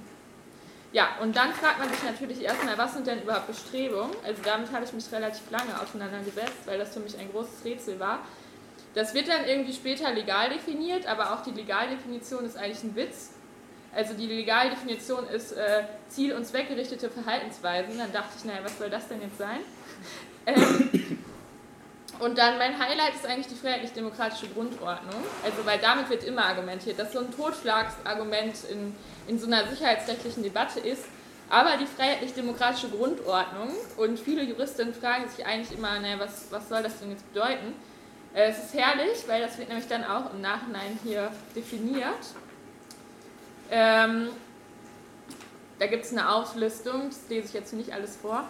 Ja, 0.93 1.17
und 1.23 1.35
dann 1.37 1.53
fragt 1.55 1.79
man 1.79 1.89
sich 1.89 2.03
natürlich 2.03 2.43
erstmal, 2.43 2.77
was 2.77 2.93
sind 2.93 3.07
denn 3.07 3.23
überhaupt 3.23 3.47
Bestrebungen? 3.47 4.15
Also 4.27 4.43
damit 4.45 4.71
habe 4.73 4.85
ich 4.85 4.93
mich 4.93 5.11
relativ 5.11 5.51
lange 5.51 5.81
auseinandergesetzt, 5.81 6.67
weil 6.67 6.79
das 6.79 6.93
für 6.93 7.01
mich 7.01 7.19
ein 7.19 7.31
großes 7.31 7.65
Rätsel 7.65 7.99
war. 7.99 8.19
Das 8.95 9.15
wird 9.15 9.29
dann 9.29 9.47
irgendwie 9.47 9.73
später 9.73 10.13
legal 10.13 10.51
definiert, 10.51 11.07
aber 11.07 11.33
auch 11.33 11.43
die 11.43 11.53
Legaldefinition 11.53 12.45
ist 12.45 12.57
eigentlich 12.57 12.83
ein 12.83 12.95
Witz. 12.95 13.31
Also 13.95 14.15
die 14.15 14.27
Legaldefinition 14.27 15.29
ist 15.29 15.53
äh, 15.53 15.85
ziel- 16.09 16.35
und 16.35 16.47
zweckgerichtete 16.47 17.11
Verhaltensweisen. 17.11 17.99
Dann 17.99 18.13
dachte 18.13 18.35
ich, 18.39 18.45
naja, 18.45 18.61
was 18.63 18.79
soll 18.79 18.91
das 18.91 19.09
denn 19.09 19.21
jetzt 19.23 19.39
sein? 19.39 19.61
Ähm, 20.45 21.19
und 22.19 22.37
dann 22.37 22.59
mein 22.59 22.77
Highlight 22.79 23.15
ist 23.15 23.25
eigentlich 23.27 23.47
die 23.47 23.55
freiheitlich-demokratische 23.55 24.49
Grundordnung. 24.49 25.23
Also, 25.45 25.65
weil 25.65 25.79
damit 25.79 26.11
wird 26.11 26.25
immer 26.25 26.45
argumentiert, 26.45 26.99
dass 26.99 27.13
so 27.13 27.21
ein 27.21 27.31
Totschlagsargument 27.31 28.57
in, 28.71 28.95
in 29.29 29.39
so 29.39 29.47
einer 29.47 29.69
sicherheitsrechtlichen 29.69 30.43
Debatte 30.43 30.81
ist. 30.81 31.05
Aber 31.49 31.77
die 31.77 31.87
freiheitlich-demokratische 31.87 32.89
Grundordnung 32.89 33.69
und 33.97 34.19
viele 34.19 34.43
Juristinnen 34.43 34.95
fragen 34.95 35.29
sich 35.29 35.45
eigentlich 35.47 35.77
immer, 35.77 35.99
naja, 36.01 36.19
was, 36.19 36.47
was 36.51 36.69
soll 36.69 36.83
das 36.83 36.99
denn 36.99 37.11
jetzt 37.11 37.33
bedeuten? 37.33 37.75
Äh, 38.35 38.51
es 38.51 38.59
ist 38.59 38.75
herrlich, 38.75 39.25
weil 39.27 39.43
das 39.43 39.59
wird 39.59 39.69
nämlich 39.69 39.89
dann 39.89 40.05
auch 40.05 40.33
im 40.33 40.41
Nachhinein 40.41 40.99
hier 41.05 41.31
definiert. 41.55 42.27
Ähm, 43.71 44.31
da 45.79 45.87
gibt 45.87 46.05
es 46.05 46.13
eine 46.13 46.31
Auflistung, 46.31 47.09
das 47.09 47.29
lese 47.29 47.49
ich 47.49 47.55
jetzt 47.55 47.73
nicht 47.73 47.93
alles 47.93 48.17
vor, 48.17 48.45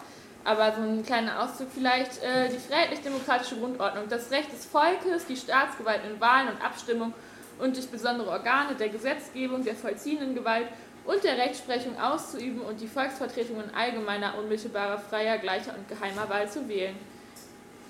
aber 0.45 0.73
so 0.75 0.83
ein 0.83 1.05
kleiner 1.05 1.43
Auszug 1.43 1.69
vielleicht. 1.73 2.23
Äh, 2.23 2.49
die 2.49 2.59
freiheitlich-demokratische 2.59 3.57
Grundordnung, 3.57 4.09
das 4.09 4.31
Recht 4.31 4.53
des 4.53 4.67
Volkes, 4.67 5.27
die 5.27 5.37
Staatsgewalt 5.37 6.03
in 6.05 6.21
Wahlen 6.21 6.49
und 6.49 6.65
Abstimmung 6.65 7.15
und 7.59 7.77
durch 7.77 7.89
besondere 7.89 8.31
Organe 8.31 8.75
der 8.75 8.89
Gesetzgebung, 8.89 9.65
der 9.65 9.75
vollziehenden 9.75 10.35
Gewalt 10.35 10.67
und 11.05 11.25
der 11.25 11.37
Rechtsprechung 11.37 11.99
auszuüben 12.01 12.61
und 12.61 12.81
die 12.81 12.87
Volksvertretung 12.87 13.63
in 13.63 13.75
allgemeiner, 13.75 14.39
unmittelbarer, 14.39 14.99
freier, 14.99 15.39
gleicher 15.39 15.75
und 15.77 15.89
geheimer 15.89 16.29
Wahl 16.29 16.49
zu 16.49 16.69
wählen 16.69 16.97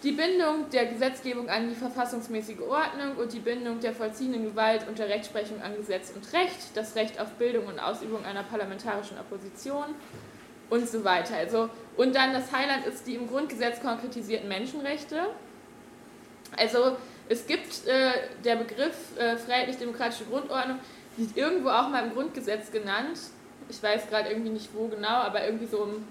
die 0.03 0.13
Bindung 0.13 0.69
der 0.71 0.87
Gesetzgebung 0.87 1.49
an 1.49 1.69
die 1.69 1.75
verfassungsmäßige 1.75 2.61
Ordnung 2.61 3.17
und 3.17 3.33
die 3.33 3.39
Bindung 3.39 3.79
der 3.81 3.93
vollziehenden 3.93 4.45
Gewalt 4.45 4.87
und 4.89 4.99
der 4.99 5.09
Rechtsprechung 5.09 5.63
an 5.63 5.77
Gesetz 5.77 6.13
und 6.15 6.33
Recht, 6.33 6.59
das 6.75 6.97
Recht 6.97 7.21
auf 7.21 7.29
Bildung 7.35 7.67
und 7.67 7.79
Ausübung 7.79 8.25
einer 8.25 8.43
parlamentarischen 8.43 9.19
Opposition 9.19 9.95
und 10.71 10.89
so 10.89 11.05
weiter. 11.05 11.37
Also, 11.37 11.69
und 11.97 12.17
dann 12.17 12.33
das 12.33 12.51
Highlight 12.51 12.87
ist 12.87 13.07
die 13.07 13.15
im 13.15 13.29
Grundgesetz 13.29 13.81
konkretisierten 13.81 14.49
Menschenrechte. 14.49 15.29
Also 16.57 16.97
es 17.29 17.47
gibt 17.47 17.87
äh, 17.87 18.11
der 18.45 18.57
Begriff 18.57 19.17
äh, 19.19 19.37
freiheitlich-demokratische 19.37 20.25
Grundordnung, 20.25 20.79
wird 21.17 21.37
irgendwo 21.37 21.69
auch 21.69 21.89
mal 21.89 22.05
im 22.07 22.13
Grundgesetz 22.13 22.73
genannt. 22.73 23.19
Ich 23.69 23.83
weiß 23.83 24.09
gerade 24.09 24.31
irgendwie 24.31 24.51
nicht 24.51 24.71
wo 24.75 24.89
genau, 24.89 25.09
aber 25.09 25.45
irgendwie 25.45 25.67
so 25.67 25.85
im 25.85 26.05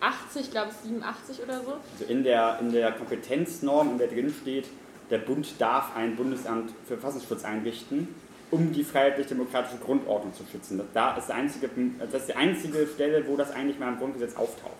80, 0.00 0.50
glaube 0.50 0.70
ich 0.70 0.88
87 0.88 1.42
oder 1.42 1.60
so. 1.60 1.72
Also 1.92 2.04
in 2.08 2.24
der, 2.24 2.58
in 2.60 2.72
der 2.72 2.92
Kompetenznorm, 2.92 3.92
in 3.92 3.98
der 3.98 4.08
drin 4.08 4.34
steht, 4.42 4.66
der 5.10 5.18
Bund 5.18 5.54
darf 5.58 5.94
ein 5.96 6.16
Bundesamt 6.16 6.70
für 6.86 6.94
Verfassungsschutz 6.96 7.44
einrichten, 7.44 8.08
um 8.50 8.72
die 8.72 8.84
freiheitlich-demokratische 8.84 9.78
Grundordnung 9.78 10.34
zu 10.34 10.44
schützen. 10.50 10.80
Da 10.94 11.16
ist, 11.16 11.30
einzige, 11.30 11.70
das 11.98 12.22
ist 12.22 12.28
die 12.28 12.34
einzige 12.34 12.86
Stelle, 12.86 13.26
wo 13.26 13.36
das 13.36 13.52
eigentlich 13.52 13.78
mal 13.78 13.92
im 13.92 13.98
Grundgesetz 13.98 14.36
auftaucht. 14.36 14.74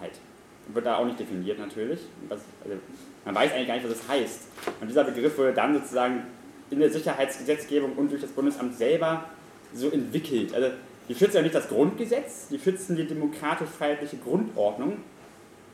Halt. 0.00 0.12
Wird 0.68 0.86
da 0.86 0.96
auch 0.96 1.04
nicht 1.04 1.18
definiert 1.18 1.58
natürlich. 1.58 2.00
Das, 2.28 2.40
also 2.64 2.76
man 3.24 3.34
weiß 3.34 3.52
eigentlich 3.52 3.66
gar 3.66 3.74
nicht, 3.74 3.88
was 3.88 3.98
das 3.98 4.08
heißt. 4.08 4.40
Und 4.80 4.88
dieser 4.88 5.04
Begriff 5.04 5.36
wurde 5.36 5.52
dann 5.52 5.74
sozusagen 5.74 6.22
in 6.70 6.78
der 6.78 6.90
Sicherheitsgesetzgebung 6.90 7.94
und 7.94 8.10
durch 8.10 8.20
das 8.20 8.30
Bundesamt 8.30 8.76
selber 8.76 9.24
so 9.74 9.90
entwickelt. 9.90 10.54
Also 10.54 10.70
die 11.10 11.16
schützen 11.16 11.38
ja 11.38 11.42
nicht 11.42 11.56
das 11.56 11.68
Grundgesetz, 11.68 12.46
die 12.50 12.58
schützen 12.60 12.94
die 12.94 13.04
demokratisch-freiheitliche 13.04 14.18
Grundordnung. 14.18 14.98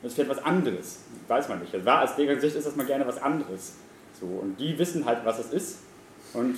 Das 0.03 0.13
ist 0.13 0.19
etwas 0.19 0.43
anderes, 0.43 1.01
weiß 1.29 1.51
man 1.51 1.61
nicht. 1.61 1.75
Das 1.75 1.85
war 1.85 2.05
aus 2.05 2.17
deren 2.17 2.41
Sicht 2.41 2.57
ist 2.57 2.67
das 2.67 2.75
mal 2.75 2.87
gerne 2.87 3.07
was 3.07 3.21
anderes. 3.21 3.75
So, 4.19 4.25
und 4.25 4.59
die 4.59 4.79
wissen 4.79 5.05
halt, 5.05 5.27
was 5.27 5.39
es 5.39 5.53
ist. 5.53 5.79
Und 6.33 6.57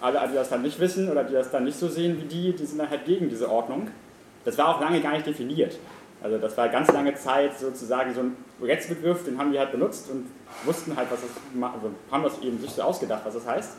alle, 0.00 0.20
die 0.28 0.34
das 0.34 0.48
dann 0.48 0.62
nicht 0.62 0.78
wissen 0.78 1.10
oder 1.10 1.24
die 1.24 1.32
das 1.32 1.50
dann 1.50 1.64
nicht 1.64 1.76
so 1.76 1.88
sehen 1.88 2.22
wie 2.22 2.26
die, 2.28 2.52
die 2.52 2.66
sind 2.66 2.78
dann 2.78 2.88
halt 2.88 3.04
gegen 3.04 3.28
diese 3.28 3.50
Ordnung. 3.50 3.88
Das 4.44 4.56
war 4.56 4.76
auch 4.76 4.80
lange 4.80 5.00
gar 5.00 5.14
nicht 5.14 5.26
definiert. 5.26 5.76
Also 6.22 6.38
das 6.38 6.56
war 6.56 6.68
ganz 6.68 6.86
lange 6.92 7.14
Zeit 7.14 7.58
sozusagen 7.58 8.14
so 8.14 8.20
ein 8.20 8.36
Rechtsbegriff, 8.62 9.24
den 9.24 9.38
haben 9.38 9.50
die 9.50 9.58
halt 9.58 9.72
benutzt 9.72 10.08
und 10.08 10.26
wussten 10.64 10.94
halt, 10.94 11.10
was 11.10 11.18
das, 11.22 11.30
also 11.74 11.90
haben 12.12 12.22
das 12.22 12.40
eben 12.42 12.60
sich 12.60 12.70
so 12.70 12.82
ausgedacht, 12.82 13.22
was 13.24 13.34
das 13.34 13.46
heißt. 13.48 13.76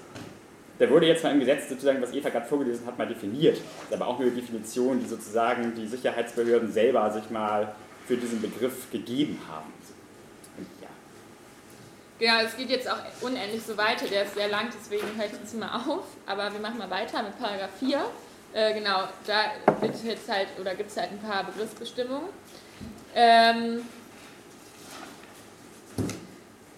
Der 0.82 0.89
wurde 0.89 1.06
jetzt 1.06 1.24
mal 1.24 1.32
im 1.32 1.39
Gesetz 1.39 1.70
sozusagen, 1.70 2.02
was 2.02 2.12
Eva 2.12 2.30
gerade 2.30 2.48
vorgelesen 2.48 2.88
hat, 2.88 2.98
mal 2.98 3.06
definiert. 3.06 3.56
Das 3.56 3.89
ist 3.89 3.94
aber 3.94 4.08
auch 4.08 4.20
eine 4.20 4.32
Definition, 4.32 5.00
die 5.00 5.06
sozusagen 5.06 5.76
die 5.76 5.86
Sicherheitsbehörden 5.86 6.72
selber 6.72 7.12
sich 7.12 7.30
mal 7.30 7.76
für 8.08 8.17
diesen 8.17 8.41
Begriff 8.41 8.89
gegeben 8.89 9.39
haben. 9.48 9.72
Ja. 10.82 10.88
Genau, 12.17 12.48
es 12.48 12.58
geht 12.58 12.72
jetzt 12.72 12.89
auch 12.89 12.98
unendlich 13.22 13.62
so 13.62 13.78
weiter, 13.78 14.08
der 14.08 14.24
ist 14.24 14.34
sehr 14.34 14.47
lang, 14.47 14.70
deswegen 14.74 15.05
höre 15.16 15.26
ich 15.28 15.34
jetzt 15.34 15.55
mal 15.55 15.70
auf. 15.88 16.05
Aber 16.26 16.51
wir 16.51 16.60
machen 16.60 16.80
mal 16.80 16.89
weiter 16.89 17.22
mit 17.22 17.38
Paragraph 17.38 17.78
4. 17.80 18.03
Äh, 18.53 18.74
genau, 18.74 19.03
da 19.28 19.51
halt, 19.80 20.78
gibt 20.78 20.89
es 20.89 20.97
halt 20.97 21.12
ein 21.12 21.20
paar 21.20 21.43
Begriffsbestimmungen. 21.43 22.30
Ähm, 23.14 23.82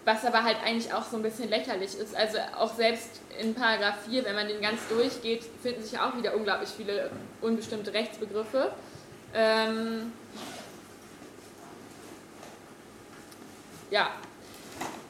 was 0.05 0.25
aber 0.25 0.43
halt 0.43 0.57
eigentlich 0.65 0.93
auch 0.93 1.03
so 1.03 1.17
ein 1.17 1.23
bisschen 1.23 1.49
lächerlich 1.49 1.95
ist. 1.95 2.15
Also 2.15 2.37
auch 2.57 2.73
selbst 2.75 3.21
in 3.39 3.53
Paragraph 3.53 4.05
4, 4.09 4.25
wenn 4.25 4.35
man 4.35 4.47
den 4.47 4.61
ganz 4.61 4.79
durchgeht, 4.89 5.43
finden 5.61 5.81
sich 5.81 5.97
auch 5.97 6.15
wieder 6.17 6.35
unglaublich 6.35 6.69
viele 6.69 7.09
unbestimmte 7.41 7.93
Rechtsbegriffe. 7.93 8.71
Ähm 9.33 10.11
ja, 13.89 14.09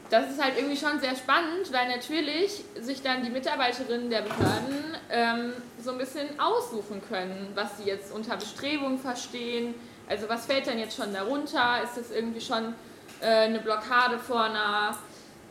das 0.10 0.30
ist 0.30 0.44
halt 0.44 0.58
irgendwie 0.58 0.78
schon 0.78 1.00
sehr 1.00 1.16
spannend, 1.16 1.72
weil 1.72 1.90
natürlich 1.90 2.64
sich 2.80 3.02
dann 3.02 3.24
die 3.24 3.32
Mitarbeiterinnen 3.32 4.12
der 4.12 4.22
Behörden 4.22 4.98
ähm, 5.10 5.54
so 5.82 5.92
ein 5.92 5.98
bisschen 5.98 6.40
aussuchen 6.40 7.02
können, 7.10 7.52
was 7.56 7.78
sie 7.78 7.86
jetzt 7.86 8.12
unter 8.12 8.38
Bestrebung 8.38 9.00
verstehen. 9.00 9.74
Also 10.08 10.30
was 10.30 10.46
fällt 10.46 10.68
denn 10.68 10.78
jetzt 10.78 10.96
schon 10.96 11.14
darunter? 11.14 11.82
Ist 11.84 11.98
das 11.98 12.12
irgendwie 12.12 12.42
schon 12.42 12.76
äh, 13.24 13.46
eine 13.46 13.60
Blockade 13.60 14.20
vor 14.20 14.44
einer, 14.44 14.98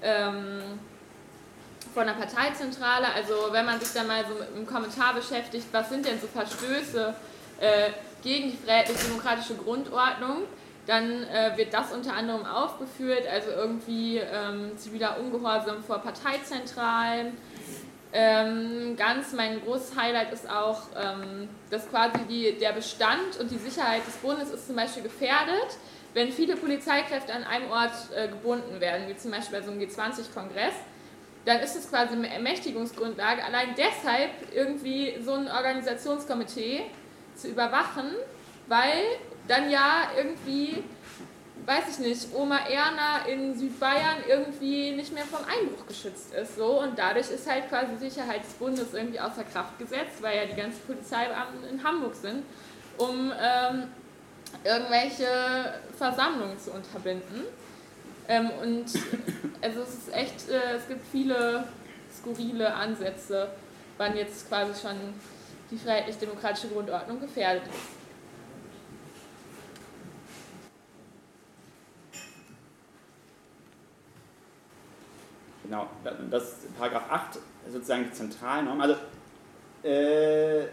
ähm, 0.03 0.79
vor 1.93 2.03
einer 2.03 2.15
Parteizentrale. 2.15 3.07
Also 3.15 3.35
wenn 3.51 3.65
man 3.65 3.81
sich 3.81 3.93
dann 3.93 4.07
mal 4.07 4.25
so 4.29 4.35
mit 4.35 4.55
einem 4.55 4.67
Kommentar 4.67 5.15
beschäftigt, 5.15 5.67
was 5.73 5.89
sind 5.89 6.07
denn 6.07 6.21
so 6.21 6.27
Verstöße 6.27 7.15
äh, 7.61 7.91
gegen 8.23 8.51
die 8.51 8.57
freiheitlich-demokratische 8.57 9.55
Grundordnung, 9.55 10.45
dann 10.87 11.25
äh, 11.25 11.57
wird 11.57 11.73
das 11.73 11.93
unter 11.93 12.15
anderem 12.15 12.45
aufgeführt, 12.45 13.27
also 13.31 13.51
irgendwie 13.51 14.19
ähm, 14.19 14.77
ziviler 14.77 15.19
Ungehorsam 15.19 15.83
vor 15.85 15.99
Parteizentralen. 15.99 17.37
Ähm, 18.15 18.95
ganz 18.97 19.33
mein 19.33 19.63
großes 19.63 19.97
Highlight 19.97 20.33
ist 20.33 20.51
auch, 20.51 20.83
ähm, 20.97 21.49
dass 21.71 21.89
quasi 21.89 22.19
die, 22.29 22.59
der 22.59 22.73
Bestand 22.73 23.39
und 23.41 23.51
die 23.51 23.57
Sicherheit 23.57 24.07
des 24.07 24.17
Bundes 24.17 24.51
ist 24.51 24.67
zum 24.67 24.77
Beispiel 24.77 25.03
gefährdet, 25.03 25.79
wenn 26.15 26.31
viele 26.31 26.57
Polizeikräfte 26.57 27.33
an 27.33 27.45
einem 27.45 27.71
Ort 27.71 27.93
äh, 28.15 28.29
gebunden 28.29 28.81
werden, 28.81 29.09
wie 29.09 29.17
zum 29.17 29.31
Beispiel 29.31 29.61
bei 29.61 29.65
so 29.65 29.71
einem 29.73 29.81
G20-Kongress. 29.81 30.75
Dann 31.45 31.59
ist 31.59 31.75
es 31.75 31.91
quasi 31.91 32.13
eine 32.13 32.33
Ermächtigungsgrundlage, 32.33 33.45
allein 33.45 33.75
deshalb 33.77 34.31
irgendwie 34.55 35.17
so 35.25 35.33
ein 35.33 35.49
Organisationskomitee 35.49 36.83
zu 37.35 37.49
überwachen, 37.49 38.15
weil 38.69 39.03
dann 39.49 39.69
ja 39.69 40.11
irgendwie, 40.17 40.85
weiß 41.67 41.85
ich 41.91 41.99
nicht, 41.99 42.29
Oma 42.33 42.59
Erna 42.69 43.27
in 43.27 43.59
Südbayern 43.59 44.19
irgendwie 44.29 44.93
nicht 44.93 45.13
mehr 45.13 45.25
vom 45.25 45.41
Einbruch 45.41 45.85
geschützt 45.89 46.33
ist. 46.33 46.57
So. 46.57 46.81
Und 46.81 46.97
dadurch 46.97 47.29
ist 47.31 47.51
halt 47.51 47.69
quasi 47.69 47.97
Sicherheit 47.97 48.45
des 48.45 48.53
Bundes 48.53 48.95
irgendwie 48.95 49.19
außer 49.19 49.43
Kraft 49.43 49.79
gesetzt, 49.81 50.21
weil 50.21 50.37
ja 50.37 50.45
die 50.45 50.61
ganzen 50.61 50.81
Polizeibeamten 50.87 51.65
in 51.69 51.83
Hamburg 51.83 52.15
sind, 52.15 52.45
um 52.99 53.33
ähm, 53.41 53.89
irgendwelche 54.65 55.75
Versammlungen 55.97 56.59
zu 56.59 56.73
unterbinden. 56.73 57.45
Ähm, 58.29 58.51
und 58.63 58.87
also 59.63 59.83
es 59.83 59.95
ist 59.95 60.15
echt, 60.15 60.49
äh, 60.49 60.77
es 60.77 60.87
gibt 60.87 61.05
viele 61.11 61.65
skurrile 62.17 62.73
Ansätze, 62.73 63.49
wann 63.99 64.17
jetzt 64.17 64.49
quasi 64.49 64.81
schon 64.81 64.97
die 65.71 65.79
freiheitlich-demokratische 65.79 66.69
Grundordnung 66.69 67.21
gefährdet 67.21 67.65
ist. 67.65 68.03
Genau, 75.65 75.87
das 76.31 76.43
ist 76.43 76.77
Paragraph 76.77 77.11
8 77.11 77.39
sozusagen 77.71 78.05
die 78.05 78.13
Zentralnorm. 78.13 78.79
Also 78.81 78.97
äh, 79.83 80.67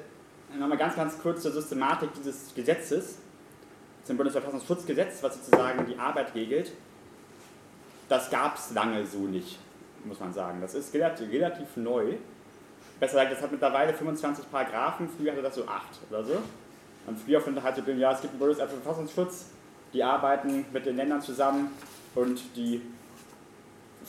nochmal 0.58 0.78
ganz, 0.78 0.96
ganz 0.96 1.18
kurz 1.20 1.42
zur 1.42 1.52
Systematik 1.52 2.10
dieses 2.16 2.54
Gesetzes, 2.54 3.18
zum 4.10 4.18
Bundesverfassungsschutzgesetz, 4.18 5.22
was 5.22 5.36
sozusagen 5.36 5.86
die 5.86 5.96
Arbeit 6.00 6.34
regelt. 6.34 6.72
Das 8.10 8.32
gab 8.32 8.58
es 8.58 8.74
lange 8.74 9.06
so 9.06 9.20
nicht, 9.20 9.60
muss 10.04 10.20
man 10.20 10.34
sagen. 10.34 10.62
Das 10.62 10.74
ist 10.74 10.92
relativ, 10.96 11.32
relativ 11.32 11.78
neu. 11.78 12.16
Besser 13.00 13.14
gesagt, 13.14 13.34
das 13.34 13.42
hat 13.44 13.52
mittlerweile 13.52 13.94
25 13.94 14.50
Paragraphen, 14.50 15.08
früher 15.16 15.34
hatte 15.34 15.44
das 15.44 15.54
so 15.54 15.68
8 15.68 15.84
oder 16.10 16.24
so. 16.24 16.42
Und 17.06 17.20
früher 17.20 17.40
halt 17.64 17.76
so, 17.76 17.92
ja, 17.92 18.12
es 18.12 18.22
gibt 18.22 18.34
einen 18.34 18.40
Bundesverfassungsschutz, 18.40 19.46
die 19.94 20.04
arbeiten 20.04 20.66
mit 20.74 20.88
den 20.88 20.96
Ländern 20.96 21.22
zusammen 21.22 21.72
und 22.16 22.42
die 22.56 22.82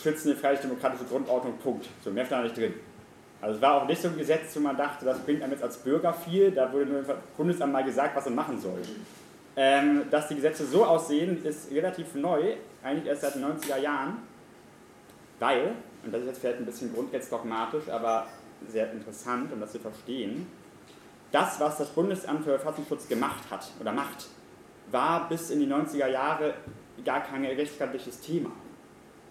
schützen 0.02 0.28
die 0.28 0.34
freiheitlich-demokratische 0.34 1.04
Grundordnung, 1.04 1.58
Punkt. 1.58 1.86
So, 2.02 2.10
mehr 2.10 2.24
stand 2.24 2.40
da 2.40 2.44
nicht 2.44 2.56
drin. 2.56 2.72
Also 3.42 3.56
es 3.56 3.60
war 3.60 3.82
auch 3.82 3.86
nicht 3.86 4.00
so 4.00 4.08
ein 4.08 4.16
Gesetz, 4.16 4.56
wo 4.56 4.60
man 4.60 4.78
dachte, 4.78 5.04
das 5.04 5.18
bringt 5.18 5.42
einem 5.42 5.52
jetzt 5.52 5.62
als 5.62 5.76
Bürger 5.76 6.14
viel, 6.14 6.52
da 6.52 6.72
wurde 6.72 6.86
nur 6.86 7.00
im 7.00 7.06
Bundesamt 7.36 7.72
mal 7.74 7.84
gesagt, 7.84 8.16
was 8.16 8.24
er 8.24 8.32
machen 8.32 8.58
soll. 8.58 8.80
Ähm, 9.56 10.04
dass 10.10 10.28
die 10.28 10.36
Gesetze 10.36 10.64
so 10.66 10.84
aussehen, 10.84 11.44
ist 11.44 11.70
relativ 11.72 12.14
neu, 12.14 12.54
eigentlich 12.82 13.06
erst 13.06 13.22
seit 13.22 13.34
den 13.34 13.44
90er 13.44 13.78
Jahren, 13.78 14.18
weil, 15.38 15.74
und 16.04 16.12
das 16.12 16.22
ist 16.22 16.28
jetzt 16.28 16.40
vielleicht 16.40 16.58
ein 16.58 16.66
bisschen 16.66 16.94
grundrechtsdogmatisch, 16.94 17.88
aber 17.88 18.26
sehr 18.68 18.92
interessant, 18.92 19.52
um 19.52 19.60
das 19.60 19.72
zu 19.72 19.80
verstehen, 19.80 20.46
das, 21.32 21.60
was 21.60 21.78
das 21.78 21.88
Bundesamt 21.90 22.44
für 22.44 22.58
Verfassungsschutz 22.58 23.08
gemacht 23.08 23.44
hat 23.50 23.70
oder 23.80 23.92
macht, 23.92 24.26
war 24.90 25.28
bis 25.28 25.50
in 25.50 25.60
die 25.60 25.66
90er 25.66 26.08
Jahre 26.08 26.54
gar 27.04 27.22
kein 27.22 27.44
rechtsstaatliches 27.44 28.20
Thema. 28.20 28.50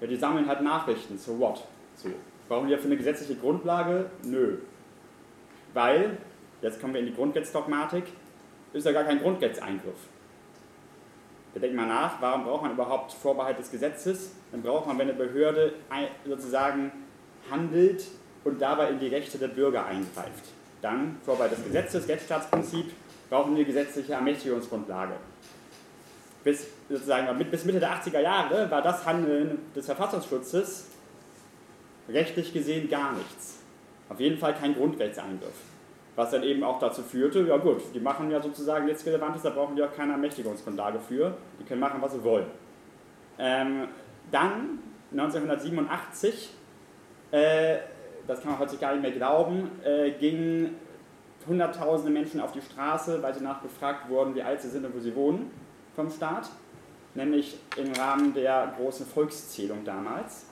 Ja, 0.02 0.08
die 0.08 0.16
sammeln 0.16 0.48
halt 0.48 0.62
Nachrichten, 0.62 1.18
so 1.18 1.38
what? 1.40 1.66
So. 1.96 2.10
Brauchen 2.48 2.70
wir 2.70 2.80
für 2.80 2.86
eine 2.86 2.98
gesetzliche 2.98 3.36
Grundlage? 3.36 4.10
Nö. 4.24 4.58
Weil, 5.74 6.18
jetzt 6.62 6.80
kommen 6.80 6.94
wir 6.94 7.02
in 7.02 7.08
die 7.08 7.14
Grundrechtsdogmatik, 7.14 8.06
ist 8.74 8.86
ja 8.86 8.92
gar 8.92 9.04
kein 9.04 9.20
Grundrechtseingriff. 9.20 9.98
Wir 11.54 11.62
denken 11.62 11.78
mal 11.78 11.88
nach, 11.88 12.22
warum 12.22 12.44
braucht 12.44 12.62
man 12.64 12.72
überhaupt 12.74 13.12
Vorbehalt 13.12 13.58
des 13.58 13.72
Gesetzes? 13.72 14.32
Dann 14.52 14.62
braucht 14.62 14.86
man, 14.86 14.98
wenn 15.00 15.10
eine 15.10 15.18
Behörde 15.18 15.74
sozusagen 16.26 16.92
handelt 17.50 18.06
und 18.44 18.62
dabei 18.62 18.90
in 18.90 19.00
die 19.00 19.08
Rechte 19.08 19.38
der 19.38 19.48
Bürger 19.48 19.86
eingreift. 19.86 20.46
Dann 20.82 21.18
Vorbehalt 21.26 21.54
des 21.54 21.64
Gesetzes, 21.64 22.08
Rechtsstaatsprinzip, 22.08 22.92
brauchen 23.30 23.56
wir 23.56 23.66
gesetzliche 23.66 24.14
Ermächtigungsgrundlage 24.14 25.16
bis, 26.44 26.68
sozusagen, 26.90 27.38
bis 27.50 27.66
Mitte 27.66 27.80
der 27.80 27.92
80er 27.92 28.22
Jahre 28.22 28.70
war 28.72 28.82
das 28.82 29.06
Handeln 29.06 29.60
des 29.76 29.86
Verfassungsschutzes 29.86 30.88
rechtlich 32.08 32.54
gesehen 32.54 32.90
gar 32.90 33.14
nichts. 33.14 33.58
Auf 34.10 34.20
jeden 34.20 34.38
Fall 34.38 34.56
kein 34.56 34.74
Grundrechtseingriff. 34.74 35.54
Was 36.20 36.32
dann 36.32 36.44
eben 36.44 36.66
auch 36.66 36.80
dazu 36.80 37.02
führte, 37.02 37.48
ja 37.48 37.56
gut, 37.56 37.82
die 37.94 38.02
machen 38.02 38.30
ja 38.30 38.42
sozusagen 38.42 38.88
nichts 38.88 39.06
Relevantes, 39.06 39.44
da 39.44 39.52
brauchen 39.52 39.78
die 39.78 39.84
auch 39.84 39.96
keine 39.96 40.12
Ermächtigungsgrundlage 40.12 41.00
für. 41.00 41.38
Die 41.58 41.64
können 41.64 41.80
machen, 41.80 42.02
was 42.02 42.12
sie 42.12 42.22
wollen. 42.26 42.48
Ähm, 43.38 43.88
dann, 44.30 44.80
1987, 45.14 46.50
äh, 47.32 47.78
das 48.28 48.42
kann 48.42 48.52
man 48.52 48.60
heute 48.60 48.76
gar 48.76 48.92
nicht 48.92 49.02
mehr 49.02 49.14
glauben, 49.14 49.72
äh, 49.86 50.12
gingen 50.12 50.76
Hunderttausende 51.48 52.12
Menschen 52.12 52.42
auf 52.42 52.52
die 52.52 52.62
Straße, 52.62 53.24
weil 53.24 53.34
sie 53.34 53.42
nachgefragt 53.42 54.10
wurden, 54.10 54.36
wie 54.36 54.44
alt 54.44 54.62
sie 54.62 54.68
sind 54.68 54.86
und 54.86 54.94
wo 54.94 55.00
sie 55.00 55.16
wohnen 55.16 55.50
vom 55.96 56.10
Staat, 56.10 56.50
nämlich 57.16 57.60
im 57.78 57.94
Rahmen 57.94 58.34
der 58.34 58.74
großen 58.78 59.06
Volkszählung 59.06 59.86
damals. 59.86 60.48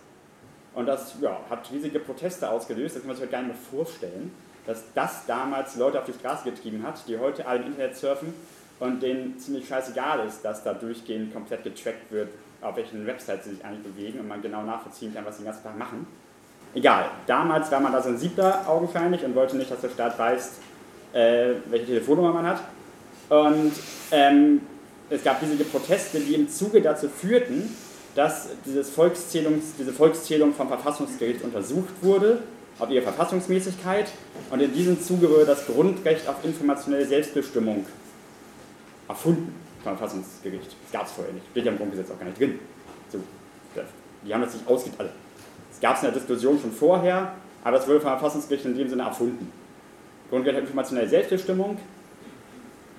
Und 0.74 0.86
das 0.86 1.18
ja, 1.20 1.42
hat 1.50 1.70
riesige 1.74 2.00
Proteste 2.00 2.50
ausgelöst, 2.50 2.96
das 2.96 3.02
kann 3.02 3.08
man 3.08 3.18
sich 3.18 3.24
heute 3.24 3.34
gar 3.34 3.42
nicht 3.42 3.50
mehr 3.50 3.84
vorstellen, 3.84 4.32
dass 4.68 4.84
das 4.94 5.26
damals 5.26 5.76
Leute 5.78 5.98
auf 6.00 6.06
die 6.06 6.14
Straße 6.14 6.44
getrieben 6.44 6.84
hat, 6.86 7.08
die 7.08 7.18
heute 7.18 7.48
alle 7.48 7.62
im 7.62 7.68
Internet 7.68 7.96
surfen 7.96 8.34
und 8.80 9.02
denen 9.02 9.40
ziemlich 9.40 9.68
scheißegal 9.68 10.28
ist, 10.28 10.44
dass 10.44 10.64
da 10.64 10.74
durchgehend 10.74 11.34
komplett 11.34 11.64
getrackt 11.64 12.12
wird, 12.12 12.30
auf 12.62 12.76
welchen 12.76 13.08
Websites 13.08 13.46
sie 13.46 13.52
sich 13.52 13.66
eigentlich 13.66 13.84
bewegen 13.96 14.20
und 14.20 14.28
man 14.28 14.42
genau 14.42 14.62
nachvollziehen 14.64 15.14
kann, 15.14 15.26
was 15.26 15.38
sie 15.38 15.44
den 15.44 15.48
ganzen 15.48 15.64
Tag 15.64 15.78
machen. 15.78 16.06
Egal, 16.76 17.06
damals 17.26 17.72
war 17.72 17.80
man 17.80 17.94
da 17.94 18.02
sensibler 18.02 18.68
augenscheinlich 18.68 19.24
und 19.24 19.34
wollte 19.34 19.56
nicht, 19.56 19.72
dass 19.72 19.82
der 19.82 19.90
Staat 19.90 20.20
weiß, 20.20 20.52
äh, 21.14 21.54
welche 21.70 21.88
Telefonnummer 21.88 22.34
man 22.34 22.46
hat. 22.46 22.60
Und 23.30 23.72
ähm, 24.12 24.62
es 25.10 25.24
gab 25.24 25.42
riesige 25.42 25.64
Proteste, 25.64 26.20
die 26.20 26.36
im 26.36 26.50
Zuge 26.50 26.82
dazu 26.82 27.08
führten, 27.08 27.74
dass 28.16 28.50
dieses 28.66 28.90
Volkszählungs, 28.90 29.76
diese 29.80 29.94
Volkszählung 29.94 30.54
vom 30.54 30.68
Verfassungsgericht 30.68 31.44
untersucht 31.44 31.94
wurde, 32.02 32.40
auf 32.80 32.90
ihre 32.90 33.04
Verfassungsmäßigkeit. 33.04 34.12
Und 34.50 34.62
in 34.62 34.74
diesem 34.74 35.02
Zuge 35.02 35.30
wurde 35.30 35.46
das 35.46 35.66
Grundrecht 35.66 36.28
auf 36.28 36.44
informationelle 36.44 37.06
Selbstbestimmung 37.06 37.86
erfunden 39.08 39.54
vom 39.84 39.98
Verfassungsgericht. 39.98 40.76
Das 40.84 40.92
gab 40.92 41.08
es 41.08 41.14
vorher 41.14 41.34
nicht, 41.34 41.46
steht 41.52 41.66
ja 41.66 41.72
im 41.72 41.78
Grundgesetz 41.78 42.12
auch 42.12 42.20
gar 42.20 42.26
nicht 42.26 42.40
drin. 42.40 42.60
So, 43.10 43.20
die 44.26 44.34
haben 44.34 44.42
das 44.42 44.54
nicht 44.54 44.68
ausgedacht. 44.68 45.00
Also, 45.00 45.12
es 45.72 45.80
gab 45.80 45.96
es 45.96 46.04
in 46.04 46.12
der 46.12 46.20
Diskussion 46.20 46.60
schon 46.60 46.72
vorher, 46.72 47.34
aber 47.64 47.78
es 47.78 47.88
wurde 47.88 48.02
vom 48.02 48.10
Verfassungsgericht 48.12 48.66
in 48.66 48.76
dem 48.76 48.90
Sinne 48.90 49.04
erfunden. 49.04 49.52
Grundrecht 50.30 50.56
auf 50.58 50.64
informationelle 50.64 51.08
Selbstbestimmung 51.08 51.78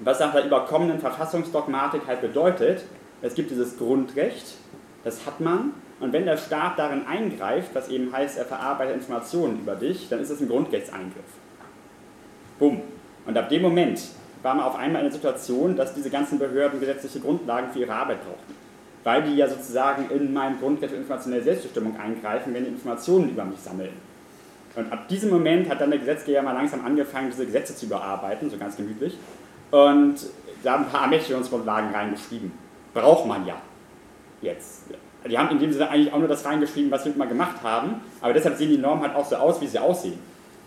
was 0.01 0.21
nach 0.21 0.33
der 0.33 0.45
überkommenen 0.45 1.01
Verfassungsdogmatik 1.01 2.03
halt 2.07 2.21
bedeutet, 2.21 2.85
es 3.23 3.35
gibt 3.35 3.51
dieses 3.51 3.77
Grundrecht, 3.79 4.55
das 5.05 5.27
hat 5.27 5.41
man, 5.41 5.73
und 6.01 6.13
wenn 6.13 6.25
der 6.25 6.37
Staat 6.37 6.79
darin 6.79 7.07
eingreift, 7.07 7.75
was 7.75 7.89
eben 7.89 8.13
heißt, 8.13 8.39
er 8.39 8.45
verarbeitet 8.45 8.97
Informationen 8.97 9.61
über 9.61 9.75
dich, 9.75 10.09
dann 10.09 10.21
ist 10.21 10.31
es 10.31 10.41
ein 10.41 10.49
Grundrechtseingriff. 10.49 11.25
Bumm. 12.59 12.83
Und 13.27 13.37
ab 13.37 13.49
dem 13.49 13.63
Moment 13.63 14.01
war 14.43 14.55
man 14.55 14.65
auf 14.65 14.77
einmal 14.77 15.03
in 15.03 15.09
der 15.09 15.13
Situation, 15.13 15.77
dass 15.77 15.95
diese 15.95 16.11
ganzen 16.11 16.39
Behörden 16.39 16.81
gesetzliche 16.81 17.21
Grundlagen 17.21 17.71
für 17.73 17.81
ihre 17.81 17.93
Arbeit 17.93 18.25
brauchten. 18.25 18.55
Weil 19.05 19.23
die 19.23 19.35
ja 19.35 19.49
sozusagen 19.49 20.11
in 20.11 20.33
mein 20.33 20.59
Grundrecht 20.59 20.93
für 20.93 20.99
informationelle 20.99 21.43
Selbstbestimmung 21.43 21.99
eingreifen, 21.99 22.55
wenn 22.55 22.65
die 22.65 22.71
Informationen 22.71 23.31
über 23.31 23.45
mich 23.45 23.59
sammeln. 23.59 23.93
Und 24.77 24.93
ab 24.93 25.09
diesem 25.09 25.31
Moment 25.31 25.69
hat 25.69 25.81
dann 25.81 25.91
der 25.91 25.99
Gesetzgeber 25.99 26.43
mal 26.43 26.53
langsam 26.53 26.85
angefangen, 26.85 27.31
diese 27.31 27.47
Gesetze 27.47 27.75
zu 27.75 27.87
überarbeiten, 27.87 28.49
so 28.51 28.57
ganz 28.57 28.77
gemütlich 28.77 29.17
und 29.71 30.17
da 30.63 30.73
haben 30.73 30.85
ein 30.85 30.91
paar 30.91 31.03
Ermächtigungsgrundlagen 31.03 31.93
reingeschrieben. 31.93 32.53
Braucht 32.95 33.27
man 33.27 33.47
ja 33.47 33.61
jetzt. 34.41 34.85
Die 35.27 35.37
haben 35.37 35.51
in 35.51 35.59
dem 35.59 35.73
Sinne 35.73 35.91
eigentlich 35.91 36.13
auch 36.13 36.19
nur 36.19 36.29
das 36.29 36.45
reingeschrieben, 36.45 36.91
was 36.91 37.05
wir 37.05 37.15
immer 37.15 37.27
gemacht 37.27 37.57
haben, 37.63 38.01
aber 38.21 38.33
deshalb 38.33 38.57
sehen 38.57 38.71
die 38.71 38.79
Normen 38.79 39.03
halt 39.03 39.17
auch 39.17 39.27
so 39.27 39.37
aus, 39.37 39.61
wie 39.61 39.67
sie 39.67 39.79
aussehen. 39.79 40.19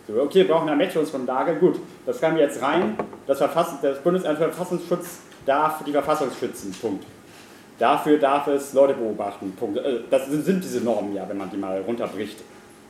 So, 0.08 0.22
okay, 0.22 0.40
wir 0.40 0.48
brauchen 0.48 0.64
eine 0.64 0.72
Ermächtigungsgrundlage, 0.72 1.56
gut, 1.56 1.80
das 2.06 2.20
schreiben 2.20 2.36
wir 2.36 2.44
jetzt 2.44 2.62
rein. 2.62 2.96
Das, 3.28 3.38
Verfass 3.38 3.80
das 3.82 4.00
Bundesamt 4.00 4.38
für 4.38 4.46
Verfassungsschutz 4.46 5.20
darf 5.46 5.84
die 5.84 5.92
Verfassung 5.92 6.30
schützen, 6.38 6.76
Punkt. 6.80 7.06
Dafür 7.80 8.20
darf 8.20 8.46
es 8.48 8.74
Leute 8.74 8.94
beobachten. 8.94 9.54
Punkt. 9.54 9.80
Äh, 9.80 10.02
das 10.10 10.28
sind 10.28 10.64
diese 10.64 10.82
Normen 10.82 11.16
ja, 11.16 11.28
wenn 11.28 11.38
man 11.38 11.50
die 11.50 11.58
mal 11.58 11.82
runterbricht. 11.82 12.38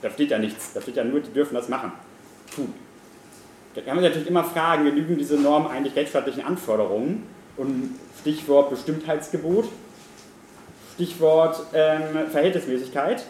Da 0.01 0.09
steht 0.09 0.32
ja 0.32 0.38
nichts. 0.38 0.74
Da 0.74 0.82
steht 0.82 0.97
ja 0.97 1.03
nur, 1.05 1.22
die 1.22 1.32
dürfen 1.32 1.53
das 1.53 1.70
machen. 1.70 1.93
Tun. 2.53 2.74
Da 3.74 3.80
kann 3.80 3.95
man 3.95 4.03
natürlich 4.03 4.28
immer 4.28 4.43
fragen, 4.43 4.84
genügen 4.84 5.18
diese 5.18 5.36
Normen 5.36 5.72
eigentlich 5.72 5.95
rechtsstaatlichen 5.95 6.43
Anforderungen? 6.43 7.24
Und 7.55 7.95
Stichwort 8.20 8.70
Bestimmtheitsgebot, 8.70 9.70
Stichwort 11.02 11.66
ähm, 11.74 12.30
Verhältnismäßigkeit. 12.30 13.26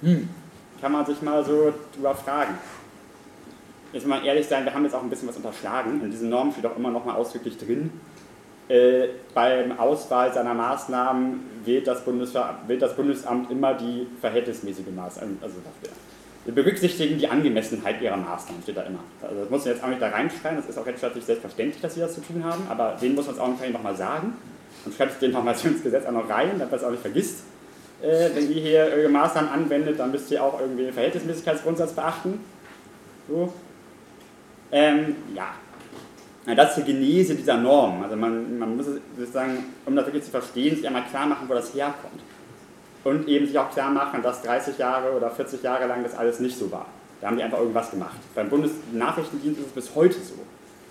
Hm. 0.00 0.26
Kann 0.80 0.92
man 0.92 1.04
sich 1.04 1.20
mal 1.20 1.44
so 1.44 1.74
drüber 1.94 2.14
fragen. 2.14 2.54
Jetzt 3.92 4.06
mal 4.06 4.24
ehrlich 4.24 4.46
sein, 4.46 4.64
wir 4.64 4.72
haben 4.72 4.84
jetzt 4.84 4.94
auch 4.94 5.02
ein 5.02 5.10
bisschen 5.10 5.28
was 5.28 5.36
unterschlagen. 5.36 6.00
In 6.02 6.10
diesen 6.10 6.30
Normen 6.30 6.52
steht 6.52 6.64
auch 6.64 6.76
immer 6.76 6.90
noch 6.90 7.04
mal 7.04 7.14
ausdrücklich 7.14 7.58
drin, 7.58 7.90
äh, 8.68 9.08
beim 9.34 9.78
Auswahl 9.78 10.32
seiner 10.32 10.54
Maßnahmen 10.54 11.40
wählt 11.64 11.86
das, 11.86 12.02
wählt 12.06 12.82
das, 12.82 12.96
Bundesamt 12.96 13.50
immer 13.50 13.74
die 13.74 14.06
verhältnismäßige 14.20 14.86
Maßnahme. 14.94 15.36
Also 15.42 15.56
wir 16.44 16.54
berücksichtigen 16.54 17.18
die 17.18 17.28
Angemessenheit 17.28 18.00
ihrer 18.00 18.16
Maßnahmen, 18.16 18.62
steht 18.62 18.76
da 18.78 18.82
immer. 18.82 19.00
Also 19.22 19.40
das 19.40 19.50
muss 19.50 19.64
man 19.64 19.74
jetzt 19.74 19.84
auch 19.84 19.88
nicht 19.88 20.00
da 20.00 20.08
reinschreiben, 20.08 20.56
das 20.56 20.68
ist 20.68 20.78
auch 20.78 20.86
rechtsstaatlich 20.86 21.24
selbstverständlich, 21.24 21.82
dass 21.82 21.94
sie 21.94 22.00
das 22.00 22.14
zu 22.14 22.22
tun 22.22 22.44
haben, 22.44 22.66
aber 22.70 22.96
denen 23.00 23.14
muss 23.14 23.26
man 23.26 23.34
es 23.34 23.40
auch 23.40 23.48
noch 23.48 23.82
mal 23.82 23.96
sagen. 23.96 24.34
Und 24.88 24.94
schreibt 24.94 25.20
den 25.20 25.30
Informationsgesetz 25.30 26.06
auch 26.06 26.12
noch 26.12 26.30
rein, 26.30 26.52
damit 26.52 26.70
man 26.70 26.80
es 26.80 26.84
auch 26.84 26.90
nicht 26.90 27.02
vergisst. 27.02 27.40
Äh, 28.00 28.30
wenn 28.34 28.50
ihr 28.50 28.62
hier 28.62 28.80
eure 28.94 29.10
Maßnahmen 29.10 29.50
anwendet, 29.50 29.98
dann 29.98 30.10
müsst 30.10 30.30
ihr 30.30 30.42
auch 30.42 30.58
irgendwie 30.58 30.84
den 30.84 30.94
Verhältnismäßigkeitsgrundsatz 30.94 31.92
beachten. 31.92 32.40
So. 33.28 33.52
Ähm, 34.72 35.16
ja, 35.34 35.48
das 36.54 36.70
ist 36.70 36.86
die 36.86 36.92
Genese 36.92 37.34
dieser 37.34 37.58
Norm. 37.58 38.02
Also 38.02 38.16
man, 38.16 38.58
man 38.58 38.78
muss 38.78 38.86
sozusagen, 39.18 39.74
um 39.84 39.94
das 39.94 40.06
wirklich 40.06 40.24
zu 40.24 40.30
verstehen, 40.30 40.74
sich 40.74 40.86
einmal 40.86 41.04
klar 41.04 41.26
machen, 41.26 41.46
wo 41.48 41.52
das 41.52 41.74
herkommt. 41.74 42.22
Und 43.04 43.28
eben 43.28 43.46
sich 43.46 43.58
auch 43.58 43.70
klar 43.70 43.90
machen, 43.90 44.22
dass 44.22 44.40
30 44.40 44.78
Jahre 44.78 45.12
oder 45.12 45.30
40 45.30 45.62
Jahre 45.62 45.86
lang 45.86 46.02
das 46.02 46.16
alles 46.16 46.40
nicht 46.40 46.56
so 46.56 46.72
war. 46.72 46.86
Da 47.20 47.26
haben 47.26 47.36
die 47.36 47.42
einfach 47.42 47.58
irgendwas 47.58 47.90
gemacht. 47.90 48.16
Beim 48.34 48.48
Bundesnachrichtendienst 48.48 49.60
ist 49.60 49.66
es 49.66 49.72
bis 49.72 49.94
heute 49.94 50.14
so. 50.14 50.34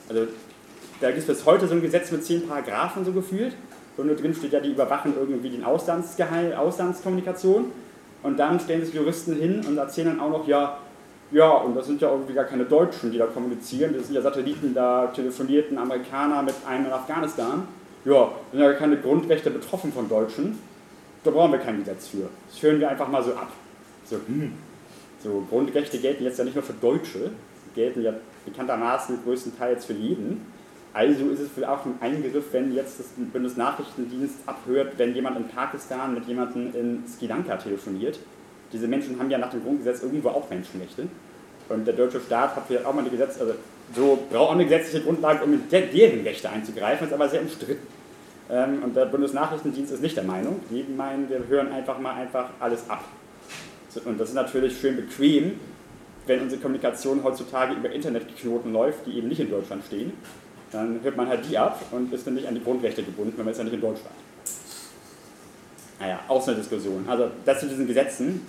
Also 0.08 0.28
da 1.00 1.08
gibt 1.08 1.20
es 1.20 1.26
bis 1.26 1.46
heute 1.46 1.68
so 1.68 1.76
ein 1.76 1.82
Gesetz 1.82 2.12
mit 2.12 2.26
zehn 2.26 2.48
Paragraphen 2.48 3.06
so 3.06 3.12
gefühlt. 3.12 3.54
Und 3.98 4.08
nur 4.08 4.16
drin 4.16 4.34
steht 4.34 4.54
ja, 4.54 4.60
die 4.60 4.72
überwachen 4.72 5.14
irgendwie 5.20 5.50
den 5.50 5.64
Auslandsgeheim, 5.64 6.54
Auslandskommunikation. 6.54 7.72
Und 8.24 8.38
dann 8.38 8.60
stellen 8.60 8.86
sich 8.86 8.94
Juristen 8.94 9.36
hin 9.36 9.64
und 9.68 9.78
erzählen 9.78 10.10
dann 10.10 10.20
auch 10.20 10.30
noch, 10.30 10.48
ja, 10.48 10.78
ja, 11.32 11.50
und 11.50 11.76
das 11.76 11.88
sind 11.88 12.02
ja 12.02 12.10
irgendwie 12.10 12.34
gar 12.34 12.46
keine 12.46 12.64
Deutschen, 12.64 13.12
die 13.12 13.18
da 13.18 13.26
kommunizieren. 13.26 13.94
Das 13.96 14.06
sind 14.06 14.16
ja 14.16 14.22
Satelliten, 14.22 14.74
da 14.74 15.08
telefonierten 15.08 15.78
Amerikaner 15.78 16.42
mit 16.42 16.56
einem 16.66 16.86
in 16.86 16.92
Afghanistan. 16.92 17.68
Ja, 18.06 18.32
sind 18.52 18.62
ja 18.62 18.74
keine 18.74 18.98
Grundrechte 18.98 19.50
betroffen 19.50 19.92
von 19.92 20.08
Deutschen. 20.08 20.58
Da 21.24 21.32
brauchen 21.32 21.52
wir 21.52 21.60
kein 21.60 21.80
Gesetz 21.80 22.08
für. 22.08 22.30
Das 22.50 22.62
hören 22.62 22.80
wir 22.80 22.90
einfach 22.90 23.10
mal 23.10 23.22
so 23.22 23.32
ab. 23.32 23.52
So, 24.06 24.16
hm. 24.26 24.54
so 25.22 25.46
Grundrechte 25.50 25.98
gelten 25.98 26.24
jetzt 26.24 26.40
ja 26.40 26.46
nicht 26.46 26.56
nur 26.56 26.64
für 26.64 26.74
Deutsche, 26.74 27.32
gelten 27.76 28.02
ja 28.02 28.14
bekanntermaßen 28.46 29.20
größtenteils 29.26 29.84
für 29.84 29.94
jeden. 29.94 30.46
Also 30.94 31.30
ist 31.30 31.40
es 31.40 31.64
auch 31.64 31.86
ein 31.86 31.96
Eingriff, 32.02 32.46
wenn 32.52 32.74
jetzt 32.74 33.00
das 33.00 33.08
Bundesnachrichtendienst 33.32 34.38
abhört, 34.46 34.94
wenn 34.98 35.14
jemand 35.14 35.38
in 35.38 35.48
Pakistan 35.48 36.14
mit 36.14 36.26
jemandem 36.26 36.74
in 36.74 37.04
Sri 37.08 37.28
Lanka 37.28 37.56
telefoniert 37.58 38.20
diese 38.72 38.88
Menschen 38.88 39.18
haben 39.20 39.30
ja 39.30 39.38
nach 39.38 39.50
dem 39.50 39.64
Grundgesetz 39.64 40.04
irgendwo 40.04 40.30
auch 40.30 40.50
Menschenrechte. 40.50 41.08
Und 41.70 41.86
der 41.86 41.94
deutsche 41.94 42.22
Staat 42.22 42.56
hat 42.56 42.64
vielleicht 42.68 42.86
auch 42.86 42.94
mal 42.94 43.02
eine 43.02 43.10
Gesetz, 43.10 43.40
also 43.40 43.54
so 43.94 44.20
braucht 44.30 44.50
auch 44.50 44.52
eine 44.54 44.64
gesetzliche 44.64 45.04
Grundlage, 45.04 45.44
um 45.44 45.54
in 45.54 45.70
deren 45.70 46.22
Rechte 46.22 46.50
einzugreifen, 46.50 47.08
ist 47.08 47.14
aber 47.14 47.30
sehr 47.30 47.42
umstritten. 47.42 47.86
Ähm, 48.50 48.84
und 48.84 48.96
der 48.96 49.06
Bundesnachrichtendienst 49.06 49.94
ist 49.94 50.02
nicht 50.02 50.16
der 50.16 50.24
Meinung. 50.24 50.62
Die 50.70 50.84
meinen, 50.84 51.30
wir 51.30 51.46
hören 51.48 51.72
einfach 51.72 52.00
mal 52.00 52.14
einfach 52.14 52.50
alles 52.60 52.90
ab. 52.90 53.04
Und 54.06 54.20
das 54.20 54.30
ist 54.30 54.36
natürlich 54.36 54.80
schön 54.80 54.96
bequem, 54.96 55.60
wenn 56.28 56.42
unsere 56.42 56.62
Kommunikation 56.62 57.24
heutzutage 57.24 57.74
über 57.74 57.90
Internetknoten 57.90 58.72
läuft, 58.72 59.08
die 59.08 59.18
eben 59.18 59.28
nicht 59.28 59.40
in 59.40 59.50
Deutschland 59.50 59.84
stehen. 59.86 60.14
Dann 60.72 61.00
hört 61.02 61.16
man 61.16 61.28
halt 61.28 61.50
die 61.50 61.58
ab 61.58 61.82
und 61.92 62.12
ist 62.12 62.28
dann 62.28 62.36
nicht 62.36 62.48
an 62.48 62.56
die 62.56 62.64
Grundrechte 62.64 63.04
gebunden, 63.04 63.34
wenn 63.38 63.46
man 63.46 63.52
ist 63.52 63.58
ja 63.58 63.64
nicht 63.64 63.74
in 63.74 63.82
Deutschland 63.82 64.16
naja, 66.00 66.20
auch 66.28 66.42
so 66.42 66.52
eine 66.52 66.60
Diskussion. 66.60 67.06
Also 67.08 67.30
das 67.46 67.60
zu 67.60 67.68
diesen 67.68 67.88
Gesetzen, 67.88 68.46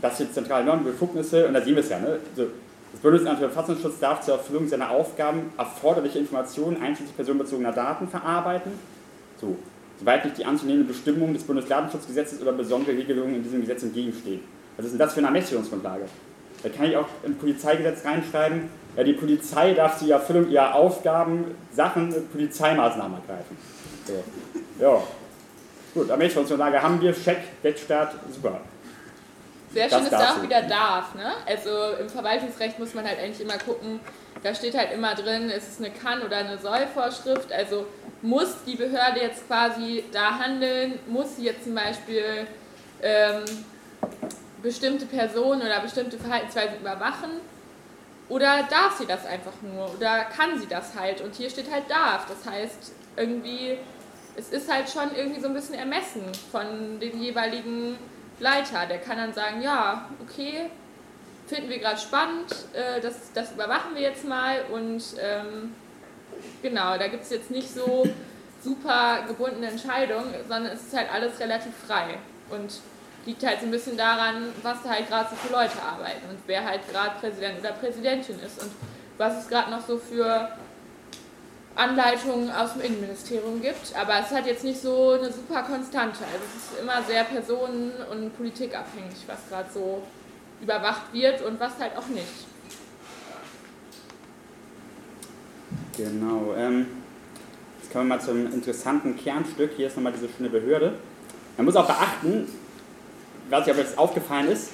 das 0.00 0.18
sind 0.18 0.32
zentrale 0.32 0.64
Normen, 0.64 0.84
Befugnisse, 0.84 1.46
und 1.46 1.54
da 1.54 1.60
sehen 1.60 1.74
wir 1.74 1.82
es 1.82 1.90
ja. 1.90 1.98
Ne? 1.98 2.18
Also, 2.30 2.50
das 2.92 3.00
Bundesamt 3.02 3.38
für 3.38 3.48
Verfassungsschutz 3.48 4.00
darf 4.00 4.20
zur 4.22 4.34
Erfüllung 4.34 4.66
seiner 4.66 4.90
Aufgaben 4.90 5.52
erforderliche 5.56 6.18
Informationen 6.18 6.82
einschließlich 6.82 7.14
personenbezogener 7.14 7.72
Daten 7.72 8.08
verarbeiten. 8.08 8.72
So, 9.40 9.56
soweit 10.00 10.24
nicht 10.24 10.38
die 10.38 10.44
anzunehmende 10.44 10.88
Bestimmung 10.88 11.32
des 11.32 11.44
Bundesdatenschutzgesetzes 11.44 12.42
oder 12.42 12.52
besondere 12.52 12.96
Regelungen 12.96 13.36
in 13.36 13.42
diesem 13.44 13.60
Gesetz 13.60 13.84
entgegenstehen. 13.84 14.40
Was 14.76 14.86
ist 14.86 14.92
denn 14.92 14.98
das 14.98 15.12
für 15.12 15.18
eine 15.18 15.28
Ermächtigungsgrundlage? 15.28 16.06
Da 16.64 16.68
kann 16.68 16.86
ich 16.86 16.96
auch 16.96 17.06
im 17.22 17.36
Polizeigesetz 17.36 18.04
reinschreiben, 18.04 18.62
ja, 18.96 19.04
die 19.04 19.12
Polizei 19.12 19.74
darf 19.74 19.98
zur 19.98 20.10
Erfüllung 20.10 20.50
ihrer 20.50 20.74
Aufgaben 20.74 21.56
Sachen 21.72 22.14
Polizeimaßnahmen 22.30 23.18
ergreifen. 23.20 23.56
So. 24.06 24.24
Ja, 24.82 25.02
Gut, 25.94 26.08
Ermächtigungsanlage 26.08 26.80
haben 26.80 27.00
wir, 27.00 27.12
Check, 27.12 27.38
Rechtsstaat, 27.64 28.14
super. 28.32 28.60
Sehr 29.72 29.88
schön, 29.88 30.02
dass 30.02 30.10
da 30.10 30.34
auch 30.34 30.42
wieder 30.42 30.62
darf. 30.62 31.14
Ne? 31.14 31.32
Also 31.46 31.70
im 32.00 32.08
Verwaltungsrecht 32.08 32.78
muss 32.78 32.94
man 32.94 33.04
halt 33.04 33.18
eigentlich 33.18 33.40
immer 33.40 33.58
gucken, 33.58 34.00
da 34.42 34.54
steht 34.54 34.76
halt 34.76 34.92
immer 34.92 35.14
drin, 35.14 35.50
ist 35.50 35.68
es 35.68 35.78
eine 35.78 35.90
Kann- 35.90 36.22
oder 36.22 36.38
eine 36.38 36.58
Soll-Vorschrift. 36.58 37.52
Also 37.52 37.86
muss 38.22 38.54
die 38.66 38.76
Behörde 38.76 39.20
jetzt 39.20 39.46
quasi 39.46 40.04
da 40.12 40.38
handeln, 40.38 40.98
muss 41.06 41.36
sie 41.36 41.44
jetzt 41.44 41.64
zum 41.64 41.74
Beispiel 41.74 42.46
ähm, 43.02 43.44
bestimmte 44.62 45.06
Personen 45.06 45.62
oder 45.62 45.80
bestimmte 45.80 46.18
Verhaltensweisen 46.18 46.80
überwachen 46.80 47.30
oder 48.30 48.62
darf 48.70 48.96
sie 48.96 49.06
das 49.06 49.26
einfach 49.26 49.52
nur 49.62 49.94
oder 49.94 50.24
kann 50.24 50.58
sie 50.58 50.66
das 50.66 50.94
halt? 50.98 51.20
Und 51.20 51.34
hier 51.34 51.50
steht 51.50 51.70
halt 51.70 51.90
darf. 51.90 52.26
Das 52.26 52.50
heißt, 52.50 52.92
irgendwie 53.16 53.76
es 54.36 54.50
ist 54.50 54.72
halt 54.72 54.88
schon 54.88 55.14
irgendwie 55.14 55.40
so 55.40 55.48
ein 55.48 55.54
bisschen 55.54 55.74
ermessen 55.74 56.22
von 56.50 56.98
dem 56.98 57.20
jeweiligen 57.20 57.98
Leiter. 58.38 58.86
Der 58.86 58.98
kann 58.98 59.18
dann 59.18 59.34
sagen, 59.34 59.60
ja, 59.60 60.08
okay, 60.22 60.70
finden 61.46 61.68
wir 61.68 61.78
gerade 61.78 61.98
spannend, 61.98 62.54
äh, 62.72 63.00
das, 63.00 63.32
das 63.34 63.52
überwachen 63.52 63.94
wir 63.94 64.02
jetzt 64.02 64.24
mal 64.24 64.64
und 64.72 65.02
ähm, 65.20 65.74
genau, 66.62 66.96
da 66.96 67.08
gibt 67.08 67.24
es 67.24 67.30
jetzt 67.30 67.50
nicht 67.50 67.68
so 67.68 68.08
super 68.62 69.24
gebundene 69.26 69.68
Entscheidungen, 69.68 70.32
sondern 70.48 70.72
es 70.72 70.82
ist 70.82 70.96
halt 70.96 71.12
alles 71.12 71.38
relativ 71.40 71.72
frei 71.86 72.18
und 72.50 72.80
liegt 73.26 73.44
halt 73.44 73.60
so 73.60 73.66
ein 73.66 73.70
bisschen 73.70 73.96
daran, 73.96 74.48
was 74.62 74.82
da 74.82 74.90
halt 74.90 75.08
gerade 75.08 75.28
so 75.30 75.36
für 75.36 75.52
Leute 75.52 75.80
arbeiten 75.82 76.28
und 76.30 76.38
wer 76.46 76.64
halt 76.64 76.80
gerade 76.90 77.18
Präsident 77.20 77.60
oder 77.60 77.72
Präsidentin 77.72 78.36
ist 78.40 78.62
und 78.62 78.70
was 79.18 79.42
es 79.42 79.48
gerade 79.48 79.70
noch 79.70 79.86
so 79.86 79.98
für 79.98 80.48
Anleitungen 81.76 82.50
aus 82.50 82.72
dem 82.72 82.82
Innenministerium 82.82 83.62
gibt, 83.62 83.94
aber 83.94 84.20
es 84.20 84.30
hat 84.30 84.46
jetzt 84.46 84.64
nicht 84.64 84.80
so 84.80 85.12
eine 85.12 85.32
super 85.32 85.62
Konstante. 85.62 86.18
Also 86.24 86.44
es 86.56 86.72
ist 86.72 86.82
immer 86.82 87.02
sehr 87.02 87.24
personen- 87.24 87.92
und 88.10 88.36
politikabhängig, 88.36 89.16
was 89.26 89.38
gerade 89.48 89.68
so 89.72 90.02
überwacht 90.62 91.12
wird 91.12 91.42
und 91.42 91.60
was 91.60 91.78
halt 91.78 91.96
auch 91.96 92.08
nicht. 92.08 92.46
Genau. 95.96 96.54
Ähm, 96.56 96.86
jetzt 97.80 97.92
kommen 97.92 98.08
wir 98.08 98.16
mal 98.16 98.22
zum 98.22 98.52
interessanten 98.52 99.16
Kernstück. 99.16 99.72
Hier 99.76 99.86
ist 99.86 99.96
nochmal 99.96 100.12
diese 100.12 100.28
schöne 100.28 100.50
Behörde. 100.50 100.94
Man 101.56 101.66
muss 101.66 101.76
auch 101.76 101.86
beachten, 101.86 102.48
ich 103.66 103.70
aber 103.70 103.80
jetzt 103.80 103.98
aufgefallen 103.98 104.48
ist, 104.48 104.70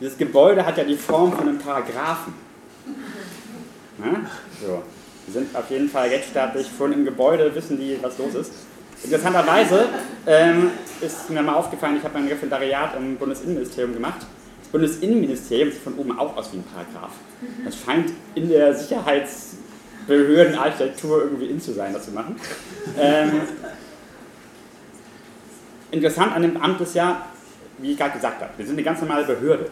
dieses 0.00 0.16
Gebäude 0.16 0.64
hat 0.64 0.78
ja 0.78 0.84
die 0.84 0.96
Form 0.96 1.32
von 1.32 1.48
einem 1.48 1.58
Paragraphen. 1.58 2.32
Na? 3.98 4.30
So. 4.60 4.82
Die 5.26 5.32
sind 5.32 5.54
auf 5.54 5.70
jeden 5.70 5.88
Fall 5.88 6.08
rechtsstaatlich 6.08 6.68
schon 6.76 6.92
im 6.92 7.04
Gebäude, 7.04 7.54
wissen 7.54 7.78
die, 7.78 7.96
was 8.00 8.18
los 8.18 8.34
ist. 8.34 8.52
Interessanterweise 9.02 9.88
ähm, 10.26 10.72
ist 11.00 11.30
mir 11.30 11.40
mal 11.42 11.54
aufgefallen, 11.54 11.96
ich 11.98 12.04
habe 12.04 12.18
ein 12.18 12.28
Referendariat 12.28 12.94
im 12.96 13.16
Bundesinnenministerium 13.16 13.94
gemacht. 13.94 14.26
Das 14.60 14.68
Bundesinnenministerium 14.72 15.70
sieht 15.70 15.82
von 15.82 15.94
oben 15.94 16.18
auch 16.18 16.36
aus 16.36 16.52
wie 16.52 16.58
ein 16.58 16.64
Paragraph. 16.64 17.12
Das 17.64 17.78
scheint 17.78 18.10
in 18.34 18.50
der 18.50 18.74
Sicherheitsbehördenarchitektur 18.74 21.22
irgendwie 21.22 21.46
in 21.46 21.60
zu 21.60 21.72
sein, 21.72 21.92
das 21.92 22.06
zu 22.06 22.10
machen. 22.10 22.34
Ähm, 22.98 23.42
interessant 25.90 26.34
an 26.34 26.42
dem 26.42 26.56
Amt 26.56 26.80
ist 26.80 26.94
ja, 26.94 27.26
wie 27.80 27.92
ich 27.92 27.98
gerade 27.98 28.12
gesagt 28.12 28.40
habe, 28.40 28.52
wir 28.56 28.66
sind 28.66 28.74
eine 28.74 28.82
ganz 28.82 29.00
normale 29.00 29.24
Behörde. 29.24 29.70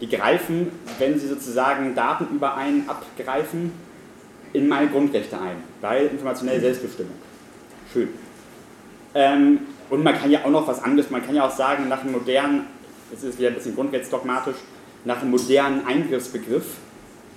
Die 0.00 0.08
greifen, 0.08 0.70
wenn 0.98 1.18
sie 1.18 1.28
sozusagen 1.28 1.94
Daten 1.94 2.34
über 2.34 2.56
einen 2.56 2.88
abgreifen, 2.88 3.72
in 4.52 4.68
meine 4.68 4.88
Grundrechte 4.88 5.40
ein, 5.40 5.56
weil 5.80 6.06
informationelle 6.06 6.60
Selbstbestimmung. 6.60 7.14
Schön. 7.92 8.08
Ähm, 9.14 9.60
und 9.88 10.02
man 10.02 10.18
kann 10.18 10.30
ja 10.30 10.44
auch 10.44 10.50
noch 10.50 10.66
was 10.66 10.82
anderes, 10.82 11.10
man 11.10 11.24
kann 11.24 11.34
ja 11.34 11.46
auch 11.46 11.54
sagen, 11.54 11.88
nach 11.88 12.02
einem 12.02 12.12
modernen, 12.12 12.66
es 13.12 13.22
ist 13.22 13.38
wieder 13.38 13.48
ein 13.48 13.54
bisschen 13.54 13.74
grundrechtsdogmatisch, 13.74 14.56
nach 15.04 15.20
einem 15.20 15.30
modernen 15.30 15.86
Eingriffsbegriff 15.86 16.66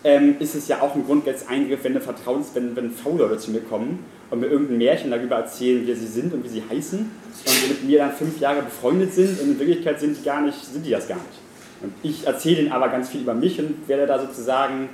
ähm, 0.04 0.36
ist 0.39 0.56
es 0.56 0.68
ja 0.68 0.82
auch 0.82 0.95
ein 0.95 1.06
Grundrechtseingriff, 1.06 1.84
wenn, 1.84 1.99
Vertrauens, 2.01 2.51
wenn, 2.54 2.76
wenn 2.76 2.91
V-Leute 2.91 3.38
zu 3.38 3.51
mir 3.51 3.62
kommen 3.62 4.06
und 4.30 4.41
mir 4.41 4.47
irgendein 4.47 4.78
Märchen 4.78 5.12
darüber 5.12 5.38
erzählen, 5.38 5.84
wer 5.86 5.95
sie 5.95 6.08
sind 6.08 6.34
und 6.34 6.43
wie 6.43 6.49
sie 6.49 6.64
heißen 6.70 6.99
und 6.99 7.70
mit 7.70 7.84
mir 7.86 7.99
dann 7.99 8.12
fünf 8.12 8.39
Jahre 8.39 8.62
befreundet 8.64 9.14
sind 9.14 9.39
und 9.39 9.51
in 9.51 9.60
Wirklichkeit 9.60 9.99
sind 9.99 10.18
die, 10.18 10.24
gar 10.24 10.41
nicht, 10.41 10.64
sind 10.64 10.86
die 10.86 10.91
das 10.91 11.08
gar 11.08 11.18
nicht. 11.18 11.39
Und 11.82 11.93
ich 12.04 12.28
erzähle 12.28 12.62
ihnen 12.62 12.72
aber 12.72 12.89
ganz 12.89 13.10
viel 13.10 13.22
über 13.22 13.34
mich 13.34 13.60
und 13.60 13.88
werde 13.88 14.06
da 14.06 14.20
sozusagen, 14.20 14.89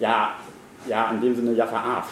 ja, 0.00 0.34
ja, 0.88 1.10
in 1.10 1.20
dem 1.20 1.36
Sinne 1.36 1.52
ja 1.52 1.66
verarscht. 1.66 2.10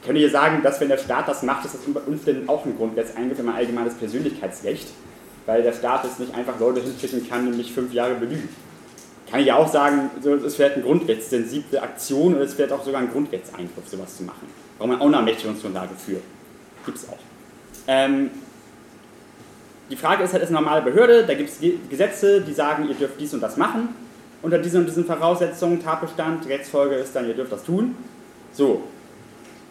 Ich 0.00 0.06
könnte 0.06 0.20
hier 0.20 0.30
sagen, 0.30 0.62
dass 0.62 0.80
wenn 0.80 0.88
der 0.88 0.98
Staat 0.98 1.28
das 1.28 1.42
macht, 1.42 1.64
ist 1.64 1.74
das 1.74 1.82
unter 1.86 2.06
Umständen 2.08 2.48
auch 2.48 2.64
ein 2.64 2.76
Grundrechtseingriff 2.76 3.38
in 3.38 3.48
ein 3.48 3.54
allgemeines 3.54 3.94
Persönlichkeitsrecht, 3.94 4.88
weil 5.46 5.62
der 5.62 5.74
Staat 5.74 6.04
jetzt 6.04 6.18
nicht 6.18 6.34
einfach 6.34 6.58
Leute 6.58 6.80
hinschicken 6.80 7.28
kann 7.28 7.46
und 7.46 7.56
mich 7.56 7.72
fünf 7.72 7.92
Jahre 7.92 8.14
belügen 8.14 8.48
kann 9.30 9.40
ich 9.40 9.46
ja 9.46 9.56
auch 9.56 9.68
sagen, 9.68 10.10
es 10.18 10.26
ist 10.26 10.56
vielleicht 10.56 10.74
eine 10.74 10.84
grundrechtssensible 10.84 11.80
Aktion 11.80 12.34
oder 12.34 12.44
es 12.44 12.58
wird 12.58 12.72
auch 12.72 12.84
sogar 12.84 13.00
ein 13.00 13.10
Grundrechtseingriff, 13.10 13.86
sowas 13.86 14.16
zu 14.16 14.24
machen. 14.24 14.48
Braucht 14.78 14.88
man 14.88 15.00
auch 15.00 15.06
eine 15.06 15.16
Ermächtigungsgrundlage 15.16 15.94
für. 15.94 16.20
Gibt 16.84 16.98
es 16.98 17.08
auch. 17.08 17.18
Ähm, 17.86 18.30
die 19.90 19.96
Frage 19.96 20.24
ist 20.24 20.32
halt, 20.32 20.42
ist 20.42 20.50
eine 20.50 20.60
normale 20.60 20.82
Behörde, 20.82 21.24
da 21.24 21.34
gibt 21.34 21.50
es 21.50 21.58
Gesetze, 21.88 22.40
die 22.40 22.52
sagen, 22.52 22.88
ihr 22.88 22.94
dürft 22.94 23.20
dies 23.20 23.34
und 23.34 23.40
das 23.40 23.56
machen. 23.56 23.90
Unter 24.42 24.58
diesen 24.58 24.80
und 24.80 24.86
diesen 24.86 25.04
Voraussetzungen, 25.04 25.82
Tatbestand, 25.82 26.48
Rechtsfolge 26.48 26.94
ist 26.94 27.14
dann, 27.14 27.28
ihr 27.28 27.34
dürft 27.34 27.52
das 27.52 27.64
tun. 27.64 27.94
So, 28.52 28.84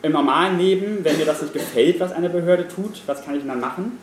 im 0.01 0.11
normalen 0.11 0.57
Leben, 0.57 1.03
wenn 1.03 1.17
mir 1.17 1.25
das 1.25 1.41
nicht 1.41 1.53
gefällt, 1.53 1.99
was 1.99 2.11
eine 2.11 2.29
Behörde 2.29 2.67
tut, 2.67 3.01
was 3.05 3.25
kann 3.25 3.35
ich 3.35 3.45
dann 3.45 3.59
machen? 3.59 3.97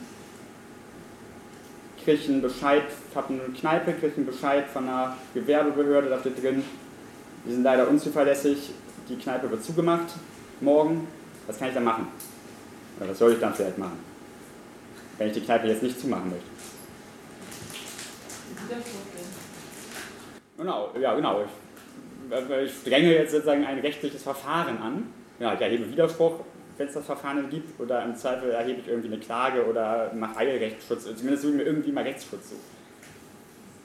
Kriege 2.06 2.32
einen 2.32 2.40
Bescheid, 2.40 2.84
habe 3.16 3.34
eine 3.34 3.52
Kneipe, 3.58 3.92
kriege 3.94 4.16
einen 4.16 4.26
Bescheid 4.26 4.66
von 4.68 4.84
einer 4.84 5.16
Gewerbebehörde, 5.34 6.08
da 6.08 6.20
steht 6.20 6.40
drin, 6.40 6.62
die 7.44 7.52
sind 7.52 7.64
leider 7.64 7.88
unzuverlässig, 7.88 8.70
die 9.08 9.16
Kneipe 9.16 9.50
wird 9.50 9.64
zugemacht 9.64 10.14
morgen, 10.60 11.08
was 11.46 11.58
kann 11.58 11.68
ich 11.68 11.74
dann 11.74 11.84
machen? 11.84 12.06
Oder 12.98 13.10
was 13.10 13.18
soll 13.18 13.32
ich 13.32 13.40
dann 13.40 13.54
vielleicht 13.54 13.76
machen? 13.76 13.98
Wenn 15.18 15.28
ich 15.28 15.34
die 15.34 15.40
Kneipe 15.40 15.66
jetzt 15.66 15.82
nicht 15.82 16.00
zumachen 16.00 16.30
möchte. 16.30 16.46
Genau, 20.56 20.90
ja 21.00 21.14
genau. 21.14 21.42
Ich, 21.42 22.66
ich 22.66 22.84
dränge 22.84 23.12
jetzt 23.14 23.32
sozusagen 23.32 23.64
ein 23.64 23.80
rechtliches 23.80 24.22
Verfahren 24.22 24.78
an. 24.78 25.12
Ja, 25.38 25.54
ich 25.54 25.60
erhebe 25.60 25.90
Widerspruch, 25.90 26.40
wenn 26.78 26.88
es 26.88 26.94
das 26.94 27.06
Verfahren 27.06 27.48
gibt, 27.48 27.80
oder 27.80 28.04
im 28.04 28.14
Zweifel 28.14 28.50
erhebe 28.50 28.80
ich 28.80 28.88
irgendwie 28.88 29.08
eine 29.08 29.18
Klage 29.18 29.66
oder 29.66 30.12
mache 30.14 30.38
Eilrechtsschutz, 30.38 31.04
zumindest 31.04 31.42
suche 31.42 31.52
ich 31.52 31.58
mir 31.58 31.64
irgendwie 31.64 31.92
mal 31.92 32.04
Rechtsschutz 32.04 32.50
zu. 32.50 32.54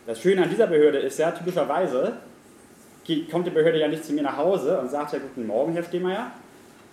Das 0.05 0.19
Schöne 0.19 0.43
an 0.43 0.49
dieser 0.49 0.67
Behörde 0.67 0.97
ist 0.99 1.19
ja, 1.19 1.31
typischerweise 1.31 2.13
kommt 3.29 3.45
die 3.45 3.51
Behörde 3.51 3.79
ja 3.79 3.87
nicht 3.87 4.05
zu 4.05 4.13
mir 4.13 4.23
nach 4.23 4.37
Hause 4.37 4.79
und 4.79 4.89
sagt 4.89 5.13
ja, 5.13 5.19
guten 5.19 5.47
Morgen, 5.47 5.73
Herr 5.73 5.83
Stehmeier. 5.83 6.31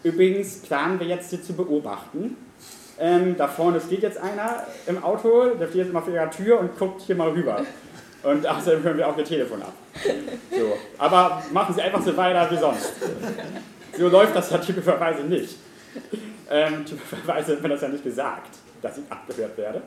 Übrigens 0.02 0.62
planen 0.62 0.98
wir 1.00 1.06
jetzt 1.06 1.30
Sie 1.30 1.42
zu 1.42 1.54
beobachten. 1.54 2.36
Ähm, 3.00 3.36
da 3.36 3.46
vorne 3.46 3.80
steht 3.80 4.02
jetzt 4.02 4.18
einer 4.18 4.64
im 4.86 5.02
Auto, 5.02 5.54
der 5.54 5.68
steht 5.68 5.84
jetzt 5.84 5.92
mal 5.92 6.00
vor 6.00 6.12
Ihrer 6.12 6.30
Tür 6.30 6.58
und 6.58 6.76
guckt 6.78 7.02
hier 7.02 7.14
mal 7.14 7.30
rüber. 7.30 7.64
Und 8.22 8.46
außerdem 8.46 8.82
hören 8.82 8.98
wir 8.98 9.08
auch 9.08 9.16
Ihr 9.16 9.24
Telefon 9.24 9.62
ab. 9.62 9.72
So. 10.50 10.76
Aber 10.98 11.42
machen 11.52 11.74
Sie 11.74 11.82
einfach 11.82 12.02
so 12.02 12.16
weiter 12.16 12.50
wie 12.50 12.56
sonst. 12.56 12.92
So 13.96 14.08
läuft 14.08 14.34
das 14.34 14.50
ja 14.50 14.58
typischerweise 14.58 15.22
nicht. 15.22 15.56
Ähm, 16.50 16.84
typischerweise 16.86 17.48
wird 17.48 17.62
mir 17.62 17.68
das 17.68 17.82
ja 17.82 17.88
nicht 17.88 18.04
gesagt, 18.04 18.56
dass 18.80 18.96
ich 18.96 19.04
abgehört 19.10 19.56
werde. 19.58 19.82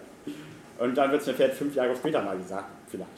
Und 0.78 0.96
dann 0.96 1.12
wird 1.12 1.22
es 1.22 1.28
mir 1.28 1.34
vielleicht 1.34 1.56
fünf 1.56 1.76
Jahre 1.76 1.96
später 1.96 2.22
mal 2.22 2.38
gesagt, 2.38 2.66
vielleicht. 2.88 3.10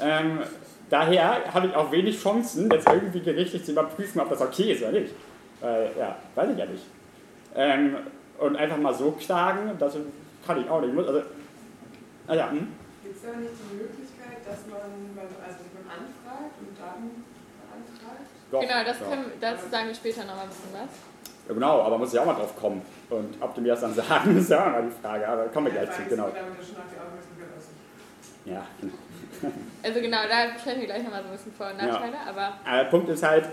Ähm, 0.00 0.40
daher 0.88 1.52
habe 1.52 1.66
ich 1.66 1.74
auch 1.74 1.92
wenig 1.92 2.20
Chancen, 2.20 2.70
jetzt 2.70 2.88
irgendwie 2.88 3.20
gerichtlich 3.20 3.64
zu 3.64 3.72
überprüfen, 3.72 4.20
ob 4.20 4.30
das 4.30 4.40
okay 4.40 4.72
ist 4.72 4.82
oder 4.82 4.92
nicht. 4.92 5.14
Weil, 5.60 5.90
ja, 5.98 6.16
weiß 6.34 6.50
ich 6.50 6.58
ja 6.58 6.66
nicht. 6.66 6.84
Ähm, 7.54 7.96
und 8.38 8.56
einfach 8.56 8.78
mal 8.78 8.94
so 8.94 9.12
klagen, 9.12 9.70
das 9.78 9.96
kann 10.46 10.60
ich 10.60 10.68
auch 10.68 10.80
nicht. 10.80 10.96
Also, 10.96 11.22
ah 12.26 12.34
ja, 12.34 12.50
hm? 12.50 12.68
Gibt 13.02 13.16
es 13.16 13.22
da 13.22 13.36
nicht 13.38 13.52
die 13.70 13.76
Möglichkeit, 13.76 14.38
dass 14.46 14.66
man, 14.66 14.80
also 15.16 15.58
man 15.76 15.86
anfragt 15.92 16.54
und 16.58 16.76
dann 16.80 17.24
beantragt? 17.68 18.30
Doch, 18.50 18.60
genau, 18.60 18.84
das, 18.84 18.98
können, 18.98 19.32
das 19.40 19.70
sagen 19.70 19.88
wir 19.88 19.94
später 19.94 20.24
nochmal 20.24 20.44
ein 20.44 20.48
bisschen 20.48 20.72
was. 20.72 21.11
Ja, 21.52 21.54
genau, 21.54 21.82
aber 21.82 21.98
muss 21.98 22.12
ich 22.12 22.18
auch 22.18 22.24
mal 22.24 22.34
drauf 22.34 22.56
kommen. 22.56 22.82
Und 23.10 23.36
ob 23.40 23.54
die 23.54 23.60
mir 23.60 23.68
das 23.68 23.80
dann 23.80 23.94
sagen, 23.94 24.36
ist 24.38 24.50
ja 24.50 24.66
auch 24.66 24.72
mal 24.72 24.82
die 24.82 25.02
Frage. 25.02 25.28
Aber 25.28 25.44
kommen 25.46 25.66
wir 25.66 25.72
gleich 25.72 25.94
zu, 25.96 26.02
genau. 26.08 26.28
Ja, 28.44 28.66
genau. 28.80 28.94
Also 29.82 30.00
genau, 30.00 30.18
da 30.28 30.56
stellen 30.58 30.80
wir 30.80 30.86
gleich 30.86 31.02
nochmal 31.02 31.22
so 31.22 31.28
ein 31.28 31.32
bisschen 31.32 31.52
Vor- 31.52 31.70
und 31.70 31.76
Nachteile. 31.76 32.12
Ja. 32.12 32.30
Aber 32.30 32.52
der 32.64 32.84
Punkt 32.84 33.08
ist 33.08 33.24
halt, 33.24 33.46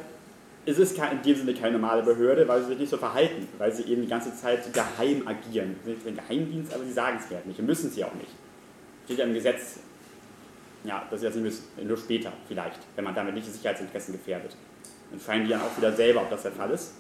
es 0.66 0.78
ist 0.78 0.98
in 0.98 1.22
dem 1.24 1.36
Sinne 1.36 1.54
keine 1.56 1.80
normale 1.80 2.04
Behörde, 2.04 2.48
weil 2.48 2.62
sie 2.62 2.68
sich 2.68 2.78
nicht 2.78 2.90
so 2.90 2.98
verhalten, 2.98 3.48
weil 3.58 3.72
sie 3.72 3.84
eben 3.84 4.04
die 4.04 4.08
ganze 4.08 4.36
Zeit 4.36 4.72
geheim 4.72 5.28
agieren. 5.28 5.76
Sie 5.84 5.96
sind 5.96 6.08
ein 6.08 6.16
Geheimdienst, 6.16 6.74
aber 6.74 6.84
sie 6.84 6.92
sagen 6.92 7.18
es 7.20 7.34
halt 7.34 7.48
nicht 7.48 7.60
und 7.60 7.66
müssen 7.66 7.90
sie 7.90 8.04
auch 8.04 8.14
nicht. 8.14 8.32
Steht 9.06 9.18
ja 9.18 9.26
im 9.26 9.34
Gesetz, 9.34 9.80
ja, 10.84 11.04
dass 11.10 11.22
sie 11.22 11.26
das 11.26 11.36
nicht 11.36 11.44
müssen, 11.44 11.88
nur 11.88 11.98
später 11.98 12.32
vielleicht, 12.48 12.80
wenn 12.96 13.04
man 13.04 13.16
damit 13.16 13.34
nicht 13.34 13.48
die 13.48 13.52
Sicherheitsinteressen 13.52 14.14
gefährdet. 14.14 14.56
Dann 15.10 15.20
scheinen 15.20 15.46
die 15.46 15.50
dann 15.50 15.62
auch 15.62 15.76
wieder 15.76 15.92
selber, 15.92 16.22
ob 16.22 16.30
das 16.30 16.44
der 16.44 16.52
Fall 16.52 16.70
ist. 16.70 16.94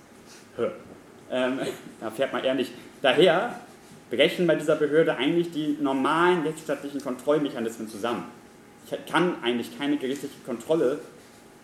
Ähm, 1.31 1.59
da 1.99 2.11
fährt 2.11 2.33
man 2.33 2.43
eher. 2.43 2.57
Daher 3.01 3.59
brechen 4.09 4.47
bei 4.47 4.55
dieser 4.55 4.75
Behörde 4.75 5.15
eigentlich 5.15 5.51
die 5.51 5.77
normalen 5.79 6.43
rechtsstaatlichen 6.43 7.01
Kontrollmechanismen 7.01 7.87
zusammen. 7.87 8.25
Ich 8.85 9.11
kann 9.11 9.35
eigentlich 9.43 9.77
keine 9.77 9.97
gerichtliche 9.97 10.39
Kontrolle 10.45 10.99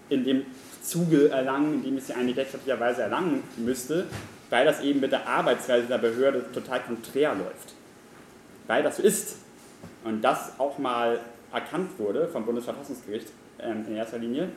in 0.10 0.24
dem 0.24 0.46
Zuge 0.82 1.30
erlangen, 1.30 1.76
in 1.76 1.84
dem 1.84 1.98
ich 1.98 2.04
sie 2.04 2.14
eigentlich 2.14 2.38
rechtsstaatlicherweise 2.38 3.02
erlangen 3.02 3.44
müsste, 3.58 4.06
weil 4.50 4.66
das 4.66 4.82
eben 4.82 5.00
mit 5.00 5.12
der 5.12 5.28
Arbeitsweise 5.28 5.88
der 5.88 5.98
Behörde 5.98 6.46
total 6.54 6.82
konträr 6.82 7.34
läuft. 7.34 7.74
Weil 8.68 8.84
das 8.84 8.98
so 8.98 9.04
ist 9.04 9.38
und 10.04 10.22
das 10.22 10.60
auch 10.60 10.78
mal 10.78 11.20
erkannt 11.52 11.98
wurde 11.98 12.28
vom 12.28 12.46
Bundesverfassungsgericht 12.46 13.28
ähm, 13.60 13.86
in 13.88 13.96
erster 13.96 14.20
Linie, 14.20 14.50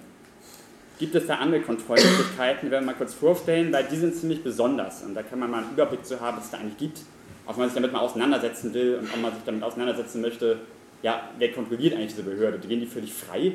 gibt 0.98 1.14
es 1.14 1.26
da 1.26 1.36
andere 1.36 1.60
Kontrollmöglichkeiten, 1.60 2.66
die 2.66 2.70
werden 2.70 2.84
wir 2.84 2.92
mal 2.92 2.98
kurz 2.98 3.14
vorstellen, 3.14 3.72
weil 3.72 3.84
die 3.84 3.96
sind 3.96 4.14
ziemlich 4.14 4.42
besonders 4.42 5.02
und 5.02 5.14
da 5.14 5.22
kann 5.22 5.38
man 5.38 5.50
mal 5.50 5.62
einen 5.62 5.72
Überblick 5.72 6.04
zu 6.04 6.20
haben, 6.20 6.36
was 6.36 6.46
es 6.46 6.50
da 6.50 6.58
eigentlich 6.58 6.78
gibt, 6.78 7.00
auch 7.46 7.56
man 7.56 7.68
sich 7.68 7.74
damit 7.74 7.92
mal 7.92 8.00
auseinandersetzen 8.00 8.74
will 8.74 8.98
und 9.00 9.12
ob 9.12 9.20
man 9.22 9.32
sich 9.32 9.42
damit 9.44 9.62
auseinandersetzen 9.62 10.20
möchte, 10.20 10.58
ja, 11.02 11.30
wer 11.38 11.52
kontrolliert 11.52 11.94
eigentlich 11.94 12.10
diese 12.10 12.24
Behörde? 12.24 12.58
Gehen 12.58 12.80
die 12.80 12.86
völlig 12.86 13.12
frei? 13.12 13.52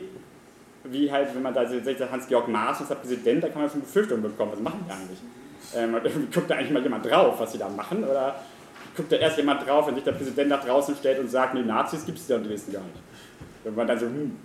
Wie 0.85 1.11
halt, 1.11 1.33
wenn 1.35 1.41
man 1.41 1.53
da 1.53 1.65
sieht, 1.65 1.85
Hans-Georg 2.11 2.47
Maaßen 2.47 2.83
ist 2.83 2.89
der 2.89 2.95
Präsident, 2.95 3.43
da 3.43 3.49
kann 3.49 3.61
man 3.61 3.69
schon 3.69 3.81
Befürchtungen 3.81 4.23
bekommen, 4.23 4.51
was 4.53 4.59
machen 4.59 4.85
die 4.87 4.91
eigentlich? 4.91 5.19
Ähm, 5.75 6.27
guckt 6.33 6.49
da 6.49 6.55
eigentlich 6.55 6.71
mal 6.71 6.83
jemand 6.83 7.05
drauf, 7.05 7.39
was 7.39 7.51
sie 7.51 7.57
da 7.57 7.69
machen? 7.69 8.03
Oder 8.03 8.35
guckt 8.95 9.11
da 9.11 9.17
erst 9.17 9.37
jemand 9.37 9.65
drauf, 9.65 9.87
wenn 9.87 9.95
sich 9.95 10.03
der 10.03 10.11
Präsident 10.13 10.49
nach 10.49 10.63
draußen 10.63 10.95
stellt 10.95 11.19
und 11.19 11.29
sagt, 11.29 11.53
nee, 11.53 11.61
Nazis 11.61 12.05
gibt 12.05 12.17
es 12.17 12.27
da 12.27 12.35
in 12.35 12.43
Dresden 12.43 12.73
gar 12.73 12.81
nicht? 12.81 13.01
Wenn 13.63 13.75
man 13.75 13.87
dann 13.87 13.99
so, 13.99 14.05
hm, 14.05 14.35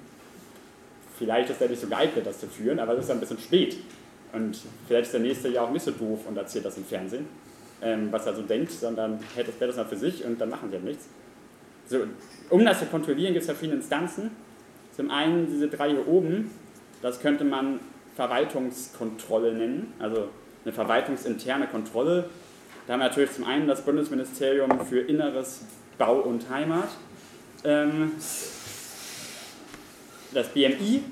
vielleicht 1.18 1.50
ist 1.50 1.60
er 1.60 1.68
nicht 1.68 1.80
so 1.80 1.88
geeignet, 1.88 2.26
das 2.26 2.40
zu 2.40 2.46
führen, 2.46 2.78
aber 2.78 2.94
es 2.94 3.04
ist 3.04 3.10
ein 3.10 3.20
bisschen 3.20 3.38
spät. 3.38 3.76
Und 4.32 4.58
vielleicht 4.86 5.06
ist 5.06 5.12
der 5.12 5.20
nächste 5.20 5.48
ja 5.48 5.62
auch 5.62 5.70
nicht 5.70 5.84
so 5.84 5.90
doof 5.90 6.20
und 6.28 6.36
erzählt 6.36 6.64
das 6.64 6.76
im 6.76 6.84
Fernsehen, 6.84 7.26
ähm, 7.82 8.08
was 8.10 8.26
er 8.26 8.34
so 8.34 8.42
denkt, 8.42 8.70
sondern 8.70 9.18
hält 9.34 9.48
das 9.48 9.54
Bett 9.54 9.74
mal 9.76 9.84
für 9.84 9.96
sich 9.96 10.24
und 10.24 10.40
dann 10.40 10.50
machen 10.50 10.68
sie 10.70 10.76
halt 10.76 10.84
nichts. 10.84 11.08
So, 11.86 12.00
um 12.50 12.64
das 12.64 12.80
zu 12.80 12.86
kontrollieren, 12.86 13.32
gibt 13.32 13.42
es 13.42 13.46
verschiedene 13.46 13.78
Instanzen. 13.78 14.30
Zum 14.94 15.10
einen 15.10 15.46
diese 15.46 15.68
drei 15.68 15.90
hier 15.90 16.06
oben, 16.06 16.50
das 17.00 17.20
könnte 17.20 17.44
man 17.44 17.80
Verwaltungskontrolle 18.16 19.54
nennen, 19.54 19.92
also 19.98 20.28
eine 20.64 20.72
verwaltungsinterne 20.72 21.68
Kontrolle. 21.68 22.28
Da 22.86 22.94
haben 22.94 23.00
wir 23.00 23.08
natürlich 23.08 23.32
zum 23.32 23.44
einen 23.44 23.66
das 23.68 23.82
Bundesministerium 23.82 24.84
für 24.86 25.00
Inneres, 25.00 25.62
Bau 25.98 26.20
und 26.20 26.50
Heimat. 26.50 26.88
Ähm, 27.64 28.12
das 30.38 30.48
BMI, 30.48 31.02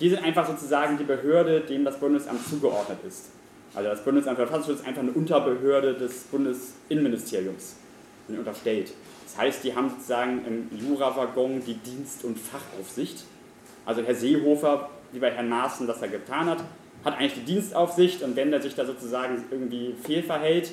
die 0.00 0.08
sind 0.08 0.24
einfach 0.24 0.46
sozusagen 0.46 0.96
die 0.96 1.04
Behörde, 1.04 1.60
dem 1.60 1.84
das 1.84 1.98
Bundesamt 1.98 2.46
zugeordnet 2.48 2.98
ist. 3.06 3.26
Also 3.74 3.88
das 3.90 4.02
Bundesamt 4.02 4.36
für 4.38 4.46
Verfassungsschutz 4.46 4.80
ist 4.80 4.86
einfach 4.86 5.02
eine 5.02 5.12
Unterbehörde 5.12 5.94
des 5.94 6.24
Bundesinnenministeriums, 6.24 7.76
sind 8.26 8.38
unterstellt. 8.38 8.92
Das 9.24 9.38
heißt, 9.38 9.64
die 9.64 9.74
haben 9.74 9.90
sozusagen 9.90 10.44
im 10.46 10.78
Jura-Waggon 10.78 11.62
die 11.64 11.74
Dienst- 11.74 12.24
und 12.24 12.38
Fachaufsicht. 12.38 13.24
Also 13.86 14.02
Herr 14.02 14.14
Seehofer, 14.14 14.90
wie 15.12 15.18
bei 15.18 15.30
Herrn 15.30 15.48
Maaßen 15.48 15.86
das 15.86 16.02
er 16.02 16.08
getan 16.08 16.46
hat, 16.46 16.64
hat 17.04 17.18
eigentlich 17.18 17.34
die 17.34 17.52
Dienstaufsicht 17.52 18.22
und 18.22 18.36
wenn 18.36 18.52
er 18.52 18.62
sich 18.62 18.74
da 18.74 18.84
sozusagen 18.84 19.44
irgendwie 19.50 19.94
fehlverhält, 20.02 20.72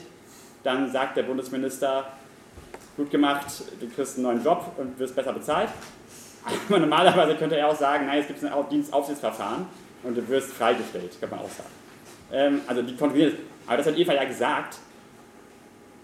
dann 0.63 0.91
sagt 0.91 1.17
der 1.17 1.23
Bundesminister, 1.23 2.05
gut 2.95 3.09
gemacht, 3.09 3.47
du 3.79 3.87
kriegst 3.89 4.15
einen 4.15 4.23
neuen 4.23 4.43
Job 4.43 4.73
und 4.77 4.99
wirst 4.99 5.15
besser 5.15 5.33
bezahlt. 5.33 5.69
Aber 6.45 6.79
normalerweise 6.79 7.35
könnte 7.35 7.57
er 7.57 7.67
auch 7.67 7.75
sagen, 7.75 8.05
nein, 8.05 8.19
es 8.19 8.27
gibt 8.27 8.43
ein 8.43 8.69
Dienstaufsichtsverfahren 8.69 9.65
und 10.03 10.17
du 10.17 10.27
wirst 10.27 10.51
freigestellt, 10.53 11.19
kann 11.19 11.29
man 11.29 11.39
auch 11.39 11.49
sagen. 11.49 11.69
Ähm, 12.31 12.61
also 12.67 12.81
die 12.81 12.95
kontrollieren. 12.95 13.33
Aber 13.67 13.77
das 13.77 13.87
hat 13.87 13.97
Eva 13.97 14.13
ja 14.13 14.23
gesagt, 14.23 14.77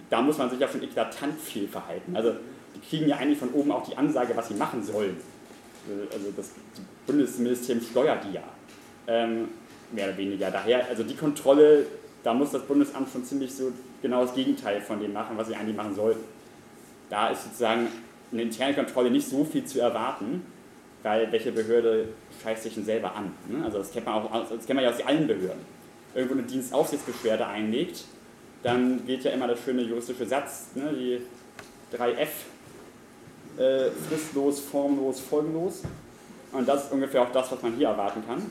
da 0.10 0.22
muss 0.22 0.38
man 0.38 0.50
sich 0.50 0.60
ja 0.60 0.68
schon 0.68 0.84
eklatant 0.84 1.40
viel 1.40 1.68
verhalten. 1.68 2.16
Also 2.16 2.34
die 2.76 2.80
kriegen 2.88 3.08
ja 3.08 3.18
eigentlich 3.18 3.40
von 3.40 3.52
oben 3.54 3.72
auch 3.72 3.88
die 3.88 3.98
Ansage, 3.98 4.36
was 4.36 4.48
sie 4.50 4.54
machen 4.56 4.84
sollen. 4.84 5.18
Also 6.12 6.32
das 6.36 6.52
Bundesministerium 7.06 7.84
steuert 7.84 8.24
die 8.26 8.34
ja. 8.34 8.44
Ähm, 9.08 9.50
mehr 9.92 10.08
oder 10.08 10.18
weniger. 10.18 10.52
Daher, 10.52 10.88
also 10.88 11.04
die 11.04 11.16
Kontrolle, 11.16 11.86
da 12.24 12.34
muss 12.34 12.52
das 12.52 12.64
Bundesamt 12.64 13.10
schon 13.12 13.24
ziemlich 13.24 13.54
so 13.54 13.72
genau 14.02 14.24
das 14.24 14.34
Gegenteil 14.34 14.82
von 14.82 15.00
dem 15.00 15.14
machen, 15.14 15.38
was 15.38 15.48
sie 15.48 15.56
eigentlich 15.56 15.76
machen 15.76 15.96
sollten. 15.96 16.24
Da 17.10 17.30
ist 17.30 17.44
sozusagen 17.44 17.88
eine 18.32 18.42
interne 18.42 18.74
Kontrolle 18.74 19.12
nicht 19.12 19.28
so 19.28 19.44
viel 19.44 19.66
zu 19.66 19.80
erwarten, 19.80 20.46
weil 21.04 21.32
welche 21.32 21.52
Behörde 21.52 22.10
scheißt 22.42 22.64
sich 22.64 22.74
denn 22.74 22.86
selber 22.86 23.16
an? 23.16 23.32
Ne? 23.48 23.64
Also 23.64 23.78
das 23.78 23.92
kennt, 23.92 24.06
man 24.06 24.16
auch, 24.16 24.32
das 24.32 24.66
kennt 24.66 24.76
man 24.76 24.84
ja 24.84 24.90
aus 24.90 25.06
allen 25.06 25.28
Behörden. 25.28 25.62
Irgendwo 26.14 26.36
eine 26.36 26.44
Dienstaufsichtsbeschwerde 26.44 27.46
einlegt, 27.46 28.06
dann 28.64 29.06
geht 29.06 29.24
ja 29.24 29.32
immer 29.32 29.48
der 29.48 29.58
schöne 29.58 29.84
juristische 29.84 30.26
Satz, 30.26 30.70
ne? 30.76 30.92
die 30.94 31.22
3F, 31.96 33.62
äh, 33.62 33.92
fristlos, 34.10 34.60
formlos, 34.60 35.20
folgenlos. 35.20 35.84
Und 36.52 36.68
das 36.68 36.86
ist 36.86 36.92
ungefähr 36.92 37.22
auch 37.22 37.32
das, 37.32 37.52
was 37.52 37.62
man 37.62 37.74
hier 37.74 37.90
erwarten 37.90 38.24
kann. 38.26 38.50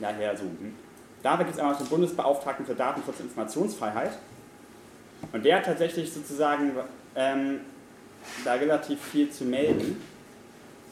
Daher 0.00 0.36
so. 0.36 0.44
Hm. 0.44 0.74
Da 1.22 1.36
gibt 1.36 1.50
es 1.50 1.58
einmal 1.58 1.76
den 1.76 1.86
Bundesbeauftragten 1.86 2.64
für 2.64 2.74
Datenschutz 2.74 3.20
und 3.20 3.26
Informationsfreiheit. 3.26 4.12
Und 5.32 5.44
der 5.44 5.58
hat 5.58 5.66
tatsächlich 5.66 6.10
sozusagen 6.10 6.72
ähm, 7.14 7.60
da 8.44 8.54
relativ 8.54 9.00
viel 9.00 9.30
zu 9.30 9.44
melden, 9.44 10.00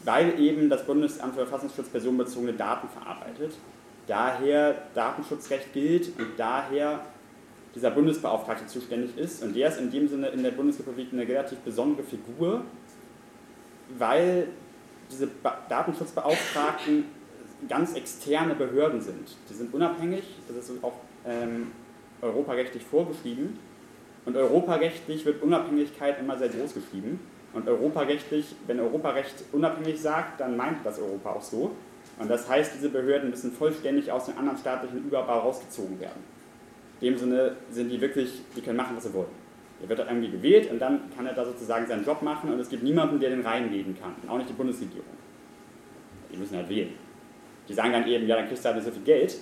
weil 0.04 0.38
eben 0.40 0.68
das 0.68 0.84
Bundesamt 0.84 1.34
für 1.34 1.46
Verfassungsschutz 1.46 1.88
personenbezogene 1.88 2.52
Daten 2.52 2.88
verarbeitet. 2.88 3.54
Daher 4.06 4.82
Datenschutzrecht 4.94 5.72
gilt 5.72 6.18
und 6.18 6.38
daher 6.38 7.00
dieser 7.74 7.90
Bundesbeauftragte 7.90 8.66
zuständig 8.66 9.16
ist. 9.16 9.42
Und 9.42 9.54
der 9.54 9.68
ist 9.68 9.78
in 9.78 9.90
dem 9.90 10.08
Sinne 10.08 10.28
in 10.28 10.42
der 10.42 10.50
Bundesrepublik 10.52 11.08
eine 11.12 11.26
relativ 11.28 11.58
besondere 11.58 12.02
Figur, 12.02 12.62
weil 13.98 14.48
diese 15.10 15.28
Datenschutzbeauftragten 15.68 17.04
ganz 17.68 17.94
externe 17.94 18.54
Behörden 18.54 19.00
sind. 19.00 19.36
Die 19.48 19.54
sind 19.54 19.74
unabhängig, 19.74 20.22
das 20.46 20.68
ist 20.68 20.82
auch 20.82 20.94
ähm, 21.26 21.72
europarechtlich 22.22 22.84
vorgeschrieben. 22.84 23.58
Und 24.28 24.36
europarechtlich 24.36 25.24
wird 25.24 25.42
Unabhängigkeit 25.42 26.20
immer 26.20 26.36
sehr 26.36 26.50
groß 26.50 26.74
geschrieben. 26.74 27.18
Und 27.54 27.66
europarechtlich, 27.66 28.54
wenn 28.66 28.78
Europarecht 28.78 29.42
unabhängig 29.52 29.98
sagt, 29.98 30.38
dann 30.38 30.54
meint 30.54 30.84
das 30.84 30.98
Europa 30.98 31.30
auch 31.30 31.40
so. 31.40 31.70
Und 32.18 32.28
das 32.28 32.46
heißt, 32.46 32.74
diese 32.74 32.90
Behörden 32.90 33.30
müssen 33.30 33.52
vollständig 33.52 34.12
aus 34.12 34.26
dem 34.26 34.36
anderen 34.36 34.58
staatlichen 34.58 34.98
Überbau 34.98 35.38
rausgezogen 35.38 35.98
werden. 35.98 36.22
In 37.00 37.14
dem 37.14 37.18
Sinne 37.18 37.56
sind 37.70 37.88
die 37.88 37.98
wirklich, 38.02 38.42
die 38.54 38.60
können 38.60 38.76
machen, 38.76 38.96
was 38.96 39.04
sie 39.04 39.14
wollen. 39.14 39.30
Er 39.80 39.88
wird 39.88 39.98
dann 39.98 40.08
irgendwie 40.08 40.30
gewählt 40.30 40.70
und 40.70 40.78
dann 40.78 41.10
kann 41.16 41.24
er 41.24 41.32
da 41.32 41.46
sozusagen 41.46 41.86
seinen 41.86 42.04
Job 42.04 42.20
machen 42.20 42.52
und 42.52 42.60
es 42.60 42.68
gibt 42.68 42.82
niemanden, 42.82 43.18
der 43.18 43.30
den 43.30 43.40
reinreden 43.40 43.96
kann. 43.98 44.14
Auch 44.28 44.36
nicht 44.36 44.50
die 44.50 44.54
Bundesregierung. 44.54 45.06
Die 46.30 46.36
müssen 46.36 46.54
halt 46.54 46.68
wählen. 46.68 46.92
Die 47.66 47.72
sagen 47.72 47.92
dann 47.92 48.06
eben, 48.06 48.26
ja, 48.26 48.36
dann 48.36 48.46
kriegst 48.46 48.62
du 48.62 48.66
halt 48.66 48.76
nicht 48.76 48.84
so 48.84 48.92
viel 48.92 49.04
Geld. 49.04 49.38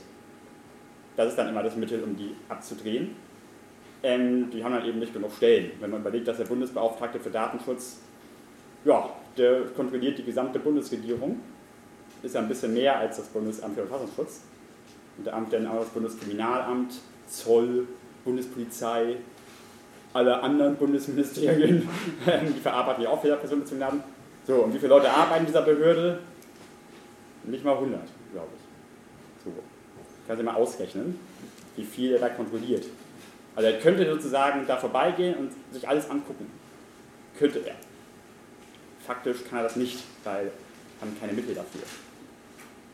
Das 1.16 1.30
ist 1.30 1.36
dann 1.36 1.48
immer 1.48 1.64
das 1.64 1.74
Mittel, 1.74 2.04
um 2.04 2.14
die 2.14 2.36
abzudrehen 2.48 3.25
ähm, 4.06 4.50
die 4.52 4.62
haben 4.62 4.72
dann 4.72 4.86
eben 4.86 5.00
nicht 5.00 5.12
genug 5.12 5.32
Stellen. 5.36 5.72
Wenn 5.80 5.90
man 5.90 6.00
überlegt, 6.00 6.28
dass 6.28 6.36
der 6.36 6.44
Bundesbeauftragte 6.44 7.18
für 7.18 7.30
Datenschutz, 7.30 7.98
ja, 8.84 9.10
der 9.36 9.62
kontrolliert 9.76 10.16
die 10.18 10.22
gesamte 10.22 10.60
Bundesregierung, 10.60 11.40
ist 12.22 12.36
ja 12.36 12.40
ein 12.40 12.48
bisschen 12.48 12.72
mehr 12.72 12.96
als 12.98 13.16
das 13.16 13.26
Bundesamt 13.26 13.74
für 13.74 13.84
Verfassungsschutz. 13.84 14.42
Und 15.18 15.26
der 15.26 15.34
Amt 15.34 15.52
dann 15.52 15.66
auch 15.66 15.80
das 15.80 15.88
Bundeskriminalamt, 15.88 16.94
Zoll, 17.26 17.88
Bundespolizei, 18.24 19.16
alle 20.12 20.40
anderen 20.40 20.76
Bundesministerien, 20.76 21.88
die 22.26 22.60
verarbeiten 22.60 23.02
ja 23.02 23.10
auch 23.10 23.24
wieder 23.24 23.36
personenbezogene 23.36 23.86
Daten. 23.86 24.04
So, 24.46 24.54
und 24.62 24.72
wie 24.72 24.78
viele 24.78 24.90
Leute 24.90 25.10
arbeiten 25.10 25.40
in 25.40 25.46
dieser 25.46 25.62
Behörde? 25.62 26.20
Nicht 27.42 27.64
mal 27.64 27.74
100, 27.74 28.00
glaube 28.32 28.48
ich. 28.56 29.44
So. 29.44 29.50
Kann 30.28 30.36
sich 30.36 30.46
mal 30.46 30.54
ausrechnen, 30.54 31.18
wie 31.74 31.84
viel 31.84 32.12
er 32.12 32.20
da 32.20 32.28
kontrolliert. 32.28 32.84
Also 33.56 33.70
er 33.70 33.80
könnte 33.80 34.08
sozusagen 34.08 34.66
da 34.66 34.76
vorbeigehen 34.76 35.34
und 35.34 35.50
sich 35.72 35.88
alles 35.88 36.08
angucken. 36.10 36.50
Könnte 37.38 37.60
er. 37.60 37.74
Faktisch 39.04 39.44
kann 39.48 39.58
er 39.60 39.64
das 39.64 39.76
nicht, 39.76 40.04
weil 40.24 40.46
er 40.46 41.00
haben 41.00 41.16
keine 41.18 41.32
Mittel 41.32 41.54
dafür. 41.54 41.82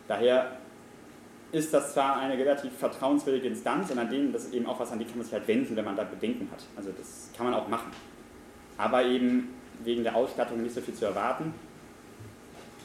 Daher 0.06 0.56
ist 1.50 1.74
das 1.74 1.92
zwar 1.92 2.18
eine 2.18 2.38
relativ 2.38 2.72
vertrauenswürdige 2.78 3.48
Instanz 3.48 3.90
und 3.90 3.98
an 3.98 4.08
denen, 4.08 4.32
das 4.32 4.50
eben 4.52 4.66
auch 4.66 4.78
was, 4.78 4.92
an 4.92 4.98
die 4.98 5.04
kann 5.04 5.18
man 5.18 5.24
sich 5.24 5.34
halt 5.34 5.46
wenden, 5.48 5.74
wenn 5.76 5.84
man 5.84 5.96
da 5.96 6.04
Bedenken 6.04 6.48
hat. 6.50 6.60
Also 6.76 6.90
das 6.96 7.28
kann 7.36 7.46
man 7.46 7.54
auch 7.54 7.68
machen. 7.68 7.90
Aber 8.78 9.04
eben 9.04 9.54
wegen 9.84 10.02
der 10.02 10.14
Ausstattung 10.14 10.62
nicht 10.62 10.74
so 10.74 10.80
viel 10.80 10.94
zu 10.94 11.04
erwarten. 11.04 11.52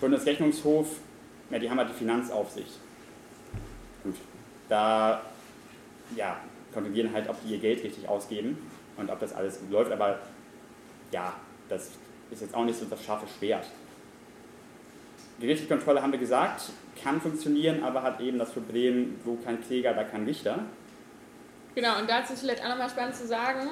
Bundesrechnungshof, 0.02 0.88
ja, 1.50 1.60
die 1.60 1.70
haben 1.70 1.78
halt 1.78 1.90
die 1.90 1.94
Finanzaufsicht. 1.94 2.80
Gut, 4.04 4.16
da 4.68 5.22
ja, 6.16 6.38
kontrollieren 6.74 7.12
halt, 7.14 7.30
ob 7.30 7.36
die 7.44 7.54
ihr 7.54 7.60
Geld 7.60 7.84
richtig 7.84 8.08
ausgeben 8.08 8.58
und 8.98 9.10
ob 9.10 9.20
das 9.20 9.34
alles 9.34 9.60
gut 9.60 9.72
läuft. 9.72 9.92
Aber 9.92 10.20
ja, 11.12 11.34
das 11.70 11.92
ist 12.32 12.42
jetzt 12.42 12.54
auch 12.54 12.66
nicht 12.66 12.78
so 12.78 12.86
das 12.86 13.04
scharfe 13.04 13.26
Schwert. 13.38 13.66
Gerichtliche 15.40 15.74
Kontrolle 15.74 16.02
haben 16.02 16.12
wir 16.12 16.20
gesagt, 16.20 16.64
kann 17.02 17.22
funktionieren, 17.22 17.84
aber 17.84 18.02
hat 18.02 18.20
eben 18.22 18.40
das 18.40 18.52
Problem, 18.52 19.20
wo 19.24 19.36
kein 19.36 19.62
Kläger, 19.62 19.94
da 19.94 20.04
kein 20.04 20.26
Richter. 20.26 20.66
Genau, 21.76 22.00
und 22.00 22.10
dazu 22.10 22.34
ist 22.34 22.40
vielleicht 22.40 22.64
auch 22.64 22.70
nochmal 22.70 22.90
spannend 22.90 23.16
zu 23.16 23.28
sagen, 23.28 23.70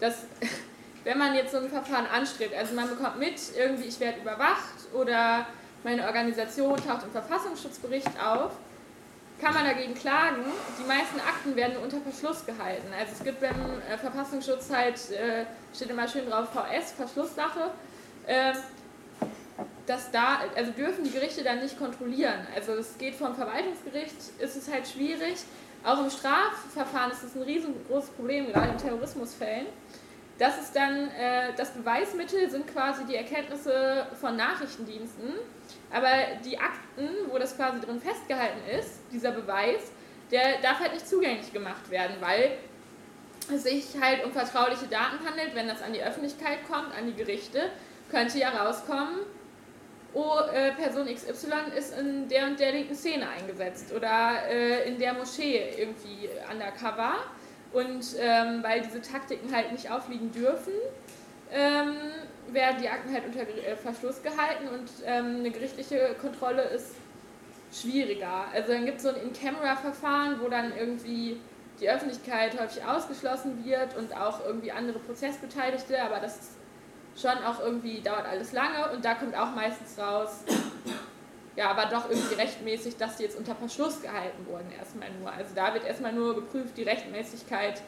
dass 0.00 0.26
wenn 1.04 1.18
man 1.18 1.36
jetzt 1.36 1.52
so 1.52 1.58
ein 1.58 1.68
Verfahren 1.68 2.06
anstrebt, 2.06 2.52
also 2.52 2.74
man 2.74 2.88
bekommt 2.88 3.18
mit, 3.18 3.40
irgendwie 3.56 3.84
ich 3.84 4.00
werde 4.00 4.20
überwacht 4.20 4.92
oder 4.92 5.46
meine 5.84 6.04
Organisation 6.04 6.76
taucht 6.76 7.04
im 7.04 7.12
Verfassungsschutzbericht 7.12 8.10
auf, 8.20 8.50
kann 9.40 9.54
man 9.54 9.64
dagegen 9.64 9.94
klagen. 9.94 10.44
Die 10.78 10.86
meisten 10.86 11.20
Akten 11.20 11.54
werden 11.56 11.76
unter 11.76 12.00
Verschluss 12.00 12.44
gehalten. 12.46 12.88
Also 12.98 13.12
es 13.18 13.24
gibt 13.24 13.40
beim 13.40 13.80
äh, 13.90 13.98
Verfassungsschutz 13.98 14.70
halt, 14.70 14.94
äh, 15.10 15.44
steht 15.74 15.90
immer 15.90 16.08
schön 16.08 16.28
drauf, 16.28 16.48
VS, 16.52 16.92
Verschlusssache. 16.92 17.70
Äh, 18.26 18.54
dass 19.86 20.10
da, 20.10 20.40
also 20.56 20.72
dürfen 20.72 21.04
die 21.04 21.12
Gerichte 21.12 21.44
dann 21.44 21.60
nicht 21.60 21.78
kontrollieren. 21.78 22.46
Also 22.54 22.72
es 22.72 22.98
geht 22.98 23.14
vom 23.14 23.34
Verwaltungsgericht, 23.34 24.16
ist 24.38 24.56
es 24.56 24.70
halt 24.70 24.86
schwierig. 24.86 25.36
Auch 25.84 26.02
im 26.02 26.10
Strafverfahren 26.10 27.12
ist 27.12 27.22
es 27.22 27.36
ein 27.36 27.42
riesengroßes 27.42 28.10
Problem, 28.10 28.52
gerade 28.52 28.72
in 28.72 28.78
Terrorismusfällen. 28.78 29.66
Das 30.38 30.58
ist 30.60 30.74
dann, 30.74 31.08
äh, 31.10 31.54
das 31.56 31.70
Beweismittel 31.70 32.50
sind 32.50 32.66
quasi 32.66 33.04
die 33.04 33.14
Erkenntnisse 33.14 34.06
von 34.20 34.36
Nachrichtendiensten 34.36 35.34
aber 35.92 36.10
die 36.44 36.58
Akten, 36.58 37.08
wo 37.30 37.38
das 37.38 37.56
quasi 37.56 37.80
drin 37.80 38.00
festgehalten 38.00 38.60
ist, 38.78 39.00
dieser 39.12 39.30
Beweis, 39.30 39.92
der 40.30 40.58
darf 40.60 40.80
halt 40.80 40.92
nicht 40.92 41.08
zugänglich 41.08 41.52
gemacht 41.52 41.90
werden, 41.90 42.16
weil 42.20 42.52
es 43.52 43.62
sich 43.62 43.86
halt 44.00 44.24
um 44.24 44.32
vertrauliche 44.32 44.86
Daten 44.86 45.24
handelt. 45.24 45.54
Wenn 45.54 45.68
das 45.68 45.82
an 45.82 45.92
die 45.92 46.02
Öffentlichkeit 46.02 46.58
kommt, 46.68 46.96
an 46.96 47.06
die 47.06 47.14
Gerichte, 47.14 47.70
könnte 48.10 48.38
ja 48.38 48.50
rauskommen, 48.50 49.20
oh, 50.14 50.38
äh, 50.52 50.72
Person 50.72 51.06
XY 51.06 51.76
ist 51.76 51.96
in 51.98 52.28
der 52.28 52.46
und 52.46 52.58
der 52.58 52.72
linken 52.72 52.94
Szene 52.94 53.28
eingesetzt 53.28 53.92
oder 53.92 54.48
äh, 54.48 54.88
in 54.88 54.98
der 54.98 55.14
Moschee 55.14 55.74
irgendwie 55.78 56.28
undercover. 56.50 57.14
Und 57.72 58.04
ähm, 58.18 58.62
weil 58.62 58.80
diese 58.80 59.02
Taktiken 59.02 59.54
halt 59.54 59.72
nicht 59.72 59.90
aufliegen 59.90 60.32
dürfen, 60.32 60.72
ähm, 61.52 61.96
werden 62.52 62.80
die 62.80 62.88
Akten 62.88 63.12
halt 63.12 63.24
unter 63.26 63.40
äh, 63.40 63.76
Verschluss 63.76 64.22
gehalten 64.22 64.68
und 64.68 64.90
ähm, 65.04 65.36
eine 65.40 65.50
gerichtliche 65.50 66.14
Kontrolle 66.20 66.62
ist 66.62 66.94
schwieriger. 67.72 68.46
Also 68.52 68.72
dann 68.72 68.84
gibt 68.84 68.98
es 68.98 69.02
so 69.02 69.10
ein 69.10 69.16
In-Camera-Verfahren, 69.16 70.40
wo 70.40 70.48
dann 70.48 70.72
irgendwie 70.76 71.40
die 71.80 71.90
Öffentlichkeit 71.90 72.58
häufig 72.58 72.84
ausgeschlossen 72.84 73.64
wird 73.64 73.96
und 73.96 74.16
auch 74.16 74.44
irgendwie 74.44 74.72
andere 74.72 74.98
Prozessbeteiligte, 74.98 76.02
aber 76.02 76.20
das 76.20 76.38
schon 77.16 77.42
auch 77.44 77.60
irgendwie, 77.60 78.00
dauert 78.00 78.26
alles 78.26 78.52
lange 78.52 78.90
und 78.92 79.04
da 79.04 79.14
kommt 79.14 79.36
auch 79.36 79.54
meistens 79.54 79.98
raus, 79.98 80.44
ja, 81.56 81.70
aber 81.70 81.86
doch 81.86 82.10
irgendwie 82.10 82.34
rechtmäßig, 82.34 82.96
dass 82.96 83.16
die 83.16 83.24
jetzt 83.24 83.38
unter 83.38 83.54
Verschluss 83.54 84.02
gehalten 84.02 84.46
wurden 84.46 84.70
erstmal 84.78 85.08
nur. 85.18 85.32
Also 85.32 85.54
da 85.54 85.72
wird 85.72 85.86
erstmal 85.86 86.12
nur 86.12 86.34
geprüft 86.34 86.76
die 86.76 86.82
Rechtmäßigkeit 86.82 87.80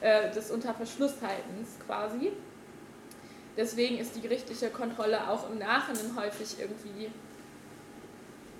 äh, 0.00 0.30
des 0.30 0.50
Unterverschlusshaltens 0.50 1.78
quasi. 1.86 2.32
Deswegen 3.56 3.98
ist 3.98 4.16
die 4.16 4.20
gerichtliche 4.20 4.68
Kontrolle 4.70 5.28
auch 5.28 5.48
im 5.50 5.58
Nachhinein 5.58 6.16
häufig 6.16 6.56
irgendwie 6.58 7.10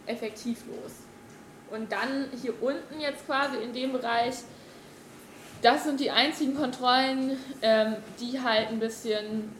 effektivlos. 0.07 0.93
Und 1.71 1.91
dann 1.91 2.29
hier 2.41 2.63
unten 2.63 3.01
jetzt 3.01 3.27
quasi 3.27 3.57
in 3.57 3.73
dem 3.73 3.93
Bereich, 3.93 4.35
das 5.63 5.85
sind 5.85 5.99
die 5.99 6.11
einzigen 6.11 6.55
Kontrollen, 6.55 7.39
ähm, 7.63 7.97
die 8.21 8.41
halt 8.41 8.69
ein 8.69 8.79
bisschen 8.79 9.51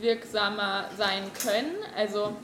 wirksamer 0.00 0.86
sein 0.96 1.22
können. 1.40 1.76
Also, 1.96 2.34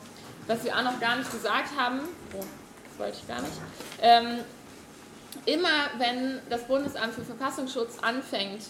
was 0.46 0.62
wir 0.64 0.76
auch 0.76 0.82
noch 0.82 1.00
gar 1.00 1.16
nicht 1.16 1.30
gesagt 1.32 1.70
haben, 1.76 2.00
oh, 2.34 2.44
das 2.84 2.98
wollte 2.98 3.18
ich 3.20 3.26
gar 3.26 3.40
nicht, 3.40 3.54
ähm, 4.02 4.40
immer 5.44 5.90
wenn 5.98 6.40
das 6.48 6.64
Bundesamt 6.64 7.14
für 7.14 7.24
Verfassungsschutz 7.24 7.98
anfängt, 8.00 8.62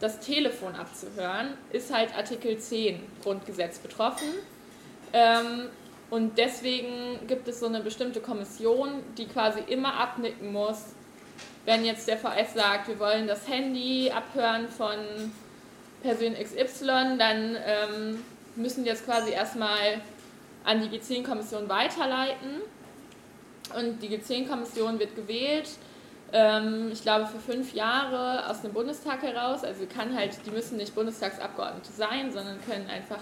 das 0.00 0.20
Telefon 0.20 0.74
abzuhören, 0.74 1.54
ist 1.72 1.92
halt 1.92 2.16
Artikel 2.16 2.58
10 2.58 3.00
Grundgesetz 3.22 3.78
betroffen. 3.78 4.28
Ähm, 5.12 5.68
Und 6.10 6.38
deswegen 6.38 7.26
gibt 7.26 7.48
es 7.48 7.60
so 7.60 7.66
eine 7.66 7.80
bestimmte 7.80 8.20
Kommission, 8.20 9.02
die 9.18 9.26
quasi 9.26 9.60
immer 9.68 9.92
abnicken 10.00 10.52
muss, 10.52 10.94
wenn 11.66 11.84
jetzt 11.84 12.08
der 12.08 12.16
VS 12.16 12.54
sagt, 12.54 12.88
wir 12.88 12.98
wollen 12.98 13.26
das 13.26 13.46
Handy 13.46 14.10
abhören 14.10 14.68
von 14.68 14.96
Person 16.02 16.34
XY, 16.34 17.18
dann 17.18 17.56
ähm, 17.62 18.24
müssen 18.56 18.84
die 18.84 18.90
jetzt 18.90 19.04
quasi 19.04 19.32
erstmal 19.32 20.00
an 20.64 20.80
die 20.80 20.98
G10-Kommission 20.98 21.68
weiterleiten. 21.68 22.62
Und 23.76 24.02
die 24.02 24.08
G10-Kommission 24.08 24.98
wird 24.98 25.14
gewählt, 25.14 25.68
ich 26.30 27.02
glaube 27.02 27.26
für 27.26 27.38
fünf 27.38 27.72
Jahre 27.72 28.50
aus 28.50 28.60
dem 28.60 28.72
Bundestag 28.72 29.22
heraus. 29.22 29.64
Also 29.64 29.86
kann 29.86 30.14
halt, 30.14 30.38
die 30.44 30.50
müssen 30.50 30.76
nicht 30.76 30.94
Bundestagsabgeordnete 30.94 31.90
sein, 31.90 32.30
sondern 32.30 32.58
können 32.66 32.86
einfach 32.88 33.20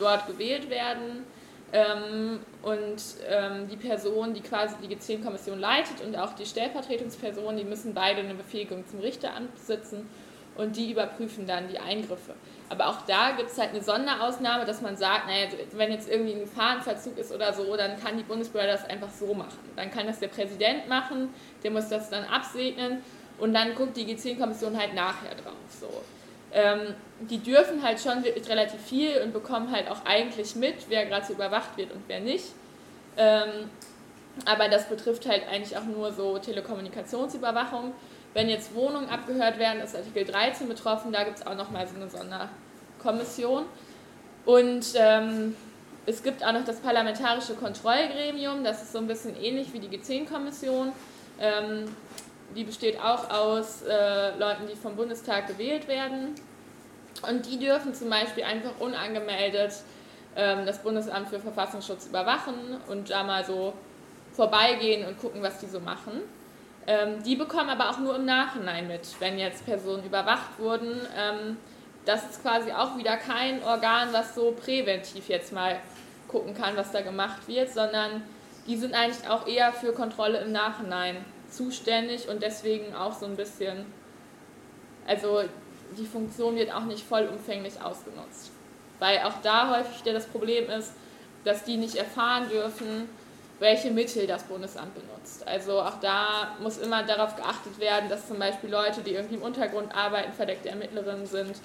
dort 0.00 0.26
gewählt 0.26 0.68
werden. 0.68 1.24
Ähm, 1.72 2.40
und 2.62 3.00
ähm, 3.28 3.68
die 3.68 3.76
Person, 3.76 4.34
die 4.34 4.40
quasi 4.40 4.74
die 4.82 4.96
G10-Kommission 4.96 5.60
leitet 5.60 6.00
und 6.04 6.16
auch 6.16 6.32
die 6.32 6.44
Stellvertretungsperson, 6.44 7.56
die 7.56 7.64
müssen 7.64 7.94
beide 7.94 8.20
eine 8.20 8.34
Befähigung 8.34 8.84
zum 8.88 8.98
Richteramt 8.98 9.54
besitzen 9.54 10.08
und 10.56 10.76
die 10.76 10.90
überprüfen 10.90 11.46
dann 11.46 11.68
die 11.68 11.78
Eingriffe. 11.78 12.34
Aber 12.70 12.86
auch 12.86 13.02
da 13.02 13.32
gibt 13.32 13.50
es 13.50 13.58
halt 13.58 13.70
eine 13.70 13.82
Sonderausnahme, 13.82 14.64
dass 14.64 14.80
man 14.80 14.96
sagt, 14.96 15.26
naja, 15.26 15.48
wenn 15.72 15.90
jetzt 15.90 16.08
irgendwie 16.08 16.34
ein 16.34 16.40
Gefahrenverzug 16.40 17.18
ist 17.18 17.32
oder 17.32 17.52
so, 17.52 17.76
dann 17.76 18.00
kann 18.00 18.16
die 18.16 18.22
Bundesbehörde 18.22 18.72
das 18.72 18.88
einfach 18.88 19.10
so 19.10 19.34
machen. 19.34 19.58
Dann 19.74 19.90
kann 19.90 20.06
das 20.06 20.20
der 20.20 20.28
Präsident 20.28 20.88
machen, 20.88 21.34
der 21.64 21.72
muss 21.72 21.88
das 21.88 22.10
dann 22.10 22.24
absegnen 22.24 23.02
und 23.38 23.54
dann 23.54 23.74
guckt 23.74 23.96
die 23.96 24.04
G10-Kommission 24.04 24.78
halt 24.78 24.94
nachher 24.94 25.34
drauf. 25.34 25.54
So. 25.68 25.88
Ähm, 26.52 26.94
die 27.20 27.38
dürfen 27.38 27.82
halt 27.82 28.00
schon 28.00 28.22
relativ 28.48 28.80
viel 28.80 29.20
und 29.20 29.32
bekommen 29.32 29.72
halt 29.72 29.90
auch 29.90 30.04
eigentlich 30.04 30.54
mit, 30.54 30.88
wer 30.88 31.06
gerade 31.06 31.26
so 31.26 31.32
überwacht 31.32 31.76
wird 31.76 31.92
und 31.92 32.02
wer 32.06 32.20
nicht. 32.20 32.46
Ähm, 33.16 33.68
aber 34.44 34.68
das 34.68 34.88
betrifft 34.88 35.28
halt 35.28 35.42
eigentlich 35.50 35.76
auch 35.76 35.84
nur 35.84 36.12
so 36.12 36.38
Telekommunikationsüberwachung. 36.38 37.92
Wenn 38.32 38.48
jetzt 38.48 38.74
Wohnungen 38.74 39.08
abgehört 39.08 39.58
werden, 39.58 39.80
ist 39.80 39.96
Artikel 39.96 40.24
13 40.24 40.68
betroffen, 40.68 41.12
da 41.12 41.24
gibt 41.24 41.38
es 41.38 41.46
auch 41.46 41.56
nochmal 41.56 41.88
so 41.88 41.96
eine 41.96 42.08
Sonderkommission. 42.08 43.64
Und 44.46 44.86
ähm, 44.94 45.56
es 46.06 46.22
gibt 46.22 46.44
auch 46.44 46.52
noch 46.52 46.64
das 46.64 46.78
Parlamentarische 46.80 47.54
Kontrollgremium, 47.54 48.64
das 48.64 48.82
ist 48.82 48.92
so 48.92 48.98
ein 48.98 49.06
bisschen 49.06 49.36
ähnlich 49.40 49.72
wie 49.72 49.80
die 49.80 49.88
G10-Kommission. 49.88 50.92
Ähm, 51.40 51.84
die 52.54 52.64
besteht 52.64 53.00
auch 53.00 53.30
aus 53.30 53.82
äh, 53.82 54.36
Leuten, 54.38 54.66
die 54.68 54.76
vom 54.76 54.96
Bundestag 54.96 55.46
gewählt 55.46 55.88
werden. 55.88 56.34
Und 57.28 57.46
die 57.46 57.58
dürfen 57.58 57.94
zum 57.94 58.10
Beispiel 58.10 58.44
einfach 58.44 58.72
unangemeldet 58.78 59.72
ähm, 60.36 60.64
das 60.66 60.78
Bundesamt 60.78 61.28
für 61.28 61.40
Verfassungsschutz 61.40 62.06
überwachen 62.06 62.78
und 62.88 63.10
da 63.10 63.22
mal 63.24 63.44
so 63.44 63.74
vorbeigehen 64.32 65.06
und 65.06 65.18
gucken, 65.18 65.42
was 65.42 65.58
die 65.58 65.66
so 65.66 65.80
machen. 65.80 66.22
Ähm, 66.86 67.22
die 67.22 67.36
bekommen 67.36 67.70
aber 67.70 67.90
auch 67.90 67.98
nur 67.98 68.16
im 68.16 68.24
Nachhinein 68.24 68.88
mit, 68.88 69.02
wenn 69.20 69.38
jetzt 69.38 69.64
Personen 69.64 70.04
überwacht 70.04 70.58
wurden. 70.58 71.00
Ähm, 71.16 71.56
das 72.04 72.28
ist 72.30 72.42
quasi 72.42 72.72
auch 72.72 72.96
wieder 72.96 73.16
kein 73.16 73.62
Organ, 73.62 74.12
was 74.12 74.34
so 74.34 74.52
präventiv 74.52 75.28
jetzt 75.28 75.52
mal 75.52 75.78
gucken 76.28 76.54
kann, 76.54 76.76
was 76.76 76.92
da 76.92 77.02
gemacht 77.02 77.46
wird, 77.46 77.72
sondern 77.72 78.22
die 78.66 78.76
sind 78.76 78.94
eigentlich 78.94 79.28
auch 79.28 79.46
eher 79.46 79.72
für 79.72 79.92
Kontrolle 79.92 80.38
im 80.38 80.52
Nachhinein 80.52 81.24
zuständig 81.50 82.28
und 82.28 82.42
deswegen 82.42 82.94
auch 82.94 83.18
so 83.18 83.26
ein 83.26 83.36
bisschen, 83.36 83.84
also 85.06 85.42
die 85.98 86.06
Funktion 86.06 86.56
wird 86.56 86.72
auch 86.72 86.84
nicht 86.84 87.04
vollumfänglich 87.04 87.82
ausgenutzt. 87.82 88.50
Weil 88.98 89.18
auch 89.20 89.40
da 89.42 89.76
häufig 89.76 90.02
das 90.04 90.26
Problem 90.26 90.70
ist, 90.70 90.92
dass 91.44 91.64
die 91.64 91.76
nicht 91.76 91.96
erfahren 91.96 92.48
dürfen, 92.48 93.08
welche 93.60 93.90
Mittel 93.90 94.26
das 94.26 94.42
Bundesamt 94.44 94.94
benutzt. 94.94 95.46
Also 95.46 95.80
auch 95.80 96.00
da 96.00 96.56
muss 96.60 96.78
immer 96.78 97.02
darauf 97.02 97.36
geachtet 97.36 97.78
werden, 97.78 98.08
dass 98.08 98.26
zum 98.26 98.38
Beispiel 98.38 98.70
Leute, 98.70 99.02
die 99.02 99.12
irgendwie 99.12 99.36
im 99.36 99.42
Untergrund 99.42 99.94
arbeiten, 99.94 100.32
verdeckte 100.32 100.70
Ermittlerinnen 100.70 101.26
sind, 101.26 101.56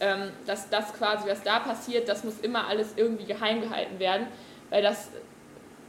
ähm, 0.00 0.30
dass 0.46 0.68
das 0.68 0.92
quasi, 0.92 1.28
was 1.28 1.42
da 1.42 1.58
passiert, 1.58 2.08
das 2.08 2.24
muss 2.24 2.38
immer 2.40 2.68
alles 2.68 2.92
irgendwie 2.96 3.24
geheim 3.24 3.62
gehalten 3.62 3.98
werden, 3.98 4.26
weil 4.68 4.82
das 4.82 5.08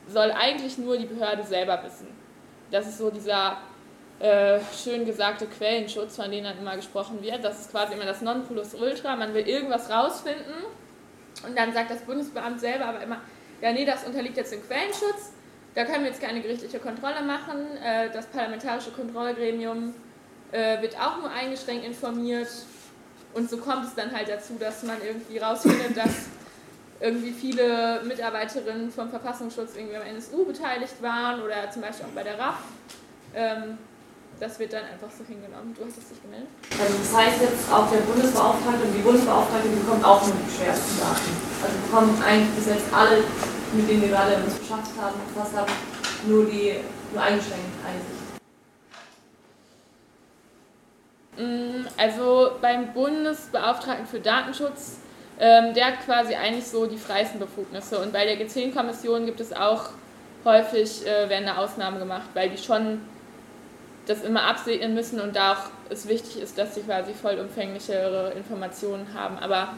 soll 0.07 0.31
eigentlich 0.31 0.77
nur 0.77 0.97
die 0.97 1.05
Behörde 1.05 1.43
selber 1.43 1.81
wissen. 1.83 2.07
Das 2.71 2.87
ist 2.87 2.97
so 2.97 3.09
dieser 3.11 3.57
äh, 4.19 4.59
schön 4.81 5.05
gesagte 5.05 5.47
Quellenschutz, 5.47 6.15
von 6.15 6.31
dem 6.31 6.45
dann 6.45 6.57
immer 6.57 6.77
gesprochen 6.77 7.21
wird. 7.21 7.43
Das 7.43 7.59
ist 7.59 7.71
quasi 7.71 7.93
immer 7.93 8.05
das 8.05 8.21
Nonplusultra. 8.21 9.17
Man 9.17 9.33
will 9.33 9.47
irgendwas 9.47 9.89
rausfinden 9.89 10.63
und 11.45 11.57
dann 11.57 11.73
sagt 11.73 11.91
das 11.91 12.01
Bundesbeamt 12.01 12.61
selber 12.61 12.85
aber 12.85 13.01
immer, 13.01 13.19
ja, 13.61 13.73
nee, 13.73 13.85
das 13.85 14.05
unterliegt 14.05 14.37
jetzt 14.37 14.53
dem 14.53 14.65
Quellenschutz 14.65 15.33
da 15.75 15.85
können 15.85 16.03
wir 16.03 16.11
jetzt 16.11 16.21
keine 16.21 16.41
gerichtliche 16.41 16.79
Kontrolle 16.79 17.21
machen. 17.21 17.77
Äh, 17.83 18.09
das 18.11 18.25
parlamentarische 18.27 18.91
Kontrollgremium 18.91 19.93
äh, 20.51 20.81
wird 20.81 20.99
auch 20.99 21.17
nur 21.19 21.31
eingeschränkt 21.31 21.85
informiert. 21.85 22.49
Und 23.33 23.49
so 23.49 23.57
kommt 23.57 23.85
es 23.85 23.95
dann 23.95 24.11
halt 24.11 24.27
dazu, 24.27 24.53
dass 24.59 24.83
man 24.83 24.97
irgendwie 25.01 25.37
rausfindet, 25.37 25.95
dass 25.95 26.25
irgendwie 26.99 27.31
viele 27.31 28.01
Mitarbeiterinnen 28.03 28.91
vom 28.91 29.09
Verfassungsschutz 29.09 29.75
irgendwie 29.75 29.95
am 29.95 30.03
NSU 30.03 30.45
beteiligt 30.45 31.01
waren 31.01 31.41
oder 31.41 31.71
zum 31.71 31.81
Beispiel 31.81 32.05
auch 32.05 32.13
bei 32.13 32.23
der 32.23 32.37
RAF. 32.37 32.59
Ähm, 33.33 33.77
das 34.39 34.57
wird 34.59 34.73
dann 34.73 34.83
einfach 34.83 35.07
so 35.09 35.23
hingenommen. 35.23 35.73
Du 35.77 35.85
hast 35.85 35.97
es 35.97 36.09
dich 36.09 36.21
gemeldet? 36.21 36.49
Also 36.73 36.97
das 36.97 37.13
heißt 37.13 37.41
jetzt 37.41 37.71
auch 37.71 37.89
der 37.89 38.01
Bundesbeauftragte 38.01 38.83
und 38.85 38.93
die 38.93 39.05
Bundesbeauftragte 39.05 39.69
bekommt 39.69 40.03
auch 40.03 40.25
nur 40.25 40.35
die 40.35 40.51
schwersten 40.51 40.99
Daten. 40.99 41.31
Also 41.61 41.77
bekommen 41.85 42.23
eigentlich 42.25 42.49
bis 42.57 42.67
jetzt 42.73 42.89
alle 42.91 43.23
mit 43.73 43.89
denen 43.89 44.01
wir 44.01 44.09
gerade 44.09 44.35
uns 44.35 44.55
beschafft 44.55 44.91
haben, 44.99 45.15
befasst 45.27 45.55
haben, 45.55 45.71
nur 46.27 46.45
die 46.45 46.75
nur 47.13 47.21
eingeschränkt 47.21 47.65
Einsicht. 47.85 48.21
Mm, 51.37 51.87
also 51.97 52.51
beim 52.61 52.93
Bundesbeauftragten 52.93 54.05
für 54.05 54.19
Datenschutz, 54.19 54.97
ähm, 55.39 55.73
der 55.73 55.87
hat 55.87 56.05
quasi 56.05 56.35
eigentlich 56.35 56.67
so 56.67 56.85
die 56.85 56.97
freisten 56.97 57.39
Befugnisse. 57.39 57.99
Und 57.99 58.13
bei 58.13 58.25
der 58.25 58.37
G10-Kommission 58.37 59.25
gibt 59.25 59.39
es 59.39 59.53
auch 59.53 59.89
häufig, 60.45 61.05
äh, 61.05 61.29
werden 61.29 61.45
da 61.45 61.57
Ausnahmen 61.57 61.99
gemacht, 61.99 62.29
weil 62.33 62.49
die 62.49 62.57
schon 62.57 63.01
das 64.07 64.23
immer 64.23 64.43
absegnen 64.43 64.93
müssen 64.93 65.21
und 65.21 65.35
da 65.35 65.53
auch 65.53 65.69
es 65.89 66.07
wichtig 66.07 66.41
ist, 66.41 66.57
dass 66.57 66.75
sie 66.75 66.81
quasi 66.81 67.13
vollumfänglichere 67.13 68.33
Informationen 68.35 69.13
haben. 69.13 69.37
Aber 69.37 69.75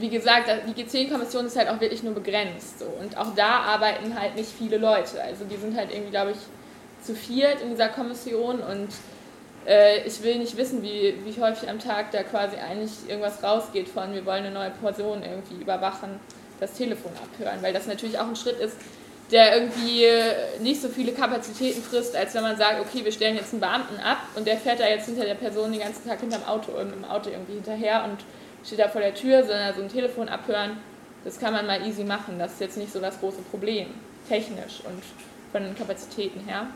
wie 0.00 0.08
gesagt, 0.08 0.50
die 0.66 0.82
G10-Kommission 0.82 1.46
ist 1.46 1.56
halt 1.56 1.68
auch 1.68 1.80
wirklich 1.80 2.02
nur 2.02 2.14
begrenzt. 2.14 2.80
So. 2.80 2.86
Und 2.86 3.16
auch 3.16 3.34
da 3.34 3.60
arbeiten 3.60 4.18
halt 4.18 4.36
nicht 4.36 4.50
viele 4.50 4.78
Leute. 4.78 5.22
Also 5.22 5.44
die 5.44 5.56
sind 5.56 5.76
halt 5.76 5.92
irgendwie, 5.92 6.10
glaube 6.10 6.32
ich, 6.32 6.38
zu 7.04 7.14
viert 7.14 7.60
in 7.60 7.70
dieser 7.70 7.88
Kommission 7.88 8.60
und 8.60 8.88
äh, 9.66 10.06
ich 10.06 10.22
will 10.22 10.38
nicht 10.38 10.56
wissen, 10.56 10.82
wie, 10.82 11.14
wie 11.24 11.40
häufig 11.40 11.68
am 11.68 11.78
Tag 11.78 12.10
da 12.10 12.22
quasi 12.22 12.56
eigentlich 12.56 12.90
irgendwas 13.08 13.42
rausgeht 13.42 13.88
von, 13.88 14.12
wir 14.14 14.26
wollen 14.26 14.44
eine 14.44 14.50
neue 14.50 14.70
Person 14.70 15.22
irgendwie 15.22 15.62
überwachen, 15.62 16.18
das 16.60 16.72
Telefon 16.72 17.12
abhören, 17.22 17.62
weil 17.62 17.72
das 17.72 17.86
natürlich 17.86 18.18
auch 18.18 18.26
ein 18.26 18.36
Schritt 18.36 18.58
ist, 18.58 18.76
der 19.30 19.56
irgendwie 19.56 20.06
nicht 20.60 20.80
so 20.80 20.88
viele 20.88 21.12
Kapazitäten 21.12 21.82
frisst, 21.82 22.16
als 22.16 22.34
wenn 22.34 22.42
man 22.42 22.56
sagt, 22.56 22.80
okay, 22.80 23.04
wir 23.04 23.12
stellen 23.12 23.36
jetzt 23.36 23.52
einen 23.52 23.60
Beamten 23.60 24.00
ab 24.00 24.18
und 24.34 24.46
der 24.46 24.56
fährt 24.56 24.80
da 24.80 24.88
jetzt 24.88 25.06
hinter 25.06 25.24
der 25.24 25.34
Person 25.34 25.70
den 25.70 25.82
ganzen 25.82 26.08
Tag 26.08 26.20
hinterm 26.20 26.44
Auto, 26.44 26.72
im 26.78 27.04
Auto 27.04 27.30
irgendwie 27.30 27.54
hinterher 27.54 28.04
und 28.04 28.18
steht 28.64 28.78
da 28.78 28.88
vor 28.88 29.00
der 29.00 29.14
Tür, 29.14 29.42
sondern 29.42 29.74
so 29.74 29.82
ein 29.82 29.88
Telefon 29.88 30.28
abhören, 30.28 30.78
das 31.24 31.38
kann 31.38 31.52
man 31.52 31.66
mal 31.66 31.86
easy 31.86 32.04
machen. 32.04 32.38
Das 32.38 32.52
ist 32.52 32.60
jetzt 32.60 32.76
nicht 32.76 32.92
so 32.92 33.00
das 33.00 33.18
große 33.20 33.42
Problem, 33.50 33.88
technisch 34.28 34.80
und 34.84 35.02
von 35.52 35.62
den 35.62 35.76
Kapazitäten 35.76 36.40
her. 36.40 36.66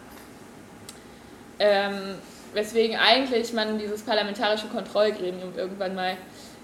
Ähm, 1.59 2.16
weswegen 2.55 2.97
eigentlich 2.97 3.53
man 3.53 3.78
dieses 3.78 4.03
parlamentarische 4.03 4.66
Kontrollgremium 4.66 5.57
irgendwann 5.57 5.95
mal 5.95 6.16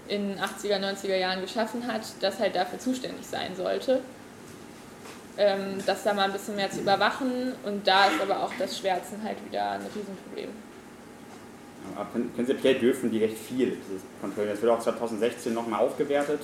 in 0.07 0.29
den 0.29 0.39
80er, 0.39 0.79
90er 0.79 1.15
Jahren 1.15 1.41
geschaffen 1.41 1.87
hat, 1.87 2.01
das 2.19 2.39
halt 2.39 2.55
dafür 2.55 2.79
zuständig 2.79 3.25
sein 3.25 3.55
sollte. 3.55 4.01
Ähm, 5.37 5.81
das 5.85 6.03
da 6.03 6.13
mal 6.13 6.25
ein 6.25 6.33
bisschen 6.33 6.55
mehr 6.55 6.69
zu 6.69 6.81
überwachen 6.81 7.53
und 7.63 7.87
da 7.87 8.07
ist 8.07 8.21
aber 8.21 8.43
auch 8.43 8.51
das 8.59 8.77
Schwärzen 8.77 9.23
halt 9.23 9.37
wieder 9.45 9.71
ein 9.71 9.81
Riesenproblem. 9.95 10.49
Aber 11.95 12.07
prinzipiell 12.35 12.75
dürfen 12.75 13.11
die 13.11 13.19
recht 13.19 13.37
viel 13.37 13.77
kontrollieren. 14.21 14.53
Das 14.53 14.61
wird 14.61 14.71
auch 14.71 14.79
2016 14.79 15.53
nochmal 15.53 15.81
aufgewertet. 15.81 16.41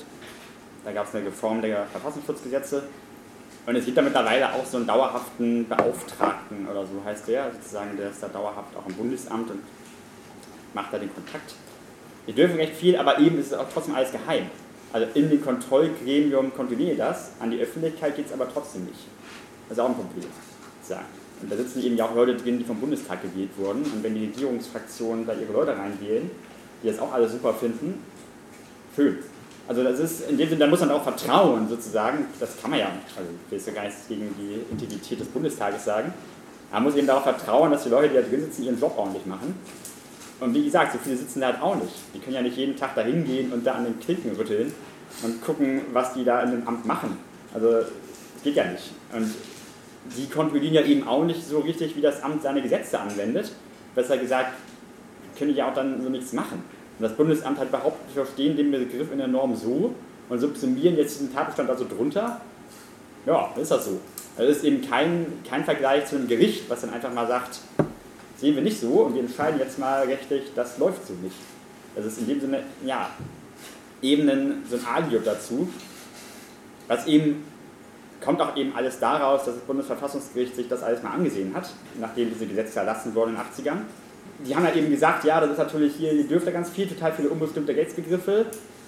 Da 0.84 0.92
gab 0.92 1.08
es 1.08 1.16
eine 1.16 1.28
Reform 1.28 1.62
der 1.62 1.86
Verfassungsschutzgesetze. 1.88 2.84
Und 3.66 3.76
es 3.76 3.86
gibt 3.86 3.98
da 3.98 4.02
mittlerweile 4.02 4.54
auch 4.54 4.66
so 4.66 4.78
einen 4.78 4.86
dauerhaften 4.86 5.68
Beauftragten 5.68 6.68
oder 6.68 6.86
so 6.86 7.04
heißt 7.04 7.28
der, 7.28 7.52
sozusagen, 7.52 7.98
der 7.98 8.12
ist 8.12 8.22
da 8.22 8.28
dauerhaft 8.28 8.76
auch 8.76 8.88
im 8.88 8.94
Bundesamt 8.94 9.50
und 9.50 9.60
macht 10.74 10.94
da 10.94 11.00
den 11.00 11.12
Kontakt. 11.12 11.56
Die 12.28 12.34
dürfen 12.34 12.58
recht 12.58 12.76
viel, 12.76 12.96
aber 12.96 13.18
eben 13.20 13.40
ist 13.40 13.48
es 13.48 13.54
auch 13.54 13.68
trotzdem 13.74 13.96
alles 13.96 14.12
geheim. 14.12 14.50
Also 14.94 15.08
in 15.16 15.30
dem 15.30 15.44
Kontrollgremium 15.44 16.54
kontrolliert 16.54 17.00
das, 17.00 17.32
an 17.40 17.52
die 17.52 17.60
Öffentlichkeit 17.60 18.16
geht 18.16 18.28
es 18.28 18.34
aber 18.34 18.48
trotzdem 18.52 18.86
nicht. 18.86 19.08
Das 19.68 19.78
ist 19.78 19.84
auch 19.84 19.90
ein 19.90 19.96
Problem. 19.96 20.30
Sagen. 20.84 21.25
Und 21.46 21.52
da 21.52 21.58
sitzen 21.58 21.84
eben 21.84 21.96
ja 21.96 22.06
auch 22.06 22.16
Leute 22.16 22.36
drin, 22.36 22.58
die 22.58 22.66
vom 22.66 22.80
Bundestag 22.80 23.22
gewählt 23.22 23.52
wurden. 23.56 23.84
Und 23.84 24.02
wenn 24.02 24.16
die 24.16 24.26
Regierungsfraktionen 24.26 25.28
da 25.28 25.34
ihre 25.34 25.54
Leute 25.54 25.78
reinwählen, 25.78 26.32
die 26.82 26.88
das 26.88 26.98
auch 26.98 27.14
alle 27.14 27.30
super 27.30 27.54
finden, 27.54 28.00
schön. 28.96 29.20
Also 29.68 29.84
das 29.84 30.00
ist, 30.00 30.28
in 30.28 30.40
dem 30.40 30.50
Sinne, 30.50 30.62
da 30.62 30.68
muss 30.68 30.80
man 30.80 30.90
auch 30.90 31.04
vertrauen 31.04 31.70
sozusagen, 31.70 32.26
das 32.40 32.60
kann 32.60 32.72
man 32.72 32.80
ja, 32.80 32.88
also 33.16 33.30
ich 33.30 33.52
will 33.52 33.60
jetzt 33.60 33.68
ja 33.68 33.74
gar 33.74 33.84
nichts 33.84 34.08
gegen 34.08 34.34
die 34.40 34.60
Integrität 34.72 35.20
des 35.20 35.28
Bundestages 35.28 35.86
sagen, 35.86 36.12
man 36.72 36.82
muss 36.82 36.96
eben 36.96 37.06
darauf 37.06 37.22
vertrauen, 37.22 37.70
dass 37.70 37.84
die 37.84 37.90
Leute, 37.90 38.10
die 38.10 38.16
da 38.16 38.22
drin 38.22 38.42
sitzen, 38.42 38.64
ihren 38.64 38.80
Job 38.80 38.96
ordentlich 38.98 39.28
machen. 39.28 39.54
Und 40.40 40.56
wie 40.56 40.66
gesagt, 40.66 40.94
so 40.94 40.98
viele 40.98 41.16
sitzen 41.16 41.42
da 41.42 41.48
halt 41.48 41.62
auch 41.62 41.76
nicht. 41.76 41.94
Die 42.16 42.20
können 42.20 42.36
ja 42.38 42.42
nicht 42.42 42.58
jeden 42.58 42.76
Tag 42.76 42.96
da 42.96 43.02
hingehen 43.02 43.54
und 43.54 43.68
da 43.68 43.74
an 43.74 43.86
den 43.86 44.00
Klinken 44.00 44.36
rütteln 44.36 44.74
und 45.22 45.46
gucken, 45.46 45.82
was 45.94 46.16
die 46.16 46.26
da 46.26 46.42
in 46.42 46.52
dem 46.52 46.68
Amt 46.68 46.88
machen. 46.88 47.20
Also, 47.54 47.72
das 47.72 47.88
geht 48.44 48.56
ja 48.56 48.66
nicht. 48.66 48.90
Und 49.14 49.32
die 50.18 50.28
kontrollieren 50.30 50.74
ja 50.74 50.82
eben 50.82 51.08
auch 51.08 51.24
nicht 51.24 51.46
so 51.46 51.60
richtig, 51.60 51.96
wie 51.96 52.02
das 52.02 52.22
Amt 52.24 52.44
seine 52.44 52.62
Gesetze 52.62 53.00
anwendet. 53.00 53.52
Besser 53.96 54.18
gesagt, 54.18 54.54
können 55.38 55.52
die 55.52 55.58
ja 55.58 55.70
auch 55.70 55.74
dann 55.74 56.02
so 56.02 56.10
nichts 56.10 56.34
machen. 56.34 56.64
Und 56.98 57.04
das 57.04 57.14
Bundesamt 57.14 57.60
hat 57.60 57.72
behauptet, 57.72 58.16
wir 58.16 58.26
verstehen 58.26 58.56
den 58.56 58.72
Begriff 58.72 59.12
in 59.12 59.18
der 59.18 59.28
Norm 59.28 59.56
so 59.56 59.94
und 60.30 60.40
subsumieren 60.40 60.96
jetzt 60.96 61.20
diesen 61.20 61.34
Tatbestand 61.34 61.70
also 61.70 61.86
drunter. 61.86 62.42
Ja, 63.26 63.52
ist 63.60 63.72
das 63.72 63.86
so. 63.86 64.00
Das 64.38 64.58
ist 64.58 64.64
eben 64.64 64.88
kein, 64.88 65.26
kein 65.50 65.64
Vergleich 65.64 66.06
zu 66.06 66.16
einem 66.16 66.28
Gericht, 66.28 66.70
was 66.70 66.82
dann 66.82 66.94
einfach 66.94 67.14
mal 67.14 67.28
sagt, 67.28 67.60
sehen 68.38 68.56
wir 68.56 68.62
nicht 68.62 68.80
so 68.80 68.88
und 69.04 69.16
wir 69.16 69.22
entscheiden 69.22 69.60
jetzt 69.60 69.80
mal 69.80 70.04
rechtlich, 70.04 70.44
das 70.56 70.78
läuft 70.78 71.08
so 71.08 71.14
nicht. 71.14 71.36
Das 71.96 72.06
ist 72.06 72.20
in 72.20 72.28
dem 72.28 72.42
Sinne, 72.42 72.64
ja, 72.86 73.10
eben 74.02 74.64
so 74.70 74.76
ein 74.76 74.86
Alibi 74.86 75.20
dazu, 75.24 75.70
was 76.88 77.08
eben 77.08 77.44
kommt 78.26 78.42
auch 78.42 78.58
eben 78.58 78.76
alles 78.76 79.00
daraus, 79.00 79.46
dass 79.46 79.56
das 79.56 79.64
Bundesverfassungsgericht 79.64 80.56
sich 80.56 80.68
das 80.68 80.84
alles 80.84 81.04
mal 81.04 81.12
angesehen 81.12 81.54
hat, 81.56 81.70
nachdem 82.00 82.30
diese 82.30 82.48
Gesetze 82.48 82.80
erlassen 82.80 83.14
wurden 83.16 83.36
in 83.36 83.36
den 83.36 83.46
80ern. 83.46 83.78
Die 84.46 84.56
haben 84.56 84.66
ja 84.66 84.74
eben 84.74 84.90
gesagt, 84.90 85.24
ja, 85.24 85.40
das 85.40 85.52
ist 85.52 85.58
natürlich 85.58 85.96
hier, 85.96 86.12
ihr 86.12 86.28
dürft 86.28 86.46
ja 86.46 86.52
ganz 86.52 86.70
viel, 86.70 86.88
total 86.88 87.14
viele 87.14 87.30
unbestimmte 87.30 87.76
Rechtsbegriffe, 87.76 88.48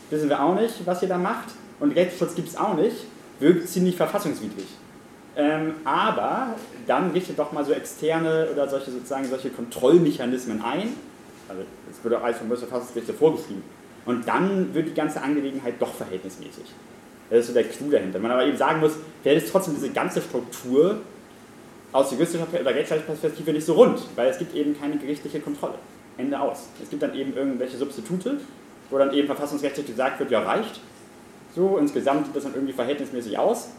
wissen 0.10 0.30
wir 0.30 0.42
auch 0.44 0.56
nicht, 0.56 0.86
was 0.86 1.02
ihr 1.02 1.08
da 1.08 1.18
macht. 1.18 1.50
Und 1.80 1.96
Rechtsschutz 1.96 2.36
gibt 2.36 2.50
es 2.50 2.58
auch 2.58 2.74
nicht, 2.74 3.06
wirkt 3.40 3.70
ziemlich 3.70 3.96
verfassungswidrig. 3.96 4.66
Ähm, 5.36 5.76
aber 5.86 6.56
dann 6.88 7.12
richtet 7.12 7.38
doch 7.38 7.52
mal 7.52 7.64
so 7.64 7.72
externe 7.72 8.48
oder 8.52 8.68
solche 8.68 8.90
sozusagen 8.90 9.26
solche 9.26 9.52
Kontrollmechanismen 9.52 10.64
ein. 10.64 10.96
Also 11.48 11.62
das 11.88 12.04
wird 12.04 12.16
auch 12.16 12.24
alles 12.24 12.40
vom 12.40 12.48
Bundesverfassungsgericht 12.48 13.12
vorgeschrieben. 13.12 13.62
Und 14.06 14.28
dann 14.28 14.74
wird 14.74 14.88
die 14.88 14.94
ganze 14.94 15.22
Angelegenheit 15.22 15.76
doch 15.80 15.94
verhältnismäßig. 15.94 16.66
Das 17.30 17.40
ist 17.40 17.48
so 17.48 17.54
der 17.54 17.66
Clou 17.66 17.90
dahinter. 17.90 18.20
Man 18.20 18.32
aber 18.32 18.46
eben 18.46 18.58
sagen 18.58 18.80
muss, 18.80 18.94
vielleicht 19.22 19.46
ist 19.46 19.52
trotzdem 19.52 19.76
diese 19.76 19.90
ganze 19.90 20.22
Struktur 20.22 21.02
aus 21.92 22.12
juristischer 22.12 22.48
oder 22.60 22.72
Perspektive 22.72 23.54
nicht 23.54 23.66
so 23.66 23.74
rund, 23.74 24.00
weil 24.16 24.30
es 24.30 24.38
gibt 24.38 24.56
eben 24.56 24.78
keine 24.80 24.98
gerichtliche 24.98 25.40
Kontrolle. 25.40 25.76
Ende 26.18 26.40
aus. 26.40 26.68
Es 26.82 26.90
gibt 26.90 27.04
dann 27.04 27.14
eben 27.16 27.36
irgendwelche 27.36 27.78
Substitute, 27.78 28.40
wo 28.90 28.98
dann 28.98 29.14
eben 29.14 29.28
verfassungsrechtlich 29.28 29.86
gesagt 29.86 30.20
wird, 30.20 30.32
ja 30.32 30.42
reicht. 30.42 30.80
So, 31.56 31.78
insgesamt 31.78 32.26
sieht 32.26 32.36
das 32.36 32.44
dann 32.44 32.56
irgendwie 32.56 32.74
verhältnismäßig 32.74 33.38
aus. 33.38 33.70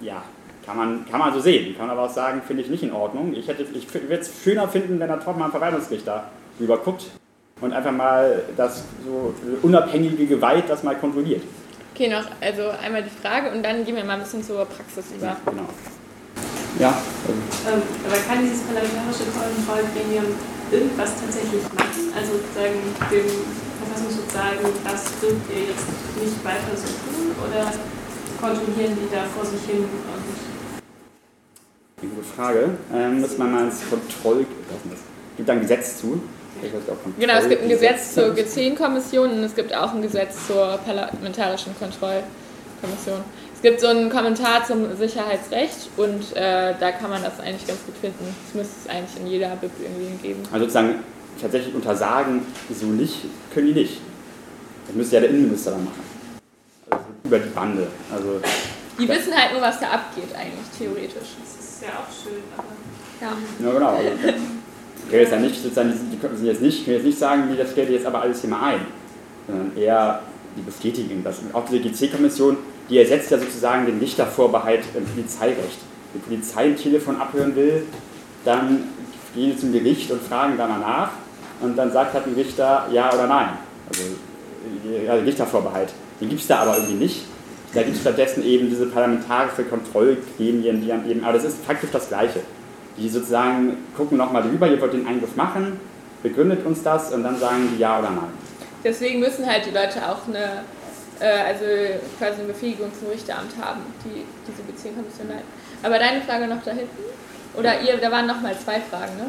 Ja, 0.00 0.22
kann 0.64 0.76
man, 0.76 1.06
kann 1.10 1.20
man 1.20 1.34
so 1.34 1.40
sehen. 1.40 1.76
Kann 1.76 1.90
aber 1.90 2.02
auch 2.02 2.10
sagen, 2.10 2.42
finde 2.46 2.62
ich 2.62 2.70
nicht 2.70 2.82
in 2.82 2.92
Ordnung. 2.92 3.34
Ich, 3.34 3.48
ich 3.48 3.94
würde 3.94 4.14
es 4.14 4.42
schöner 4.42 4.68
finden, 4.68 4.98
wenn 4.98 5.08
da 5.08 5.16
Top 5.16 5.36
mal 5.36 5.46
ein 5.46 5.50
Verwaltungsrichter 5.50 6.30
drüber 6.58 6.78
guckt 6.78 7.10
und 7.60 7.72
einfach 7.72 7.92
mal 7.92 8.42
das 8.56 8.84
so 9.04 9.34
unabhängige 9.62 10.26
Gewalt 10.26 10.64
das 10.68 10.82
mal 10.82 10.96
kontrolliert. 10.96 11.42
Okay, 11.94 12.08
noch 12.08 12.24
also 12.40 12.70
einmal 12.82 13.02
die 13.02 13.10
Frage 13.10 13.50
und 13.50 13.62
dann 13.62 13.84
gehen 13.84 13.96
wir 13.96 14.04
mal 14.04 14.14
ein 14.14 14.22
bisschen 14.22 14.42
zur 14.42 14.64
Praxis 14.64 15.04
über. 15.16 15.36
Genau. 15.44 15.68
Ja. 16.78 16.96
Ähm, 17.28 17.82
aber 18.06 18.16
kann 18.24 18.40
dieses 18.42 18.62
parlamentarische 18.62 19.28
Kontrollgremium 19.36 20.32
irgendwas 20.70 21.12
tatsächlich 21.20 21.62
machen? 21.76 22.08
Also 22.16 22.40
sagen 22.54 22.80
dem 23.10 23.28
Verfassungsschutz 23.84 24.32
sagen, 24.32 24.64
das 24.84 25.04
dürft 25.20 25.44
ihr 25.52 25.76
jetzt 25.76 25.88
nicht 26.16 26.40
weiter 26.44 26.72
so 26.72 26.88
tun 26.88 27.36
oder 27.36 27.68
kontrollieren 28.40 28.96
die 28.96 29.12
da 29.12 29.24
vor 29.34 29.44
sich 29.44 29.60
hin 29.68 29.84
und 29.84 30.00
eine 32.00 32.10
gute 32.10 32.24
Frage. 32.24 32.70
Ähm, 32.94 33.20
muss 33.20 33.36
man 33.36 33.52
mal 33.52 33.64
ins 33.64 33.82
Kontroll. 33.90 34.46
Es 34.70 35.36
gibt 35.36 35.48
da 35.48 35.52
ein 35.52 35.60
Gesetz 35.60 35.98
zu. 36.00 36.22
Genau, 37.18 37.34
es 37.34 37.48
gibt 37.48 37.62
ein 37.62 37.68
Gesetz 37.68 38.14
zur 38.14 38.34
G10-Kommission 38.34 39.30
und 39.30 39.44
es 39.44 39.54
gibt 39.54 39.74
auch 39.74 39.94
ein 39.94 40.02
Gesetz 40.02 40.46
zur 40.46 40.78
parlamentarischen 40.84 41.74
Kontrollkommission. 41.78 43.20
Es 43.54 43.62
gibt 43.62 43.80
so 43.80 43.88
einen 43.88 44.08
Kommentar 44.08 44.64
zum 44.64 44.96
Sicherheitsrecht 44.96 45.90
und 45.98 46.34
äh, 46.34 46.74
da 46.80 46.92
kann 46.92 47.10
man 47.10 47.22
das 47.22 47.38
eigentlich 47.40 47.66
ganz 47.66 47.84
gut 47.84 47.94
finden. 48.00 48.34
Das 48.46 48.54
müsste 48.54 48.74
es 48.84 48.90
eigentlich 48.90 49.20
in 49.20 49.26
jeder 49.26 49.54
Bib 49.56 49.70
irgendwie 49.78 50.16
geben. 50.26 50.42
Also 50.50 50.64
sozusagen 50.64 50.94
tatsächlich 51.40 51.74
untersagen, 51.74 52.42
so 52.70 52.86
nicht, 52.86 53.16
können 53.52 53.66
die 53.66 53.80
nicht. 53.80 54.00
Das 54.86 54.96
müsste 54.96 55.16
ja 55.16 55.20
der 55.20 55.30
Innenminister 55.30 55.72
dann 55.72 55.84
machen. 55.84 56.02
Also 56.90 57.04
über 57.24 57.38
die 57.38 57.50
Bande. 57.50 57.86
Also, 58.10 58.40
die 58.98 59.08
wissen 59.08 59.34
halt 59.34 59.52
nur, 59.52 59.60
was 59.60 59.78
da 59.78 59.90
abgeht 59.90 60.34
eigentlich, 60.34 60.66
theoretisch. 60.78 61.36
Das 61.38 61.64
ist 61.64 61.82
ja 61.82 61.88
auch 61.90 62.10
schön, 62.10 62.42
aber... 62.56 62.64
Ja, 63.20 63.36
ja 63.66 63.72
genau. 63.72 63.88
Also, 63.90 64.38
will 65.12 65.20
jetzt 65.20 65.32
ja 65.32 65.38
nicht, 65.38 65.62
sozusagen, 65.62 65.92
die 66.12 66.18
können 66.18 66.44
jetzt 66.44 66.62
nicht, 66.62 66.84
können 66.84 66.96
jetzt 66.96 67.06
nicht 67.06 67.18
sagen, 67.18 67.48
nee, 67.50 67.56
das 67.56 67.72
stellt 67.72 67.90
jetzt 67.90 68.06
aber 68.06 68.22
alles 68.22 68.40
hier 68.40 68.50
mal 68.50 68.74
ein, 68.74 68.80
sondern 69.46 69.76
eher 69.76 70.20
die 70.56 70.62
bestätigen 70.62 71.22
das. 71.24 71.38
Und 71.40 71.54
auch 71.54 71.64
diese 71.68 71.80
GC-Kommission, 71.80 72.56
die 72.88 72.98
ersetzt 72.98 73.30
ja 73.30 73.38
sozusagen 73.38 73.86
den 73.86 73.98
Richtervorbehalt 73.98 74.84
im 74.96 75.04
Polizeirecht. 75.04 75.78
Wenn 76.12 76.22
die 76.22 76.28
Polizei 76.28 76.64
ein 76.64 76.76
Telefon 76.76 77.20
abhören 77.20 77.54
will, 77.54 77.84
dann 78.44 78.84
gehen 79.34 79.52
sie 79.52 79.58
zum 79.58 79.72
Gericht 79.72 80.10
und 80.10 80.22
fragen 80.22 80.54
danach 80.56 80.80
nach 80.80 81.10
und 81.60 81.76
dann 81.76 81.92
sagt 81.92 82.14
halt 82.14 82.26
ein 82.26 82.34
Richter 82.34 82.88
ja 82.92 83.12
oder 83.12 83.26
nein. 83.26 83.50
Also 83.88 84.02
ja, 85.06 85.14
Richtervorbehalt. 85.14 85.92
Den 86.20 86.28
gibt 86.28 86.40
es 86.40 86.46
da 86.46 86.58
aber 86.58 86.76
irgendwie 86.76 87.04
nicht. 87.04 87.22
Da 87.72 87.82
gibt 87.82 87.94
es 87.94 88.00
stattdessen 88.00 88.44
eben 88.44 88.68
diese 88.68 88.86
parlamentarische 88.86 89.64
Kontrollgremien, 89.64 90.80
die 90.80 90.88
dann 90.88 91.08
eben, 91.08 91.22
aber 91.22 91.34
das 91.34 91.44
ist 91.44 91.64
faktisch 91.64 91.90
das 91.92 92.08
Gleiche 92.08 92.40
die 93.00 93.08
sozusagen 93.08 93.78
gucken 93.96 94.18
nochmal 94.18 94.42
drüber, 94.42 94.68
ihr 94.68 94.80
wollt 94.80 94.92
den 94.92 95.06
Eingriff 95.06 95.34
machen, 95.34 95.80
begründet 96.22 96.64
uns 96.66 96.82
das 96.82 97.12
und 97.12 97.24
dann 97.24 97.38
sagen 97.38 97.68
die 97.74 97.80
ja 97.80 97.98
oder 97.98 98.10
nein. 98.10 98.32
Deswegen 98.84 99.20
müssen 99.20 99.46
halt 99.46 99.66
die 99.66 99.70
Leute 99.70 100.00
auch 100.06 100.28
eine, 100.28 100.64
äh, 101.18 101.48
also 101.48 101.64
quasi 102.18 102.40
eine 102.40 102.52
Befähigung 102.52 102.90
zum 102.98 103.08
Richteramt 103.08 103.52
haben, 103.60 103.80
die 104.04 104.24
diese 104.46 104.62
Beziehungskommission 104.62 105.28
leiten. 105.28 105.48
Aber 105.82 105.98
deine 105.98 106.20
Frage 106.22 106.46
noch 106.46 106.62
da 106.62 106.72
hinten? 106.72 107.04
Oder 107.56 107.80
ihr, 107.80 107.96
da 107.96 108.10
waren 108.12 108.26
nochmal 108.26 108.54
zwei 108.56 108.80
Fragen, 108.80 109.16
ne? 109.16 109.26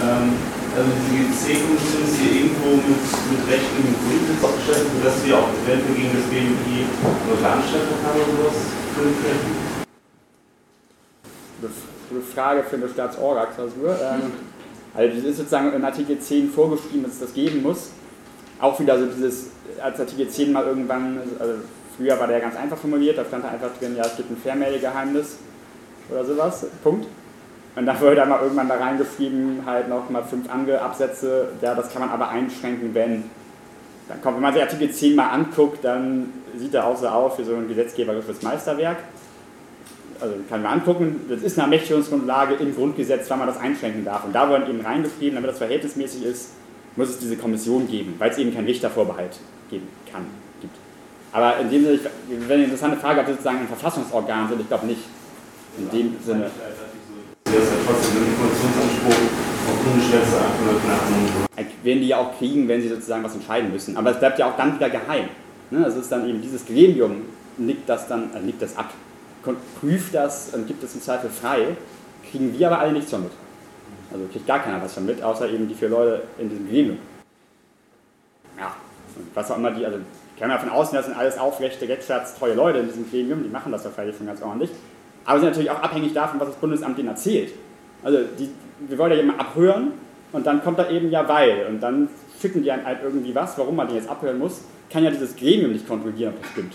Ähm, 0.00 0.32
also 0.76 0.90
die 1.08 1.28
C-Kommission 1.30 2.02
ist 2.04 2.16
hier 2.20 2.32
irgendwo 2.42 2.76
mit, 2.76 3.00
mit 3.00 3.42
Recht 3.48 3.68
im 3.76 3.92
Grundsitz 3.92 4.44
aufgestellt, 4.44 4.86
sodass 4.96 5.24
wir 5.24 5.36
auch 5.36 5.48
eventuell 5.64 5.94
gegen 5.94 6.12
das 6.16 6.26
BMI 6.32 6.84
nur 7.28 7.36
Veranstaltungshabe 7.38 8.18
oder 8.24 8.50
sowas 8.50 8.58
können 8.96 9.58
gute 12.08 12.22
Frage 12.22 12.62
für 12.62 12.76
eine 12.76 12.88
Staatsorga-Klausur. 12.88 13.96
Ähm, 14.00 14.32
also 14.94 15.14
das 15.14 15.24
ist 15.24 15.36
sozusagen 15.36 15.72
in 15.72 15.84
Artikel 15.84 16.18
10 16.18 16.50
vorgeschrieben, 16.50 17.04
dass 17.04 17.12
es 17.12 17.20
das 17.20 17.34
geben 17.34 17.62
muss. 17.62 17.90
Auch 18.60 18.78
wieder 18.80 18.98
so 18.98 19.06
dieses, 19.06 19.50
als 19.82 20.00
Artikel 20.00 20.28
10 20.28 20.52
mal 20.52 20.64
irgendwann, 20.64 21.20
also 21.38 21.54
früher 21.96 22.18
war 22.18 22.26
der 22.26 22.40
ganz 22.40 22.56
einfach 22.56 22.78
formuliert, 22.78 23.18
da 23.18 23.24
stand 23.24 23.44
da 23.44 23.50
einfach 23.50 23.70
drin, 23.78 23.94
ja, 23.96 24.04
es 24.04 24.16
gibt 24.16 24.30
ein 24.30 24.36
Fernmeldegeheimnis 24.36 25.38
oder 26.10 26.24
sowas, 26.24 26.66
Punkt. 26.82 27.06
Und 27.76 27.86
dann 27.86 28.00
wurde 28.00 28.16
da 28.16 28.24
mal 28.24 28.40
irgendwann 28.42 28.68
da 28.68 28.76
reingeschrieben, 28.76 29.62
halt 29.64 29.88
noch 29.88 30.10
mal 30.10 30.24
fünf 30.24 30.50
andere 30.50 30.80
Absätze, 30.80 31.50
ja, 31.60 31.74
das 31.74 31.92
kann 31.92 32.02
man 32.02 32.10
aber 32.10 32.28
einschränken, 32.28 32.94
wenn. 32.94 33.24
Dann 34.08 34.22
kommt, 34.22 34.36
wenn 34.36 34.42
man 34.42 34.54
sich 34.54 34.62
Artikel 34.62 34.90
10 34.90 35.14
mal 35.14 35.28
anguckt, 35.28 35.84
dann 35.84 36.32
sieht 36.56 36.72
er 36.72 36.86
auch 36.86 36.96
so 36.96 37.06
aus 37.06 37.38
wie 37.38 37.44
so 37.44 37.54
ein 37.54 37.68
gesetzgeberisches 37.68 38.42
Meisterwerk 38.42 38.96
also 40.20 40.34
kann 40.48 40.62
man 40.62 40.72
angucken, 40.80 41.20
das 41.28 41.42
ist 41.42 41.58
eine 41.58 41.64
Ermächtigungsgrundlage 41.64 42.54
im 42.54 42.74
Grundgesetz, 42.74 43.28
wann 43.30 43.38
man 43.38 43.48
das 43.48 43.58
einschränken 43.58 44.04
darf. 44.04 44.24
Und 44.24 44.34
da 44.34 44.48
wurde 44.48 44.68
eben 44.68 44.80
reingeschrieben, 44.80 45.36
damit 45.36 45.50
das 45.50 45.58
verhältnismäßig 45.58 46.24
ist, 46.24 46.50
muss 46.96 47.10
es 47.10 47.18
diese 47.18 47.36
Kommission 47.36 47.88
geben, 47.88 48.14
weil 48.18 48.30
es 48.30 48.38
eben 48.38 48.52
keinen 48.52 48.66
Richtervorbehalt 48.66 49.38
geben 49.70 49.88
kann, 50.10 50.26
gibt. 50.60 50.74
Aber 51.32 51.58
in 51.58 51.70
dem 51.70 51.84
Sinne, 51.84 52.00
wenn 52.28 52.50
eine 52.50 52.64
interessante 52.64 52.96
Frage, 52.96 53.20
ob 53.20 53.26
das 53.26 53.36
sozusagen 53.36 53.60
ein 53.60 53.68
Verfassungsorgan 53.68 54.48
sind, 54.48 54.60
ich 54.60 54.68
glaube 54.68 54.86
nicht. 54.86 55.02
In 55.78 55.90
dem 55.90 56.16
Sinne. 56.24 56.50
Das 57.44 57.54
ist 57.54 57.70
ja 57.70 57.76
trotzdem 57.86 58.22
ein 58.22 58.28
Informationsanspruch 58.28 59.12
auf 59.68 59.78
Bundesschwester 59.84 60.44
Werden 61.84 62.00
die 62.00 62.08
ja 62.08 62.16
auch 62.18 62.36
kriegen, 62.36 62.66
wenn 62.66 62.82
sie 62.82 62.88
sozusagen 62.88 63.22
was 63.22 63.34
entscheiden 63.34 63.70
müssen. 63.70 63.96
Aber 63.96 64.10
es 64.10 64.18
bleibt 64.18 64.38
ja 64.40 64.50
auch 64.50 64.56
dann 64.56 64.74
wieder 64.74 64.90
geheim. 64.90 65.28
Ne? 65.70 65.82
Das 65.84 65.94
ist 65.94 66.10
dann 66.10 66.28
eben 66.28 66.42
dieses 66.42 66.66
Gremium, 66.66 67.22
nickt 67.58 67.88
das 67.88 68.08
dann, 68.08 68.34
äh, 68.34 68.40
nickt 68.40 68.60
das 68.60 68.76
ab 68.76 68.92
prüft 69.80 70.14
das 70.14 70.50
und 70.54 70.66
gibt 70.66 70.82
es 70.82 70.94
im 70.94 71.02
Zweifel 71.02 71.30
frei, 71.30 71.76
kriegen 72.30 72.56
wir 72.58 72.66
aber 72.66 72.80
alle 72.80 72.92
nichts 72.92 73.10
von 73.10 73.22
mit. 73.22 73.32
Also 74.12 74.24
kriegt 74.32 74.46
gar 74.46 74.60
keiner 74.60 74.82
was 74.82 74.94
von 74.94 75.06
mit, 75.06 75.22
außer 75.22 75.48
eben 75.48 75.68
die 75.68 75.74
vier 75.74 75.88
Leute 75.88 76.22
in 76.38 76.48
diesem 76.48 76.68
Gremium. 76.68 76.98
Ja, 78.58 78.74
und 79.16 79.26
was 79.34 79.50
auch 79.50 79.56
immer 79.56 79.70
die, 79.70 79.84
also 79.84 79.98
ich 79.98 80.40
kann 80.40 80.50
davon 80.50 80.70
ausgehen, 80.70 80.98
das 80.98 81.06
sind 81.06 81.16
alles 81.16 81.38
aufrechte, 81.38 81.88
rechtsstaatstreue 81.88 82.54
Leute 82.54 82.78
in 82.78 82.86
diesem 82.86 83.10
Gremium, 83.10 83.42
die 83.42 83.48
machen 83.48 83.72
das 83.72 83.84
wahrscheinlich 83.84 84.16
schon 84.16 84.26
ganz 84.26 84.42
ordentlich. 84.42 84.70
Aber 85.24 85.40
sind 85.40 85.50
natürlich 85.50 85.70
auch 85.70 85.82
abhängig 85.82 86.14
davon, 86.14 86.40
was 86.40 86.48
das 86.48 86.56
Bundesamt 86.56 86.96
denen 86.96 87.08
erzählt. 87.08 87.52
Also 88.02 88.18
die, 88.38 88.50
wir 88.88 88.98
wollen 88.98 89.10
ja 89.10 89.18
jemanden 89.18 89.40
abhören 89.40 89.92
und 90.32 90.46
dann 90.46 90.62
kommt 90.62 90.78
da 90.78 90.88
eben 90.90 91.10
ja 91.10 91.28
weil 91.28 91.66
und 91.68 91.80
dann 91.80 92.08
schicken 92.40 92.62
die 92.62 92.70
einem 92.70 92.86
halt 92.86 93.00
irgendwie 93.02 93.34
was, 93.34 93.58
warum 93.58 93.76
man 93.76 93.88
den 93.88 93.96
jetzt 93.96 94.08
abhören 94.08 94.38
muss, 94.38 94.62
kann 94.90 95.04
ja 95.04 95.10
dieses 95.10 95.36
Gremium 95.36 95.72
nicht 95.72 95.86
kontrollieren, 95.86 96.34
ob 96.34 96.42
das 96.42 96.50
stimmt. 96.52 96.74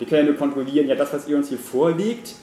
Die 0.00 0.06
können 0.06 0.26
nur 0.26 0.36
kontrollieren, 0.36 0.86
ja, 0.88 0.94
das, 0.94 1.12
was 1.12 1.28
ihr 1.28 1.36
uns 1.36 1.48
hier 1.48 1.58
vorlegt, 1.58 2.34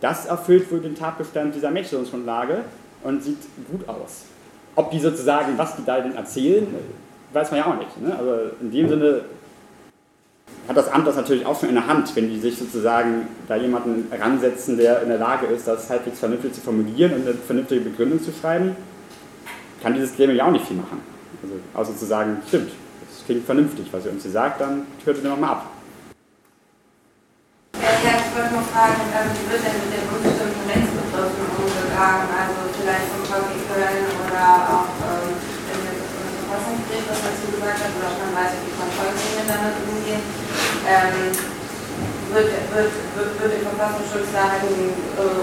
das 0.00 0.26
erfüllt 0.26 0.70
wohl 0.70 0.80
den 0.80 0.94
Tatbestand 0.94 1.54
dieser 1.54 1.70
Mächtigungsgrundlage 1.70 2.64
und 3.02 3.22
sieht 3.22 3.38
gut 3.70 3.88
aus. 3.88 4.24
Ob 4.76 4.90
die 4.90 5.00
sozusagen, 5.00 5.56
was 5.58 5.76
die 5.76 5.84
da 5.84 6.00
denn 6.00 6.14
erzählen, 6.14 6.66
weiß 7.32 7.50
man 7.50 7.60
ja 7.60 7.66
auch 7.66 7.76
nicht. 7.76 8.00
Ne? 8.00 8.16
Also 8.16 8.50
in 8.60 8.70
dem 8.70 8.88
Sinne 8.88 9.22
hat 10.68 10.76
das 10.76 10.88
Amt 10.92 11.06
das 11.06 11.16
natürlich 11.16 11.44
auch 11.46 11.58
schon 11.58 11.68
in 11.68 11.74
der 11.74 11.86
Hand, 11.86 12.14
wenn 12.14 12.28
die 12.28 12.38
sich 12.38 12.56
sozusagen 12.56 13.26
da 13.48 13.56
jemanden 13.56 14.10
ransetzen, 14.12 14.76
der 14.76 15.02
in 15.02 15.08
der 15.08 15.18
Lage 15.18 15.46
ist, 15.46 15.66
das 15.66 15.90
halbwegs 15.90 16.18
vernünftig 16.18 16.54
zu 16.54 16.60
formulieren 16.60 17.12
und 17.14 17.26
eine 17.26 17.34
vernünftige 17.34 17.80
Begründung 17.82 18.22
zu 18.22 18.32
schreiben, 18.32 18.76
kann 19.82 19.94
dieses 19.94 20.14
Gremium 20.14 20.38
ja 20.38 20.46
auch 20.46 20.52
nicht 20.52 20.66
viel 20.66 20.76
machen. 20.76 21.00
Also, 21.42 21.54
außer 21.74 21.98
zu 21.98 22.04
sagen, 22.04 22.36
stimmt, 22.46 22.70
das 23.08 23.24
klingt 23.24 23.44
vernünftig, 23.44 23.86
was 23.90 24.04
ihr 24.04 24.12
uns 24.12 24.22
hier 24.22 24.32
sagt, 24.32 24.60
dann 24.60 24.86
hört 25.04 25.16
ihr 25.22 25.28
nochmal 25.28 25.50
ab. 25.50 25.70
Ich 27.90 28.06
wollte 28.38 28.54
noch 28.54 28.70
fragen, 28.70 29.02
ähm, 29.10 29.34
wie 29.34 29.50
wird 29.50 29.66
denn 29.66 29.82
mit 29.82 29.90
den 29.90 30.06
unbestimmten 30.06 30.62
Rechtsbegriffen 30.62 31.42
umgegangen? 31.58 32.30
Also 32.30 32.70
vielleicht 32.78 33.10
vom 33.10 33.26
Köln 33.26 34.06
oder 34.14 34.46
auch 34.70 34.86
ähm, 35.10 35.34
das 35.34 35.98
Bundesverfassungsgericht 35.98 37.10
was 37.10 37.18
dazu 37.18 37.50
gesagt 37.50 37.82
hat 37.82 37.90
oder 37.98 38.14
man 38.14 38.30
weiß, 38.38 38.62
wie 38.62 38.78
Kontrollgremien 38.78 39.46
damit 39.50 39.74
umgehen. 39.90 40.22
Wird, 42.30 42.46
im 43.58 43.64
Verfassungsschutz 43.74 44.30
da 44.30 44.54
halt 44.54 44.70
ein 44.70 44.94
äh, 44.94 45.42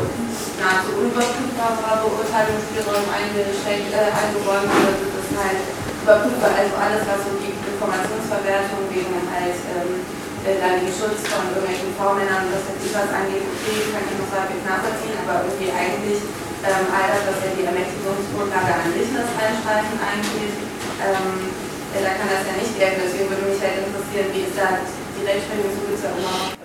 nahezu 0.55 1.03
unüberprüfbarer 1.03 1.99
Beurteilungsspielraum 1.99 3.11
eingeschränkt, 3.11 3.91
äh, 3.91 4.07
oder 4.07 4.63
wird 4.63 5.03
es 5.03 5.35
halt 5.35 5.67
überprüfbar, 5.99 6.55
also 6.55 6.79
alles, 6.79 7.03
was 7.11 7.27
so 7.27 7.35
die 7.43 7.51
Informationsverwertung 7.59 8.87
wegen 8.87 9.19
halt 9.35 9.59
ähm, 9.67 9.99
dann 10.45 10.79
den 10.79 10.93
Schutz 10.93 11.23
von 11.27 11.49
irgendwelchen 11.49 11.91
V-Männern 11.97 12.47
und 12.47 12.53
das 12.53 12.65
jetzt 12.69 12.93
was 12.93 13.09
angeht, 13.09 13.43
okay, 13.43 13.89
kann 13.91 14.05
ich 14.05 14.17
noch 14.17 14.31
halbwegs 14.31 14.63
nachvollziehen, 14.63 15.17
aber 15.25 15.47
irgendwie 15.47 15.71
eigentlich 15.73 16.21
ähm, 16.65 16.85
all 16.89 17.07
das, 17.09 17.23
was 17.31 17.37
ja 17.45 17.49
die 17.53 17.65
Ermächtigungsgrundlage 17.65 18.71
an 18.73 18.89
sich 18.93 19.09
das 19.13 19.29
Einschreiben 19.37 19.95
eingeht, 19.97 20.55
ähm, 21.01 21.51
ja, 21.93 21.99
da 22.03 22.11
kann 22.19 22.29
das 22.29 22.43
ja 22.45 22.55
nicht 22.59 22.75
gelten. 22.75 23.01
Deswegen 23.07 23.29
würde 23.31 23.47
mich 23.47 23.61
halt 23.61 23.87
interessieren, 23.87 24.27
wie 24.33 24.43
ist 24.45 24.57
da 24.57 24.83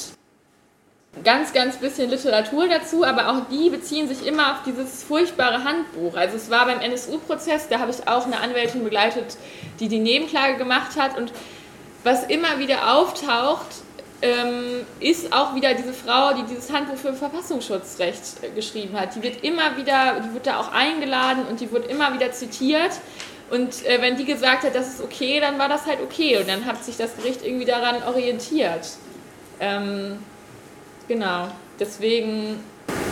ganz, 1.24 1.54
ganz 1.54 1.78
bisschen 1.78 2.10
Literatur 2.10 2.68
dazu, 2.68 3.04
aber 3.04 3.30
auch 3.30 3.50
die 3.50 3.70
beziehen 3.70 4.08
sich 4.08 4.26
immer 4.26 4.54
auf 4.54 4.64
dieses 4.66 5.04
furchtbare 5.04 5.64
Handbuch. 5.64 6.16
Also 6.16 6.38
es 6.38 6.50
war 6.50 6.66
beim 6.66 6.80
NSU-Prozess, 6.80 7.68
da 7.70 7.80
habe 7.80 7.92
ich 7.92 8.08
auch 8.08 8.26
eine 8.26 8.40
Anwältin 8.40 8.84
begleitet, 8.84 9.38
die 9.80 9.88
die 9.88 10.00
Nebenklage 10.00 10.58
gemacht 10.58 10.96
hat 10.98 11.18
und 11.18 11.32
was 12.04 12.24
immer 12.26 12.60
wieder 12.60 12.96
auftaucht, 12.96 13.68
ähm, 14.22 14.86
ist 15.00 15.32
auch 15.32 15.54
wieder 15.54 15.74
diese 15.76 15.94
Frau, 15.94 16.34
die 16.34 16.44
dieses 16.44 16.72
Handbuch 16.72 16.98
für 16.98 17.14
Verfassungsschutzrecht 17.14 18.44
äh, 18.44 18.50
geschrieben 18.50 19.00
hat. 19.00 19.16
Die 19.16 19.22
wird 19.22 19.44
immer 19.44 19.78
wieder, 19.78 20.20
die 20.22 20.34
wird 20.34 20.48
da 20.48 20.60
auch 20.60 20.72
eingeladen 20.72 21.46
und 21.50 21.60
die 21.60 21.72
wird 21.72 21.88
immer 21.88 22.14
wieder 22.14 22.32
zitiert. 22.32 22.92
Und 23.50 23.86
äh, 23.86 24.02
wenn 24.02 24.18
die 24.18 24.26
gesagt 24.26 24.64
hat, 24.64 24.76
das 24.76 24.88
ist 24.88 25.02
okay, 25.02 25.40
dann 25.40 25.58
war 25.58 25.70
das 25.70 25.86
halt 25.86 26.02
okay. 26.02 26.38
Und 26.38 26.50
dann 26.50 26.66
hat 26.66 26.84
sich 26.84 26.98
das 26.98 27.16
Gericht 27.16 27.46
irgendwie 27.46 27.66
daran 27.66 28.04
orientiert. 28.04 28.90
Ähm, 29.60 30.20
genau, 31.08 31.48
deswegen. 31.80 32.60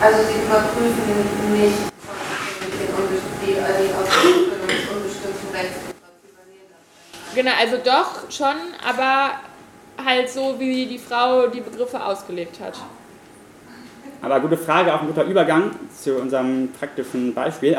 Also 0.00 0.18
Sie 0.18 0.44
überprüfen 0.44 1.52
nicht 1.52 1.78
die 3.46 3.54
unbestimmten 4.92 5.54
Rechts. 5.54 5.80
Genau, 7.34 7.52
also 7.58 7.76
doch 7.84 8.30
schon, 8.30 8.56
aber 8.86 9.32
halt 10.04 10.30
so, 10.30 10.56
wie 10.58 10.86
die 10.86 10.98
Frau 10.98 11.46
die 11.48 11.60
Begriffe 11.60 12.02
ausgelegt 12.02 12.60
hat. 12.60 12.74
Aber 14.22 14.40
gute 14.40 14.56
Frage, 14.56 14.94
auch 14.94 15.02
ein 15.02 15.06
guter 15.06 15.24
Übergang 15.24 15.70
zu 15.94 16.16
unserem 16.16 16.70
praktischen 16.72 17.34
Beispiel. 17.34 17.76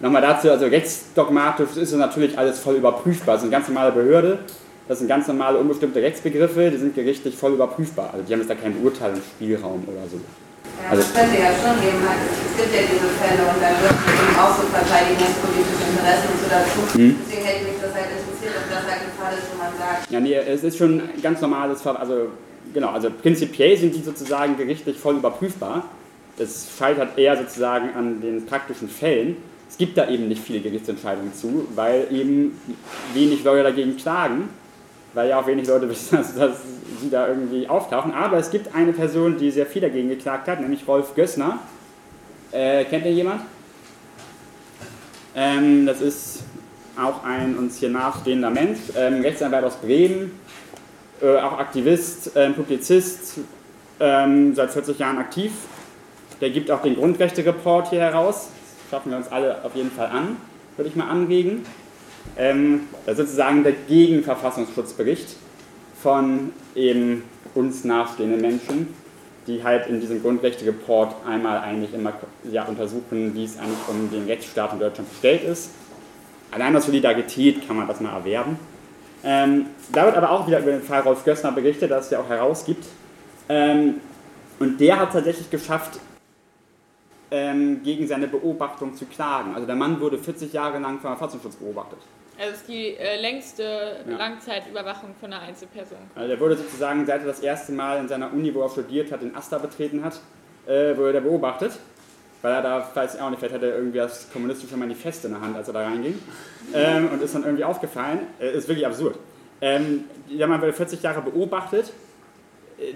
Nochmal 0.00 0.22
dazu, 0.22 0.50
also 0.50 0.66
rechtsdogmatisch 0.66 1.70
ist 1.76 1.92
es 1.92 1.98
natürlich 1.98 2.38
alles 2.38 2.60
voll 2.60 2.76
überprüfbar. 2.76 3.34
Das 3.34 3.42
ist 3.42 3.48
eine 3.48 3.50
ganz 3.50 3.68
normale 3.68 3.92
Behörde, 3.92 4.38
das 4.86 5.00
sind 5.00 5.08
ganz 5.08 5.26
normale 5.26 5.58
unbestimmte 5.58 6.00
Rechtsbegriffe, 6.00 6.70
die 6.70 6.76
sind 6.76 6.94
gerichtlich 6.94 7.36
voll 7.36 7.54
überprüfbar. 7.54 8.10
Also 8.12 8.24
die 8.24 8.32
haben 8.32 8.40
jetzt 8.40 8.50
da 8.50 8.54
keinen 8.54 8.80
Urteilungsspielraum 8.84 9.82
oder 9.88 10.06
so. 10.08 10.20
Ja, 10.82 10.90
also, 10.90 11.02
das 11.02 11.12
könnte 11.12 11.42
ja 11.42 11.50
schon 11.50 11.74
geben. 11.82 11.98
Es 11.98 12.56
gibt 12.62 12.74
ja 12.74 12.82
diese 12.86 13.10
Fälle 13.18 13.42
und 13.42 13.58
dann 13.60 13.74
wird 13.82 13.90
eben 13.90 14.38
auch 14.38 14.54
so 14.54 14.62
verteidigungspolitische 14.70 15.84
Interessen 15.90 16.30
so 16.38 16.46
dazu. 16.48 16.78
Hm? 16.94 17.16
Deswegen 17.26 17.44
hätte 17.44 17.64
mich 17.64 17.82
das 17.82 17.94
halt 17.94 18.06
interessiert, 18.14 18.54
ob 18.54 18.66
das 18.70 18.82
halt 18.86 19.02
ein 19.02 19.14
Fall 19.18 19.34
ist, 19.34 19.50
wo 19.50 19.58
man 19.58 19.72
sagt. 19.76 20.10
Ja, 20.10 20.20
nee, 20.20 20.34
es 20.34 20.62
ist 20.62 20.78
schon 20.78 21.00
ein 21.00 21.22
ganz 21.22 21.40
normales 21.40 21.82
Fall. 21.82 21.96
Also, 21.96 22.28
genau, 22.72 22.90
also 22.90 23.10
prinzipiell 23.10 23.76
sind 23.76 23.96
die 23.96 24.02
sozusagen 24.02 24.56
gerichtlich 24.56 24.96
voll 24.96 25.16
überprüfbar. 25.16 25.90
Es 26.38 26.68
scheitert 26.78 27.18
eher 27.18 27.36
sozusagen 27.36 27.90
an 27.96 28.20
den 28.20 28.46
praktischen 28.46 28.88
Fällen. 28.88 29.36
Es 29.68 29.76
gibt 29.76 29.98
da 29.98 30.08
eben 30.08 30.28
nicht 30.28 30.42
viele 30.42 30.60
Gerichtsentscheidungen 30.60 31.34
zu, 31.34 31.68
weil 31.74 32.06
eben 32.10 32.58
wenig 33.12 33.44
Leute 33.44 33.64
dagegen 33.64 33.96
klagen, 33.96 34.48
weil 35.14 35.28
ja 35.28 35.40
auch 35.40 35.46
wenig 35.46 35.66
Leute 35.66 35.88
wissen, 35.88 36.16
dass, 36.16 36.34
dass 36.34 36.56
sie 37.00 37.10
da 37.10 37.28
irgendwie 37.28 37.68
auftauchen. 37.68 38.12
Aber 38.12 38.38
es 38.38 38.50
gibt 38.50 38.74
eine 38.74 38.92
Person, 38.92 39.36
die 39.38 39.50
sehr 39.50 39.66
viel 39.66 39.82
dagegen 39.82 40.08
geklagt 40.08 40.48
hat, 40.48 40.60
nämlich 40.60 40.86
Rolf 40.88 41.14
Gössner. 41.14 41.58
Äh, 42.50 42.84
kennt 42.86 43.04
ihr 43.04 43.12
jemand? 43.12 43.42
Ähm, 45.34 45.86
das 45.86 46.00
ist 46.00 46.42
auch 46.96 47.22
ein 47.22 47.56
uns 47.56 47.78
hier 47.78 47.90
nachstehender 47.90 48.50
Mensch, 48.50 48.78
ähm, 48.96 49.20
Rechtsanwalt 49.20 49.64
aus 49.64 49.76
Bremen, 49.76 50.32
äh, 51.20 51.36
auch 51.36 51.58
Aktivist, 51.58 52.34
äh, 52.34 52.50
Publizist, 52.50 53.38
ähm, 54.00 54.54
seit 54.54 54.70
40 54.70 54.98
Jahren 54.98 55.18
aktiv. 55.18 55.52
Der 56.40 56.50
gibt 56.50 56.70
auch 56.70 56.82
den 56.82 56.96
Grundrechte-Report 56.96 57.90
hier 57.90 58.00
heraus 58.00 58.48
schaffen 58.90 59.10
wir 59.10 59.18
uns 59.18 59.30
alle 59.30 59.64
auf 59.64 59.74
jeden 59.74 59.90
Fall 59.90 60.06
an, 60.06 60.36
würde 60.76 60.88
ich 60.88 60.96
mal 60.96 61.08
anregen. 61.08 61.64
Ähm, 62.36 62.82
sozusagen 63.06 63.62
der 63.62 63.72
Gegenverfassungsschutzbericht 63.72 65.36
von 66.02 66.52
eben 66.74 67.24
uns 67.54 67.84
nachstehenden 67.84 68.40
Menschen, 68.40 68.94
die 69.46 69.64
halt 69.64 69.88
in 69.88 70.00
diesem 70.00 70.22
Grundrechte-Report 70.22 71.14
einmal 71.26 71.58
eigentlich 71.58 71.94
immer 71.94 72.12
ja, 72.50 72.64
untersuchen, 72.64 73.34
wie 73.34 73.44
es 73.44 73.58
eigentlich 73.58 73.78
um 73.88 74.10
den 74.10 74.26
Rechtsstaat 74.26 74.74
in 74.74 74.78
Deutschland 74.78 75.08
bestellt 75.10 75.42
ist. 75.42 75.70
Allein 76.50 76.76
aus 76.76 76.86
Solidarität 76.86 77.66
kann 77.66 77.76
man 77.76 77.88
das 77.88 78.00
mal 78.00 78.14
erwerben. 78.14 78.58
Ähm, 79.24 79.66
da 79.92 80.04
wird 80.04 80.16
aber 80.16 80.30
auch 80.30 80.46
wieder 80.46 80.60
über 80.60 80.70
den 80.70 80.82
Fall 80.82 81.00
Rolf 81.00 81.24
Gössner 81.24 81.52
berichtet, 81.52 81.90
das 81.90 82.06
es 82.06 82.10
ja 82.12 82.20
auch 82.20 82.28
herausgibt. 82.28 82.84
Ähm, 83.48 83.94
und 84.58 84.80
der 84.80 84.98
hat 84.98 85.12
tatsächlich 85.12 85.50
geschafft, 85.50 85.98
ähm, 87.30 87.82
gegen 87.82 88.06
seine 88.06 88.26
Beobachtung 88.28 88.94
zu 88.94 89.06
klagen. 89.06 89.54
Also 89.54 89.66
der 89.66 89.76
Mann 89.76 90.00
wurde 90.00 90.18
40 90.18 90.52
Jahre 90.52 90.78
lang 90.78 91.00
vom 91.00 91.16
Verfassungsschutz 91.16 91.56
beobachtet. 91.56 91.98
Also 92.38 92.52
das 92.52 92.60
ist 92.60 92.68
die 92.68 92.96
äh, 92.96 93.20
längste 93.20 93.96
ja. 94.08 94.16
Langzeitüberwachung 94.16 95.10
von 95.18 95.32
einer 95.32 95.42
Einzelperson. 95.42 95.98
Also 96.14 96.28
der 96.28 96.40
wurde 96.40 96.56
sozusagen, 96.56 97.04
seit 97.04 97.22
er 97.22 97.26
das 97.26 97.40
erste 97.40 97.72
Mal 97.72 97.98
in 97.98 98.08
seiner 98.08 98.32
Uni, 98.32 98.54
wo 98.54 98.62
er 98.62 98.70
studiert 98.70 99.10
hat, 99.10 99.22
in 99.22 99.34
Asta 99.34 99.58
betreten 99.58 100.04
hat, 100.04 100.20
äh, 100.66 100.96
wurde 100.96 101.14
er 101.14 101.20
beobachtet. 101.20 101.72
Weil 102.40 102.52
er 102.52 102.62
da, 102.62 102.88
weiß 102.94 103.16
ich 103.16 103.20
auch 103.20 103.30
nicht, 103.30 103.40
vielleicht 103.40 103.56
hatte 103.56 103.68
er 103.68 103.78
irgendwie 103.78 103.98
das 103.98 104.30
kommunistische 104.32 104.76
Manifest 104.76 105.24
in 105.24 105.32
der 105.32 105.40
Hand, 105.40 105.56
als 105.56 105.66
er 105.66 105.74
da 105.74 105.82
reinging. 105.82 106.16
Ähm, 106.72 107.08
und 107.12 107.20
ist 107.20 107.34
dann 107.34 107.42
irgendwie 107.42 107.64
aufgefallen. 107.64 108.20
Äh, 108.38 108.56
ist 108.56 108.68
wirklich 108.68 108.86
absurd. 108.86 109.16
Ähm, 109.60 110.04
der 110.30 110.46
Mann 110.46 110.62
wurde 110.62 110.72
40 110.72 111.02
Jahre 111.02 111.20
beobachtet, 111.20 111.92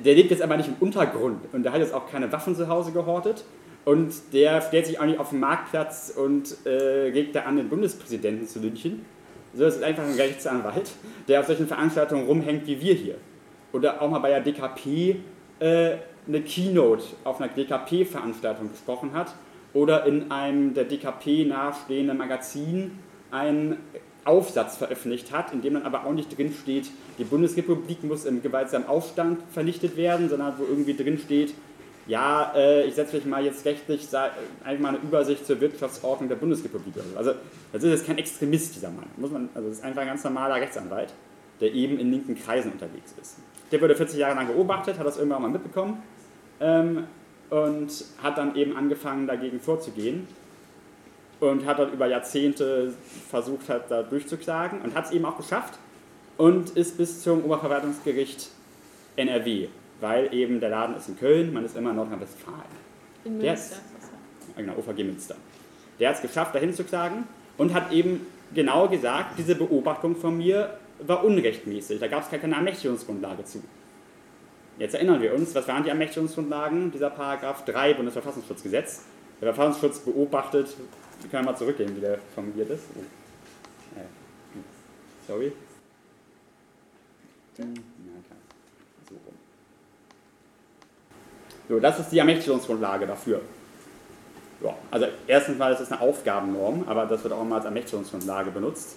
der 0.04 0.14
lebt 0.14 0.30
jetzt 0.30 0.42
aber 0.42 0.56
nicht 0.56 0.68
im 0.68 0.76
Untergrund 0.78 1.40
und 1.52 1.64
der 1.64 1.72
hat 1.72 1.80
jetzt 1.80 1.92
auch 1.92 2.08
keine 2.08 2.30
Waffen 2.30 2.54
zu 2.54 2.68
Hause 2.68 2.92
gehortet 2.92 3.42
und 3.84 4.12
der 4.32 4.60
stellt 4.60 4.86
sich 4.86 5.00
auch 5.00 5.06
nicht 5.06 5.18
auf 5.18 5.30
den 5.30 5.40
Marktplatz 5.40 6.12
und 6.16 6.56
äh, 6.64 6.70
regt 7.10 7.34
da 7.34 7.42
an, 7.42 7.56
den 7.56 7.68
Bundespräsidenten 7.68 8.46
zu 8.46 8.60
lynchen. 8.60 9.04
So, 9.54 9.64
das 9.64 9.76
ist 9.76 9.82
einfach 9.82 10.04
ein 10.04 10.14
Rechtsanwalt, 10.14 10.90
der 11.28 11.40
auf 11.40 11.46
solchen 11.46 11.66
Veranstaltungen 11.66 12.26
rumhängt 12.26 12.66
wie 12.66 12.80
wir 12.80 12.94
hier. 12.94 13.16
Oder 13.72 14.00
auch 14.00 14.10
mal 14.10 14.20
bei 14.20 14.30
der 14.30 14.40
DKP 14.40 15.16
äh, 15.58 15.96
eine 16.26 16.40
Keynote 16.42 17.04
auf 17.24 17.40
einer 17.40 17.52
DKP-Veranstaltung 17.52 18.70
gesprochen 18.70 19.12
hat 19.12 19.34
oder 19.74 20.06
in 20.06 20.30
einem 20.30 20.74
der 20.74 20.84
DKP 20.84 21.46
nahestehenden 21.46 22.16
Magazin 22.16 22.98
einen 23.30 23.78
Aufsatz 24.24 24.76
veröffentlicht 24.76 25.32
hat, 25.32 25.52
in 25.52 25.62
dem 25.62 25.74
dann 25.74 25.82
aber 25.82 26.06
auch 26.06 26.12
nicht 26.12 26.36
drin 26.36 26.52
steht, 26.52 26.90
die 27.18 27.24
Bundesrepublik 27.24 28.04
muss 28.04 28.24
im 28.24 28.40
gewaltsamen 28.40 28.86
Aufstand 28.86 29.40
vernichtet 29.52 29.96
werden, 29.96 30.28
sondern 30.28 30.54
wo 30.58 30.64
irgendwie 30.64 30.94
drin 30.94 31.18
steht, 31.18 31.54
ja, 32.06 32.52
äh, 32.54 32.84
ich 32.84 32.94
setze 32.94 33.16
mich 33.16 33.24
mal 33.24 33.44
jetzt 33.44 33.64
rechtlich 33.64 34.08
einfach 34.64 34.82
mal 34.82 34.88
eine 34.88 34.98
Übersicht 34.98 35.46
zur 35.46 35.60
Wirtschaftsordnung 35.60 36.28
der 36.28 36.36
Bundesrepublik. 36.36 36.94
Also, 37.16 37.32
das 37.72 37.82
ist 37.82 37.90
jetzt 37.90 38.06
kein 38.06 38.18
Extremist, 38.18 38.74
dieser 38.74 38.90
Mann. 38.90 39.06
Muss 39.16 39.30
man, 39.30 39.48
also 39.54 39.68
das 39.68 39.78
ist 39.78 39.84
einfach 39.84 40.02
ein 40.02 40.08
ganz 40.08 40.24
normaler 40.24 40.56
Rechtsanwalt, 40.56 41.12
der 41.60 41.72
eben 41.72 41.98
in 41.98 42.10
linken 42.10 42.34
Kreisen 42.34 42.72
unterwegs 42.72 43.14
ist. 43.20 43.36
Der 43.70 43.80
wurde 43.80 43.94
40 43.94 44.18
Jahre 44.18 44.34
lang 44.34 44.48
beobachtet, 44.48 44.98
hat 44.98 45.06
das 45.06 45.16
irgendwann 45.16 45.42
mal 45.42 45.48
mitbekommen 45.48 46.02
ähm, 46.60 47.04
und 47.50 48.04
hat 48.22 48.36
dann 48.36 48.54
eben 48.56 48.76
angefangen, 48.76 49.26
dagegen 49.26 49.60
vorzugehen 49.60 50.26
und 51.40 51.66
hat 51.66 51.78
dann 51.78 51.92
über 51.92 52.06
Jahrzehnte 52.06 52.92
versucht, 53.30 53.68
hat, 53.68 53.90
da 53.90 54.02
durchzuklagen 54.02 54.82
und 54.82 54.94
hat 54.94 55.06
es 55.06 55.10
eben 55.12 55.24
auch 55.24 55.36
geschafft 55.36 55.78
und 56.36 56.70
ist 56.70 56.98
bis 56.98 57.22
zum 57.22 57.44
Oberverwaltungsgericht 57.44 58.50
NRW, 59.16 59.68
weil 60.02 60.34
eben 60.34 60.60
der 60.60 60.68
Laden 60.68 60.96
ist 60.96 61.08
in 61.08 61.18
Köln, 61.18 61.52
man 61.52 61.64
ist 61.64 61.76
immer 61.76 61.90
in 61.90 61.96
Nordrhein-Westfalen. 61.96 62.58
In 63.24 63.38
Der 63.38 63.52
Münster. 63.52 63.76
Genau, 64.56 64.74
OVG 64.74 65.04
Münster. 65.04 65.36
Der 65.98 66.08
hat 66.08 66.16
es 66.16 66.22
geschafft, 66.22 66.54
dahin 66.54 66.74
zu 66.74 66.84
klagen 66.84 67.24
und 67.56 67.72
hat 67.72 67.92
eben 67.92 68.26
genau 68.52 68.88
gesagt, 68.88 69.38
diese 69.38 69.54
Beobachtung 69.54 70.16
von 70.16 70.36
mir 70.36 70.76
war 70.98 71.24
unrechtmäßig. 71.24 72.00
Da 72.00 72.08
gab 72.08 72.24
es 72.24 72.30
gar 72.30 72.40
keine 72.40 72.56
Ermächtigungsgrundlage 72.56 73.44
zu. 73.44 73.62
Jetzt 74.78 74.94
erinnern 74.94 75.22
wir 75.22 75.34
uns, 75.34 75.54
was 75.54 75.68
waren 75.68 75.84
die 75.84 75.90
Ermächtigungsgrundlagen? 75.90 76.90
Dieser 76.90 77.10
Paragraph 77.10 77.64
3 77.64 77.94
Bundesverfassungsschutzgesetz. 77.94 79.02
Der 79.40 79.54
Verfassungsschutz 79.54 80.00
beobachtet, 80.00 80.76
wir 81.20 81.30
können 81.30 81.44
mal 81.44 81.56
zurückgehen, 81.56 81.96
wie 81.96 82.00
der 82.00 82.18
formuliert 82.34 82.70
ist. 82.70 82.84
Oh. 82.96 84.02
Sorry. 85.28 85.52
Hm, 87.56 87.74
na 87.74 88.20
klar. 88.26 88.38
So 89.08 89.14
rum. 89.14 89.34
So, 91.68 91.78
das 91.78 92.00
ist 92.00 92.10
die 92.10 92.18
Ermächtigungsgrundlage 92.18 93.06
dafür. 93.06 93.40
Ja, 94.62 94.74
also 94.90 95.06
erstens 95.26 95.58
mal, 95.58 95.72
das 95.72 95.80
ist 95.80 95.92
eine 95.92 96.00
Aufgabennorm, 96.00 96.84
aber 96.86 97.06
das 97.06 97.22
wird 97.22 97.32
auch 97.32 97.42
immer 97.42 97.56
als 97.56 97.64
Ermächtigungsgrundlage 97.64 98.50
benutzt. 98.50 98.96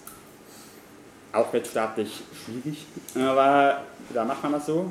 Auch 1.32 1.52
rechtsstaatlich 1.52 2.22
schwierig, 2.44 2.86
aber 3.14 3.82
da 4.14 4.24
macht 4.24 4.42
man 4.42 4.52
das 4.52 4.66
so. 4.66 4.90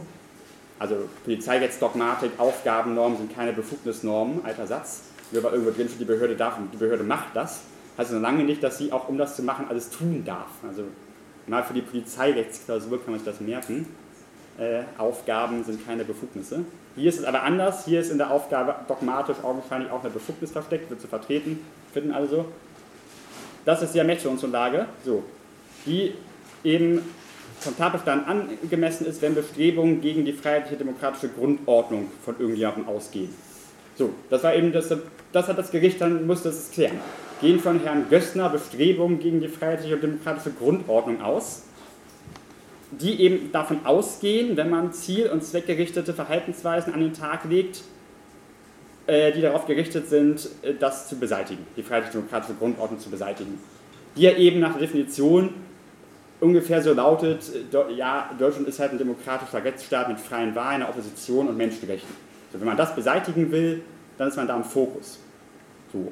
Also 0.77 0.95
Polizeirechtsdogmatik, 1.23 2.31
Aufgabennormen 2.37 3.17
sind 3.17 3.33
keine 3.33 3.53
Befugnisnormen, 3.53 4.43
alter 4.43 4.67
Satz. 4.67 5.03
Nur 5.31 5.43
weil 5.43 5.53
irgendwo 5.53 5.71
drin 5.71 5.87
steht, 5.87 6.01
die 6.01 6.05
Behörde 6.05 6.35
darf 6.35 6.57
und 6.57 6.71
die 6.71 6.77
Behörde 6.77 7.03
macht 7.03 7.35
das, 7.35 7.61
heißt 7.97 8.11
noch 8.11 8.21
lange 8.21 8.43
nicht, 8.43 8.61
dass 8.61 8.77
sie 8.77 8.91
auch, 8.91 9.07
um 9.07 9.17
das 9.17 9.35
zu 9.35 9.43
machen, 9.43 9.65
alles 9.69 9.89
tun 9.89 10.23
darf. 10.25 10.49
Also 10.67 10.83
mal 11.47 11.63
für 11.63 11.73
die 11.73 11.81
Polizeirechtsklausur 11.81 13.01
kann 13.01 13.11
man 13.11 13.19
sich 13.19 13.25
das 13.25 13.39
merken. 13.39 13.87
Äh, 14.57 14.83
Aufgaben 14.97 15.63
sind 15.65 15.85
keine 15.85 16.05
Befugnisse. 16.05 16.61
Hier 16.95 17.09
ist 17.09 17.19
es 17.19 17.25
aber 17.25 17.43
anders. 17.43 17.85
Hier 17.85 17.99
ist 17.99 18.09
in 18.09 18.17
der 18.17 18.31
Aufgabe 18.31 18.75
dogmatisch 18.87 19.37
augenscheinlich 19.43 19.91
auch 19.91 20.01
eine 20.01 20.11
Befugnis 20.11 20.51
versteckt, 20.51 20.89
wird 20.89 21.01
zu 21.01 21.07
vertreten, 21.07 21.59
finden 21.93 22.13
alle 22.13 22.27
so. 22.27 22.45
Das 23.65 23.81
ist 23.81 23.93
die 23.93 23.99
Ermächtigungsgrundlage, 23.99 24.85
so, 25.03 25.23
die 25.85 26.13
eben 26.63 27.01
vom 27.59 27.75
Tatbestand 27.75 28.27
angemessen 28.27 29.07
ist, 29.07 29.21
wenn 29.21 29.35
Bestrebungen 29.35 29.99
gegen 30.01 30.23
die 30.23 30.33
freiheitliche 30.33 30.77
demokratische 30.77 31.29
Grundordnung 31.29 32.11
von 32.23 32.35
irgendjemandem 32.39 32.87
ausgehen. 32.87 33.33
So, 33.97 34.11
das 34.29 34.43
war 34.43 34.53
eben 34.55 34.71
das, 34.71 34.93
das 35.31 35.47
hat 35.47 35.57
das 35.57 35.71
Gericht 35.71 35.99
dann 35.99 36.27
musste 36.27 36.49
es 36.49 36.71
klären. 36.71 36.99
Gehen 37.41 37.59
von 37.59 37.81
Herrn 37.81 38.05
Gössner 38.09 38.49
Bestrebungen 38.49 39.19
gegen 39.19 39.41
die 39.41 39.47
freiheitliche 39.47 39.95
und 39.95 40.03
demokratische 40.03 40.51
Grundordnung 40.51 41.21
aus, 41.21 41.63
die 43.01 43.21
eben 43.21 43.51
davon 43.51 43.85
ausgehen, 43.85 44.57
wenn 44.57 44.69
man 44.69 44.93
ziel- 44.93 45.29
und 45.29 45.43
zweckgerichtete 45.43 46.13
Verhaltensweisen 46.13 46.93
an 46.93 46.99
den 46.99 47.13
Tag 47.13 47.45
legt, 47.45 47.81
äh, 49.07 49.31
die 49.31 49.41
darauf 49.41 49.65
gerichtet 49.65 50.09
sind, 50.09 50.49
äh, 50.61 50.73
das 50.79 51.07
zu 51.07 51.17
beseitigen, 51.17 51.65
die 51.77 51.83
freiheitlich-demokratische 51.83 52.55
Grundordnung 52.55 52.99
zu 52.99 53.09
beseitigen. 53.09 53.59
Die 54.15 54.21
ja 54.21 54.31
eben 54.31 54.59
nach 54.59 54.73
der 54.73 54.81
Definition 54.81 55.53
ungefähr 56.39 56.81
so 56.81 56.93
lautet, 56.93 57.43
äh, 57.53 57.93
ja, 57.93 58.31
Deutschland 58.37 58.67
ist 58.67 58.79
halt 58.79 58.91
ein 58.91 58.97
demokratischer 58.97 59.63
Rechtsstaat 59.63 60.07
mit 60.09 60.19
freien 60.19 60.55
Wahlen, 60.55 60.81
einer 60.81 60.89
Opposition 60.89 61.47
und 61.47 61.57
Menschenrechten. 61.57 62.15
So, 62.51 62.59
wenn 62.59 62.67
man 62.67 62.77
das 62.77 62.95
beseitigen 62.95 63.51
will, 63.51 63.81
dann 64.17 64.29
ist 64.29 64.37
man 64.37 64.47
da 64.47 64.55
im 64.55 64.63
Fokus. 64.63 65.19
So. 65.91 66.11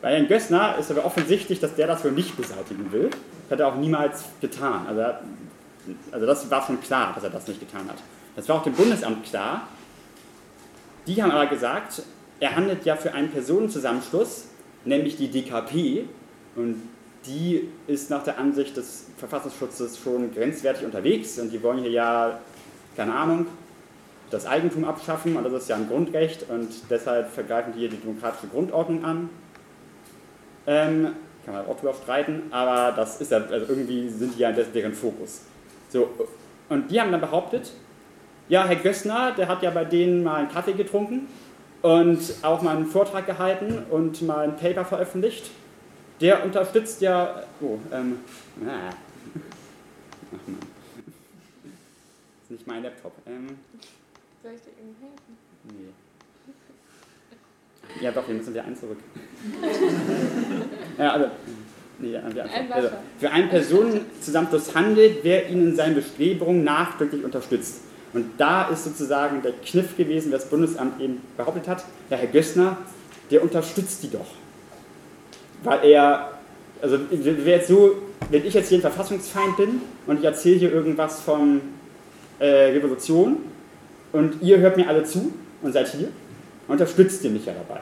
Bei 0.00 0.12
Herrn 0.14 0.28
Gössner 0.28 0.76
ist 0.78 0.90
aber 0.90 1.04
offensichtlich, 1.04 1.60
dass 1.60 1.74
der 1.74 1.86
das 1.86 2.04
wohl 2.04 2.12
nicht 2.12 2.36
beseitigen 2.36 2.90
will. 2.92 3.10
Das 3.10 3.52
hat 3.52 3.60
er 3.60 3.68
auch 3.68 3.76
niemals 3.76 4.24
getan. 4.40 4.86
Also, 4.88 5.00
er, 5.00 5.20
also 6.12 6.26
das 6.26 6.50
war 6.50 6.64
schon 6.66 6.80
klar, 6.80 7.12
dass 7.14 7.24
er 7.24 7.30
das 7.30 7.46
nicht 7.46 7.60
getan 7.60 7.88
hat. 7.88 7.98
Das 8.36 8.48
war 8.48 8.56
auch 8.56 8.62
dem 8.62 8.74
Bundesamt 8.74 9.24
klar. 9.24 9.68
Die 11.06 11.22
haben 11.22 11.30
aber 11.30 11.46
gesagt, 11.46 12.02
er 12.38 12.56
handelt 12.56 12.84
ja 12.84 12.96
für 12.96 13.12
einen 13.12 13.30
Personenzusammenschluss, 13.30 14.46
nämlich 14.84 15.16
die 15.16 15.28
DKP. 15.28 16.04
Und 16.56 16.82
die 17.26 17.68
ist 17.86 18.10
nach 18.10 18.24
der 18.24 18.38
Ansicht 18.38 18.76
des 18.76 19.06
Verfassungsschutzes 19.18 19.98
schon 19.98 20.32
grenzwertig 20.32 20.84
unterwegs. 20.84 21.38
Und 21.38 21.50
die 21.50 21.62
wollen 21.62 21.80
hier 21.80 21.90
ja, 21.90 22.40
keine 22.96 23.14
Ahnung, 23.14 23.46
das 24.30 24.46
Eigentum 24.46 24.84
abschaffen. 24.84 25.36
Und 25.36 25.44
das 25.44 25.64
ist 25.64 25.68
ja 25.68 25.76
ein 25.76 25.88
Grundrecht. 25.88 26.48
Und 26.48 26.68
deshalb 26.88 27.30
vergreifen 27.30 27.72
die 27.74 27.80
hier 27.80 27.90
die 27.90 27.98
demokratische 27.98 28.46
Grundordnung 28.48 29.04
an. 29.04 29.28
Ähm, 30.66 31.14
kann 31.44 31.54
man 31.54 31.66
auch 31.66 31.78
drüber 31.78 31.94
streiten, 31.94 32.42
aber 32.50 32.94
das 32.94 33.20
ist 33.20 33.30
ja, 33.30 33.38
also 33.38 33.66
irgendwie 33.68 34.08
sind 34.08 34.34
die 34.36 34.40
ja 34.40 34.52
deren 34.52 34.92
Fokus. 34.92 35.42
So, 35.90 36.08
und 36.68 36.90
die 36.90 37.00
haben 37.00 37.10
dann 37.10 37.20
behauptet, 37.20 37.72
ja, 38.48 38.64
Herr 38.64 38.76
Gössner, 38.76 39.32
der 39.32 39.48
hat 39.48 39.62
ja 39.62 39.70
bei 39.70 39.84
denen 39.84 40.22
mal 40.22 40.36
einen 40.36 40.48
Kaffee 40.48 40.72
getrunken 40.72 41.28
und 41.82 42.20
auch 42.42 42.62
mal 42.62 42.76
einen 42.76 42.86
Vortrag 42.86 43.26
gehalten 43.26 43.84
und 43.90 44.22
mal 44.22 44.44
ein 44.44 44.56
Paper 44.56 44.84
veröffentlicht. 44.84 45.50
Der 46.20 46.44
unterstützt 46.44 47.00
ja, 47.00 47.42
oh, 47.60 47.78
ähm, 47.92 48.18
ah. 48.66 48.90
Ach 50.32 50.46
Mann. 50.46 50.58
Das 50.60 52.44
ist 52.44 52.50
nicht 52.50 52.66
mein 52.66 52.82
Laptop. 52.82 53.12
Ähm, 53.26 53.58
Soll 54.42 54.52
ich 54.54 54.60
dir 54.62 54.70
irgendwie 54.78 55.02
helfen? 55.02 55.38
Nee. 55.64 55.92
Ja, 58.00 58.12
doch, 58.12 58.26
wir 58.28 58.34
müssen 58.34 58.52
wieder 58.52 58.64
einen 58.64 58.76
zurück. 58.76 58.98
ja, 60.98 61.12
also, 61.12 61.30
nee, 62.00 62.16
Ein 62.16 62.72
also, 62.72 62.88
für 63.18 63.30
einen 63.30 63.48
Personenzusammenschluss 63.48 64.74
handelt, 64.74 65.18
wer 65.22 65.48
ihn 65.48 65.68
in 65.68 65.76
seinen 65.76 65.94
Bestrebungen 65.94 66.64
nachdrücklich 66.64 67.24
unterstützt. 67.24 67.82
Und 68.12 68.26
da 68.38 68.68
ist 68.68 68.84
sozusagen 68.84 69.42
der 69.42 69.52
Kniff 69.64 69.96
gewesen, 69.96 70.32
das 70.32 70.48
Bundesamt 70.48 71.00
eben 71.00 71.20
behauptet 71.36 71.68
hat, 71.68 71.84
der 72.10 72.18
Herr 72.18 72.26
Gössner, 72.26 72.76
der 73.30 73.42
unterstützt 73.42 74.02
die 74.02 74.10
doch. 74.10 74.26
Weil 75.62 75.84
er, 75.84 76.38
also 76.82 76.98
wer 77.10 77.56
jetzt 77.56 77.68
so, 77.68 77.94
wenn 78.30 78.44
ich 78.44 78.54
jetzt 78.54 78.68
hier 78.68 78.78
ein 78.78 78.82
Verfassungsfeind 78.82 79.56
bin 79.56 79.80
und 80.06 80.18
ich 80.18 80.24
erzähle 80.24 80.56
hier 80.56 80.72
irgendwas 80.72 81.20
von 81.20 81.60
äh, 82.40 82.46
Revolution 82.46 83.36
und 84.12 84.42
ihr 84.42 84.58
hört 84.58 84.76
mir 84.76 84.88
alle 84.88 85.04
zu 85.04 85.32
und 85.62 85.72
seid 85.72 85.88
hier, 85.88 86.08
unterstützt 86.66 87.22
ihr 87.24 87.30
mich 87.30 87.46
ja 87.46 87.52
dabei. 87.52 87.80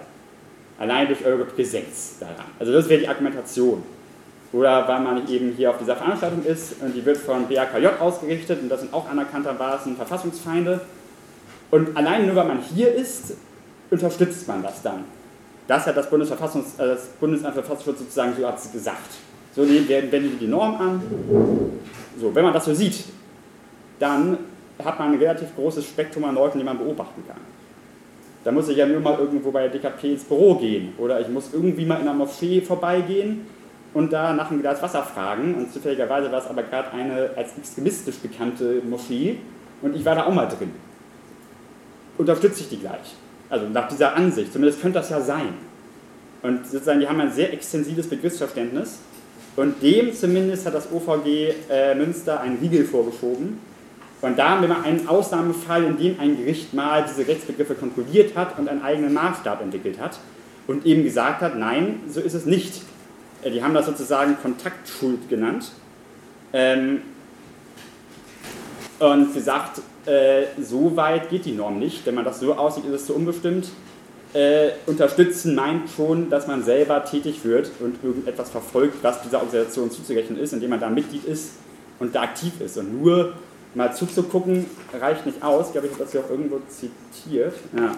Allein 0.79 1.09
durch 1.09 1.25
eure 1.25 1.45
Präsenz 1.45 2.17
daran. 2.21 2.47
Also 2.59 2.73
das 2.73 2.89
wäre 2.89 3.01
die 3.01 3.09
Argumentation. 3.09 3.83
Oder 4.53 4.89
weil 4.89 5.01
man 5.01 5.29
eben 5.29 5.53
hier 5.53 5.71
auf 5.71 5.79
dieser 5.79 5.97
Veranstaltung 5.97 6.43
ist 6.45 6.81
und 6.81 6.95
die 6.95 7.05
wird 7.05 7.19
von 7.19 7.47
BAKJ 7.49 7.87
ausgerichtet 8.01 8.63
und 8.63 8.69
das 8.71 8.81
sind 8.81 8.95
auch 8.95 9.09
anerkanntermaßen 9.09 9.95
Verfassungsfeinde. 9.97 10.81
Und 11.71 11.95
allein 11.97 12.27
nur 12.27 12.35
weil 12.37 12.49
man 12.49 12.61
hier 12.63 12.95
ist, 12.95 13.35
unterstützt 13.91 14.49
man 14.49 14.63
das 14.63 14.81
dann. 14.83 15.05
Das 15.67 15.87
hat 15.87 15.99
das, 15.99 16.09
Bundesverfassungs, 16.09 16.79
äh, 16.79 16.87
das 16.87 17.07
Bundesamt 17.21 17.55
für 17.55 17.63
Verfassungsschutz 17.63 17.99
sozusagen 17.99 18.33
so 18.39 18.47
hat's 18.47 18.73
gesagt. 18.73 19.11
So 19.55 19.69
wenden 19.69 20.11
die 20.11 20.37
die 20.41 20.47
Norm 20.47 20.77
an. 20.77 21.03
So, 22.19 22.35
wenn 22.35 22.45
man 22.45 22.55
das 22.55 22.65
so 22.65 22.73
sieht, 22.73 23.05
dann 23.99 24.39
hat 24.83 24.99
man 24.99 25.13
ein 25.13 25.19
relativ 25.19 25.55
großes 25.57 25.85
Spektrum 25.85 26.25
an 26.25 26.37
Leuten, 26.37 26.59
die 26.59 26.65
man 26.65 26.79
beobachten 26.79 27.23
kann. 27.27 27.41
Da 28.45 28.53
muss 28.53 28.69
ich 28.69 28.77
ja 28.79 28.87
nur 28.87 29.01
mal 29.01 29.19
irgendwo 29.19 29.51
bei 29.51 29.69
der 29.69 29.71
DKP 29.71 30.13
ins 30.13 30.25
Büro 30.25 30.55
gehen 30.55 30.95
oder 30.97 31.21
ich 31.21 31.29
muss 31.29 31.53
irgendwie 31.53 31.85
mal 31.85 31.97
in 31.97 32.03
einer 32.03 32.15
Moschee 32.15 32.61
vorbeigehen 32.61 33.47
und 33.95 34.13
da 34.13 34.33
nach 34.33 34.51
einem 34.51 34.61
Glas 34.61 34.83
Wasser 34.83 35.03
fragen. 35.03 35.55
Und 35.55 35.73
zufälligerweise 35.73 36.31
war 36.31 36.41
es 36.41 36.47
aber 36.47 36.63
gerade 36.63 36.93
eine 36.93 37.31
als 37.37 37.57
extremistisch 37.57 38.17
bekannte 38.17 38.83
Moschee 38.89 39.39
und 39.83 39.97
ich 39.97 40.05
war 40.05 40.15
da 40.15 40.27
auch 40.27 40.35
mal 40.35 40.47
drin. 40.47 40.71
Unterstütze 42.17 42.63
ich 42.63 42.69
die 42.69 42.79
gleich. 42.79 43.15
Also 43.51 43.67
nach 43.69 43.89
dieser 43.89 44.15
Ansicht, 44.15 44.53
zumindest 44.53 44.83
könnte 44.83 44.99
das 44.99 45.11
ja 45.11 45.21
sein. 45.21 45.55
Und 46.43 46.67
sozusagen, 46.67 47.01
die 47.01 47.09
haben 47.09 47.21
ein 47.21 47.33
sehr 47.33 47.53
extensives 47.53 48.09
Begriffsverständnis. 48.09 48.99
Und 49.57 49.83
dem 49.83 50.15
zumindest 50.15 50.67
hat 50.67 50.75
das 50.75 50.89
OVG 50.93 51.55
äh, 51.69 51.95
Münster 51.95 52.41
einen 52.41 52.59
Riegel 52.59 52.85
vorgeschoben. 52.85 53.59
Und 54.21 54.39
da 54.39 54.51
haben 54.51 54.69
wir 54.69 54.83
einen 54.83 55.09
Ausnahmefall, 55.09 55.85
in 55.85 55.97
dem 55.97 56.21
ein 56.21 56.37
Gericht 56.37 56.75
mal 56.75 57.05
diese 57.09 57.27
Rechtsbegriffe 57.27 57.75
kontrolliert 57.75 58.37
hat 58.37 58.59
und 58.59 58.69
einen 58.69 58.83
eigenen 58.83 59.13
Maßstab 59.13 59.63
entwickelt 59.63 60.01
hat 60.01 60.19
und 60.67 60.87
eben 60.87 61.05
gesagt 61.05 61.41
hat, 61.41 61.57
nein, 61.57 62.01
so 62.09 62.21
ist 62.21 62.35
es 62.35 62.45
nicht. 62.45 62.83
Äh, 63.43 63.51
die 63.51 63.63
haben 63.63 63.75
das 63.75 63.87
sozusagen 63.87 64.37
Kontaktschuld 64.41 65.29
genannt. 65.29 65.73
Ähm, 66.53 67.03
und 68.99 69.33
gesagt, 69.33 69.81
äh, 70.07 70.47
so 70.61 70.97
weit 70.97 71.31
geht 71.31 71.45
die 71.45 71.53
Norm 71.53 71.79
nicht. 71.79 72.05
Wenn 72.07 72.15
man 72.15 72.25
das 72.25 72.41
so 72.41 72.55
aussieht, 72.55 72.85
ist 72.87 72.93
es 72.93 73.07
zu 73.07 73.15
unbestimmt. 73.15 73.69
Äh, 74.35 74.71
unterstützen 74.87 75.55
meint 75.55 75.89
schon, 75.89 76.29
dass 76.29 76.47
man 76.47 76.63
selber 76.63 77.05
tätig 77.05 77.45
wird 77.45 77.71
und 77.81 78.03
irgendetwas 78.03 78.51
verfolgt, 78.51 79.03
was 79.03 79.23
dieser 79.23 79.39
Organisation 79.39 79.91
zuzurechnen 79.91 80.39
ist, 80.39 80.53
indem 80.53 80.71
man 80.71 80.81
da 80.81 80.91
Mitglied 80.91 81.25
ist 81.25 81.53
und 81.99 82.15
da 82.15 82.23
aktiv 82.23 82.61
ist. 82.61 82.77
Und 82.77 83.01
nur 83.01 83.35
mal 83.75 83.95
zuzugucken 83.95 84.67
reicht 85.01 85.25
nicht 85.25 85.43
aus. 85.43 85.67
Ich 85.69 85.73
glaube, 85.73 85.87
ich 85.87 85.93
habe 85.95 86.05
das 86.05 86.13
hier 86.13 86.21
auch 86.21 86.31
irgendwo 86.31 86.61
zitiert. 86.69 87.55
Ja. 87.77 87.95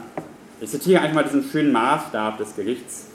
Ich 0.60 0.70
zitiere 0.70 1.00
einfach 1.00 1.16
mal 1.16 1.24
diesen 1.24 1.42
schönen 1.42 1.72
Maßstab 1.72 2.38
des 2.38 2.54
Gerichts. 2.54 3.06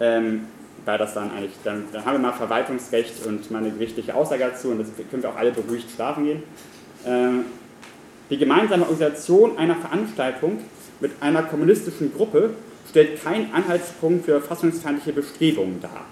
Ähm, 0.00 0.46
weil 0.88 0.96
das 0.96 1.12
dann 1.12 1.30
eigentlich, 1.30 1.52
dann, 1.64 1.84
dann, 1.92 2.02
haben 2.06 2.14
wir 2.14 2.30
mal 2.30 2.32
Verwaltungsrecht 2.32 3.26
und 3.26 3.50
mal 3.50 3.58
eine 3.58 3.70
gerichtliche 3.72 4.14
Aussage 4.14 4.44
dazu 4.44 4.70
und 4.70 4.78
das 4.78 4.88
können 5.10 5.22
wir 5.22 5.28
auch 5.28 5.36
alle 5.36 5.52
beruhigt 5.52 5.90
schlafen 5.94 6.24
gehen. 6.24 6.42
Ähm, 7.04 7.44
die 8.30 8.38
gemeinsame 8.38 8.84
Organisation 8.84 9.58
einer 9.58 9.76
Veranstaltung 9.76 10.60
mit 11.00 11.12
einer 11.20 11.42
kommunistischen 11.42 12.14
Gruppe 12.14 12.54
stellt 12.88 13.22
keinen 13.22 13.52
Anhaltspunkt 13.52 14.24
für 14.24 14.40
verfassungsfeindliche 14.40 15.12
Bestrebungen 15.12 15.78
dar. 15.82 16.06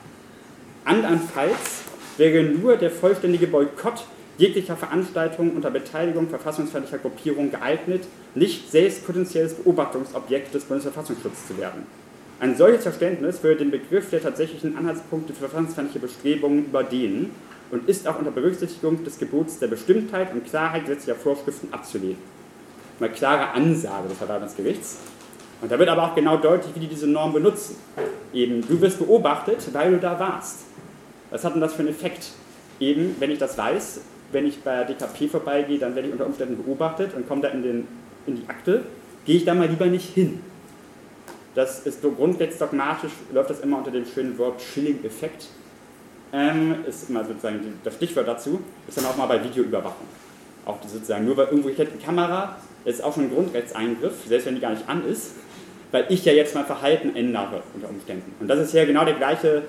Andernfalls 0.84 1.84
wäre 2.18 2.44
nur 2.44 2.76
der 2.76 2.90
vollständige 2.90 3.46
Boykott 3.46 4.04
jeglicher 4.36 4.76
Veranstaltung 4.76 5.56
unter 5.56 5.70
Beteiligung 5.70 6.28
verfassungsfeindlicher 6.28 6.98
Gruppierungen 6.98 7.50
geeignet, 7.50 8.02
nicht 8.34 8.70
selbst 8.70 9.06
potenzielles 9.06 9.54
Beobachtungsobjekt 9.54 10.52
des 10.52 10.64
Bundesverfassungsschutzes 10.64 11.48
zu 11.48 11.56
werden. 11.56 11.86
Ein 12.38 12.54
solches 12.54 12.82
Verständnis 12.82 13.42
würde 13.42 13.60
den 13.60 13.70
Begriff 13.70 14.10
der 14.10 14.20
tatsächlichen 14.20 14.76
Anhaltspunkte 14.76 15.32
für 15.32 15.48
verfassungsfeindliche 15.48 16.00
Bestrebungen 16.00 16.66
überdehnen 16.66 17.30
und 17.70 17.88
ist 17.88 18.06
auch 18.06 18.18
unter 18.18 18.30
Berücksichtigung 18.30 19.02
des 19.04 19.18
Gebots 19.18 19.58
der 19.58 19.68
Bestimmtheit 19.68 20.32
und 20.32 20.44
Klarheit 20.44 20.82
gesetzlicher 20.82 21.18
Vorschriften 21.18 21.72
abzulehnen. 21.72 22.18
Eine 23.00 23.08
klare 23.08 23.52
Ansage 23.52 24.08
des 24.08 24.18
Verwaltungsgerichts. 24.18 24.98
Und 25.62 25.72
da 25.72 25.78
wird 25.78 25.88
aber 25.88 26.04
auch 26.04 26.14
genau 26.14 26.36
deutlich, 26.36 26.74
wie 26.74 26.80
die 26.80 26.88
diese 26.88 27.06
Norm 27.06 27.32
benutzen. 27.32 27.76
Eben, 28.34 28.60
du 28.60 28.78
wirst 28.82 28.98
beobachtet, 28.98 29.66
weil 29.72 29.92
du 29.92 29.98
da 29.98 30.20
warst. 30.20 30.66
Was 31.30 31.42
hat 31.42 31.54
denn 31.54 31.62
das 31.62 31.72
für 31.72 31.80
einen 31.80 31.88
Effekt? 31.88 32.32
Eben, 32.78 33.16
wenn 33.18 33.30
ich 33.30 33.38
das 33.38 33.56
weiß, 33.56 34.00
wenn 34.32 34.46
ich 34.46 34.60
bei 34.60 34.84
der 34.84 34.94
DKP 34.94 35.28
vorbeigehe, 35.28 35.78
dann 35.78 35.94
werde 35.94 36.08
ich 36.08 36.12
unter 36.12 36.26
Umständen 36.26 36.62
beobachtet 36.62 37.14
und 37.14 37.26
komme 37.26 37.40
da 37.40 37.48
in, 37.48 37.62
den, 37.62 37.88
in 38.26 38.36
die 38.36 38.48
Akte, 38.48 38.82
gehe 39.24 39.36
ich 39.36 39.46
da 39.46 39.54
mal 39.54 39.68
lieber 39.68 39.86
nicht 39.86 40.12
hin. 40.12 40.40
Das 41.56 41.86
ist 41.86 42.02
so 42.02 42.10
grundrechtsdogmatisch, 42.10 43.12
läuft 43.32 43.48
das 43.48 43.60
immer 43.60 43.78
unter 43.78 43.90
dem 43.90 44.04
schönen 44.04 44.36
Wort 44.36 44.60
Schilling-Effekt. 44.60 45.46
Ähm, 46.30 46.84
ist 46.86 47.08
immer 47.08 47.24
sozusagen 47.24 47.80
das 47.82 47.94
Stichwort 47.94 48.28
dazu, 48.28 48.60
ist 48.86 48.98
dann 48.98 49.06
auch 49.06 49.16
mal 49.16 49.24
bei 49.24 49.42
Videoüberwachung. 49.42 50.06
Auch 50.66 50.76
sozusagen, 50.86 51.24
nur 51.24 51.34
weil 51.38 51.46
irgendwo 51.46 51.70
ich 51.70 51.78
hätte 51.78 51.92
eine 51.92 52.02
Kamera, 52.02 52.56
ist 52.84 53.02
auch 53.02 53.14
schon 53.14 53.24
ein 53.24 53.30
Grundrechtseingriff, 53.30 54.26
selbst 54.28 54.46
wenn 54.46 54.56
die 54.56 54.60
gar 54.60 54.72
nicht 54.72 54.86
an 54.86 55.08
ist, 55.08 55.30
weil 55.92 56.04
ich 56.10 56.26
ja 56.26 56.34
jetzt 56.34 56.54
mein 56.54 56.66
Verhalten 56.66 57.16
ändere 57.16 57.62
unter 57.72 57.88
Umständen. 57.88 58.34
Und 58.38 58.48
das 58.48 58.58
ist 58.58 58.74
ja 58.74 58.84
genau 58.84 59.06
der 59.06 59.14
gleiche 59.14 59.62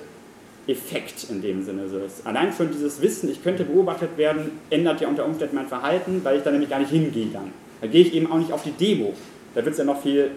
Effekt 0.68 1.28
in 1.30 1.42
dem 1.42 1.64
Sinne. 1.64 1.88
So 1.88 2.02
allein 2.26 2.52
schon 2.52 2.70
dieses 2.70 3.02
Wissen, 3.02 3.32
ich 3.32 3.42
könnte 3.42 3.64
beobachtet 3.64 4.18
werden, 4.18 4.60
ändert 4.70 5.00
ja 5.00 5.08
unter 5.08 5.24
Umständen 5.24 5.56
mein 5.56 5.68
Verhalten, 5.68 6.20
weil 6.26 6.38
ich 6.38 6.44
da 6.44 6.52
nämlich 6.52 6.70
gar 6.70 6.80
nicht 6.80 6.92
hingehe 6.92 7.28
dann. 7.32 7.54
Da 7.80 7.88
gehe 7.88 8.02
ich 8.02 8.14
eben 8.14 8.30
auch 8.30 8.40
nicht 8.40 8.52
auf 8.52 8.64
die 8.64 8.72
Demo. 8.72 9.14
Da 9.56 9.64
wird 9.64 9.72
es 9.72 9.78
ja 9.78 9.86
noch 9.86 10.02
viel 10.02 10.32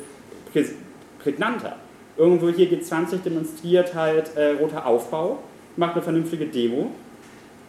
prägnanter. 1.22 1.76
Irgendwo 2.16 2.48
hier 2.50 2.68
G20 2.70 3.22
demonstriert 3.24 3.94
halt 3.94 4.36
äh, 4.36 4.52
roter 4.52 4.86
Aufbau, 4.86 5.38
macht 5.76 5.94
eine 5.94 6.02
vernünftige 6.02 6.46
Demo. 6.46 6.90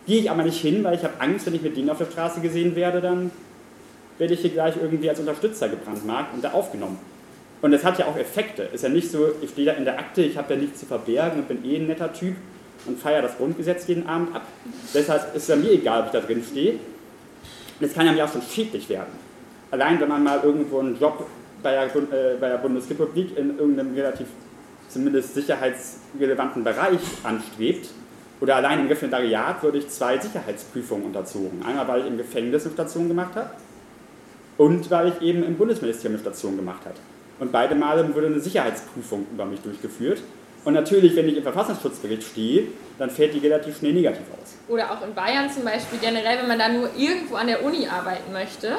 Gehe 0.08 0.20
ich 0.22 0.32
aber 0.32 0.44
nicht 0.44 0.60
hin, 0.60 0.84
weil 0.84 0.96
ich 0.96 1.04
habe 1.04 1.14
Angst, 1.20 1.46
wenn 1.46 1.56
ich 1.56 1.62
mit 1.62 1.78
denen 1.78 1.90
auf 1.90 2.00
der 2.00 2.06
Straße 2.06 2.42
gesehen 2.42 2.76
werde, 2.76 3.02
dann 3.02 3.32
werde 4.18 4.34
ich 4.34 4.42
hier 4.42 4.50
gleich 4.50 4.76
irgendwie 4.82 5.10
als 5.10 5.20
Unterstützer 5.20 5.70
gebrandmarkt 5.70 6.34
und 6.34 6.44
da 6.44 6.52
aufgenommen. 6.52 6.98
Und 7.62 7.74
es 7.74 7.84
hat 7.84 8.00
ja 8.00 8.08
auch 8.08 8.18
Effekte. 8.18 8.64
Ist 8.64 8.84
ja 8.84 8.90
nicht 8.90 9.10
so, 9.10 9.30
ich 9.42 9.52
stehe 9.52 9.68
da 9.68 9.74
in 9.74 9.86
der 9.86 10.00
Akte, 10.00 10.24
ich 10.24 10.38
habe 10.38 10.56
ja 10.56 10.60
nichts 10.60 10.80
zu 10.80 10.86
verbergen 10.86 11.40
und 11.40 11.48
bin 11.48 11.64
eh 11.64 11.78
ein 11.78 11.88
netter 11.88 12.12
Typ 12.12 12.36
und 12.88 13.00
feiere 13.00 13.22
das 13.22 13.38
Grundgesetz 13.38 13.88
jeden 13.88 14.08
Abend 14.08 14.36
ab. 14.36 14.44
Deshalb 14.94 15.36
ist 15.36 15.44
es 15.44 15.48
ja 15.48 15.56
mir 15.56 15.72
egal, 15.72 16.02
ob 16.02 16.06
ich 16.08 16.12
da 16.12 16.20
drin 16.20 16.44
stehe. 16.44 16.76
Das 17.80 17.94
kann 17.94 18.06
ja 18.06 18.12
mir 18.12 18.26
auch 18.26 18.32
schon 18.32 18.42
schädlich 18.42 18.90
werden. 18.90 19.14
Allein 19.70 20.00
wenn 20.00 20.10
man 20.10 20.24
mal 20.24 20.42
irgendwo 20.44 20.80
einen 20.80 21.00
Job 21.00 21.28
bei 21.64 21.72
der, 21.72 21.84
äh, 21.84 22.38
bei 22.40 22.50
der 22.50 22.58
Bundesrepublik 22.58 23.38
in 23.38 23.58
irgendeinem 23.58 23.94
relativ 23.94 24.28
zumindest 24.90 25.36
sicherheitsrelevanten 25.36 26.64
Bereich 26.64 27.00
anstrebt, 27.24 27.90
oder 28.42 28.56
allein 28.56 28.80
im 28.80 28.88
Referendariat 28.88 29.62
wurde 29.62 29.78
ich 29.78 29.90
zwei 29.90 30.18
Sicherheitsprüfungen 30.18 31.06
unterzogen. 31.06 31.64
Einmal, 31.64 31.88
weil 31.88 32.02
ich 32.02 32.08
im 32.08 32.18
Gefängnis 32.18 32.66
eine 32.66 32.74
Station 32.74 33.08
gemacht 33.08 33.36
habe 33.36 33.52
und 34.58 34.90
weil 34.90 35.10
ich 35.10 35.22
eben 35.22 35.44
im 35.44 35.56
Bundesministerium 35.56 36.16
eine 36.16 36.22
Station 36.22 36.58
gemacht 36.58 36.82
habe. 36.86 36.96
Und 37.40 37.52
beide 37.52 37.76
Male 37.76 38.14
wurde 38.14 38.28
eine 38.28 38.40
Sicherheitsprüfung 38.40 39.28
über 39.32 39.46
mich 39.46 39.62
durchgeführt. 39.62 40.22
Und 40.66 40.74
natürlich, 40.74 41.16
wenn 41.16 41.28
ich 41.30 41.38
im 41.38 41.44
Verfassungsschutzbericht 41.44 42.24
stehe, 42.24 42.68
dann 42.98 43.10
fällt 43.10 43.34
die 43.34 43.40
relativ 43.40 43.78
schnell 43.78 43.94
negativ 43.94 44.26
aus. 44.40 44.56
Oder 44.68 44.92
auch 44.92 45.06
in 45.06 45.14
Bayern 45.14 45.50
zum 45.50 45.64
Beispiel 45.64 46.00
generell, 46.00 46.40
wenn 46.40 46.48
man 46.48 46.60
da 46.60 46.70
nur 46.70 46.90
irgendwo 46.96 47.36
an 47.36 47.48
der 47.48 47.64
Uni 47.64 47.88
arbeiten 47.88 48.32
möchte, 48.32 48.78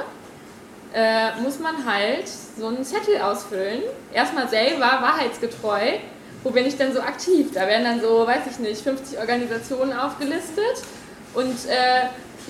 äh, 0.95 1.41
muss 1.41 1.59
man 1.59 1.87
halt 1.87 2.29
so 2.29 2.67
einen 2.67 2.85
Zettel 2.85 3.21
ausfüllen. 3.21 3.83
Erstmal 4.13 4.49
selber 4.49 4.87
wahrheitsgetreu. 4.87 5.99
Wo 6.43 6.51
bin 6.51 6.67
ich 6.67 6.77
denn 6.77 6.93
so 6.93 7.01
aktiv? 7.01 7.51
Da 7.55 7.67
werden 7.67 7.85
dann 7.85 8.01
so, 8.01 8.27
weiß 8.27 8.43
ich 8.51 8.59
nicht, 8.59 8.83
50 8.83 9.19
Organisationen 9.19 9.93
aufgelistet. 9.93 10.83
Und 11.35 11.67
äh, 11.67 12.09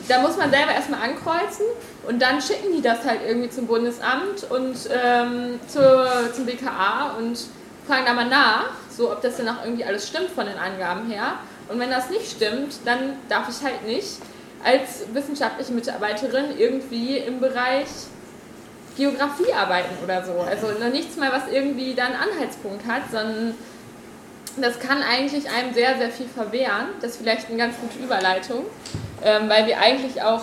da 0.09 0.21
muss 0.21 0.37
man 0.37 0.51
selber 0.51 0.73
erstmal 0.73 1.03
ankreuzen 1.03 1.67
und 2.09 2.21
dann 2.21 2.41
schicken 2.41 2.73
die 2.75 2.83
das 2.83 3.05
halt 3.05 3.21
irgendwie 3.27 3.51
zum 3.51 3.67
Bundesamt 3.67 4.51
und 4.51 4.77
ähm, 4.91 5.61
zur, 5.69 6.09
zum 6.35 6.47
BKA 6.47 7.15
und 7.19 7.39
fragen 7.87 8.07
da 8.07 8.15
mal 8.15 8.29
nach, 8.29 8.71
so 8.91 9.13
ob 9.13 9.23
das 9.23 9.37
denn 9.37 9.49
auch 9.49 9.65
irgendwie 9.65 9.85
alles 9.85 10.09
stimmt 10.09 10.31
von 10.31 10.47
den 10.47 10.57
Angaben 10.57 11.09
her. 11.09 11.35
Und 11.69 11.79
wenn 11.79 11.91
das 11.91 12.11
nicht 12.11 12.31
stimmt, 12.31 12.75
dann 12.85 13.17
darf 13.29 13.49
ich 13.49 13.65
halt 13.65 13.87
nicht 13.87 14.19
als 14.65 15.05
wissenschaftliche 15.13 15.73
Mitarbeiterin 15.73 16.57
irgendwie 16.57 17.19
im 17.19 17.41
Bereich 17.41 17.87
Geografie 18.97 19.53
arbeiten 19.53 19.95
oder 20.03 20.25
so. 20.25 20.33
Also 20.41 20.69
noch 20.79 20.91
nichts 20.91 21.17
mal, 21.17 21.33
was 21.33 21.51
irgendwie 21.51 21.95
dann 21.95 22.13
Anhaltspunkt 22.13 22.87
hat, 22.87 23.03
sondern 23.11 23.55
das 24.57 24.79
kann 24.79 25.03
eigentlich 25.03 25.51
einem 25.51 25.73
sehr, 25.73 25.97
sehr 25.97 26.11
viel 26.11 26.27
verwehren. 26.27 26.89
Das 27.01 27.13
ist 27.13 27.17
vielleicht 27.19 27.49
eine 27.49 27.59
ganz 27.59 27.77
gute 27.81 27.99
Überleitung, 28.05 28.67
ähm, 29.25 29.49
weil 29.49 29.67
wir 29.67 29.79
eigentlich 29.79 30.23
auch 30.23 30.43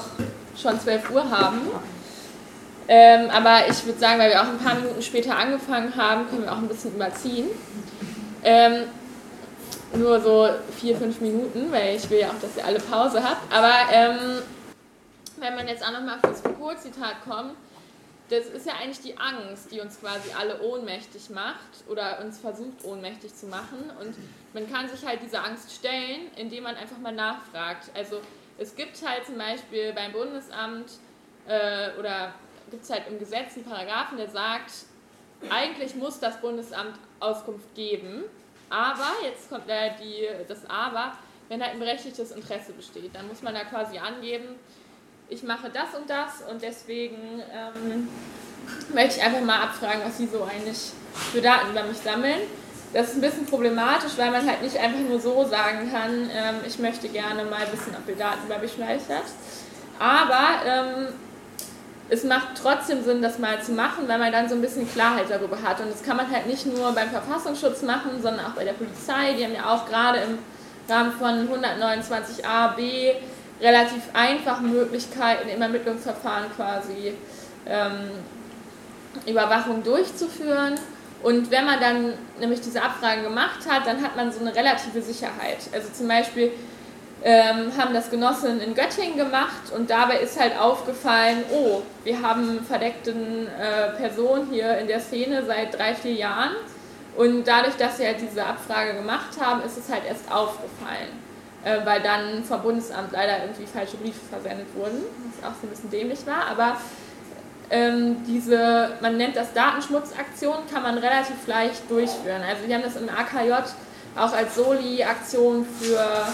schon 0.60 0.80
12 0.80 1.12
Uhr 1.12 1.30
haben. 1.30 1.62
Ähm, 2.88 3.30
aber 3.30 3.68
ich 3.70 3.86
würde 3.86 4.00
sagen, 4.00 4.20
weil 4.20 4.32
wir 4.32 4.42
auch 4.42 4.48
ein 4.48 4.58
paar 4.58 4.76
Minuten 4.76 5.02
später 5.04 5.38
angefangen 5.38 5.96
haben, 5.96 6.28
können 6.28 6.44
wir 6.44 6.52
auch 6.52 6.58
ein 6.58 6.68
bisschen 6.68 6.96
überziehen. 6.96 7.48
Ähm, 8.44 8.86
nur 9.94 10.20
so 10.22 10.50
vier, 10.80 10.96
fünf 10.96 11.22
Minuten, 11.22 11.72
weil 11.72 11.96
ich 11.96 12.10
will 12.10 12.20
ja 12.20 12.30
auch, 12.30 12.40
dass 12.42 12.58
ihr 12.58 12.66
alle 12.66 12.80
Pause 12.80 13.24
habt. 13.24 13.54
Aber 13.54 13.74
ähm, 13.92 14.42
wenn 15.38 15.56
man 15.56 15.68
jetzt 15.68 15.86
auch 15.86 15.92
nochmal 15.92 16.16
auf 16.16 16.22
das 16.22 16.42
Foucault-Zitat 16.42 17.24
kommt, 17.28 17.52
das 18.30 18.46
ist 18.48 18.66
ja 18.66 18.74
eigentlich 18.74 19.02
die 19.02 19.18
Angst, 19.18 19.72
die 19.72 19.80
uns 19.80 20.00
quasi 20.00 20.32
alle 20.38 20.62
ohnmächtig 20.62 21.30
macht 21.30 21.88
oder 21.88 22.22
uns 22.22 22.40
versucht 22.40 22.84
ohnmächtig 22.84 23.34
zu 23.36 23.48
machen. 23.48 23.92
Und 24.00 24.16
man 24.54 24.72
kann 24.72 24.88
sich 24.88 25.06
halt 25.06 25.22
dieser 25.22 25.44
Angst 25.44 25.74
stellen, 25.74 26.30
indem 26.36 26.64
man 26.64 26.76
einfach 26.76 26.98
mal 26.98 27.14
nachfragt. 27.14 27.90
Also 27.96 28.22
es 28.58 28.76
gibt 28.76 29.02
halt 29.06 29.26
zum 29.26 29.38
Beispiel 29.38 29.94
beim 29.94 30.12
Bundesamt 30.12 30.92
äh, 31.48 31.98
oder 31.98 32.34
gibt 32.70 32.84
es 32.84 32.90
halt 32.90 33.08
im 33.08 33.18
Gesetz 33.18 33.56
einen 33.56 33.66
Paragraphen, 33.66 34.18
der 34.18 34.30
sagt, 34.30 34.72
eigentlich 35.50 35.96
muss 35.96 36.20
das 36.20 36.40
Bundesamt 36.40 36.96
Auskunft 37.20 37.74
geben, 37.74 38.26
aber, 38.70 39.08
jetzt 39.24 39.50
kommt 39.50 39.68
da 39.68 39.90
die, 39.90 40.28
das 40.48 40.70
Aber, 40.70 41.14
wenn 41.48 41.62
halt 41.62 41.74
ein 41.74 41.80
berechtigtes 41.80 42.32
Interesse 42.32 42.74
besteht, 42.74 43.16
dann 43.16 43.28
muss 43.28 43.42
man 43.42 43.56
da 43.56 43.64
quasi 43.64 43.98
angeben, 43.98 44.56
ich 45.30 45.44
mache 45.44 45.70
das 45.70 46.00
und 46.00 46.10
das 46.10 46.44
und 46.50 46.62
deswegen 46.62 47.42
ähm, 47.54 48.08
möchte 48.94 49.18
ich 49.18 49.24
einfach 49.24 49.42
mal 49.42 49.62
abfragen, 49.62 50.02
was 50.06 50.18
Sie 50.18 50.28
so 50.28 50.44
eigentlich 50.44 50.92
für 51.32 51.42
Daten 51.42 51.72
über 51.72 51.84
mich 51.84 51.98
sammeln. 51.98 52.40
das 52.94 53.10
ist 53.10 53.16
ein 53.16 53.22
bisschen 53.22 53.46
problematisch, 53.46 54.14
weil 54.18 54.32
man 54.32 54.48
halt 54.48 54.62
nicht 54.64 54.78
einfach 54.78 55.00
nur 55.00 55.20
so 55.20 55.46
sagen 55.46 55.92
kann, 55.92 56.30
ähm, 56.34 56.56
ich 56.66 56.80
möchte 56.80 57.08
gerne 57.10 57.44
mal 57.46 57.62
wissen, 57.72 57.96
ob 57.96 58.08
ihr 58.10 58.16
Daten 58.16 58.46
über 58.48 58.58
mich 58.58 58.72
speichert. 58.72 59.26
Aber 60.00 60.66
ähm, 60.66 61.08
es 62.10 62.24
macht 62.24 62.48
trotzdem 62.60 63.04
Sinn, 63.04 63.22
das 63.22 63.38
mal 63.38 63.62
zu 63.62 63.74
machen, 63.74 64.08
weil 64.08 64.18
man 64.18 64.32
dann 64.32 64.50
so 64.50 64.56
ein 64.56 64.62
bisschen 64.62 64.92
Klarheit 64.92 65.30
darüber 65.30 65.62
hat. 65.62 65.80
Und 65.82 65.92
das 65.92 66.02
kann 66.02 66.18
man 66.18 66.32
halt 66.32 66.48
nicht 66.48 66.66
nur 66.66 66.92
beim 66.94 67.10
Verfassungsschutz 67.10 67.84
machen, 67.84 68.22
sondern 68.22 68.46
auch 68.48 68.56
bei 68.56 68.64
der 68.64 68.74
Polizei. 68.74 69.34
Die 69.38 69.44
haben 69.44 69.54
ja 69.54 69.70
auch 69.70 69.88
gerade 69.88 70.20
im 70.20 70.40
Rahmen 70.88 71.12
von 71.12 71.48
129a 71.48 72.76
b 72.76 73.14
relativ 73.62 74.04
einfach 74.14 74.62
Möglichkeiten 74.62 75.50
im 75.50 75.62
Ermittlungsverfahren 75.62 76.46
quasi 76.56 77.14
ähm, 77.66 78.12
Überwachung 79.26 79.84
durchzuführen. 79.84 80.76
Und 81.22 81.52
wenn 81.52 81.66
man 81.66 81.80
dann 81.80 82.14
nämlich 82.40 82.62
diese 82.62 82.82
Abfragen 82.82 83.24
gemacht 83.24 83.60
hat, 83.70 83.86
dann 83.86 84.02
hat 84.02 84.16
man 84.16 84.32
so 84.32 84.40
eine 84.40 84.56
relative 84.56 85.02
Sicherheit. 85.02 85.58
Also 85.74 85.90
zum 85.92 86.08
Beispiel 86.08 86.52
ähm, 87.24 87.72
haben 87.78 87.94
das 87.94 88.10
Genossinnen 88.10 88.62
in 88.62 88.74
Göttingen 88.74 89.18
gemacht 89.18 89.72
und 89.76 89.90
dabei 89.90 90.20
ist 90.20 90.40
halt 90.40 90.58
aufgefallen, 90.58 91.44
oh, 91.52 91.82
wir 92.06 92.22
haben 92.22 92.64
verdeckte 92.64 93.12
äh, 93.12 93.98
Personen 93.98 94.48
hier 94.50 94.78
in 94.78 94.88
der 94.88 95.02
Szene 95.02 95.44
seit 95.46 95.78
drei, 95.78 95.94
vier 95.94 96.14
Jahren 96.14 96.56
und 97.18 97.46
dadurch, 97.46 97.76
dass 97.76 97.98
sie 97.98 98.06
halt 98.06 98.22
diese 98.22 98.46
Abfrage 98.46 98.94
gemacht 98.94 99.36
haben, 99.42 99.62
ist 99.64 99.78
es 99.78 99.92
halt 99.92 100.04
erst 100.08 100.32
aufgefallen, 100.32 101.10
äh, 101.64 101.86
weil 101.86 102.02
dann 102.02 102.44
vom 102.44 102.62
Bundesamt 102.62 103.12
leider 103.12 103.42
irgendwie 103.42 103.66
falsche 103.66 103.98
Briefe 103.98 104.20
versendet 104.30 104.68
wurden, 104.76 105.04
was 105.42 105.50
auch 105.50 105.56
so 105.60 105.68
ein 105.68 105.70
bisschen 105.70 105.90
dämlich 105.90 106.26
war, 106.26 106.48
aber 106.48 106.78
ähm, 107.70 108.18
diese, 108.26 108.92
man 109.02 109.18
nennt 109.18 109.36
das 109.36 109.54
Datenschmutzaktion, 109.54 110.56
kann 110.72 110.84
man 110.84 110.98
relativ 110.98 111.46
leicht 111.46 111.90
durchführen. 111.90 112.42
Also 112.42 112.68
wir 112.68 112.76
haben 112.76 112.84
das 112.84 112.96
im 112.96 113.10
AKJ 113.10 113.52
auch 114.16 114.34
als 114.34 114.56
Soli-Aktion 114.56 115.66
für 115.80 116.28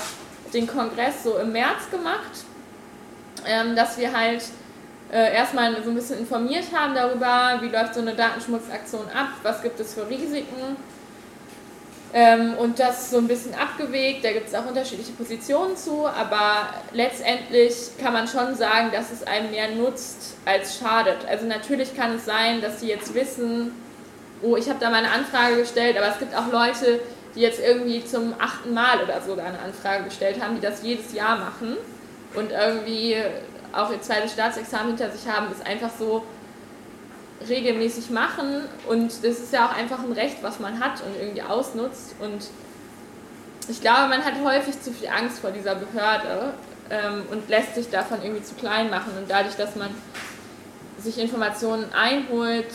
den 0.53 0.65
Kongress 0.65 1.23
so 1.23 1.38
im 1.38 1.52
März 1.52 1.89
gemacht, 1.91 2.45
ähm, 3.45 3.76
dass 3.76 3.97
wir 3.97 4.15
halt 4.18 4.43
äh, 5.11 5.35
erstmal 5.35 5.84
so 5.84 5.89
ein 5.89 5.95
bisschen 5.95 6.19
informiert 6.19 6.65
haben 6.73 6.95
darüber, 6.95 7.60
wie 7.61 7.68
läuft 7.68 7.95
so 7.95 8.02
eine 8.02 8.15
Datenschmutzaktion 8.15 9.07
ab, 9.10 9.30
was 9.43 9.61
gibt 9.61 9.80
es 9.80 9.93
für 9.93 10.10
Risiken 10.10 10.77
ähm, 12.14 12.53
und 12.56 12.80
das 12.80 13.11
so 13.11 13.18
ein 13.18 13.27
bisschen 13.27 13.53
abgewegt. 13.56 14.23
Da 14.23 14.32
gibt 14.32 14.48
es 14.48 14.56
auch 14.56 14.65
unterschiedliche 14.65 15.11
Positionen 15.11 15.76
zu, 15.76 16.07
aber 16.07 16.69
letztendlich 16.94 17.73
kann 18.02 18.14
man 18.14 18.27
schon 18.27 18.56
sagen, 18.56 18.91
dass 18.91 19.11
es 19.11 19.26
einem 19.26 19.52
mehr 19.52 19.72
nutzt 19.72 20.36
als 20.45 20.77
schadet. 20.77 21.26
Also 21.27 21.45
natürlich 21.45 21.95
kann 21.95 22.15
es 22.15 22.26
sein, 22.26 22.61
dass 22.61 22.80
sie 22.80 22.88
jetzt 22.88 23.14
wissen, 23.14 23.72
oh, 24.41 24.56
ich 24.56 24.69
habe 24.69 24.80
da 24.80 24.90
mal 24.90 24.98
eine 24.98 25.11
Anfrage 25.11 25.57
gestellt, 25.57 25.98
aber 25.98 26.07
es 26.07 26.19
gibt 26.19 26.36
auch 26.36 26.52
Leute, 26.52 26.99
die 27.36 27.41
jetzt 27.41 27.60
irgendwie 27.60 28.03
zum 28.06 28.34
achten 28.40 28.73
Mal 28.73 29.03
oder 29.03 29.22
so 29.22 29.36
da 29.36 29.44
eine 29.44 29.60
Anfrage 29.60 30.06
gestellt 30.06 30.41
haben, 30.41 30.56
die 30.56 30.61
das 30.61 30.84
jedes 30.84 31.14
Jahr 31.14 31.38
machen 31.38 31.76
und 32.34 32.52
irgendwie 32.52 33.18
auch 33.73 33.91
ihr 33.91 34.02
zweites 34.02 34.34
Staatsexamen 34.34 34.95
hinter 34.95 35.11
sich 35.11 35.30
haben, 35.30 35.48
das 35.49 35.65
einfach 35.65 35.90
so 35.99 36.23
regelmäßig 37.48 38.10
machen 38.10 38.62
und 38.88 39.12
das 39.24 39.40
ist 39.40 39.53
ja 39.53 39.68
auch 39.68 39.76
einfach 39.76 39.99
ein 39.99 40.14
Recht, 40.14 40.38
was 40.41 40.60
man 40.60 40.80
hat 40.80 41.02
und 41.02 41.16
irgendwie 41.20 41.41
ausnutzt 41.41 42.16
und 42.20 42.48
ich 43.68 43.82
glaube, 43.82 44.10
man 44.10 44.24
hat 44.24 44.34
häufig 44.44 44.80
zu 44.82 44.91
viel 44.91 45.10
Angst 45.10 45.40
vor 45.40 45.52
dieser 45.52 45.76
Behörde 45.76 46.53
ähm, 46.90 47.24
und 47.32 47.49
lässt 47.49 47.76
sich 47.76 47.90
davon 47.90 48.22
irgendwie 48.24 48.44
zu 48.44 48.53
klein 48.56 48.90
machen 48.90 49.14
und 49.18 49.30
dadurch, 49.30 49.56
dass 49.56 49.76
man 49.76 49.90
sich 50.99 51.18
Informationen 51.18 51.86
einholt, 51.94 52.68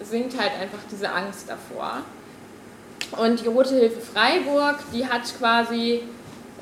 sinkt 0.00 0.38
halt 0.38 0.52
einfach 0.60 0.78
diese 0.90 1.10
Angst 1.12 1.48
davor. 1.48 2.02
Und 3.16 3.40
die 3.40 3.46
Rote 3.46 3.74
Hilfe 3.74 4.00
Freiburg, 4.00 4.78
die 4.92 5.06
hat 5.06 5.22
quasi 5.38 6.02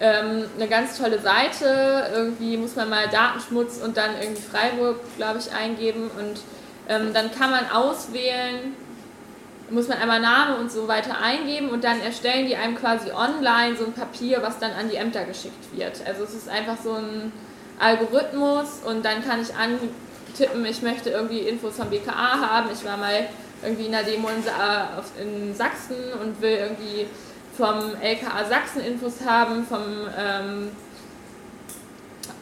ähm, 0.01 0.47
eine 0.57 0.69
ganz 0.69 0.99
tolle 0.99 1.21
Seite. 1.21 2.11
Irgendwie 2.13 2.57
muss 2.57 2.75
man 2.75 2.89
mal 2.91 3.09
Datenschmutz 3.09 3.79
und 3.79 3.97
dann 3.97 4.11
irgendwie 4.21 4.43
Freiburg, 4.43 4.97
glaube 5.17 5.39
ich, 5.39 5.53
eingeben. 5.53 6.11
Und 6.19 6.41
ähm, 6.91 7.15
dann 7.15 7.31
kann 7.33 7.51
man 7.51 7.71
auswählen, 7.71 8.75
muss 9.71 9.87
man 9.87 9.99
einmal 9.99 10.21
Name 10.21 10.57
und 10.57 10.73
so 10.73 10.89
weiter 10.89 11.17
eingeben 11.23 11.71
und 11.71 11.85
dann 11.85 12.01
erstellen 12.01 12.49
die 12.49 12.57
einem 12.57 12.75
quasi 12.75 13.13
online 13.13 13.77
so 13.77 13.85
ein 13.85 13.93
Papier, 13.93 14.43
was 14.43 14.59
dann 14.59 14.73
an 14.73 14.91
die 14.91 14.97
Ämter 14.97 15.25
geschickt 15.25 15.73
wird. 15.73 16.05
Also 16.05 16.25
es 16.25 16.35
ist 16.35 16.49
einfach 16.49 16.77
so 16.83 16.95
ein 16.95 17.33
Algorithmus 17.79 18.81
und 18.85 19.05
dann 19.05 19.25
kann 19.25 19.41
ich 19.41 19.55
antippen, 19.55 20.65
ich 20.65 20.83
möchte 20.83 21.11
irgendwie 21.11 21.39
Infos 21.39 21.77
vom 21.77 21.89
BKA 21.89 22.41
haben. 22.41 22.71
Ich 22.73 22.85
war 22.85 22.97
mal 22.97 23.29
irgendwie 23.63 23.87
in 23.87 23.95
einer 23.95 24.05
Demo 24.05 24.29
in, 24.29 25.55
Sachsen 25.55 26.13
und 26.21 26.43
will 26.43 26.57
irgendwie 26.57 27.07
vom 27.57 27.95
LKA 28.01 28.45
Sachsen 28.47 28.81
Infos 28.81 29.25
haben, 29.25 29.65
vom 29.65 30.09
ähm, 30.19 30.71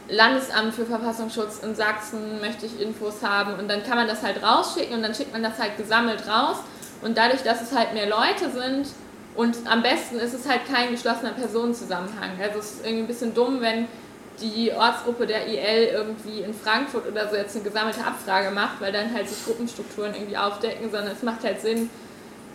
Landesamt 0.09 0.75
für 0.75 0.87
Verfassungsschutz 0.87 1.59
in 1.63 1.75
Sachsen 1.75 2.41
möchte 2.41 2.67
ich 2.67 2.81
Infos 2.81 3.23
haben 3.23 3.55
und 3.55 3.69
dann 3.69 3.83
kann 3.83 3.97
man 3.97 4.09
das 4.09 4.23
halt 4.23 4.43
rausschicken 4.43 4.97
und 4.97 5.03
dann 5.03 5.15
schickt 5.15 5.33
man 5.33 5.43
das 5.43 5.59
halt 5.59 5.77
gesammelt 5.77 6.27
raus 6.27 6.57
und 7.03 7.17
dadurch, 7.17 7.43
dass 7.43 7.61
es 7.61 7.77
halt 7.77 7.93
mehr 7.93 8.09
Leute 8.09 8.51
sind 8.51 8.89
und 9.35 9.57
am 9.71 9.83
besten 9.83 10.19
ist 10.19 10.35
es 10.35 10.49
halt 10.49 10.63
kein 10.67 10.91
geschlossener 10.91 11.33
Personenzusammenhang. 11.33 12.31
Also 12.43 12.59
es 12.59 12.73
ist 12.73 12.85
irgendwie 12.85 13.05
ein 13.05 13.07
bisschen 13.07 13.35
dumm, 13.35 13.61
wenn 13.61 13.87
die 14.41 14.73
Ortsgruppe 14.73 15.27
der 15.27 15.47
IL 15.47 15.91
irgendwie 15.93 16.41
in 16.41 16.55
Frankfurt 16.55 17.07
oder 17.07 17.29
so 17.29 17.37
jetzt 17.37 17.55
eine 17.55 17.65
gesammelte 17.65 18.05
Abfrage 18.05 18.51
macht, 18.51 18.81
weil 18.81 18.93
dann 18.93 19.13
halt 19.13 19.29
sich 19.29 19.45
Gruppenstrukturen 19.45 20.15
irgendwie 20.15 20.37
aufdecken, 20.37 20.91
sondern 20.91 21.13
es 21.13 21.23
macht 21.23 21.45
halt 21.45 21.61
Sinn, 21.61 21.91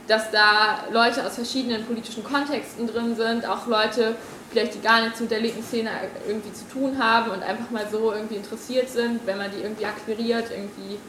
dass 0.08 0.32
da 0.32 0.86
Leute 0.92 1.26
aus 1.26 1.36
verschiedenen 1.36 1.86
politischen 1.86 2.24
Kontexten 2.24 2.88
drin 2.88 3.16
sind, 3.16 3.48
auch 3.48 3.68
Leute 3.68 4.16
vielleicht, 4.54 4.76
die 4.76 4.82
gar 4.82 5.02
nichts 5.02 5.20
mit 5.20 5.32
der 5.32 5.40
linken 5.40 5.64
Szene 5.64 5.90
irgendwie 6.28 6.54
zu 6.54 6.68
tun 6.70 6.98
haben 6.98 7.32
und 7.32 7.44
einfach 7.44 7.70
mal 7.72 7.86
so 7.92 8.14
irgendwie 8.14 8.36
interessiert 8.36 8.90
sind, 8.90 9.26
wenn 9.26 9.38
man 9.38 9.52
die 9.52 9.62
irgendwie 9.62 9.86
akquiriert, 9.86 10.46
irgendwie, 10.52 11.00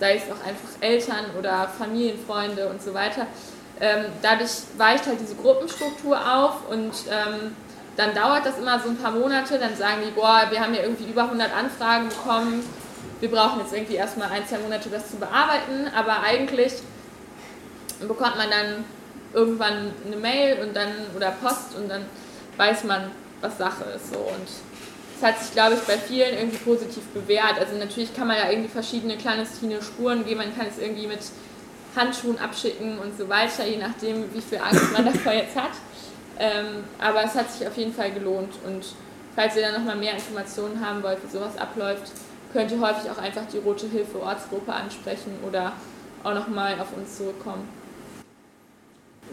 sei 0.00 0.16
es 0.16 0.22
auch 0.24 0.46
einfach 0.46 0.68
Eltern 0.80 1.26
oder 1.38 1.68
Familienfreunde 1.78 2.68
und 2.68 2.82
so 2.82 2.94
weiter. 2.94 3.26
Ähm, 3.80 4.06
dadurch 4.22 4.50
weicht 4.76 5.06
halt 5.06 5.20
diese 5.20 5.34
Gruppenstruktur 5.34 6.16
auf 6.16 6.68
und 6.70 6.92
ähm, 7.10 7.54
dann 7.96 8.14
dauert 8.14 8.46
das 8.46 8.58
immer 8.58 8.80
so 8.80 8.88
ein 8.88 8.96
paar 8.96 9.12
Monate, 9.12 9.58
dann 9.58 9.76
sagen 9.76 10.02
die, 10.06 10.10
boah, 10.12 10.46
wir 10.50 10.60
haben 10.60 10.74
ja 10.74 10.82
irgendwie 10.82 11.10
über 11.10 11.24
100 11.24 11.54
Anfragen 11.54 12.08
bekommen, 12.08 12.64
wir 13.20 13.30
brauchen 13.30 13.60
jetzt 13.60 13.72
irgendwie 13.72 13.96
erstmal 13.96 14.30
ein, 14.30 14.46
zwei 14.46 14.58
Monate 14.58 14.88
das 14.88 15.10
zu 15.10 15.16
bearbeiten, 15.16 15.90
aber 15.94 16.22
eigentlich 16.22 16.74
bekommt 18.00 18.36
man 18.36 18.50
dann 18.50 18.84
irgendwann 19.34 19.92
eine 20.06 20.16
Mail 20.16 20.62
und 20.62 20.74
dann 20.74 20.88
oder 21.14 21.30
Post 21.30 21.76
und 21.76 21.88
dann 21.88 22.04
weiß 22.56 22.84
man, 22.84 23.10
was 23.40 23.58
Sache 23.58 23.84
ist 23.96 24.12
so 24.12 24.18
und 24.18 24.48
es 25.16 25.22
hat 25.22 25.38
sich, 25.38 25.52
glaube 25.52 25.74
ich, 25.74 25.80
bei 25.82 25.96
vielen 25.98 26.36
irgendwie 26.36 26.58
positiv 26.58 27.04
bewährt. 27.14 27.58
Also 27.58 27.76
natürlich 27.76 28.14
kann 28.14 28.26
man 28.26 28.36
ja 28.36 28.50
irgendwie 28.50 28.68
verschiedene 28.68 29.16
clandestine 29.16 29.80
Spuren 29.80 30.24
geben, 30.24 30.38
man 30.38 30.56
kann 30.56 30.66
es 30.66 30.82
irgendwie 30.82 31.06
mit 31.06 31.20
Handschuhen 31.94 32.38
abschicken 32.38 32.98
und 32.98 33.16
so 33.16 33.28
weiter, 33.28 33.66
je 33.66 33.76
nachdem, 33.76 34.32
wie 34.34 34.40
viel 34.40 34.58
Angst 34.58 34.92
man 34.92 35.04
davor 35.04 35.32
jetzt 35.32 35.56
hat. 35.56 35.72
Ähm, 36.38 36.84
aber 36.98 37.24
es 37.24 37.34
hat 37.34 37.50
sich 37.52 37.66
auf 37.66 37.76
jeden 37.76 37.94
Fall 37.94 38.10
gelohnt. 38.12 38.54
Und 38.66 38.84
falls 39.36 39.56
ihr 39.56 39.62
dann 39.62 39.74
nochmal 39.74 39.96
mehr 39.96 40.14
Informationen 40.14 40.84
haben 40.84 41.02
wollt, 41.02 41.18
wie 41.22 41.30
sowas 41.30 41.56
abläuft, 41.56 42.10
könnt 42.52 42.70
ihr 42.70 42.80
häufig 42.80 43.10
auch 43.10 43.18
einfach 43.18 43.42
die 43.52 43.58
Rote 43.58 43.86
Hilfe 43.86 44.20
Ortsgruppe 44.20 44.72
ansprechen 44.72 45.32
oder 45.46 45.72
auch 46.24 46.34
nochmal 46.34 46.78
auf 46.80 46.96
uns 46.96 47.16
zurückkommen. 47.16 47.68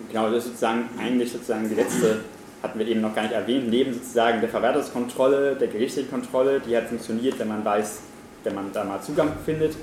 Genau, 0.09 0.29
das 0.29 0.37
ist 0.37 0.45
sozusagen 0.45 0.89
eigentlich 0.99 1.31
sozusagen 1.31 1.67
die 1.67 1.75
letzte, 1.75 2.23
hatten 2.61 2.79
wir 2.79 2.87
eben 2.87 3.01
noch 3.01 3.15
gar 3.15 3.23
nicht 3.23 3.33
erwähnt, 3.33 3.69
neben 3.69 3.93
sozusagen 3.93 4.41
der 4.41 4.49
Verwertungskontrolle, 4.49 5.55
der 5.55 5.67
gerichtlichen 5.67 6.09
Kontrolle, 6.09 6.59
die 6.59 6.75
hat 6.75 6.87
funktioniert, 6.87 7.39
wenn 7.39 7.47
man 7.47 7.63
weiß, 7.63 7.99
wenn 8.43 8.55
man 8.55 8.71
da 8.73 8.83
mal 8.83 9.01
Zugang 9.01 9.31
findet. 9.45 9.75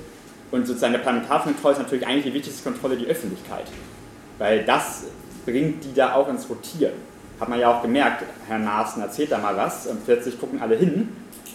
Und 0.51 0.65
sozusagen 0.65 0.93
der 0.93 0.99
Parlamentarkontrolle 0.99 1.73
ist 1.73 1.81
natürlich 1.81 2.07
eigentlich 2.07 2.25
die 2.25 2.33
wichtigste 2.33 2.63
Kontrolle 2.63 2.95
die 2.95 3.07
Öffentlichkeit. 3.07 3.65
Weil 4.37 4.63
das 4.63 5.05
bringt 5.45 5.83
die 5.83 5.93
da 5.93 6.13
auch 6.13 6.29
ins 6.29 6.49
Rotieren 6.49 6.93
hat 7.39 7.49
man 7.49 7.59
ja 7.59 7.71
auch 7.71 7.81
gemerkt, 7.81 8.23
Herr 8.47 8.59
Maaßen 8.59 9.01
erzählt 9.01 9.31
da 9.31 9.37
mal 9.37 9.55
was 9.55 9.87
und 9.87 10.03
plötzlich 10.05 10.39
gucken 10.39 10.61
alle 10.61 10.75
hin 10.75 11.09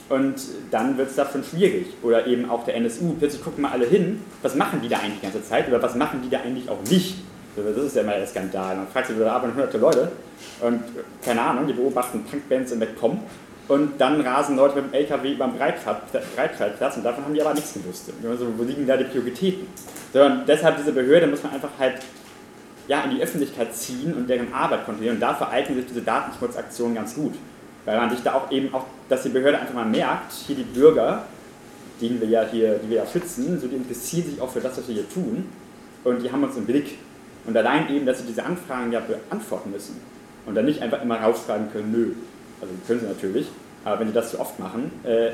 und 0.08 0.36
dann 0.70 0.96
wird 0.96 1.10
es 1.10 1.16
da 1.16 1.28
schon 1.30 1.42
schwierig. 1.42 1.86
Oder 2.02 2.26
eben 2.26 2.48
auch 2.48 2.64
der 2.64 2.76
NSU, 2.76 3.14
plötzlich 3.18 3.42
gucken 3.42 3.62
mal 3.62 3.72
alle 3.72 3.86
hin, 3.86 4.22
was 4.42 4.54
machen 4.54 4.80
die 4.82 4.88
da 4.88 4.98
eigentlich 4.98 5.20
die 5.20 5.26
ganze 5.26 5.44
Zeit 5.44 5.68
oder 5.68 5.82
was 5.82 5.94
machen 5.94 6.20
die 6.22 6.30
da 6.30 6.40
eigentlich 6.40 6.68
auch 6.68 6.82
nicht. 6.88 7.16
Das 7.56 7.84
ist 7.84 7.96
ja 7.96 8.02
immer 8.02 8.16
der 8.16 8.26
Skandal. 8.26 8.76
Man 8.76 8.88
fragt 8.88 9.08
sich, 9.08 9.18
da 9.18 9.32
arbeiten 9.32 9.54
hunderte 9.54 9.78
Leute 9.78 10.12
und 10.60 10.82
keine 11.24 11.42
Ahnung, 11.42 11.66
die 11.66 11.74
beobachten 11.74 12.24
Punkbands 12.24 12.72
im 12.72 12.80
Wegkommen 12.80 13.20
und 13.68 14.00
dann 14.00 14.20
rasen 14.20 14.56
Leute 14.56 14.76
mit 14.76 14.92
dem 14.92 14.94
LKW 14.94 15.32
über 15.32 15.46
den 15.46 15.56
Breitscheidplatz 15.56 16.96
und 16.96 17.04
davon 17.04 17.24
haben 17.24 17.34
die 17.34 17.42
aber 17.42 17.54
nichts 17.54 17.74
gewusst. 17.74 18.10
Also, 18.28 18.46
wo 18.56 18.62
liegen 18.62 18.86
da 18.86 18.96
die 18.96 19.04
Prioritäten? 19.04 19.66
So, 20.12 20.22
und 20.22 20.46
deshalb 20.46 20.78
diese 20.78 20.92
Behörde 20.92 21.26
muss 21.26 21.42
man 21.42 21.52
einfach 21.52 21.70
halt 21.78 22.00
ja, 22.88 23.02
in 23.04 23.16
die 23.16 23.22
Öffentlichkeit 23.22 23.74
ziehen 23.74 24.12
und 24.14 24.28
deren 24.28 24.52
Arbeit 24.52 24.84
kontrollieren. 24.84 25.16
Und 25.16 25.20
dafür 25.20 25.48
eignen 25.48 25.78
sich 25.78 25.86
diese 25.86 26.02
Datenschutzaktionen 26.02 26.94
ganz 26.94 27.14
gut. 27.14 27.34
Weil 27.84 27.96
man 27.96 28.10
sich 28.10 28.22
da 28.22 28.34
auch 28.34 28.50
eben 28.50 28.72
auch, 28.74 28.84
dass 29.08 29.22
die 29.22 29.28
Behörde 29.28 29.58
einfach 29.58 29.74
mal 29.74 29.86
merkt, 29.86 30.32
hier 30.32 30.56
die 30.56 30.64
Bürger, 30.64 31.24
die 32.00 32.20
wir 32.20 32.28
ja 32.28 32.44
hier, 32.50 32.78
die 32.78 32.90
wir 32.90 32.98
ja 32.98 33.06
schützen, 33.06 33.60
so 33.60 33.66
die 33.66 33.76
interessieren 33.76 34.30
sich 34.30 34.40
auch 34.40 34.50
für 34.50 34.60
das, 34.60 34.78
was 34.78 34.86
wir 34.88 34.94
hier 34.94 35.08
tun. 35.08 35.48
Und 36.04 36.22
die 36.22 36.30
haben 36.30 36.42
uns 36.44 36.56
im 36.56 36.66
Blick. 36.66 36.98
Und 37.44 37.56
allein 37.56 37.90
eben, 37.90 38.06
dass 38.06 38.20
sie 38.20 38.26
diese 38.26 38.44
Anfragen 38.44 38.92
ja 38.92 39.00
beantworten 39.00 39.70
müssen 39.72 40.00
und 40.46 40.54
dann 40.54 40.64
nicht 40.64 40.80
einfach 40.82 41.02
immer 41.02 41.20
rausschreiben 41.20 41.72
können, 41.72 41.90
nö. 41.92 42.12
Also 42.60 42.74
können 42.86 43.00
sie 43.00 43.06
natürlich, 43.06 43.48
aber 43.84 44.00
wenn 44.00 44.08
sie 44.08 44.14
das 44.14 44.30
zu 44.30 44.38
oft 44.40 44.58
machen, 44.60 44.92
äh, 45.04 45.30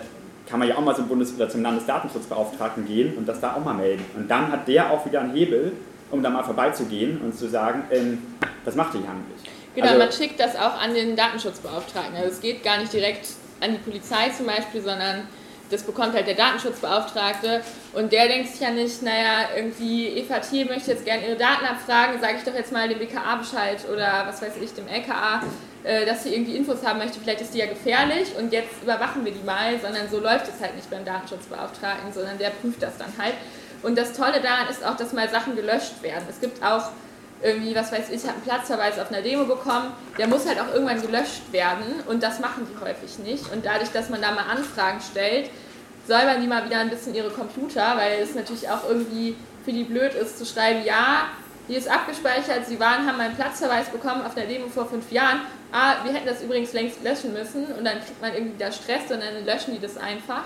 kann 0.48 0.58
man 0.58 0.68
ja 0.68 0.76
auch 0.76 0.80
mal 0.80 0.96
zum 0.96 1.08
Bundes- 1.08 1.34
oder 1.34 1.48
zum 1.50 1.62
Landesdatenschutzbeauftragten 1.62 2.86
gehen 2.86 3.14
und 3.18 3.28
das 3.28 3.40
da 3.40 3.54
auch 3.54 3.64
mal 3.64 3.74
melden. 3.74 4.04
Und 4.16 4.30
dann 4.30 4.50
hat 4.50 4.66
der 4.66 4.90
auch 4.90 5.04
wieder 5.04 5.20
einen 5.20 5.34
Hebel, 5.34 5.72
um 6.10 6.22
da 6.22 6.30
mal 6.30 6.42
vorbeizugehen 6.42 7.20
und 7.20 7.36
zu 7.38 7.48
sagen, 7.48 7.82
ähm, 7.90 8.22
was 8.64 8.74
macht 8.74 8.94
ihr 8.94 9.00
hier 9.02 9.10
eigentlich? 9.10 9.50
Genau, 9.74 9.88
Also- 9.88 9.98
man 9.98 10.12
schickt 10.12 10.40
das 10.40 10.56
auch 10.56 10.80
an 10.80 10.94
den 10.94 11.14
Datenschutzbeauftragten. 11.16 12.16
Also 12.16 12.30
es 12.30 12.40
geht 12.40 12.62
gar 12.64 12.78
nicht 12.78 12.92
direkt 12.92 13.28
an 13.60 13.72
die 13.72 13.78
Polizei 13.78 14.30
zum 14.34 14.46
Beispiel, 14.46 14.80
sondern 14.80 15.24
das 15.70 15.82
bekommt 15.82 16.14
halt 16.14 16.26
der 16.26 16.34
Datenschutzbeauftragte 16.34 17.62
und 17.92 18.12
der 18.12 18.28
denkt 18.28 18.50
sich 18.50 18.60
ja 18.60 18.70
nicht, 18.70 19.02
naja, 19.02 19.48
irgendwie 19.56 20.08
Eva 20.08 20.38
Thiel 20.38 20.66
möchte 20.66 20.92
jetzt 20.92 21.04
gerne 21.04 21.26
ihre 21.26 21.36
Daten 21.36 21.64
abfragen, 21.64 22.20
sage 22.20 22.36
ich 22.38 22.44
doch 22.44 22.54
jetzt 22.54 22.72
mal 22.72 22.88
dem 22.88 22.98
BKA 22.98 23.36
Bescheid 23.36 23.78
oder 23.92 24.24
was 24.26 24.40
weiß 24.42 24.52
ich, 24.60 24.72
dem 24.74 24.88
LKA, 24.88 25.42
äh, 25.84 26.06
dass 26.06 26.24
sie 26.24 26.34
irgendwie 26.34 26.56
Infos 26.56 26.84
haben 26.84 26.98
möchte, 26.98 27.20
vielleicht 27.20 27.40
ist 27.40 27.54
die 27.54 27.58
ja 27.58 27.66
gefährlich 27.66 28.28
und 28.38 28.52
jetzt 28.52 28.82
überwachen 28.82 29.24
wir 29.24 29.32
die 29.32 29.44
mal, 29.44 29.78
sondern 29.80 30.08
so 30.08 30.18
läuft 30.20 30.48
es 30.48 30.60
halt 30.60 30.74
nicht 30.76 30.90
beim 30.90 31.04
Datenschutzbeauftragten, 31.04 32.12
sondern 32.12 32.38
der 32.38 32.50
prüft 32.50 32.82
das 32.82 32.96
dann 32.96 33.12
halt. 33.18 33.34
Und 33.82 33.96
das 33.96 34.12
Tolle 34.12 34.40
daran 34.40 34.68
ist 34.68 34.84
auch, 34.84 34.96
dass 34.96 35.12
mal 35.12 35.28
Sachen 35.28 35.54
gelöscht 35.54 36.02
werden. 36.02 36.24
Es 36.28 36.40
gibt 36.40 36.62
auch 36.64 36.90
irgendwie, 37.42 37.74
was 37.74 37.92
weiß 37.92 38.10
ich, 38.10 38.24
hat 38.24 38.34
einen 38.34 38.42
Platzverweis 38.42 38.98
auf 38.98 39.10
einer 39.10 39.22
Demo 39.22 39.44
bekommen, 39.44 39.92
der 40.18 40.26
muss 40.26 40.46
halt 40.46 40.60
auch 40.60 40.72
irgendwann 40.72 41.00
gelöscht 41.00 41.52
werden 41.52 42.02
und 42.06 42.22
das 42.22 42.40
machen 42.40 42.66
die 42.70 42.84
häufig 42.84 43.18
nicht. 43.20 43.52
Und 43.52 43.64
dadurch, 43.64 43.90
dass 43.90 44.08
man 44.08 44.20
da 44.20 44.32
mal 44.32 44.44
Anfragen 44.50 45.00
stellt, 45.00 45.50
säubern 46.06 46.40
die 46.40 46.46
mal 46.46 46.64
wieder 46.64 46.78
ein 46.78 46.90
bisschen 46.90 47.14
ihre 47.14 47.30
Computer, 47.30 47.96
weil 47.96 48.20
es 48.22 48.34
natürlich 48.34 48.68
auch 48.68 48.88
irgendwie 48.88 49.36
für 49.64 49.72
die 49.72 49.84
blöd 49.84 50.14
ist 50.14 50.38
zu 50.38 50.46
schreiben, 50.46 50.84
ja, 50.84 51.28
hier 51.68 51.78
ist 51.78 51.88
abgespeichert, 51.88 52.66
sie 52.66 52.80
waren, 52.80 53.06
haben 53.06 53.20
einen 53.20 53.36
Platzverweis 53.36 53.90
bekommen 53.90 54.22
auf 54.22 54.36
einer 54.36 54.46
Demo 54.46 54.68
vor 54.68 54.86
fünf 54.86 55.12
Jahren, 55.12 55.40
ah, 55.70 55.96
wir 56.02 56.12
hätten 56.12 56.26
das 56.26 56.42
übrigens 56.42 56.72
längst 56.72 57.04
löschen 57.04 57.34
müssen 57.34 57.66
und 57.66 57.84
dann 57.84 57.98
kriegt 57.98 58.20
man 58.22 58.32
irgendwie 58.32 58.58
da 58.58 58.72
Stress 58.72 59.02
und 59.10 59.20
dann 59.22 59.44
löschen 59.44 59.74
die 59.74 59.80
das 59.80 59.98
einfach 59.98 60.44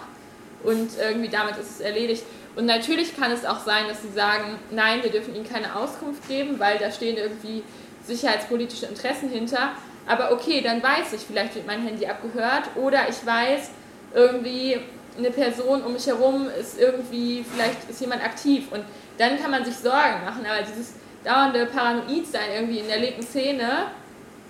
und 0.64 0.90
irgendwie 0.98 1.28
damit 1.28 1.56
ist 1.56 1.70
es 1.70 1.80
erledigt. 1.80 2.24
Und 2.54 2.66
natürlich 2.66 3.16
kann 3.16 3.30
es 3.30 3.44
auch 3.44 3.60
sein, 3.60 3.88
dass 3.88 4.02
sie 4.02 4.10
sagen, 4.10 4.58
nein, 4.70 5.02
wir 5.02 5.10
dürfen 5.10 5.34
ihnen 5.34 5.48
keine 5.48 5.74
Auskunft 5.74 6.28
geben, 6.28 6.58
weil 6.58 6.78
da 6.78 6.90
stehen 6.90 7.16
irgendwie 7.16 7.62
sicherheitspolitische 8.04 8.86
Interessen 8.86 9.30
hinter. 9.30 9.72
Aber 10.06 10.32
okay, 10.32 10.60
dann 10.60 10.82
weiß 10.82 11.12
ich, 11.14 11.20
vielleicht 11.20 11.54
wird 11.54 11.66
mein 11.66 11.82
Handy 11.82 12.06
abgehört 12.06 12.64
oder 12.74 13.08
ich 13.08 13.24
weiß, 13.24 13.70
irgendwie 14.14 14.80
eine 15.16 15.30
Person 15.30 15.82
um 15.82 15.92
mich 15.92 16.06
herum 16.06 16.48
ist 16.58 16.78
irgendwie, 16.78 17.44
vielleicht 17.44 17.88
ist 17.88 18.00
jemand 18.00 18.24
aktiv 18.24 18.64
und 18.70 18.82
dann 19.18 19.40
kann 19.40 19.50
man 19.50 19.64
sich 19.64 19.76
Sorgen 19.76 20.24
machen, 20.24 20.44
aber 20.46 20.66
dieses 20.66 20.94
dauernde 21.24 21.66
Paranoidsein 21.66 22.50
irgendwie 22.54 22.78
in 22.78 22.88
der 22.88 22.98
linken 22.98 23.22
Szene 23.22 23.86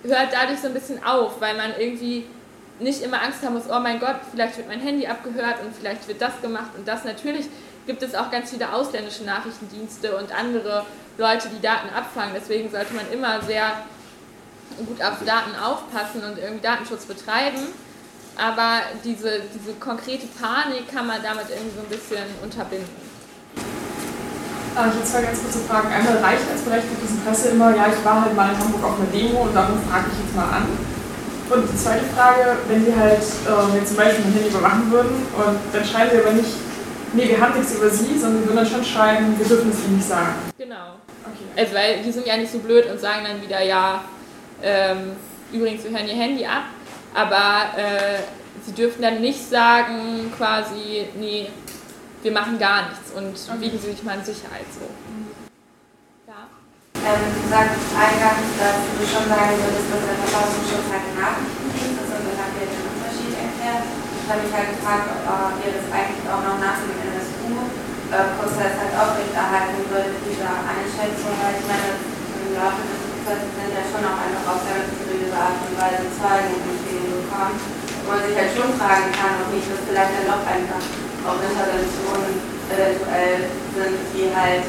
hört 0.03 0.29
dadurch 0.31 0.59
so 0.59 0.67
ein 0.67 0.73
bisschen 0.73 1.03
auf, 1.03 1.39
weil 1.39 1.55
man 1.55 1.73
irgendwie 1.77 2.25
nicht 2.79 3.01
immer 3.01 3.21
Angst 3.21 3.43
haben 3.43 3.53
muss, 3.53 3.69
oh 3.69 3.79
mein 3.79 3.99
Gott, 3.99 4.15
vielleicht 4.31 4.57
wird 4.57 4.67
mein 4.67 4.79
Handy 4.79 5.05
abgehört 5.05 5.57
und 5.63 5.75
vielleicht 5.75 6.07
wird 6.07 6.21
das 6.21 6.41
gemacht 6.41 6.71
und 6.77 6.87
das. 6.87 7.03
Natürlich 7.03 7.45
gibt 7.85 8.03
es 8.03 8.15
auch 8.15 8.31
ganz 8.31 8.49
viele 8.51 8.71
ausländische 8.73 9.23
Nachrichtendienste 9.23 10.15
und 10.15 10.33
andere 10.33 10.85
Leute, 11.17 11.49
die 11.49 11.61
Daten 11.61 11.89
abfangen. 11.89 12.33
Deswegen 12.35 12.71
sollte 12.71 12.93
man 12.93 13.11
immer 13.11 13.41
sehr 13.41 13.83
gut 14.77 15.01
auf 15.01 15.23
Daten 15.25 15.55
aufpassen 15.61 16.23
und 16.23 16.37
irgendwie 16.37 16.63
Datenschutz 16.63 17.05
betreiben. 17.05 17.59
Aber 18.35 18.81
diese, 19.03 19.41
diese 19.53 19.73
konkrete 19.79 20.25
Panik 20.27 20.91
kann 20.91 21.05
man 21.05 21.21
damit 21.21 21.49
irgendwie 21.49 21.75
so 21.75 21.81
ein 21.81 21.89
bisschen 21.89 22.25
unterbinden. 22.41 23.13
Ah, 24.75 24.89
ich 24.89 24.95
habe 24.95 25.05
zwei 25.05 25.21
ganz 25.21 25.37
kurze 25.39 25.59
Fragen. 25.69 25.93
Einmal 25.93 26.17
reicht 26.17 26.49
als 26.49 26.61
berechtigtes 26.61 27.11
Interesse 27.11 27.49
immer, 27.49 27.75
ja, 27.75 27.93
ich 27.93 28.03
war 28.03 28.25
halt 28.25 28.35
mal 28.35 28.49
in 28.49 28.57
Hamburg 28.57 28.83
auf 28.83 28.97
einer 28.97 29.11
Demo 29.13 29.43
und 29.43 29.53
darum 29.53 29.77
frage 29.85 30.05
ich 30.09 30.25
jetzt 30.25 30.35
mal 30.35 30.49
an. 30.49 30.65
Und 31.53 31.69
die 31.69 31.77
zweite 31.77 32.05
Frage, 32.17 32.57
wenn 32.67 32.83
Sie 32.83 32.95
halt 32.95 33.21
äh, 33.21 33.77
jetzt 33.77 33.89
zum 33.89 33.97
Beispiel 33.97 34.25
mein 34.25 34.33
Handy 34.33 34.49
überwachen 34.49 34.89
würden 34.89 35.13
und 35.37 35.59
dann 35.71 35.85
schreiben 35.85 36.09
Sie 36.11 36.21
aber 36.25 36.31
nicht, 36.31 36.49
nee, 37.13 37.29
wir 37.29 37.39
haben 37.39 37.57
nichts 37.57 37.75
über 37.75 37.89
Sie, 37.89 38.17
sondern 38.17 38.41
Sie 38.41 38.47
würden 38.47 38.57
dann 38.57 38.67
schon 38.67 38.83
schreiben, 38.83 39.37
wir 39.37 39.45
dürfen 39.45 39.71
es 39.71 39.85
Ihnen 39.85 39.97
nicht 39.97 40.07
sagen. 40.07 40.35
Genau. 40.57 40.95
Okay. 41.23 41.61
Also 41.61 41.75
weil 41.75 42.03
die 42.03 42.11
sind 42.11 42.25
ja 42.25 42.37
nicht 42.37 42.51
so 42.51 42.59
blöd 42.59 42.89
und 42.89 42.99
sagen 42.99 43.25
dann 43.25 43.41
wieder, 43.41 43.61
ja, 43.63 44.03
ähm, 44.61 45.11
übrigens, 45.51 45.83
wir 45.83 45.91
hören 45.91 46.07
ihr 46.07 46.15
Handy 46.15 46.45
ab, 46.45 46.63
aber 47.13 47.77
äh, 47.77 48.23
sie 48.65 48.73
dürfen 48.73 49.01
dann 49.01 49.21
nicht 49.21 49.49
sagen, 49.49 50.31
quasi, 50.35 51.07
nee, 51.19 51.49
wir 52.23 52.31
machen 52.31 52.57
gar 52.57 52.89
nichts 52.89 53.11
und 53.11 53.35
wiegen 53.61 53.77
sie 53.77 53.91
sich 53.91 54.03
mal 54.03 54.17
in 54.17 54.23
Sicherheit 54.23 54.65
so. 54.71 54.87
Ja. 56.27 56.47
Ähm, 56.95 57.27
du 57.35 57.43
sagst 57.51 57.91
eingangs, 57.91 58.49
dass 58.55 58.79
du 58.95 59.03
schon 59.03 59.27
sagen 59.27 59.59
würdest, 59.59 59.91
dass 59.91 60.03
der 60.07 60.17
Verfassungsschutz 60.23 60.87
halt 60.87 61.11
Nachrichtendienst 61.19 61.99
ist 61.99 62.11
und 62.15 62.23
dann 62.23 62.39
habt 62.39 62.55
ihr 62.55 62.67
den 62.71 62.83
Unterschied 62.87 63.33
erklärt. 63.35 63.83
Ich 63.83 64.27
habe 64.31 64.39
mich 64.39 64.53
halt 64.55 64.69
gefragt, 64.71 65.07
ob 65.11 65.27
äh, 65.27 65.67
ihr 65.67 65.71
das 65.75 65.87
eigentlich 65.91 66.23
auch 66.31 66.43
noch 66.47 66.57
nach 66.63 66.79
dem 68.13 68.29
NSU-Prozess 68.37 68.73
halt 68.77 68.93
aufrechterhalten 68.93 69.81
würdet, 69.89 70.21
diese 70.21 70.45
Einschätzung, 70.45 71.33
weil 71.41 71.57
ich 71.57 71.65
meine, 71.65 71.97
im 71.97 72.53
Laufe 72.53 72.85
des 72.85 73.01
Prozesses 73.09 73.49
sind 73.57 73.73
ja 73.73 73.81
schon 73.89 74.05
auch 74.05 74.19
einfach 74.21 74.45
auf 74.53 74.61
sehr 74.61 74.85
mysteriöse 74.85 75.33
Art 75.33 75.57
und 75.65 75.73
Weise 75.73 76.05
Zeugen 76.13 76.53
ins 76.61 76.81
Leben 76.85 77.09
gekommen, 77.09 77.57
wo 78.05 78.13
man 78.13 78.21
sich 78.21 78.37
halt 78.37 78.53
schon 78.53 78.69
fragen 78.77 79.09
kann, 79.17 79.41
ob 79.41 79.49
nicht 79.49 79.65
das 79.65 79.81
vielleicht 79.81 80.13
dann 80.13 80.29
doch 80.29 80.45
einfach 80.45 80.83
auch 81.25 81.39
Interventionen 81.41 82.37
eventuell 82.69 83.49
sind, 83.73 83.97
die 84.13 84.29
halt 84.29 84.65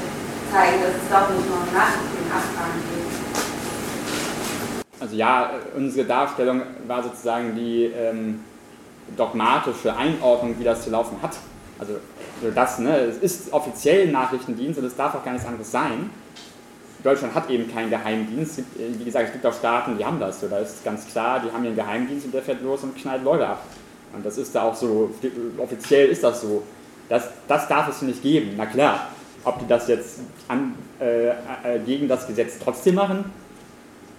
zeigen, 0.48 0.78
dass 0.80 0.96
es 0.96 1.06
doch 1.12 1.28
nicht 1.28 1.44
nur 1.44 1.60
um 1.60 1.68
Nachrichtenabfragen 1.68 2.80
geht. 2.88 3.12
Also 5.00 5.14
ja, 5.16 5.50
unsere 5.76 6.06
Darstellung 6.06 6.62
war 6.86 7.02
sozusagen 7.02 7.54
die 7.54 7.92
ähm, 7.92 8.40
dogmatische 9.18 9.94
Einordnung, 9.94 10.54
wie 10.58 10.64
das 10.64 10.84
zu 10.84 10.90
laufen 10.90 11.18
hat. 11.20 11.36
Also 11.78 11.94
so 12.42 12.50
das, 12.50 12.78
ne, 12.78 12.96
es 12.96 13.18
ist 13.18 13.52
offiziell 13.52 14.06
ein 14.06 14.12
Nachrichtendienst 14.12 14.78
und 14.78 14.86
es 14.86 14.96
darf 14.96 15.14
auch 15.14 15.24
gar 15.24 15.32
nichts 15.32 15.46
anderes 15.46 15.70
sein. 15.70 16.10
Deutschland 17.02 17.34
hat 17.34 17.50
eben 17.50 17.70
keinen 17.70 17.90
Geheimdienst. 17.90 18.60
Äh, 18.60 18.62
Wie 18.98 19.04
gesagt, 19.04 19.26
es 19.26 19.32
gibt 19.32 19.44
auch 19.44 19.54
Staaten, 19.54 19.98
die 19.98 20.04
haben 20.04 20.18
das. 20.18 20.40
So, 20.40 20.48
da 20.48 20.58
ist 20.58 20.84
ganz 20.84 21.06
klar, 21.06 21.42
die 21.44 21.52
haben 21.52 21.64
ihren 21.64 21.76
Geheimdienst 21.76 22.26
und 22.26 22.34
der 22.34 22.42
fährt 22.42 22.62
los 22.62 22.82
und 22.82 22.96
knallt 22.96 23.22
Leute 23.22 23.46
ab. 23.46 23.62
Und 24.14 24.24
das 24.24 24.38
ist 24.38 24.54
da 24.54 24.62
auch 24.62 24.74
so, 24.74 25.12
offiziell 25.58 26.08
ist 26.08 26.24
das 26.24 26.40
so. 26.40 26.62
Das, 27.08 27.28
das 27.48 27.68
darf 27.68 27.88
es 27.88 28.00
nicht 28.02 28.22
geben, 28.22 28.54
na 28.56 28.66
klar. 28.66 29.10
Ob 29.44 29.58
die 29.58 29.66
das 29.66 29.88
jetzt 29.88 30.20
an, 30.48 30.74
äh, 30.98 31.28
äh, 31.28 31.32
gegen 31.84 32.08
das 32.08 32.26
Gesetz 32.26 32.54
trotzdem 32.62 32.94
machen, 32.94 33.30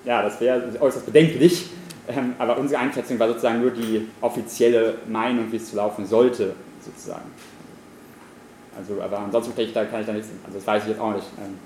ja, 0.03 0.21
das 0.21 0.39
wäre 0.39 0.61
äußerst 0.79 1.07
bedenklich. 1.07 1.69
Ähm, 2.07 2.35
aber 2.37 2.59
unsere 2.59 2.79
Einschätzung 2.79 3.17
war 3.17 3.27
sozusagen 3.27 3.61
nur 3.61 3.71
die 3.71 4.07
offizielle 4.21 4.95
Meinung, 5.07 5.51
wie 5.51 5.55
es 5.55 5.71
zu 5.71 5.77
laufen 5.77 6.05
sollte, 6.05 6.53
sozusagen. 6.85 7.31
Also, 8.77 9.01
aber 9.01 9.19
ansonsten 9.19 9.55
kann 9.55 9.65
ich 9.65 9.73
da, 9.73 9.85
kann 9.85 10.01
ich 10.01 10.07
da 10.07 10.13
nichts, 10.13 10.29
also 10.45 10.57
das 10.57 10.67
weiß 10.67 10.83
ich 10.83 10.89
jetzt 10.89 10.99
auch 10.99 11.13
nicht. 11.13 11.27
Ähm, 11.37 11.57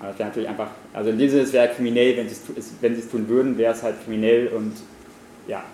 aber 0.00 0.10
es 0.10 0.18
wäre 0.18 0.28
natürlich 0.30 0.48
einfach, 0.48 0.70
also 0.94 1.10
in 1.10 1.18
diesem 1.18 1.30
Sinne, 1.32 1.42
es 1.42 1.52
wäre 1.52 1.68
kriminell, 1.68 2.16
wenn 2.16 2.28
sie 2.28 2.36
es, 2.56 2.70
wenn 2.80 2.94
sie 2.94 3.02
es 3.02 3.10
tun 3.10 3.28
würden, 3.28 3.58
wäre 3.58 3.74
es 3.74 3.82
halt 3.82 4.02
kriminell 4.02 4.48
und 4.48 4.74
ja, 5.46 5.64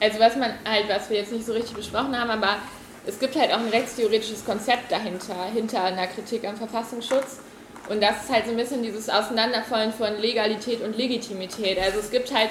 Also 0.00 0.18
was 0.18 0.36
man 0.36 0.52
halt, 0.64 0.88
was 0.88 1.10
wir 1.10 1.18
jetzt 1.18 1.32
nicht 1.32 1.46
so 1.46 1.52
richtig 1.52 1.76
besprochen 1.76 2.18
haben, 2.18 2.30
aber 2.30 2.56
es 3.06 3.18
gibt 3.18 3.36
halt 3.36 3.52
auch 3.52 3.58
ein 3.58 3.68
rechtstheoretisches 3.68 4.44
Konzept 4.44 4.90
dahinter, 4.90 5.44
hinter 5.52 5.84
einer 5.84 6.06
Kritik 6.06 6.46
am 6.46 6.56
Verfassungsschutz. 6.56 7.40
Und 7.88 8.02
das 8.02 8.24
ist 8.24 8.32
halt 8.32 8.46
so 8.46 8.52
ein 8.52 8.56
bisschen 8.56 8.82
dieses 8.82 9.10
Auseinanderfallen 9.10 9.92
von 9.92 10.18
Legalität 10.18 10.80
und 10.82 10.96
Legitimität. 10.96 11.78
Also 11.78 11.98
es 11.98 12.10
gibt 12.10 12.34
halt 12.34 12.48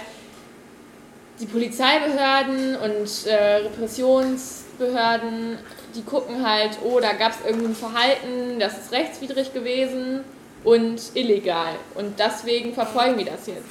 die 1.39 1.45
Polizeibehörden 1.45 2.75
und 2.75 3.27
äh, 3.27 3.55
Repressionsbehörden, 3.55 5.57
die 5.95 6.03
gucken 6.03 6.47
halt, 6.47 6.77
oh, 6.83 6.99
da 6.99 7.13
gab 7.13 7.31
es 7.31 7.37
irgendwie 7.45 7.67
ein 7.67 7.75
Verhalten, 7.75 8.59
das 8.59 8.77
ist 8.77 8.91
rechtswidrig 8.91 9.53
gewesen 9.53 10.21
und 10.63 11.01
illegal. 11.15 11.73
Und 11.95 12.19
deswegen 12.19 12.73
verfolgen 12.73 13.17
wir 13.17 13.25
das 13.25 13.47
jetzt. 13.47 13.63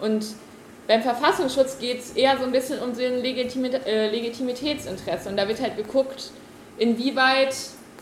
Und 0.00 0.26
beim 0.86 1.02
Verfassungsschutz 1.02 1.78
geht 1.78 2.00
es 2.00 2.12
eher 2.12 2.36
so 2.38 2.44
ein 2.44 2.52
bisschen 2.52 2.80
um 2.80 2.94
so 2.94 3.02
ein 3.02 3.22
Legitimi 3.22 3.68
äh, 3.68 4.10
Legitimitätsinteresse. 4.10 5.28
Und 5.28 5.36
da 5.36 5.48
wird 5.48 5.60
halt 5.60 5.76
geguckt, 5.76 6.30
inwieweit 6.78 7.54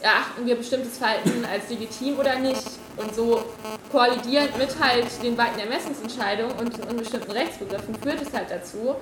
erachten 0.05 0.44
wir 0.44 0.55
bestimmtes 0.56 0.98
Verhalten 0.98 1.44
als 1.51 1.70
legitim 1.70 2.18
oder 2.18 2.39
nicht. 2.39 2.62
Und 2.97 3.14
so 3.14 3.43
kollidierend 3.90 4.56
mit 4.59 4.68
halt 4.78 5.06
den 5.22 5.36
weiten 5.36 5.59
Ermessensentscheidungen 5.59 6.56
und 6.59 6.76
den 6.76 6.85
unbestimmten 6.85 7.32
Rechtsbegriffen 7.32 7.94
führt 7.97 8.20
es 8.22 8.32
halt 8.32 8.51
dazu, 8.51 8.94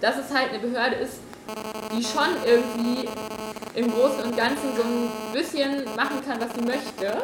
dass 0.00 0.16
es 0.18 0.34
halt 0.34 0.50
eine 0.50 0.58
Behörde 0.58 0.96
ist, 0.96 1.20
die 1.96 2.02
schon 2.02 2.28
irgendwie 2.44 3.08
im 3.74 3.90
Großen 3.90 4.24
und 4.24 4.36
Ganzen 4.36 4.76
so 4.76 4.82
ein 4.82 5.10
bisschen 5.32 5.84
machen 5.96 6.20
kann, 6.26 6.40
was 6.40 6.52
sie 6.54 6.62
möchte. 6.62 7.22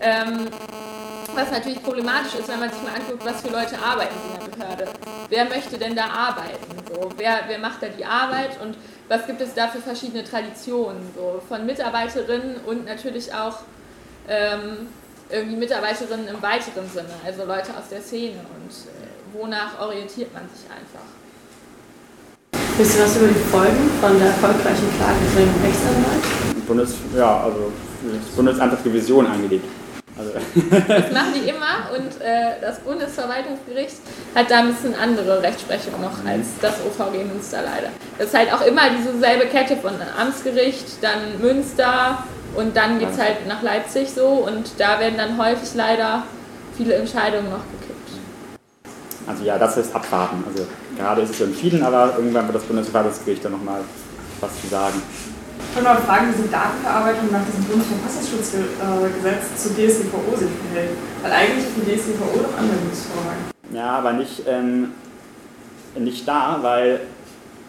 Ähm, 0.00 0.48
was 1.34 1.50
natürlich 1.50 1.82
problematisch 1.82 2.34
ist, 2.34 2.48
wenn 2.48 2.60
man 2.60 2.70
sich 2.70 2.82
mal 2.82 2.94
anguckt, 2.94 3.24
was 3.24 3.40
für 3.42 3.48
Leute 3.48 3.78
arbeiten 3.78 4.14
in 4.24 4.40
der 4.40 4.56
Behörde. 4.56 4.88
Wer 5.28 5.44
möchte 5.46 5.78
denn 5.78 5.94
da 5.94 6.06
arbeiten? 6.06 6.76
So, 6.88 7.10
wer, 7.16 7.40
wer 7.46 7.58
macht 7.58 7.82
da 7.82 7.88
die 7.88 8.04
Arbeit 8.04 8.60
und 8.60 8.76
was 9.08 9.26
gibt 9.26 9.40
es 9.40 9.54
da 9.54 9.68
für 9.68 9.80
verschiedene 9.80 10.24
Traditionen? 10.24 10.98
So, 11.14 11.40
von 11.48 11.66
Mitarbeiterinnen 11.66 12.56
und 12.66 12.86
natürlich 12.86 13.32
auch 13.34 13.58
ähm, 14.28 14.88
irgendwie 15.30 15.56
Mitarbeiterinnen 15.56 16.28
im 16.28 16.42
weiteren 16.42 16.88
Sinne, 16.92 17.14
also 17.24 17.44
Leute 17.44 17.70
aus 17.76 17.88
der 17.90 18.00
Szene 18.00 18.38
und 18.38 18.70
äh, 18.70 19.40
wonach 19.40 19.80
orientiert 19.80 20.32
man 20.34 20.42
sich 20.54 20.66
einfach. 20.70 21.06
Wisst 22.78 22.96
ihr 22.96 23.04
was 23.04 23.16
über 23.16 23.28
die 23.28 23.34
Folgen 23.34 23.90
von 24.00 24.18
der 24.18 24.28
erfolgreichen 24.28 24.88
Klage 24.96 25.18
gegen 25.36 25.52
Rechtsanwalt? 25.62 26.66
Bundes, 26.66 26.94
ja, 27.16 27.42
also 27.42 27.72
das 28.02 28.34
Bundesamt 28.36 28.72
hat 28.72 28.84
Revision 28.84 29.26
eingelegt. 29.26 29.64
Also, 30.20 30.32
Das 30.88 31.12
machen 31.12 31.32
die 31.34 31.48
immer 31.48 31.90
und 31.96 32.20
äh, 32.20 32.60
das 32.60 32.80
Bundesverwaltungsgericht 32.80 33.96
hat 34.34 34.50
da 34.50 34.58
ein 34.58 34.74
bisschen 34.74 34.94
andere 34.94 35.42
Rechtsprechung 35.42 36.00
noch 36.00 36.24
als 36.26 36.48
das 36.60 36.74
OVG 36.80 37.24
Münster 37.24 37.62
leider. 37.62 37.88
Das 38.18 38.28
ist 38.28 38.34
halt 38.34 38.52
auch 38.52 38.60
immer 38.60 38.82
diese 38.90 39.18
selbe 39.18 39.46
Kette 39.46 39.76
von 39.76 39.92
Amtsgericht, 40.18 41.02
dann 41.02 41.40
Münster 41.40 42.24
und 42.54 42.76
dann 42.76 42.98
geht 42.98 43.10
es 43.10 43.18
halt 43.18 43.46
nach 43.48 43.62
Leipzig 43.62 44.10
so 44.10 44.26
und 44.26 44.72
da 44.78 45.00
werden 45.00 45.16
dann 45.16 45.38
häufig 45.38 45.70
leider 45.74 46.24
viele 46.76 46.94
Entscheidungen 46.94 47.50
noch 47.50 47.64
gekippt. 47.80 48.10
also 49.26 49.44
ja, 49.44 49.58
das 49.58 49.76
ist 49.76 49.94
abwarten. 49.94 50.44
Also 50.46 50.66
gerade 50.96 51.22
ist 51.22 51.30
es 51.30 51.40
entschieden, 51.40 51.82
aber 51.82 52.14
irgendwann 52.16 52.46
wird 52.46 52.56
das 52.56 52.64
Bundesverwaltungsgericht 52.64 53.44
dann 53.44 53.52
nochmal 53.52 53.80
was 54.40 54.60
zu 54.60 54.68
sagen. 54.68 55.00
Ich 55.70 55.76
wollte 55.76 55.88
mal 55.88 56.00
fragen, 56.00 56.34
wie 56.36 56.42
die 56.42 56.50
Datenverarbeitung 56.50 57.30
nach 57.30 57.46
diesem 57.46 57.62
Bundesverfassungsschutzgesetz 57.62 59.54
zu 59.56 59.68
DSGVO 59.68 60.36
sich 60.36 60.48
verhält. 60.66 60.90
Weil 61.22 61.30
eigentlich 61.30 61.64
ist 61.64 61.76
die 61.76 61.86
DSGVO 61.86 62.42
doch 62.42 62.58
Anwendungsvorrang. 62.58 63.36
Ja, 63.72 63.90
aber 63.98 64.14
nicht, 64.14 64.42
ähm, 64.48 64.90
nicht 65.96 66.26
da, 66.26 66.58
weil, 66.60 67.02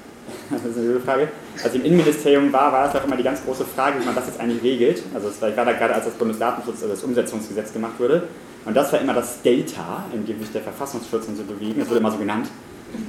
das 0.49 0.65
ist 0.65 0.77
eine 0.77 0.87
gute 0.87 1.01
Frage, 1.01 1.27
als 1.63 1.75
ich 1.75 1.79
im 1.79 1.85
Innenministerium 1.85 2.51
war, 2.51 2.73
war 2.73 2.89
es 2.89 2.95
auch 2.99 3.05
immer 3.05 3.17
die 3.17 3.23
ganz 3.23 3.45
große 3.45 3.65
Frage, 3.65 4.01
wie 4.01 4.05
man 4.05 4.15
das 4.15 4.25
jetzt 4.25 4.39
eigentlich 4.39 4.63
regelt. 4.63 5.03
Also 5.13 5.27
es 5.27 5.39
war, 5.39 5.51
da 5.51 5.71
gerade, 5.71 5.93
als 5.93 6.05
das 6.05 6.15
Bundesdatenschutz, 6.15 6.77
also 6.81 6.95
das 6.95 7.03
Umsetzungsgesetz 7.03 7.71
gemacht 7.71 7.99
wurde. 7.99 8.23
Und 8.65 8.75
das 8.75 8.91
war 8.91 8.99
immer 8.99 9.13
das 9.13 9.43
Delta, 9.43 10.05
in 10.11 10.25
dem 10.25 10.39
sich 10.39 10.51
der 10.51 10.63
Verfassungsschutz 10.63 11.27
und 11.27 11.37
so 11.37 11.43
bewegen. 11.43 11.79
Das 11.79 11.87
wurde 11.87 11.99
immer 11.99 12.11
so 12.11 12.17
genannt. 12.17 12.47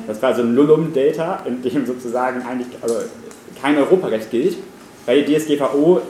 Das 0.07 0.21
war 0.21 0.29
also 0.29 0.43
ein 0.43 0.55
Nullum-Delta, 0.55 1.45
in 1.47 1.63
dem 1.63 1.87
sozusagen 1.87 2.43
eigentlich 2.43 2.69
also 2.83 2.97
kein 3.61 3.79
Europarecht 3.79 4.31
gilt, 4.31 4.59
weil 5.07 5.25
die 5.25 5.37
DSGVO 5.37 6.03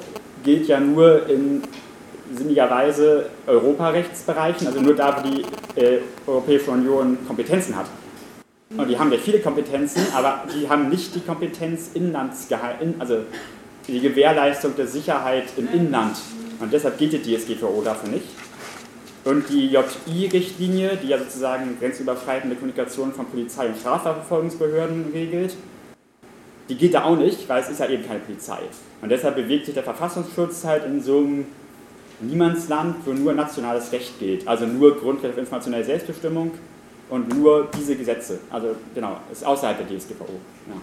gilt 0.43 0.67
ja 0.69 0.81
nur 0.81 1.29
in 1.29 1.63
sinnigerweise 2.35 3.27
Europarechtsbereichen, 3.47 4.67
also 4.67 4.81
nur 4.81 4.95
da, 4.95 5.17
wo 5.19 5.29
die 5.29 5.43
äh, 5.81 5.99
Europäische 6.27 6.71
Union 6.71 7.19
Kompetenzen 7.27 7.77
hat. 7.77 7.87
Und 8.77 8.89
die 8.89 8.99
haben 8.99 9.13
ja 9.13 9.19
viele 9.19 9.41
Kompetenzen, 9.41 10.07
aber 10.15 10.45
die 10.55 10.69
haben 10.69 10.89
nicht 10.89 11.15
die 11.15 11.21
Kompetenz 11.21 11.91
Inlandsgehalt, 11.93 12.81
in, 12.81 12.95
also 12.99 13.19
die 13.87 14.01
Gewährleistung 14.01 14.75
der 14.77 14.87
Sicherheit 14.87 15.45
im 15.57 15.69
Inland. 15.73 16.17
Und 16.59 16.73
deshalb 16.73 16.97
gilt 16.97 17.13
die 17.13 17.37
DSGVO 17.37 17.83
dafür 17.85 18.11
nicht. 18.11 18.27
Und 19.25 19.49
die 19.51 19.69
JI-Richtlinie, 19.69 20.99
die 21.03 21.09
ja 21.09 21.19
sozusagen 21.19 21.79
grenzüberschreitende 21.79 22.57
Kommunikation 22.57 23.13
von 23.13 23.27
Polizei 23.27 23.67
und 23.67 23.77
Strafverfolgungsbehörden 23.77 25.11
regelt, 25.13 25.55
die 26.73 26.79
gilt 26.79 26.95
da 26.95 27.05
auch 27.05 27.17
nicht, 27.17 27.47
weil 27.51 27.61
es 27.61 27.69
ist 27.69 27.81
ja 27.81 27.87
eben 27.87 28.07
keine 28.07 28.21
Polizei. 28.21 28.61
Und 29.03 29.11
deshalb 29.11 29.37
bewegt 29.37 29.67
sich 29.67 29.75
der 29.75 29.83
Verfassungsschutz 29.83 30.65
halt 30.65 30.87
in 30.87 31.03
so 31.03 31.19
einem 31.19 31.45
Niemandsland, 32.21 32.97
wo 33.05 33.13
nur 33.13 33.35
nationales 33.35 33.93
Recht 33.93 34.19
gilt. 34.19 34.49
Also 34.49 34.65
nur 34.65 34.99
Grundrecht 34.99 35.35
auf 35.35 35.39
informationelle 35.39 35.85
Selbstbestimmung 35.85 36.53
und 37.11 37.29
nur 37.37 37.69
diese 37.79 37.95
Gesetze. 37.95 38.39
Also 38.49 38.75
genau, 38.95 39.19
ist 39.31 39.45
außerhalb 39.45 39.87
der 39.87 39.99
DSGVO. 39.99 40.25
Ja. 40.25 40.81